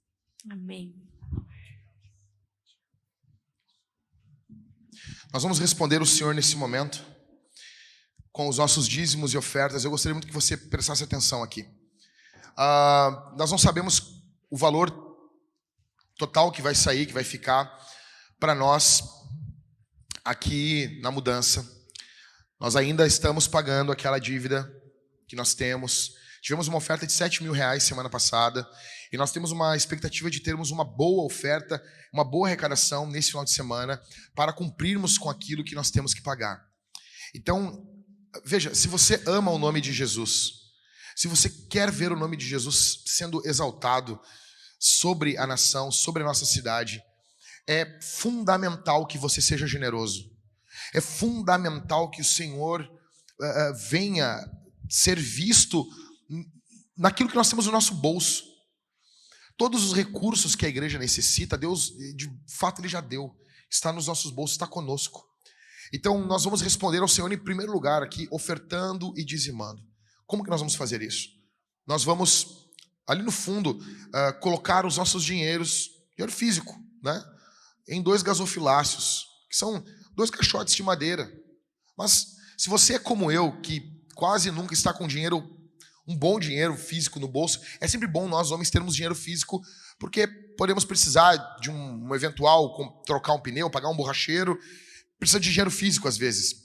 Amém. 0.49 0.95
Nós 5.33 5.43
vamos 5.43 5.59
responder 5.59 6.01
o 6.01 6.05
Senhor 6.05 6.35
nesse 6.35 6.55
momento 6.55 7.05
com 8.31 8.47
os 8.47 8.57
nossos 8.57 8.87
dízimos 8.87 9.33
e 9.33 9.37
ofertas. 9.37 9.83
Eu 9.83 9.91
gostaria 9.91 10.13
muito 10.13 10.27
que 10.27 10.33
você 10.33 10.55
prestasse 10.55 11.03
atenção 11.03 11.41
aqui. 11.41 11.61
Uh, 12.51 13.35
nós 13.37 13.49
não 13.49 13.57
sabemos 13.57 14.21
o 14.49 14.57
valor 14.57 14.91
total 16.17 16.51
que 16.51 16.61
vai 16.61 16.75
sair, 16.75 17.05
que 17.05 17.13
vai 17.13 17.23
ficar 17.23 17.65
para 18.39 18.53
nós 18.53 19.03
aqui 20.23 20.99
na 21.01 21.11
mudança. 21.11 21.80
Nós 22.61 22.75
ainda 22.75 23.07
estamos 23.07 23.47
pagando 23.47 23.91
aquela 23.91 24.19
dívida 24.19 24.71
que 25.27 25.35
nós 25.35 25.55
temos. 25.55 26.13
Tivemos 26.43 26.67
uma 26.67 26.77
oferta 26.77 27.07
de 27.07 27.11
7 27.11 27.41
mil 27.41 27.53
reais 27.53 27.81
semana 27.81 28.07
passada 28.07 28.69
e 29.11 29.17
nós 29.17 29.31
temos 29.31 29.51
uma 29.51 29.75
expectativa 29.75 30.29
de 30.29 30.39
termos 30.39 30.69
uma 30.69 30.85
boa 30.85 31.25
oferta, 31.25 31.83
uma 32.13 32.23
boa 32.23 32.47
arrecadação 32.47 33.09
nesse 33.09 33.29
final 33.31 33.43
de 33.43 33.49
semana 33.49 33.99
para 34.35 34.53
cumprirmos 34.53 35.17
com 35.17 35.27
aquilo 35.27 35.63
que 35.63 35.73
nós 35.73 35.89
temos 35.89 36.13
que 36.13 36.21
pagar. 36.21 36.63
Então, 37.33 37.83
veja, 38.45 38.75
se 38.75 38.87
você 38.87 39.23
ama 39.25 39.49
o 39.49 39.57
nome 39.57 39.81
de 39.81 39.91
Jesus, 39.91 40.51
se 41.15 41.27
você 41.27 41.49
quer 41.49 41.89
ver 41.89 42.11
o 42.11 42.19
nome 42.19 42.37
de 42.37 42.47
Jesus 42.47 43.01
sendo 43.07 43.41
exaltado 43.43 44.21
sobre 44.79 45.35
a 45.35 45.47
nação, 45.47 45.91
sobre 45.91 46.21
a 46.21 46.27
nossa 46.27 46.45
cidade, 46.45 47.01
é 47.67 47.99
fundamental 48.03 49.07
que 49.07 49.17
você 49.17 49.41
seja 49.41 49.65
generoso. 49.65 50.30
É 50.93 51.01
fundamental 51.01 52.09
que 52.09 52.21
o 52.21 52.25
Senhor 52.25 52.81
uh, 52.81 53.89
venha 53.89 54.39
ser 54.89 55.17
visto 55.19 55.87
naquilo 56.97 57.29
que 57.29 57.35
nós 57.35 57.49
temos 57.49 57.65
no 57.65 57.71
nosso 57.71 57.95
bolso. 57.95 58.43
Todos 59.57 59.83
os 59.83 59.93
recursos 59.93 60.55
que 60.55 60.65
a 60.65 60.69
igreja 60.69 60.99
necessita, 60.99 61.57
Deus, 61.57 61.91
de 62.15 62.29
fato, 62.47 62.81
Ele 62.81 62.87
já 62.89 62.99
deu. 62.99 63.35
Está 63.69 63.93
nos 63.93 64.07
nossos 64.07 64.31
bolsos, 64.31 64.55
está 64.55 64.67
conosco. 64.67 65.25
Então, 65.93 66.25
nós 66.25 66.43
vamos 66.43 66.61
responder 66.61 66.99
ao 66.99 67.07
Senhor 67.07 67.31
em 67.31 67.37
primeiro 67.37 67.71
lugar 67.71 68.01
aqui, 68.01 68.27
ofertando 68.31 69.13
e 69.17 69.23
dizimando. 69.23 69.81
Como 70.25 70.43
que 70.43 70.49
nós 70.49 70.59
vamos 70.59 70.75
fazer 70.75 71.01
isso? 71.01 71.29
Nós 71.85 72.03
vamos, 72.03 72.69
ali 73.07 73.21
no 73.21 73.31
fundo, 73.31 73.71
uh, 73.71 74.39
colocar 74.39 74.85
os 74.85 74.97
nossos 74.97 75.23
dinheiros, 75.23 75.89
dinheiro 76.15 76.31
físico, 76.31 76.73
né? 77.03 77.23
Em 77.87 78.01
dois 78.01 78.21
gasofilácios, 78.21 79.25
que 79.49 79.55
são 79.55 79.83
dois 80.15 80.29
caixotes 80.29 80.73
de 80.73 80.83
madeira. 80.83 81.31
Mas 81.97 82.35
se 82.57 82.69
você 82.69 82.95
é 82.95 82.99
como 82.99 83.31
eu, 83.31 83.59
que 83.61 83.81
quase 84.15 84.51
nunca 84.51 84.73
está 84.73 84.93
com 84.93 85.07
dinheiro, 85.07 85.43
um 86.07 86.17
bom 86.17 86.39
dinheiro 86.39 86.75
físico 86.75 87.19
no 87.19 87.27
bolso, 87.27 87.59
é 87.79 87.87
sempre 87.87 88.07
bom 88.07 88.27
nós 88.27 88.51
homens 88.51 88.69
termos 88.69 88.95
dinheiro 88.95 89.15
físico, 89.15 89.61
porque 89.99 90.27
podemos 90.57 90.85
precisar 90.85 91.37
de 91.59 91.69
um, 91.69 92.07
um 92.07 92.15
eventual 92.15 93.03
trocar 93.05 93.33
um 93.33 93.39
pneu, 93.39 93.69
pagar 93.69 93.89
um 93.89 93.95
borracheiro, 93.95 94.59
precisa 95.19 95.39
de 95.39 95.49
dinheiro 95.49 95.71
físico 95.71 96.07
às 96.07 96.17
vezes. 96.17 96.55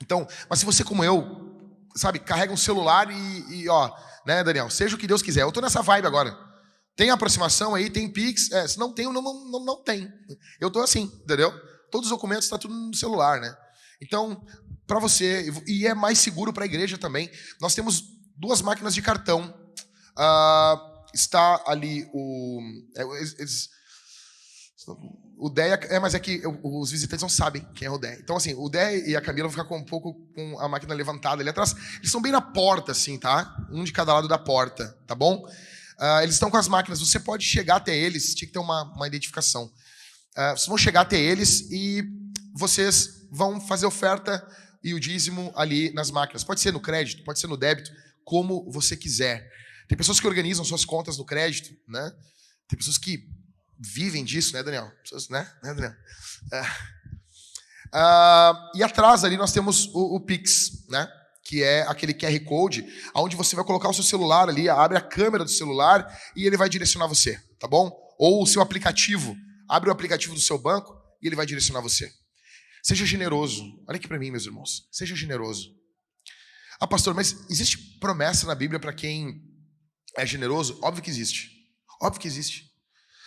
Então, 0.00 0.26
mas 0.48 0.58
se 0.58 0.64
você 0.64 0.82
como 0.82 1.04
eu, 1.04 1.58
sabe, 1.94 2.18
carrega 2.18 2.52
um 2.52 2.56
celular 2.56 3.10
e, 3.10 3.62
e 3.62 3.68
ó, 3.68 3.94
né, 4.26 4.42
Daniel, 4.42 4.70
seja 4.70 4.96
o 4.96 4.98
que 4.98 5.06
Deus 5.06 5.22
quiser. 5.22 5.42
Eu 5.42 5.52
tô 5.52 5.60
nessa 5.60 5.82
vibe 5.82 6.06
agora. 6.06 6.36
Tem 6.94 7.10
aproximação 7.10 7.74
aí, 7.74 7.88
tem 7.88 8.12
Pix, 8.12 8.50
é, 8.52 8.68
se 8.68 8.78
não 8.78 8.92
tem, 8.92 9.10
não, 9.10 9.22
não, 9.22 9.50
não, 9.50 9.64
não 9.64 9.82
tem. 9.82 10.12
Eu 10.60 10.70
tô 10.70 10.80
assim, 10.80 11.04
entendeu? 11.24 11.52
Todos 11.92 12.06
os 12.06 12.10
documentos 12.10 12.46
estão 12.46 12.58
tá 12.58 12.62
tudo 12.62 12.74
no 12.74 12.94
celular, 12.94 13.40
né? 13.40 13.54
Então, 14.00 14.44
para 14.86 14.98
você, 14.98 15.52
e 15.66 15.86
é 15.86 15.94
mais 15.94 16.18
seguro 16.18 16.52
para 16.52 16.64
a 16.64 16.66
igreja 16.66 16.98
também, 16.98 17.30
nós 17.60 17.74
temos 17.74 18.02
duas 18.36 18.60
máquinas 18.60 18.94
de 18.94 19.02
cartão. 19.02 19.54
Uh, 20.18 21.04
está 21.14 21.62
ali 21.66 22.08
o. 22.12 22.60
É, 22.96 23.02
eles, 23.38 23.70
o 25.38 25.48
Déia, 25.48 25.74
é, 25.90 25.98
mas 25.98 26.14
é 26.14 26.18
que 26.18 26.42
os 26.62 26.90
visitantes 26.90 27.22
não 27.22 27.28
sabem 27.28 27.66
quem 27.74 27.86
é 27.86 27.90
o 27.90 27.98
Déia. 27.98 28.18
Então, 28.20 28.36
assim, 28.36 28.54
o 28.54 28.68
Déia 28.68 29.10
e 29.10 29.16
a 29.16 29.20
Camila 29.20 29.48
vão 29.48 29.52
ficar 29.52 29.68
com 29.68 29.78
um 29.78 29.84
pouco 29.84 30.14
com 30.34 30.58
a 30.58 30.68
máquina 30.68 30.94
levantada 30.94 31.42
ali 31.42 31.50
atrás. 31.50 31.72
Eles 31.72 32.06
estão 32.06 32.22
bem 32.22 32.32
na 32.32 32.40
porta, 32.40 32.92
assim, 32.92 33.18
tá? 33.18 33.54
Um 33.70 33.84
de 33.84 33.92
cada 33.92 34.14
lado 34.14 34.26
da 34.26 34.38
porta, 34.38 34.96
tá 35.06 35.14
bom? 35.14 35.46
Uh, 35.98 36.22
eles 36.22 36.34
estão 36.34 36.50
com 36.50 36.56
as 36.56 36.68
máquinas. 36.68 37.00
Você 37.00 37.20
pode 37.20 37.44
chegar 37.44 37.76
até 37.76 37.96
eles, 37.96 38.34
tinha 38.34 38.46
que 38.46 38.52
ter 38.52 38.58
uma, 38.58 38.82
uma 38.94 39.06
identificação. 39.06 39.70
Uh, 40.36 40.56
vocês 40.56 40.66
vão 40.66 40.78
chegar 40.78 41.02
até 41.02 41.18
eles 41.18 41.70
e 41.70 42.02
vocês 42.54 43.26
vão 43.30 43.60
fazer 43.60 43.86
oferta 43.86 44.46
e 44.82 44.94
o 44.94 45.00
dízimo 45.00 45.52
ali 45.54 45.92
nas 45.92 46.10
máquinas. 46.10 46.44
Pode 46.44 46.60
ser 46.60 46.72
no 46.72 46.80
crédito, 46.80 47.24
pode 47.24 47.38
ser 47.38 47.46
no 47.46 47.56
débito, 47.56 47.90
como 48.24 48.70
você 48.70 48.96
quiser. 48.96 49.48
Tem 49.88 49.96
pessoas 49.96 50.20
que 50.20 50.26
organizam 50.26 50.64
suas 50.64 50.84
contas 50.84 51.18
no 51.18 51.24
crédito, 51.24 51.74
né? 51.88 52.10
Tem 52.68 52.78
pessoas 52.78 52.98
que 52.98 53.26
vivem 53.78 54.24
disso, 54.24 54.54
né, 54.54 54.62
Daniel? 54.62 54.90
Pessoas, 55.02 55.28
né? 55.28 55.50
né, 55.62 55.74
Daniel? 55.74 55.94
Uh, 57.94 58.78
e 58.78 58.82
atrás 58.82 59.22
ali 59.22 59.36
nós 59.36 59.52
temos 59.52 59.86
o, 59.92 60.16
o, 60.16 60.20
Pix, 60.20 60.86
né? 60.88 61.06
Que 61.44 61.62
é 61.62 61.82
aquele 61.82 62.14
QR 62.14 62.38
Code, 62.44 62.86
onde 63.14 63.36
você 63.36 63.54
vai 63.54 63.64
colocar 63.64 63.88
o 63.88 63.92
seu 63.92 64.04
celular 64.04 64.48
ali, 64.48 64.68
abre 64.68 64.96
a 64.96 65.00
câmera 65.00 65.44
do 65.44 65.50
celular 65.50 66.06
e 66.34 66.46
ele 66.46 66.56
vai 66.56 66.68
direcionar 66.68 67.06
você, 67.06 67.38
tá 67.58 67.68
bom? 67.68 67.90
Ou 68.18 68.42
o 68.42 68.46
seu 68.46 68.62
aplicativo, 68.62 69.36
abre 69.72 69.88
o 69.88 69.92
aplicativo 69.92 70.34
do 70.34 70.40
seu 70.40 70.58
banco 70.58 70.94
e 71.22 71.26
ele 71.26 71.34
vai 71.34 71.46
direcionar 71.46 71.80
você. 71.80 72.12
Seja 72.82 73.06
generoso. 73.06 73.64
Olha 73.88 73.96
aqui 73.96 74.06
para 74.06 74.18
mim, 74.18 74.30
meus 74.30 74.44
irmãos. 74.44 74.86
Seja 74.92 75.16
generoso. 75.16 75.74
Ah, 76.78 76.86
pastor, 76.86 77.14
mas 77.14 77.48
existe 77.48 77.78
promessa 77.98 78.46
na 78.46 78.54
Bíblia 78.54 78.78
para 78.78 78.92
quem 78.92 79.40
é 80.18 80.26
generoso? 80.26 80.78
Óbvio 80.82 81.02
que 81.02 81.08
existe. 81.08 81.48
Óbvio 82.02 82.20
que 82.20 82.28
existe. 82.28 82.70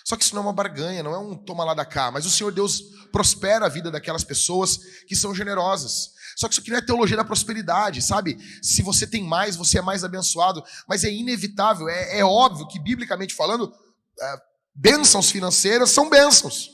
Só 0.06 0.16
que 0.16 0.24
isso 0.24 0.36
não 0.36 0.44
é 0.44 0.46
uma 0.46 0.54
barganha, 0.54 1.02
não 1.02 1.16
é 1.16 1.18
um 1.18 1.36
toma 1.36 1.64
lá 1.64 1.74
da 1.74 1.84
cá. 1.84 2.12
Mas 2.12 2.28
o 2.28 2.30
Senhor 2.30 2.52
Deus 2.52 2.80
prospera 3.12 3.66
a 3.66 3.70
vida 3.70 3.90
daquelas 3.90 4.24
pessoas 4.24 4.78
que 5.08 5.16
são 5.16 5.34
generosas. 5.34 6.12
Só 6.38 6.48
que 6.48 6.54
isso 6.54 6.62
aqui 6.62 6.70
não 6.70 6.78
é 6.78 6.82
teologia 6.82 7.18
da 7.18 7.26
prosperidade, 7.26 8.04
sabe? 8.04 8.38
Se 8.62 8.84
você 8.84 9.08
tem 9.08 9.24
mais, 9.24 9.56
você 9.56 9.80
é 9.80 9.82
mais 9.82 10.04
abençoado. 10.04 10.64
Mas 10.88 11.04
é 11.04 11.12
inevitável, 11.12 11.90
é, 11.90 12.20
é 12.20 12.24
óbvio 12.24 12.68
que, 12.68 12.80
biblicamente 12.80 13.34
falando, 13.34 13.74
é, 14.22 14.38
bênçãos 14.76 15.32
financeiras 15.32 15.90
são 15.90 16.10
bênçãos. 16.10 16.70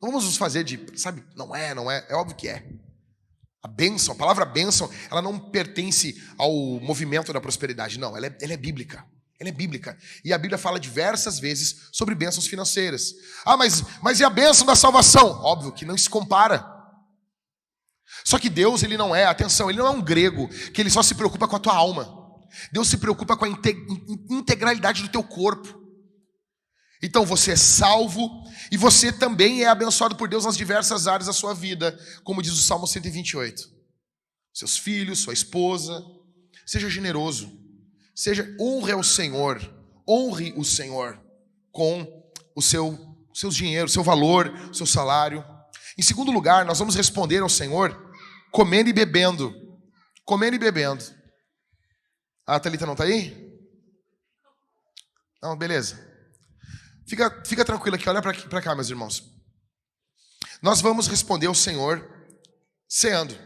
Não 0.00 0.10
vamos 0.10 0.26
nos 0.26 0.36
fazer 0.36 0.64
de, 0.64 0.78
sabe, 0.96 1.24
não 1.34 1.56
é, 1.56 1.74
não 1.74 1.90
é. 1.90 2.06
É 2.08 2.14
óbvio 2.14 2.36
que 2.36 2.46
é. 2.46 2.64
A 3.62 3.68
bênção, 3.68 4.12
a 4.14 4.16
palavra 4.18 4.44
bênção, 4.44 4.90
ela 5.10 5.22
não 5.22 5.38
pertence 5.38 6.22
ao 6.36 6.52
movimento 6.80 7.32
da 7.32 7.40
prosperidade, 7.40 7.98
não, 7.98 8.14
ela 8.14 8.26
é, 8.26 8.38
ela 8.42 8.52
é 8.52 8.56
bíblica. 8.58 9.02
Ela 9.40 9.48
é 9.48 9.52
bíblica. 9.52 9.98
E 10.24 10.32
a 10.32 10.38
Bíblia 10.38 10.58
fala 10.58 10.78
diversas 10.78 11.40
vezes 11.40 11.88
sobre 11.92 12.14
bênçãos 12.14 12.46
financeiras. 12.46 13.12
Ah, 13.44 13.56
mas, 13.56 13.82
mas 14.00 14.20
e 14.20 14.24
a 14.24 14.30
bênção 14.30 14.64
da 14.64 14.76
salvação? 14.76 15.26
Óbvio 15.42 15.72
que 15.72 15.84
não 15.84 15.98
se 15.98 16.08
compara. 16.08 16.64
Só 18.24 18.38
que 18.38 18.48
Deus, 18.48 18.82
ele 18.82 18.96
não 18.96 19.14
é, 19.14 19.24
atenção, 19.24 19.68
ele 19.68 19.78
não 19.78 19.86
é 19.86 19.90
um 19.90 20.02
grego 20.02 20.48
que 20.72 20.80
ele 20.80 20.90
só 20.90 21.02
se 21.02 21.14
preocupa 21.14 21.48
com 21.48 21.56
a 21.56 21.60
tua 21.60 21.74
alma. 21.74 22.22
Deus 22.72 22.88
se 22.88 22.96
preocupa 22.96 23.36
com 23.36 23.44
a 23.44 23.48
integralidade 24.30 25.02
do 25.02 25.08
teu 25.08 25.22
corpo. 25.22 25.83
Então 27.04 27.26
você 27.26 27.52
é 27.52 27.56
salvo 27.56 28.42
e 28.72 28.78
você 28.78 29.12
também 29.12 29.62
é 29.62 29.68
abençoado 29.68 30.16
por 30.16 30.26
Deus 30.26 30.46
nas 30.46 30.56
diversas 30.56 31.06
áreas 31.06 31.26
da 31.26 31.34
sua 31.34 31.52
vida, 31.52 31.98
como 32.22 32.40
diz 32.40 32.52
o 32.52 32.62
Salmo 32.62 32.86
128. 32.86 33.70
Seus 34.54 34.78
filhos, 34.78 35.18
sua 35.18 35.34
esposa, 35.34 36.02
seja 36.64 36.88
generoso. 36.88 37.60
Seja 38.14 38.56
honre 38.58 38.92
ao 38.92 39.02
Senhor, 39.02 39.60
honre 40.08 40.54
o 40.56 40.64
Senhor 40.64 41.20
com 41.70 42.24
o 42.56 42.62
seu 42.62 43.14
seus 43.34 43.54
dinheiro, 43.54 43.88
seu 43.88 44.02
valor, 44.02 44.50
seu 44.72 44.86
salário. 44.86 45.44
Em 45.98 46.02
segundo 46.02 46.30
lugar, 46.30 46.64
nós 46.64 46.78
vamos 46.78 46.94
responder 46.94 47.40
ao 47.40 47.50
Senhor 47.50 48.14
comendo 48.50 48.88
e 48.88 48.94
bebendo. 48.94 49.52
Comendo 50.24 50.56
e 50.56 50.58
bebendo. 50.58 51.04
A 52.46 52.58
Thalita 52.58 52.86
não 52.86 52.94
está 52.94 53.04
aí? 53.04 53.52
Não, 55.42 55.54
beleza. 55.54 56.03
Fica, 57.06 57.42
fica 57.44 57.64
tranquilo 57.64 57.96
aqui, 57.96 58.08
olha 58.08 58.22
para 58.22 58.62
cá, 58.62 58.74
meus 58.74 58.88
irmãos. 58.88 59.22
Nós 60.62 60.80
vamos 60.80 61.06
responder 61.06 61.46
ao 61.46 61.54
Senhor 61.54 62.10
ceando. 62.88 63.36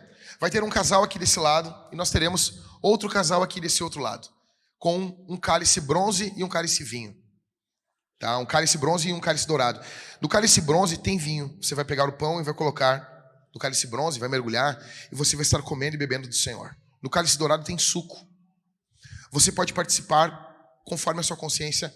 Vai 0.41 0.51
ter 0.51 0.63
um 0.63 0.71
casal 0.71 1.03
aqui 1.03 1.19
desse 1.19 1.39
lado 1.39 1.75
e 1.93 1.97
nós 1.97 2.11
teremos 2.11 2.63
outro 2.81 3.09
casal 3.09 3.43
aqui 3.43 3.61
desse 3.61 3.83
outro 3.83 4.01
lado 4.01 4.29
com 4.79 5.27
um 5.29 5.37
cálice 5.37 5.81
bronze 5.81 6.33
e 6.37 6.45
um 6.45 6.49
cálice 6.49 6.85
vinho. 6.85 7.17
Tá? 8.19 8.39
Um 8.39 8.47
cálice 8.47 8.79
bronze 8.79 9.09
e 9.09 9.13
um 9.13 9.21
cálice 9.21 9.47
dourado. 9.47 9.81
No 10.21 10.29
cálice 10.29 10.61
bronze 10.61 10.97
tem 10.97 11.19
vinho. 11.19 11.57
Você 11.61 11.75
vai 11.75 11.85
pegar 11.85 12.05
o 12.09 12.13
pão 12.13 12.41
e 12.41 12.45
vai 12.45 12.55
colocar 12.55 13.07
no 13.53 13.61
cálice 13.61 13.87
bronze, 13.87 14.19
vai 14.19 14.29
mergulhar 14.29 14.79
e 15.11 15.15
você 15.15 15.35
vai 15.35 15.43
estar 15.43 15.63
comendo 15.63 15.97
e 15.97 15.99
bebendo 15.99 16.29
do 16.29 16.35
Senhor. 16.35 16.77
No 17.03 17.11
cálice 17.11 17.39
dourado 17.39 17.65
tem 17.65 17.79
suco. 17.79 18.17
Você 19.33 19.51
pode 19.51 19.73
participar 19.73 20.47
conforme 20.85 21.21
a 21.21 21.23
sua 21.23 21.37
consciência 21.37 21.93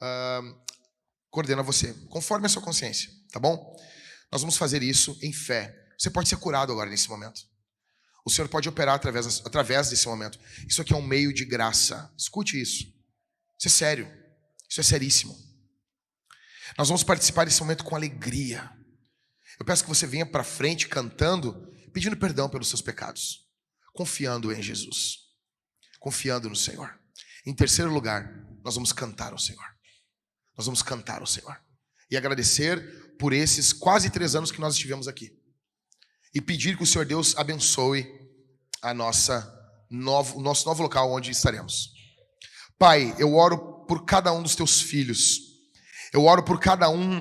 uh, 0.00 0.61
coordena 1.32 1.62
você, 1.62 1.94
conforme 2.10 2.44
a 2.44 2.48
sua 2.48 2.60
consciência, 2.60 3.10
tá 3.32 3.40
bom? 3.40 3.74
Nós 4.30 4.42
vamos 4.42 4.56
fazer 4.56 4.82
isso 4.82 5.18
em 5.22 5.32
fé. 5.32 5.74
Você 5.98 6.10
pode 6.10 6.28
ser 6.28 6.36
curado 6.36 6.70
agora 6.70 6.90
nesse 6.90 7.08
momento. 7.08 7.40
O 8.24 8.30
Senhor 8.30 8.48
pode 8.48 8.68
operar 8.68 8.94
através, 8.94 9.40
através 9.44 9.88
desse 9.88 10.06
momento. 10.06 10.38
Isso 10.68 10.82
aqui 10.82 10.92
é 10.92 10.96
um 10.96 11.02
meio 11.02 11.32
de 11.32 11.46
graça. 11.46 12.12
Escute 12.16 12.60
isso. 12.60 12.84
Isso 13.58 13.66
é 13.66 13.70
sério. 13.70 14.12
Isso 14.68 14.80
é 14.80 14.84
seríssimo. 14.84 15.34
Nós 16.76 16.88
vamos 16.88 17.02
participar 17.02 17.44
desse 17.44 17.60
momento 17.60 17.82
com 17.82 17.96
alegria. 17.96 18.70
Eu 19.58 19.64
peço 19.64 19.82
que 19.82 19.88
você 19.88 20.06
venha 20.06 20.26
para 20.26 20.44
frente 20.44 20.86
cantando, 20.86 21.66
pedindo 21.94 22.16
perdão 22.16 22.48
pelos 22.48 22.68
seus 22.68 22.82
pecados, 22.82 23.48
confiando 23.94 24.52
em 24.52 24.62
Jesus, 24.62 25.18
confiando 25.98 26.48
no 26.48 26.56
Senhor. 26.56 26.98
Em 27.46 27.54
terceiro 27.54 27.90
lugar, 27.90 28.30
nós 28.62 28.74
vamos 28.74 28.92
cantar 28.92 29.32
ao 29.32 29.38
Senhor. 29.38 29.71
Nós 30.56 30.66
vamos 30.66 30.82
cantar 30.82 31.20
ao 31.20 31.26
Senhor 31.26 31.56
e 32.10 32.16
agradecer 32.16 33.16
por 33.18 33.32
esses 33.32 33.72
quase 33.72 34.10
três 34.10 34.34
anos 34.34 34.50
que 34.50 34.60
nós 34.60 34.74
estivemos 34.74 35.08
aqui 35.08 35.32
e 36.34 36.40
pedir 36.40 36.76
que 36.76 36.82
o 36.82 36.86
Senhor 36.86 37.04
Deus 37.04 37.36
abençoe 37.36 38.06
a 38.80 38.92
nossa 38.92 39.50
novo, 39.90 40.38
o 40.38 40.42
nosso 40.42 40.66
novo 40.66 40.82
local 40.82 41.12
onde 41.12 41.30
estaremos. 41.30 41.92
Pai, 42.78 43.14
eu 43.18 43.34
oro 43.34 43.84
por 43.86 44.04
cada 44.04 44.32
um 44.32 44.42
dos 44.42 44.56
teus 44.56 44.80
filhos. 44.80 45.40
Eu 46.12 46.24
oro 46.24 46.42
por 46.42 46.58
cada 46.58 46.88
um 46.88 47.20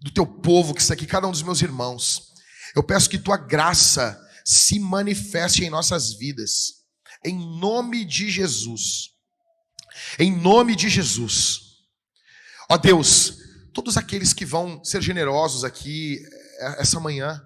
do 0.00 0.12
teu 0.12 0.26
povo 0.26 0.74
que 0.74 0.82
está 0.82 0.94
aqui, 0.94 1.06
cada 1.06 1.26
um 1.26 1.30
dos 1.30 1.42
meus 1.42 1.62
irmãos. 1.62 2.32
Eu 2.74 2.82
peço 2.82 3.08
que 3.08 3.18
tua 3.18 3.36
graça 3.36 4.20
se 4.44 4.78
manifeste 4.78 5.64
em 5.64 5.70
nossas 5.70 6.14
vidas. 6.14 6.82
Em 7.24 7.38
nome 7.58 8.04
de 8.04 8.30
Jesus. 8.30 9.10
Em 10.18 10.34
nome 10.34 10.74
de 10.74 10.88
Jesus. 10.88 11.71
Ó 12.68 12.76
Deus, 12.76 13.38
todos 13.72 13.96
aqueles 13.96 14.32
que 14.32 14.44
vão 14.44 14.82
ser 14.84 15.02
generosos 15.02 15.64
aqui 15.64 16.18
eh, 16.60 16.76
essa 16.78 17.00
manhã, 17.00 17.42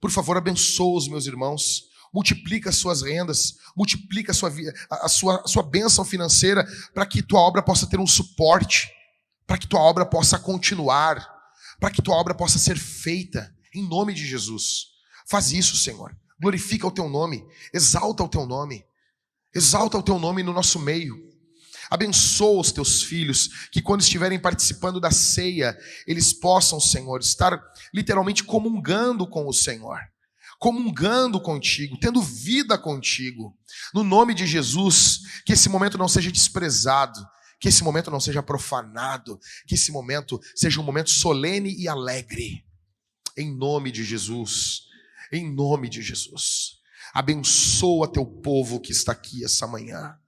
por 0.00 0.10
favor, 0.10 0.36
abençoa 0.36 0.98
os 0.98 1.08
meus 1.08 1.26
irmãos. 1.26 1.84
Multiplica 2.12 2.70
as 2.70 2.76
suas 2.76 3.02
rendas, 3.02 3.54
multiplica 3.76 4.30
a 4.30 4.34
sua, 4.34 4.52
a 4.90 5.08
sua, 5.08 5.42
a 5.42 5.48
sua 5.48 5.62
bênção 5.62 6.04
financeira 6.04 6.64
para 6.92 7.06
que 7.06 7.22
tua 7.22 7.40
obra 7.40 7.62
possa 7.62 7.86
ter 7.86 7.98
um 7.98 8.06
suporte, 8.06 8.88
para 9.46 9.58
que 9.58 9.66
tua 9.66 9.80
obra 9.80 10.06
possa 10.06 10.38
continuar, 10.38 11.26
para 11.80 11.90
que 11.90 12.00
tua 12.00 12.14
obra 12.14 12.34
possa 12.34 12.58
ser 12.58 12.76
feita, 12.78 13.52
em 13.74 13.82
nome 13.88 14.14
de 14.14 14.24
Jesus. 14.24 14.88
Faz 15.26 15.52
isso, 15.52 15.76
Senhor. 15.76 16.16
Glorifica 16.40 16.86
o 16.86 16.90
teu 16.90 17.08
nome, 17.08 17.44
exalta 17.72 18.22
o 18.22 18.28
teu 18.28 18.46
nome, 18.46 18.84
exalta 19.54 19.98
o 19.98 20.02
teu 20.02 20.18
nome 20.18 20.42
no 20.42 20.52
nosso 20.52 20.78
meio. 20.78 21.16
Abençoa 21.90 22.60
os 22.60 22.72
teus 22.72 23.02
filhos, 23.02 23.68
que 23.70 23.82
quando 23.82 24.00
estiverem 24.00 24.38
participando 24.38 25.00
da 25.00 25.10
ceia, 25.10 25.76
eles 26.06 26.32
possam, 26.32 26.80
Senhor, 26.80 27.20
estar 27.20 27.60
literalmente 27.92 28.44
comungando 28.44 29.26
com 29.26 29.46
o 29.46 29.52
Senhor, 29.52 29.98
comungando 30.58 31.40
contigo, 31.40 31.98
tendo 31.98 32.22
vida 32.22 32.78
contigo. 32.78 33.56
No 33.92 34.02
nome 34.02 34.34
de 34.34 34.46
Jesus, 34.46 35.20
que 35.44 35.52
esse 35.52 35.68
momento 35.68 35.98
não 35.98 36.08
seja 36.08 36.30
desprezado, 36.30 37.20
que 37.60 37.68
esse 37.68 37.82
momento 37.82 38.10
não 38.10 38.20
seja 38.20 38.42
profanado, 38.42 39.38
que 39.66 39.74
esse 39.74 39.90
momento 39.90 40.40
seja 40.54 40.80
um 40.80 40.84
momento 40.84 41.10
solene 41.10 41.74
e 41.74 41.88
alegre. 41.88 42.64
Em 43.36 43.56
nome 43.56 43.90
de 43.90 44.04
Jesus, 44.04 44.82
em 45.32 45.52
nome 45.52 45.88
de 45.88 46.02
Jesus. 46.02 46.78
Abençoa 47.12 48.12
teu 48.12 48.26
povo 48.26 48.80
que 48.80 48.92
está 48.92 49.12
aqui 49.12 49.44
essa 49.44 49.66
manhã. 49.66 50.18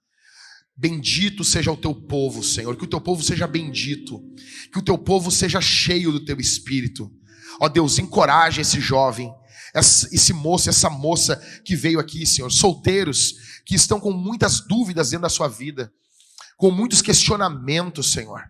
Bendito 0.77 1.43
seja 1.43 1.73
o 1.73 1.77
teu 1.77 1.95
povo, 1.95 2.43
Senhor, 2.43 2.77
que 2.77 2.85
o 2.85 2.89
teu 2.89 3.01
povo 3.01 3.23
seja 3.23 3.47
bendito, 3.47 4.23
que 4.71 4.79
o 4.79 4.83
teu 4.83 4.99
povo 4.99 5.31
seja 5.31 5.61
cheio 5.61 6.13
do 6.13 6.25
teu 6.25 6.39
espírito. 6.39 7.11
Ó 7.59 7.69
Deus, 7.69 7.99
encoraje 7.99 8.61
esse 8.61 8.79
jovem, 8.79 9.33
esse 9.75 10.33
moço, 10.35 10.69
essa 10.69 10.91
moça 10.91 11.37
que 11.65 11.75
veio 11.75 11.99
aqui, 11.99 12.27
Senhor, 12.27 12.51
solteiros 12.53 13.35
que 13.65 13.75
estão 13.75 13.99
com 13.99 14.13
muitas 14.13 14.61
dúvidas 14.61 15.11
dentro 15.11 15.23
da 15.23 15.29
sua 15.31 15.49
vida. 15.49 15.93
com 16.57 16.71
muitos 16.71 17.03
questionamentos, 17.03 18.13
Senhor. 18.13 18.43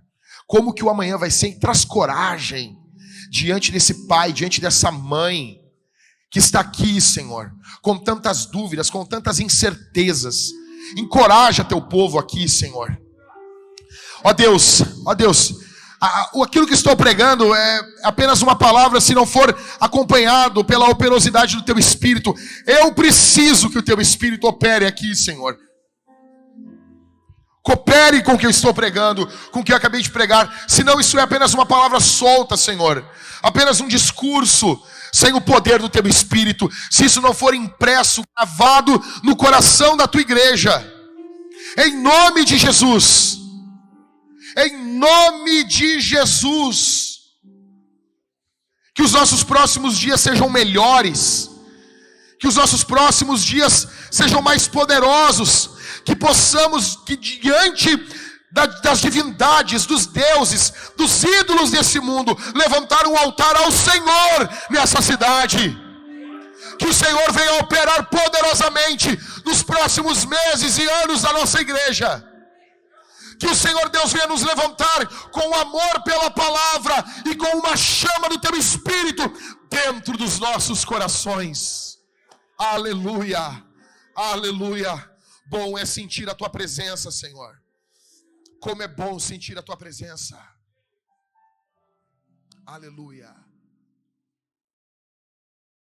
Como 0.46 0.72
que 0.72 0.84
o 0.84 0.88
amanhã 0.90 1.18
vai 1.18 1.30
ser? 1.30 1.58
Traz 1.58 1.84
coragem 1.84 2.78
diante 3.30 3.72
desse 3.72 4.06
pai, 4.06 4.32
diante 4.32 4.60
dessa 4.60 4.92
mãe 4.92 5.60
que 6.30 6.38
está 6.38 6.60
aqui, 6.60 7.00
Senhor, 7.00 7.52
com 7.82 7.98
tantas 7.98 8.46
dúvidas, 8.46 8.90
com 8.90 9.04
tantas 9.04 9.40
incertezas. 9.40 10.50
Encoraja 10.96 11.64
teu 11.64 11.80
povo 11.80 12.18
aqui, 12.18 12.48
Senhor. 12.48 12.96
Ó 14.22 14.32
Deus, 14.32 14.82
ó 15.06 15.14
Deus, 15.14 15.54
aquilo 16.42 16.66
que 16.66 16.74
estou 16.74 16.96
pregando 16.96 17.54
é 17.54 17.80
apenas 18.02 18.42
uma 18.42 18.56
palavra 18.56 19.00
se 19.00 19.14
não 19.14 19.26
for 19.26 19.56
acompanhado 19.80 20.64
pela 20.64 20.88
operosidade 20.88 21.56
do 21.56 21.62
teu 21.62 21.78
espírito. 21.78 22.34
Eu 22.66 22.92
preciso 22.92 23.70
que 23.70 23.78
o 23.78 23.82
teu 23.82 24.00
espírito 24.00 24.46
opere 24.46 24.86
aqui, 24.86 25.14
Senhor. 25.14 25.56
Coopere 27.62 28.22
com 28.22 28.34
o 28.34 28.38
que 28.38 28.46
eu 28.46 28.50
estou 28.50 28.72
pregando, 28.72 29.26
com 29.50 29.58
o 29.58 29.64
que 29.64 29.72
eu 29.72 29.76
acabei 29.76 30.00
de 30.00 30.10
pregar. 30.10 30.64
Senão 30.68 31.00
isso 31.00 31.18
é 31.18 31.22
apenas 31.22 31.52
uma 31.52 31.66
palavra 31.66 31.98
solta, 31.98 32.56
Senhor. 32.56 33.04
Apenas 33.42 33.80
um 33.80 33.88
discurso 33.88 34.80
sem 35.16 35.32
o 35.32 35.40
poder 35.40 35.78
do 35.78 35.88
teu 35.88 36.06
espírito. 36.06 36.70
Se 36.90 37.06
isso 37.06 37.22
não 37.22 37.32
for 37.32 37.54
impresso, 37.54 38.22
gravado 38.36 39.02
no 39.22 39.34
coração 39.34 39.96
da 39.96 40.06
tua 40.06 40.20
igreja. 40.20 40.74
Em 41.78 41.96
nome 42.02 42.44
de 42.44 42.58
Jesus. 42.58 43.38
Em 44.58 44.76
nome 44.98 45.64
de 45.64 46.00
Jesus. 46.00 47.20
Que 48.94 49.02
os 49.02 49.12
nossos 49.12 49.42
próximos 49.42 49.98
dias 49.98 50.20
sejam 50.20 50.50
melhores. 50.50 51.50
Que 52.38 52.46
os 52.46 52.56
nossos 52.56 52.84
próximos 52.84 53.42
dias 53.42 53.88
sejam 54.10 54.42
mais 54.42 54.68
poderosos 54.68 55.70
que 56.06 56.14
possamos, 56.14 57.00
que 57.04 57.16
diante 57.16 57.90
das 58.82 59.00
divindades, 59.00 59.84
dos 59.84 60.06
deuses, 60.06 60.72
dos 60.96 61.22
ídolos 61.22 61.70
desse 61.70 62.00
mundo, 62.00 62.36
levantar 62.54 63.06
um 63.06 63.16
altar 63.16 63.54
ao 63.56 63.70
Senhor 63.70 64.48
nessa 64.70 65.02
cidade. 65.02 65.76
Que 66.78 66.86
o 66.86 66.94
Senhor 66.94 67.32
venha 67.32 67.60
operar 67.60 68.08
poderosamente 68.08 69.18
nos 69.44 69.62
próximos 69.62 70.24
meses 70.24 70.78
e 70.78 70.88
anos 71.02 71.22
da 71.22 71.32
nossa 71.32 71.60
igreja. 71.60 72.24
Que 73.38 73.46
o 73.46 73.54
Senhor 73.54 73.88
Deus 73.90 74.12
venha 74.12 74.26
nos 74.26 74.42
levantar 74.42 75.06
com 75.30 75.54
amor 75.54 76.02
pela 76.02 76.30
palavra 76.30 77.04
e 77.26 77.34
com 77.34 77.58
uma 77.58 77.76
chama 77.76 78.30
do 78.30 78.38
teu 78.38 78.56
espírito 78.56 79.22
dentro 79.68 80.16
dos 80.16 80.38
nossos 80.38 80.84
corações. 80.84 81.98
Aleluia, 82.56 83.62
aleluia. 84.14 85.10
Bom 85.48 85.76
é 85.78 85.84
sentir 85.84 86.28
a 86.30 86.34
tua 86.34 86.48
presença, 86.48 87.10
Senhor. 87.10 87.65
Como 88.66 88.82
é 88.82 88.88
bom 88.88 89.16
sentir 89.20 89.56
a 89.56 89.62
tua 89.62 89.76
presença. 89.76 90.36
Aleluia. 92.66 93.45